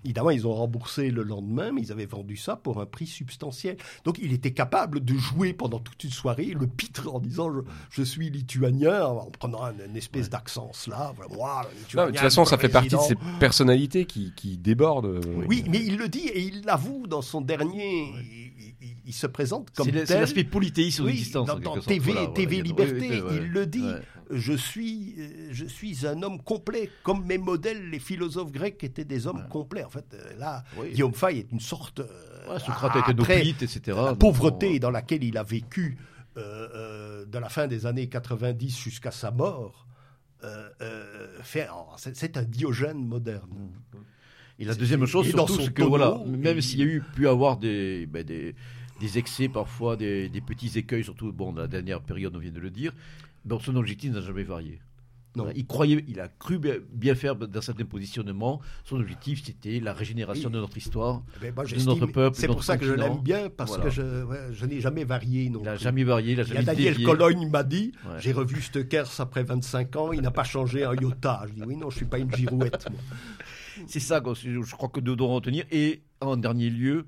Évidemment, 0.02 0.30
ils 0.30 0.46
ont 0.46 0.54
remboursé 0.54 1.10
le 1.10 1.22
lendemain, 1.22 1.72
mais 1.72 1.82
ils 1.82 1.92
avaient 1.92 2.06
vendu 2.06 2.38
ça 2.38 2.56
pour 2.56 2.80
un 2.80 2.86
prix 2.86 3.06
substantiel. 3.06 3.76
Donc, 4.04 4.18
il 4.22 4.32
était 4.32 4.52
capable 4.52 5.04
de 5.04 5.14
jouer 5.14 5.52
pendant 5.52 5.78
toute 5.78 6.02
une 6.04 6.10
soirée 6.10 6.54
le 6.58 6.66
pitre 6.66 7.14
en 7.14 7.18
disant 7.18 7.50
je, 7.90 8.02
suis 8.02 8.30
lituanien, 8.30 9.04
en 9.04 9.30
prenant 9.30 9.62
une, 9.66 9.94
espèce 9.96 10.30
d'accent 10.30 10.70
slave. 10.72 11.16
De 11.28 12.06
toute 12.06 12.18
façon, 12.18 12.46
ça 12.46 12.56
fait 12.56 12.70
partie 12.70 12.88
de 12.88 12.96
ces 12.96 13.14
personnalités 13.38 14.06
qui, 14.06 14.32
qui 14.34 14.56
débordent. 14.56 15.20
Oui, 15.46 15.64
mais 15.68 15.84
il 15.84 15.98
le 15.98 16.08
dit 16.08 16.28
et 16.28 16.40
il 16.40 16.64
l'avoue 16.64 17.06
dans 17.06 17.22
son 17.22 17.42
dernier 17.42 18.49
il 19.06 19.12
se 19.12 19.26
présente 19.26 19.70
comme 19.70 19.90
tel. 19.90 20.06
C'est 20.06 20.20
l'aspect 20.20 20.44
polythéiste 20.44 21.00
oui, 21.00 21.30
Dans, 21.32 21.80
TV, 21.80 22.14
TV 22.34 22.62
Liberté, 22.62 23.22
il 23.32 23.50
le 23.50 23.66
dit. 23.66 23.90
Je 24.32 24.52
suis, 24.52 25.16
euh, 25.18 25.48
je 25.50 25.64
suis 25.64 26.06
un 26.06 26.22
homme 26.22 26.40
complet, 26.40 26.88
comme 27.02 27.24
mes 27.26 27.38
modèles, 27.38 27.90
les 27.90 27.98
philosophes 27.98 28.52
grecs 28.52 28.82
étaient 28.84 29.04
des 29.04 29.26
hommes 29.26 29.48
complets. 29.48 29.82
En 29.82 29.90
fait, 29.90 30.06
euh, 30.14 30.38
là, 30.38 30.62
Guillaume 30.92 31.14
Fay 31.14 31.38
est 31.38 31.50
une 31.50 31.58
sorte. 31.58 31.98
Euh, 31.98 32.58
Socrate 32.60 32.96
était 32.96 33.14
noblite, 33.14 33.62
etc. 33.62 33.98
La 34.04 34.14
pauvreté 34.14 34.78
dans 34.78 34.90
laquelle 34.90 35.24
il 35.24 35.36
a 35.36 35.42
vécu 35.42 35.98
de 36.36 37.38
la 37.38 37.48
fin 37.48 37.66
des 37.66 37.86
années 37.86 38.08
90 38.08 38.78
jusqu'à 38.78 39.10
sa 39.10 39.30
mort. 39.30 39.86
c'est 41.44 42.36
un 42.36 42.42
Diogène 42.42 43.04
moderne. 43.04 43.72
Et 44.60 44.64
la 44.64 44.74
deuxième 44.74 45.06
chose, 45.06 45.26
surtout, 45.26 45.58
c'est 45.58 45.72
que 45.72 45.82
voilà, 45.82 46.20
même 46.26 46.60
s'il 46.60 46.80
y 46.80 46.82
a 46.82 46.84
eu 46.84 47.02
pu 47.14 47.26
avoir 47.26 47.56
des, 47.56 48.04
ben, 48.04 48.22
des, 48.22 48.54
des 49.00 49.18
excès, 49.18 49.48
parfois 49.48 49.96
des, 49.96 50.30
petits 50.46 50.78
écueils, 50.78 51.02
surtout 51.02 51.32
bon, 51.32 51.52
dans 51.52 51.62
la 51.62 51.66
dernière 51.66 52.02
période, 52.02 52.36
on 52.36 52.38
vient 52.38 52.52
de 52.52 52.60
le 52.60 52.70
dire. 52.70 52.92
Bon, 53.46 53.58
son 53.58 53.74
objectif 53.76 54.12
n'a 54.12 54.20
jamais 54.20 54.42
varié. 54.42 54.78
Non. 55.36 55.46
Il 55.54 55.64
croyait, 55.64 56.04
il 56.08 56.20
a 56.20 56.28
cru 56.28 56.60
bien 56.92 57.14
faire 57.14 57.36
dans 57.36 57.60
certains 57.62 57.84
positionnements. 57.84 58.60
Son 58.84 58.96
objectif, 58.96 59.42
c'était 59.44 59.80
la 59.80 59.94
régénération 59.94 60.50
de 60.50 60.58
notre 60.58 60.76
histoire, 60.76 61.22
eh 61.42 61.52
ben, 61.52 61.62
de 61.62 61.84
notre 61.84 62.06
peuple. 62.06 62.36
C'est 62.36 62.48
pour 62.48 62.64
ça 62.64 62.76
que 62.76 62.84
je 62.84 62.92
l'aime 62.92 63.20
bien, 63.22 63.48
parce 63.48 63.78
que 63.78 63.88
je, 63.88 64.02
je 64.52 64.66
n'ai 64.66 64.80
jamais 64.80 65.04
varié. 65.04 65.48
Non 65.48 65.60
il 65.60 65.64
n'a 65.64 65.76
jamais 65.76 66.04
varié. 66.04 66.32
Il, 66.32 66.40
a 66.40 66.62
Daniel 66.62 67.02
Cologne 67.02 67.48
m'a 67.48 67.62
dit 67.62 67.92
j'ai 68.18 68.32
revu 68.32 68.60
Stukers 68.60 69.20
après 69.20 69.44
25 69.44 69.96
ans, 69.96 70.12
il 70.12 70.20
n'a 70.20 70.32
pas 70.32 70.44
changé 70.44 70.84
un 70.84 70.94
iota. 70.94 71.44
Je 71.48 71.54
dis 71.54 71.62
oui, 71.64 71.76
non, 71.76 71.88
je 71.88 71.94
ne 71.94 71.98
suis 71.98 72.06
pas 72.06 72.18
une 72.18 72.34
girouette. 72.34 72.88
C'est 73.86 74.00
ça, 74.00 74.22
je 74.24 74.72
crois 74.72 74.88
que 74.88 75.00
nous 75.00 75.16
devons 75.16 75.34
retenir. 75.34 75.64
Et 75.70 76.02
en 76.20 76.36
dernier 76.36 76.70
lieu, 76.70 77.06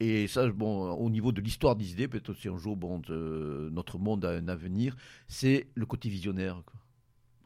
et 0.00 0.28
ça, 0.28 0.48
bon, 0.48 0.92
au 0.92 1.10
niveau 1.10 1.30
de 1.30 1.42
l'histoire 1.42 1.76
des 1.76 1.92
idées, 1.92 2.08
peut-être 2.08 2.30
aussi 2.30 2.48
un 2.48 2.56
jour, 2.56 2.78
notre 2.78 3.98
monde 3.98 4.24
a 4.24 4.30
un 4.30 4.48
avenir, 4.48 4.96
c'est 5.28 5.68
le 5.74 5.84
côté 5.84 6.08
visionnaire. 6.08 6.62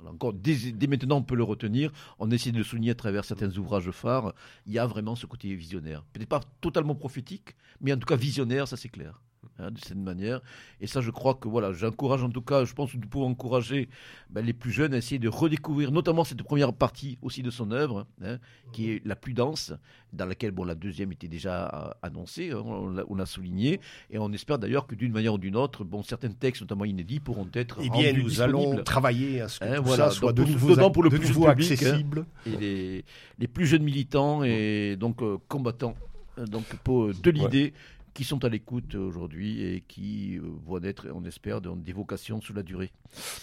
encore, 0.07 0.33
dès, 0.33 0.87
maintenant, 0.87 1.17
on 1.17 1.23
peut 1.23 1.35
le 1.35 1.43
retenir. 1.43 1.91
On 2.21 2.31
essaie 2.31 2.53
de 2.53 2.59
le 2.59 2.65
souligner 2.65 2.93
à 2.93 2.95
travers 2.95 3.25
certains 3.25 3.57
ouvrages 3.57 3.91
phares. 3.91 4.35
Il 4.67 4.73
y 4.73 4.79
a 4.79 4.87
vraiment 4.87 5.17
ce 5.17 5.27
côté 5.27 5.53
visionnaire. 5.57 6.05
Peut-être 6.13 6.29
pas 6.29 6.41
totalement 6.61 6.95
prophétique, 6.95 7.57
mais 7.81 7.93
en 7.93 7.99
tout 7.99 8.07
cas 8.07 8.17
visionnaire, 8.17 8.69
ça 8.69 8.77
c'est 8.77 8.89
clair. 8.89 9.21
Hein, 9.59 9.71
de 9.71 9.79
cette 9.79 9.97
manière. 9.97 10.41
Et 10.81 10.87
ça, 10.87 11.01
je 11.01 11.11
crois 11.11 11.35
que 11.35 11.49
voilà, 11.49 11.73
j'encourage 11.73 12.23
en 12.23 12.31
tout 12.31 12.43
cas, 12.43 12.65
je 12.65 12.75
pense 12.75 12.93
que 12.93 12.97
nous 12.97 13.07
pouvons 13.07 13.27
encourager 13.27 13.89
ben, 14.31 14.45
les 14.45 14.53
plus 14.53 14.73
jeunes 14.73 14.95
à 14.95 14.97
essayer 14.97 15.19
de 15.19 15.29
redécouvrir, 15.29 15.93
notamment 15.93 16.25
cette 16.25 16.43
première 16.43 16.73
partie 16.73 17.19
aussi 17.23 17.43
de 17.43 17.51
son 17.51 17.71
œuvre, 17.71 18.07
hein, 18.23 18.39
qui 18.73 18.91
est 18.91 19.07
la 19.07 19.17
plus 19.17 19.33
dense, 19.33 19.73
dans 20.13 20.27
laquelle 20.27 20.51
bon, 20.51 20.65
la 20.65 20.75
deuxième 20.75 21.13
était 21.13 21.29
déjà 21.29 21.69
euh, 21.73 21.91
annoncée, 22.03 22.51
hein, 22.51 22.63
on 22.65 23.15
l'a 23.15 23.27
souligné, 23.27 23.81
et 24.11 24.19
on 24.19 24.33
espère 24.33 24.59
d'ailleurs 24.59 24.87
que 24.87 24.95
d'une 24.95 25.13
manière 25.13 25.35
ou 25.35 25.39
d'une 25.39 25.57
autre, 25.57 25.85
bon, 25.85 26.03
certains 26.03 26.33
textes, 26.33 26.63
notamment 26.63 26.85
inédits, 26.85 27.21
pourront 27.21 27.49
être 27.55 27.79
eh 27.83 27.91
bien, 27.91 28.13
nous 28.13 28.41
allons 28.41 28.83
travailler 28.83 29.41
à 29.41 29.49
ce 29.49 29.61
que 29.61 29.77
tout 29.81 29.89
ça 29.89 30.11
soit 30.11 30.33
de 30.33 30.45
nouveau, 30.45 30.91
pour 30.91 31.03
le 31.03 31.11
plus 31.11 31.29
nouveau 31.29 31.47
accessible. 31.47 32.27
et 32.47 32.57
les, 32.57 33.05
les, 33.39 33.49
plus 33.49 33.67
jeunes 33.67 33.83
militants 33.83 34.43
et 34.43 34.97
donc 34.97 35.23
euh, 35.23 35.39
combattants 35.49 35.95
donc 36.37 36.65
pour 36.83 37.15
de 37.15 37.31
l'idée 37.31 37.73
qui 38.15 38.23
sont 38.23 38.45
à 38.45 38.49
l'écoute 38.49 38.95
aujourd'hui 38.95 39.63
et 39.63 39.83
qui 39.87 40.39
euh, 40.39 40.43
vont 40.65 40.83
être, 40.83 41.09
on 41.13 41.25
espère, 41.25 41.61
des 41.61 41.93
vocations 41.93 42.41
sous 42.41 42.55
la 42.55 42.63
durée. 42.63 42.93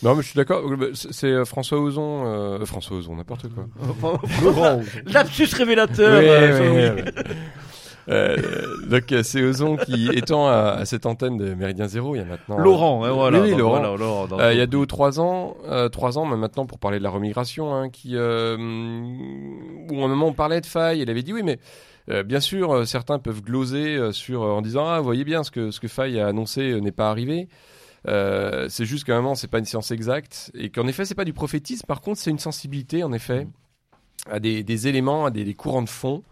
Non, 0.02 0.16
mais 0.16 0.22
je 0.22 0.28
suis 0.28 0.38
d'accord. 0.38 0.64
C'est 0.94 1.28
euh, 1.28 1.46
François 1.46 1.80
Ozon, 1.80 2.24
euh, 2.26 2.66
François 2.66 2.98
Ozon, 2.98 3.18
n'importe 3.18 3.48
quoi. 3.50 3.68
Laurent. 4.44 4.82
Lapsus 5.06 5.50
révélateur. 5.54 6.96
donc 8.88 9.04
c'est 9.24 9.44
Ozon 9.44 9.76
qui 9.76 10.10
étant 10.14 10.48
à, 10.48 10.86
cette 10.86 11.06
antenne 11.06 11.38
de 11.38 11.54
Méridien 11.54 11.88
Zéro 11.88 12.16
il 12.16 12.20
y 12.20 12.22
a 12.22 12.26
maintenant 12.26 12.58
Laurent 12.58 13.06
hein, 13.06 13.12
voilà, 13.12 13.42
oui, 13.42 13.56
Laurent, 13.56 13.96
il 14.52 14.58
y 14.58 14.62
a 14.62 14.66
deux 14.66 14.80
ou 14.80 14.86
trois 14.86 15.20
ans 15.20 15.56
trois 15.92 16.18
ans 16.18 16.26
mais 16.26 16.36
maintenant 16.36 16.66
pour 16.66 16.80
parler 16.80 16.98
de 16.98 17.04
la 17.04 17.12
remigration 17.12 17.74
hein, 17.74 17.90
qui 17.90 18.16
où 18.16 18.20
à 18.20 18.56
un 18.56 18.58
moment 18.58 20.28
on 20.28 20.34
parlait 20.34 20.60
de 20.60 20.66
faille 20.66 21.02
il 21.02 21.10
avait 21.10 21.24
dit 21.24 21.32
oui 21.32 21.44
mais 21.44 21.60
euh, 22.10 22.24
bien 22.24 22.40
sûr, 22.40 22.72
euh, 22.72 22.86
certains 22.86 23.20
peuvent 23.20 23.42
gloser 23.42 23.96
euh, 23.96 24.12
sur, 24.12 24.42
en 24.42 24.62
disant 24.62 24.88
Ah, 24.88 25.00
vous 25.00 25.06
voyez 25.06 25.24
bien, 25.24 25.44
ce 25.44 25.52
que, 25.52 25.72
ce 25.72 25.80
que 25.80 25.88
Faye 25.88 26.20
a 26.20 26.28
annoncé 26.28 26.80
n'est 26.82 26.92
pas 26.92 27.10
arrivé. 27.10 27.48
c'est 28.06 28.86
juste 28.86 29.06
qu'à 29.06 29.16
un 29.16 29.22
moment, 29.22 29.36
c'est 29.36 29.48
pas 29.48 29.60
une 29.60 29.66
science 29.66 29.92
exacte. 29.92 30.52
Et 30.56 30.70
qu'en 30.70 30.88
effet, 30.88 31.06
c'est 31.06 31.16
pas 31.16 31.26
du 31.26 31.34
prophétisme. 31.34 31.86
Par 31.86 32.02
contre, 32.02 32.20
c'est 32.20 32.32
une 32.32 32.40
sensibilité, 32.40 33.04
en 33.04 33.14
effet, 33.14 33.48
à 34.30 34.40
des, 34.40 34.88
éléments, 34.88 35.26
à 35.26 35.32
des, 35.32 35.54
courants 35.54 35.84
de 35.84 35.90
fond. 35.90 36.24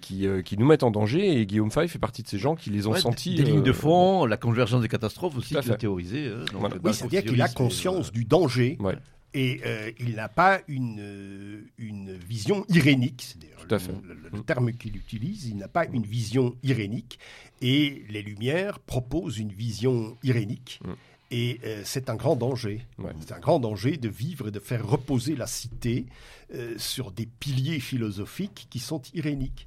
qui, 0.00 0.26
qui, 0.44 0.56
nous 0.56 0.66
mettent 0.66 0.82
en 0.82 0.90
danger 0.90 1.38
et 1.38 1.44
Guillaume 1.44 1.70
Fay 1.70 1.86
fait 1.86 1.98
partie 1.98 2.22
de 2.22 2.28
ces 2.28 2.38
gens 2.38 2.56
qui 2.56 2.70
les 2.70 2.86
ont 2.86 2.94
sentis. 2.94 3.34
Des 3.34 3.44
lignes 3.44 3.62
de 3.62 3.72
fond, 3.72 4.24
la 4.24 4.38
convergence 4.38 4.80
des 4.80 4.88
catastrophes 4.88 5.36
aussi, 5.36 5.54
qui 5.54 5.70
est 5.70 5.76
théorisée. 5.76 6.32
Hein, 6.34 6.68
oui, 6.82 6.94
c'est-à-dire 6.94 7.24
qu'il 7.24 7.42
a 7.42 7.48
conscience 7.48 8.10
du 8.10 8.24
danger. 8.24 8.78
Et 9.38 9.60
il 10.00 10.14
n'a 10.14 10.28
pas 10.28 10.60
une, 10.66 11.68
une 11.78 12.12
vision 12.14 12.64
irénique, 12.68 13.36
c'est 13.68 13.88
le, 14.32 14.42
terme 14.42 14.72
qu'il 14.72 14.96
utilise, 14.96 15.46
il 15.46 15.56
n'a 15.56 15.68
pas 15.68 15.86
une 15.86 16.04
vision 16.04 16.56
irénique. 16.62 17.18
Et 17.60 18.04
les 18.08 18.22
Lumières 18.22 18.78
proposent 18.80 19.38
une 19.38 19.52
vision 19.52 20.16
irénique. 20.22 20.80
Mm. 20.84 20.92
Et 21.32 21.60
euh, 21.64 21.82
c'est 21.84 22.08
un 22.08 22.14
grand 22.14 22.36
danger. 22.36 22.86
C'est 23.20 23.32
un 23.32 23.40
grand 23.40 23.58
danger 23.58 23.96
de 23.96 24.08
vivre 24.08 24.48
et 24.48 24.50
de 24.52 24.60
faire 24.60 24.86
reposer 24.86 25.34
la 25.34 25.48
cité 25.48 26.06
euh, 26.54 26.74
sur 26.78 27.10
des 27.10 27.26
piliers 27.26 27.80
philosophiques 27.80 28.68
qui 28.70 28.78
sont 28.78 29.02
iréniques. 29.12 29.66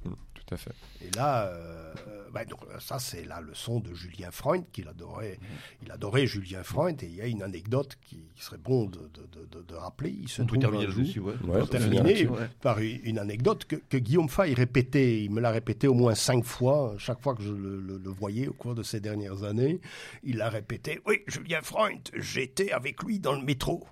Tout 0.50 0.54
à 0.54 0.58
fait. 0.58 0.72
Et 1.00 1.10
là, 1.16 1.46
euh, 1.46 1.94
bah, 2.34 2.44
donc, 2.44 2.58
ça 2.80 2.98
c'est 2.98 3.24
la 3.24 3.40
leçon 3.40 3.78
de 3.78 3.94
Julien 3.94 4.32
Freund 4.32 4.64
qu'il 4.72 4.88
adorait. 4.88 5.38
Il 5.82 5.92
adorait 5.92 6.26
Julien 6.26 6.64
Freund 6.64 7.00
et 7.04 7.06
il 7.06 7.14
y 7.14 7.20
a 7.20 7.26
une 7.26 7.42
anecdote 7.44 7.96
qui 8.02 8.20
serait 8.36 8.58
bon 8.58 8.86
de, 8.86 8.98
de, 8.98 9.46
de, 9.52 9.62
de 9.62 9.74
rappeler. 9.76 10.10
Il 10.10 10.28
se 10.28 10.42
On 10.42 10.46
peut 10.46 10.58
trouve 10.58 10.72
terminer 10.72 10.90
jour- 11.14 11.26
ouais. 11.26 11.34
Ouais, 11.44 11.60
peut 11.60 11.66
terminer 11.68 12.26
ouais. 12.26 12.48
par 12.60 12.80
une 12.80 13.18
anecdote 13.20 13.64
que, 13.64 13.76
que 13.76 13.96
Guillaume 13.96 14.28
Fay 14.28 14.52
répétait. 14.54 15.22
Il 15.22 15.30
me 15.30 15.40
l'a 15.40 15.50
répété 15.52 15.86
au 15.86 15.94
moins 15.94 16.16
cinq 16.16 16.44
fois, 16.44 16.94
chaque 16.98 17.20
fois 17.22 17.36
que 17.36 17.42
je 17.44 17.52
le, 17.52 17.80
le- 17.80 17.98
le 17.98 18.10
voyais 18.10 18.48
au 18.48 18.52
cours 18.52 18.74
de 18.74 18.82
ces 18.82 18.98
dernières 18.98 19.44
années. 19.44 19.80
Il 20.24 20.38
l'a 20.38 20.48
répété. 20.50 21.00
Oui, 21.06 21.20
Julien 21.28 21.62
Freund, 21.62 22.00
j'étais 22.14 22.72
avec 22.72 23.02
lui 23.04 23.20
dans 23.20 23.34
le 23.34 23.42
métro. 23.44 23.86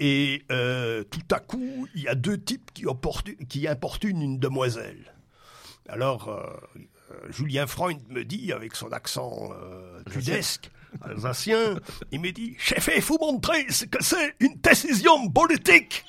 Et 0.00 0.42
euh, 0.50 1.04
tout 1.04 1.20
à 1.32 1.38
coup, 1.40 1.86
il 1.94 2.02
y 2.02 2.08
a 2.08 2.14
deux 2.16 2.38
types 2.40 2.70
qui, 2.72 2.84
qui 3.48 3.68
importunent 3.68 4.22
une 4.22 4.38
demoiselle. 4.38 5.13
Alors, 5.88 6.28
euh, 6.28 6.42
euh, 7.10 7.32
Julien 7.32 7.66
Freund 7.66 8.00
me 8.08 8.24
dit, 8.24 8.52
avec 8.52 8.74
son 8.74 8.90
accent 8.92 9.50
euh, 9.52 10.02
tudesque, 10.10 10.70
alsacien, 11.02 11.78
il 12.12 12.20
me 12.20 12.30
dit, 12.30 12.54
chef, 12.58 12.88
il 12.94 13.02
faut 13.02 13.18
montrer 13.18 13.66
ce 13.70 13.84
que 13.84 14.02
c'est 14.02 14.34
une 14.40 14.54
décision 14.62 15.28
politique. 15.28 16.04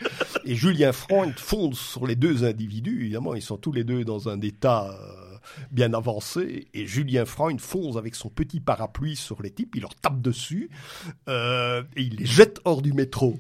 Et 0.45 0.56
Julien 0.56 0.91
Freund 0.91 1.38
fonce 1.38 1.80
sur 1.80 2.07
les 2.07 2.15
deux 2.15 2.43
individus. 2.43 3.02
Évidemment, 3.02 3.35
ils 3.35 3.41
sont 3.41 3.57
tous 3.57 3.72
les 3.72 3.84
deux 3.84 4.03
dans 4.03 4.30
un 4.30 4.39
état 4.41 4.89
euh, 4.89 5.24
bien 5.72 5.93
avancé. 5.93 6.67
Et 6.73 6.85
Julien 6.85 7.26
Freund 7.26 7.59
fonce 7.59 7.97
avec 7.97 8.15
son 8.15 8.30
petit 8.30 8.59
parapluie 8.59 9.15
sur 9.15 9.41
les 9.41 9.51
types. 9.51 9.76
Il 9.76 9.81
leur 9.81 9.95
tape 9.95 10.22
dessus 10.22 10.69
euh, 11.30 11.84
et 11.95 12.01
il 12.03 12.15
les 12.17 12.26
jette 12.26 12.59
hors 12.65 12.81
du 12.81 12.93
métro. 12.93 13.39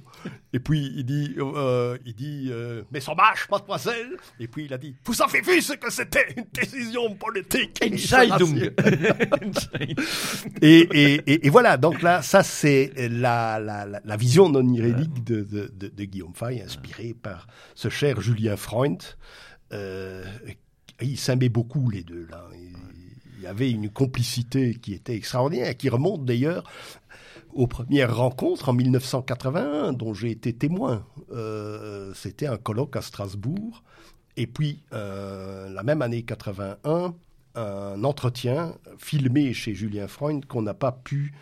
Et 0.53 0.59
puis 0.59 0.91
il 0.95 1.05
dit, 1.05 1.35
euh, 1.37 1.97
il 2.05 2.15
dit, 2.15 2.47
euh, 2.49 2.83
mais 2.91 2.99
son 2.99 3.15
mâche, 3.15 3.49
mademoiselle. 3.49 4.17
Et 4.39 4.47
puis 4.47 4.65
il 4.65 4.73
a 4.73 4.77
dit, 4.77 4.95
vous 5.05 5.21
avez 5.21 5.41
vu 5.41 5.61
ce 5.61 5.73
que 5.73 5.91
c'était 5.91 6.33
une 6.37 6.45
décision 6.53 7.13
politique. 7.15 7.79
Entscheidung. 7.83 8.71
Et, 10.61 10.79
et, 10.79 11.13
et, 11.31 11.47
et 11.47 11.49
voilà, 11.49 11.77
donc 11.77 12.01
là, 12.01 12.21
ça 12.21 12.43
c'est 12.43 12.91
la, 13.09 13.59
la, 13.59 14.17
vision 14.17 14.49
non 14.49 14.65
irédique 14.73 15.23
de, 15.23 15.41
de, 15.41 15.71
de, 15.73 15.87
de 15.87 16.03
Guillaume 16.05 16.33
Fay, 16.33 16.61
inspirée 16.61 17.13
par 17.13 17.47
ce 17.75 17.89
cher 17.89 18.21
Julien 18.21 18.55
Freund. 18.55 19.01
Euh, 19.73 20.23
ils 21.01 21.17
s'aimaient 21.17 21.49
beaucoup 21.49 21.89
les 21.89 22.03
deux 22.03 22.27
là. 22.29 22.47
Il 23.37 23.43
y 23.43 23.47
avait 23.47 23.69
une 23.69 23.89
complicité 23.89 24.75
qui 24.75 24.93
était 24.93 25.15
extraordinaire, 25.15 25.75
qui 25.77 25.89
remonte 25.89 26.25
d'ailleurs 26.25 26.63
aux 27.53 27.67
premières 27.67 28.15
rencontres 28.15 28.69
en 28.69 28.73
1981, 28.73 29.93
dont 29.93 30.13
j'ai 30.13 30.31
été 30.31 30.51
témoin. 30.53 31.05
Euh, 31.31 32.11
C'était 32.15 32.47
un 32.47 32.57
colloque 32.57 32.95
à 32.95 33.01
Strasbourg. 33.01 33.83
Et 34.35 34.47
puis, 34.47 34.81
euh, 34.93 35.69
la 35.69 35.83
même 35.83 36.01
année 36.01 36.23
81, 36.23 37.13
un 37.55 38.03
entretien 38.03 38.73
filmé 38.97 39.53
chez 39.53 39.75
Julien 39.75 40.07
Freund 40.07 40.43
qu'on 40.45 40.61
n'a 40.63 40.73
pas 40.73 40.91
pu 40.91 41.33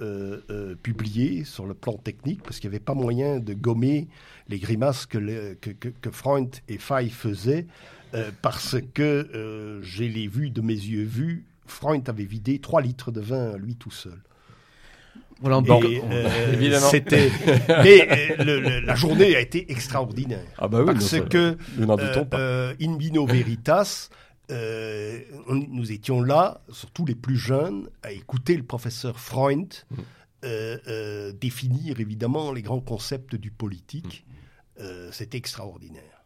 euh, 0.00 0.76
publier 0.80 1.42
sur 1.44 1.66
le 1.66 1.74
plan 1.74 1.94
technique 1.94 2.42
parce 2.44 2.60
qu'il 2.60 2.70
n'y 2.70 2.76
avait 2.76 2.84
pas 2.84 2.94
moyen 2.94 3.40
de 3.40 3.52
gommer 3.52 4.06
les 4.48 4.60
grimaces 4.60 5.06
que- 5.06 5.56
que 5.56 6.10
Freund 6.12 6.54
et 6.68 6.78
Fay 6.78 7.10
faisaient 7.10 7.66
euh, 8.14 8.30
parce 8.42 8.76
que 8.94 9.02
euh, 9.34 9.82
j'ai 9.82 10.08
les 10.08 10.26
vues 10.28 10.50
de 10.50 10.60
mes 10.60 10.72
yeux 10.74 11.04
vus. 11.04 11.44
Freund 11.66 12.08
avait 12.08 12.24
vidé 12.24 12.58
3 12.60 12.80
litres 12.80 13.10
de 13.12 13.20
vin 13.20 13.56
lui 13.58 13.76
tout 13.76 13.90
seul. 13.90 14.18
Voilà, 15.40 15.60
euh, 16.10 16.52
Évidemment. 16.52 16.88
C'était, 16.90 17.30
mais 17.68 18.08
euh, 18.40 18.44
le- 18.44 18.60
le- 18.60 18.80
la 18.80 18.94
journée 18.96 19.36
a 19.36 19.40
été 19.40 19.70
extraordinaire 19.70 20.44
Ah 20.58 20.66
bah 20.66 20.80
oui, 20.80 20.86
parce 20.86 21.20
que 21.20 21.56
nous 21.76 21.86
euh, 21.90 22.24
pas. 22.24 22.72
in 22.82 22.96
vino 22.98 23.24
veritas, 23.26 24.08
euh, 24.50 25.20
nous 25.48 25.92
étions 25.92 26.22
là, 26.22 26.62
surtout 26.72 27.04
les 27.06 27.14
plus 27.14 27.36
jeunes, 27.36 27.88
à 28.02 28.10
écouter 28.12 28.56
le 28.56 28.64
professeur 28.64 29.20
Freund 29.20 29.72
Mm. 29.90 31.32
définir 31.40 32.00
évidemment 32.00 32.52
les 32.52 32.62
grands 32.62 32.80
concepts 32.80 33.34
du 33.36 33.50
politique. 33.50 34.24
Mm. 34.80 34.84
C'était 35.12 35.36
extraordinaire. 35.38 36.17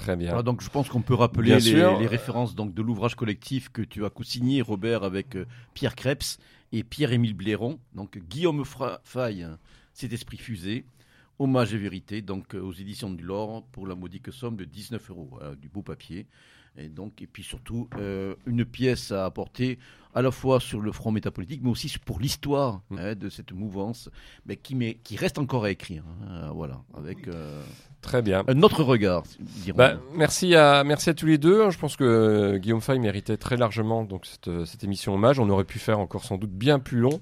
Très 0.00 0.16
bien. 0.16 0.28
Voilà, 0.28 0.42
donc 0.42 0.62
je 0.62 0.70
pense 0.70 0.88
qu'on 0.88 1.02
peut 1.02 1.14
rappeler 1.14 1.60
les, 1.60 2.06
références 2.06 2.54
donc 2.54 2.72
de 2.72 2.80
l'ouvrage 2.80 3.16
collectif 3.16 3.68
que 3.68 3.82
tu 3.82 4.06
as 4.06 4.10
co-signé, 4.10 4.62
Robert, 4.62 5.04
avec 5.04 5.36
euh, 5.36 5.44
Pierre 5.74 5.94
Krebs 5.94 6.38
et 6.72 6.82
Pierre-Émile 6.82 7.34
Blairon. 7.34 7.78
Donc 7.94 8.16
Guillaume 8.16 8.64
hein, 9.14 9.58
cet 9.92 10.12
esprit 10.14 10.38
fusé, 10.38 10.86
hommage 11.38 11.74
et 11.74 11.76
vérité, 11.76 12.22
donc 12.22 12.54
euh, 12.54 12.62
aux 12.62 12.72
éditions 12.72 13.10
du 13.10 13.22
Lore 13.22 13.62
pour 13.72 13.86
la 13.86 13.94
modique 13.94 14.32
somme 14.32 14.56
de 14.56 14.64
19 14.64 15.10
euros, 15.10 15.28
voilà, 15.30 15.54
du 15.54 15.68
beau 15.68 15.82
papier. 15.82 16.26
Et 16.78 16.88
donc 16.88 17.20
et 17.20 17.26
puis 17.26 17.42
surtout 17.42 17.86
euh, 17.98 18.34
une 18.46 18.64
pièce 18.64 19.12
à 19.12 19.26
apporter 19.26 19.78
à 20.14 20.22
la 20.22 20.30
fois 20.30 20.58
sur 20.60 20.80
le 20.80 20.92
front 20.92 21.10
métapolitique, 21.12 21.60
mais 21.62 21.70
aussi 21.70 21.92
pour 22.04 22.18
l'histoire 22.20 22.80
Mm. 22.90 22.98
hein, 22.98 23.14
de 23.14 23.28
cette 23.28 23.52
mouvance, 23.52 24.08
mais 24.46 24.56
qui, 24.56 25.16
reste 25.16 25.38
encore 25.38 25.64
à 25.64 25.70
écrire. 25.70 26.02
hein, 26.28 26.50
voilà, 26.54 26.80
avec 26.96 27.28
euh, 27.28 27.62
Très 28.02 28.22
bien. 28.22 28.42
un 28.48 28.62
autre 28.62 28.82
regard, 28.82 29.22
Bah, 29.74 29.94
merci 30.14 30.54
à 30.54 30.82
merci 30.84 31.10
à 31.10 31.14
tous 31.14 31.26
les 31.26 31.38
deux. 31.38 31.70
Je 31.70 31.78
pense 31.78 31.96
que 31.96 32.04
euh, 32.04 32.58
Guillaume 32.58 32.80
Fay 32.80 32.98
méritait 32.98 33.36
très 33.36 33.56
largement 33.56 34.04
donc 34.04 34.26
cette, 34.26 34.48
euh, 34.48 34.64
cette 34.64 34.82
émission 34.84 35.14
hommage. 35.14 35.38
On 35.38 35.48
aurait 35.50 35.64
pu 35.64 35.78
faire 35.78 35.98
encore 36.00 36.24
sans 36.24 36.38
doute 36.38 36.52
bien 36.52 36.78
plus 36.78 36.98
long, 36.98 37.20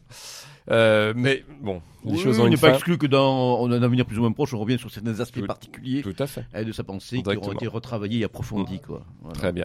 Euh, 0.70 1.14
mais 1.16 1.44
bon, 1.62 1.80
les 2.04 2.12
Oui, 2.12 2.18
choses 2.18 2.38
ont 2.40 2.42
il 2.42 2.48
une 2.48 2.50
n'est 2.54 2.60
pas 2.60 2.68
fin. 2.68 2.74
exclu 2.74 2.98
que 2.98 3.06
dans 3.06 3.66
un 3.66 3.82
avenir 3.82 4.04
plus 4.04 4.18
ou 4.18 4.20
moins 4.20 4.32
proche, 4.32 4.52
on 4.52 4.58
revient 4.58 4.78
sur 4.78 4.90
certains 4.90 5.18
aspects 5.18 5.40
Tout- 5.40 5.46
particuliers 5.46 6.02
Tout 6.02 6.14
à 6.18 6.26
fait. 6.26 6.44
euh, 6.54 6.62
de 6.62 6.72
sa 6.72 6.84
pensée 6.84 7.22
qui 7.22 7.36
auront 7.36 7.52
été 7.52 7.66
retravaillés 7.66 8.20
et 8.20 8.24
approfondis. 8.24 8.80
Quoi. 8.80 9.02
Voilà. 9.22 9.34
Très 9.34 9.52
bien. 9.52 9.64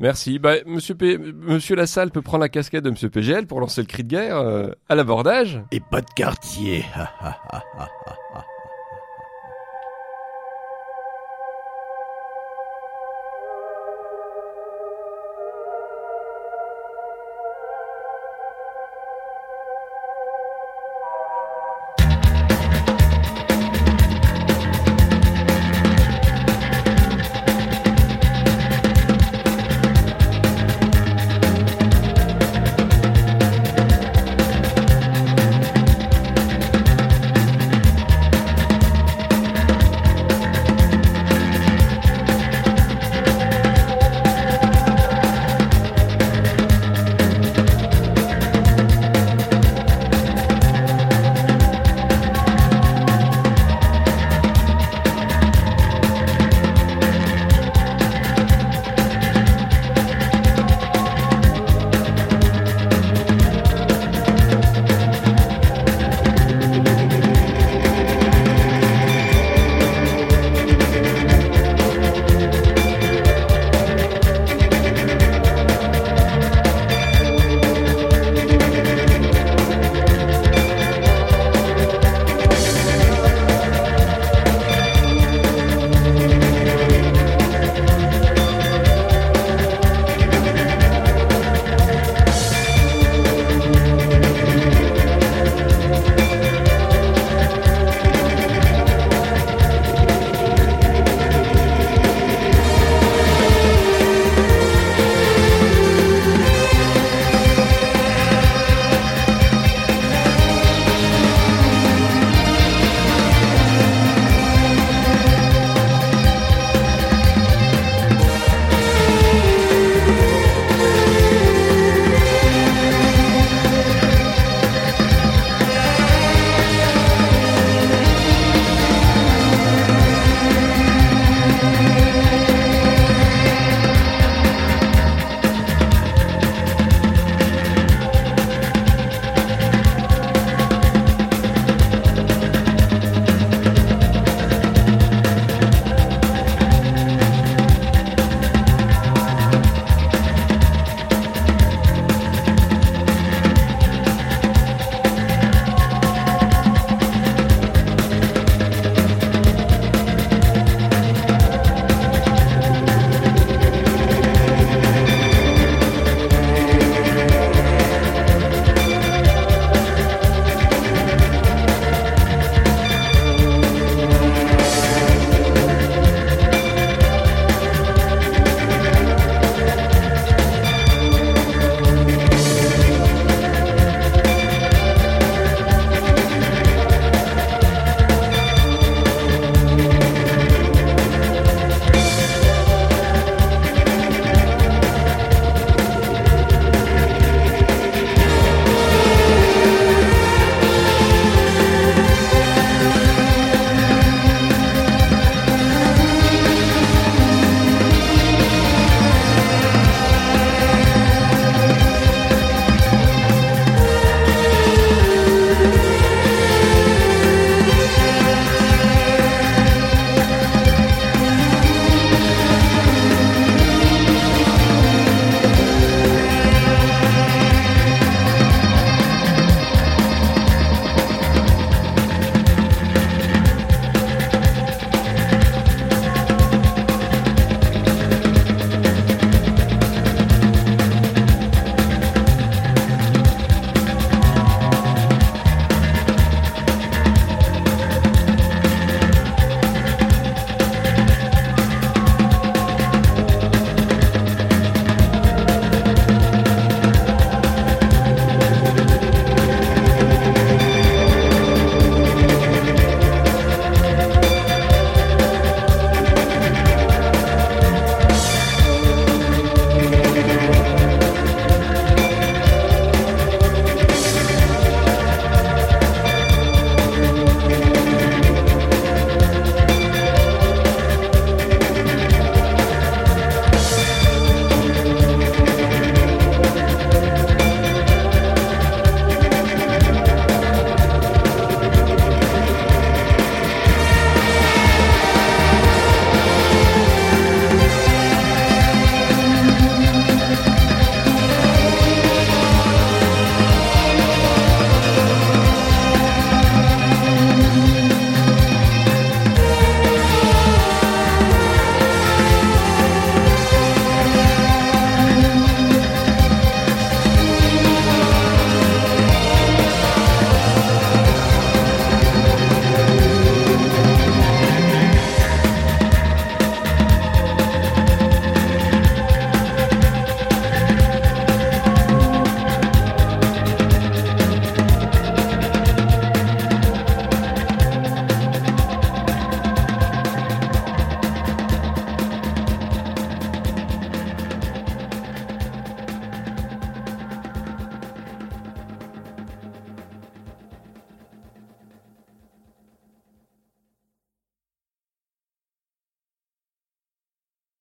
Merci. 0.00 0.38
Bah, 0.38 0.54
Monsieur 0.66 0.94
P... 0.94 1.18
Monsieur 1.18 1.76
Lassalle 1.76 2.10
peut 2.10 2.22
prendre 2.22 2.40
la 2.40 2.48
casquette 2.48 2.84
de 2.84 2.90
Monsieur 2.90 3.10
PGL 3.10 3.46
pour 3.46 3.60
lancer 3.60 3.82
le 3.82 3.86
cri 3.86 4.02
de 4.02 4.08
guerre 4.08 4.38
euh, 4.38 4.70
à 4.88 4.94
l'abordage. 4.94 5.62
Et 5.70 5.80
pas 5.80 6.00
de 6.00 6.10
quartier. 6.16 6.84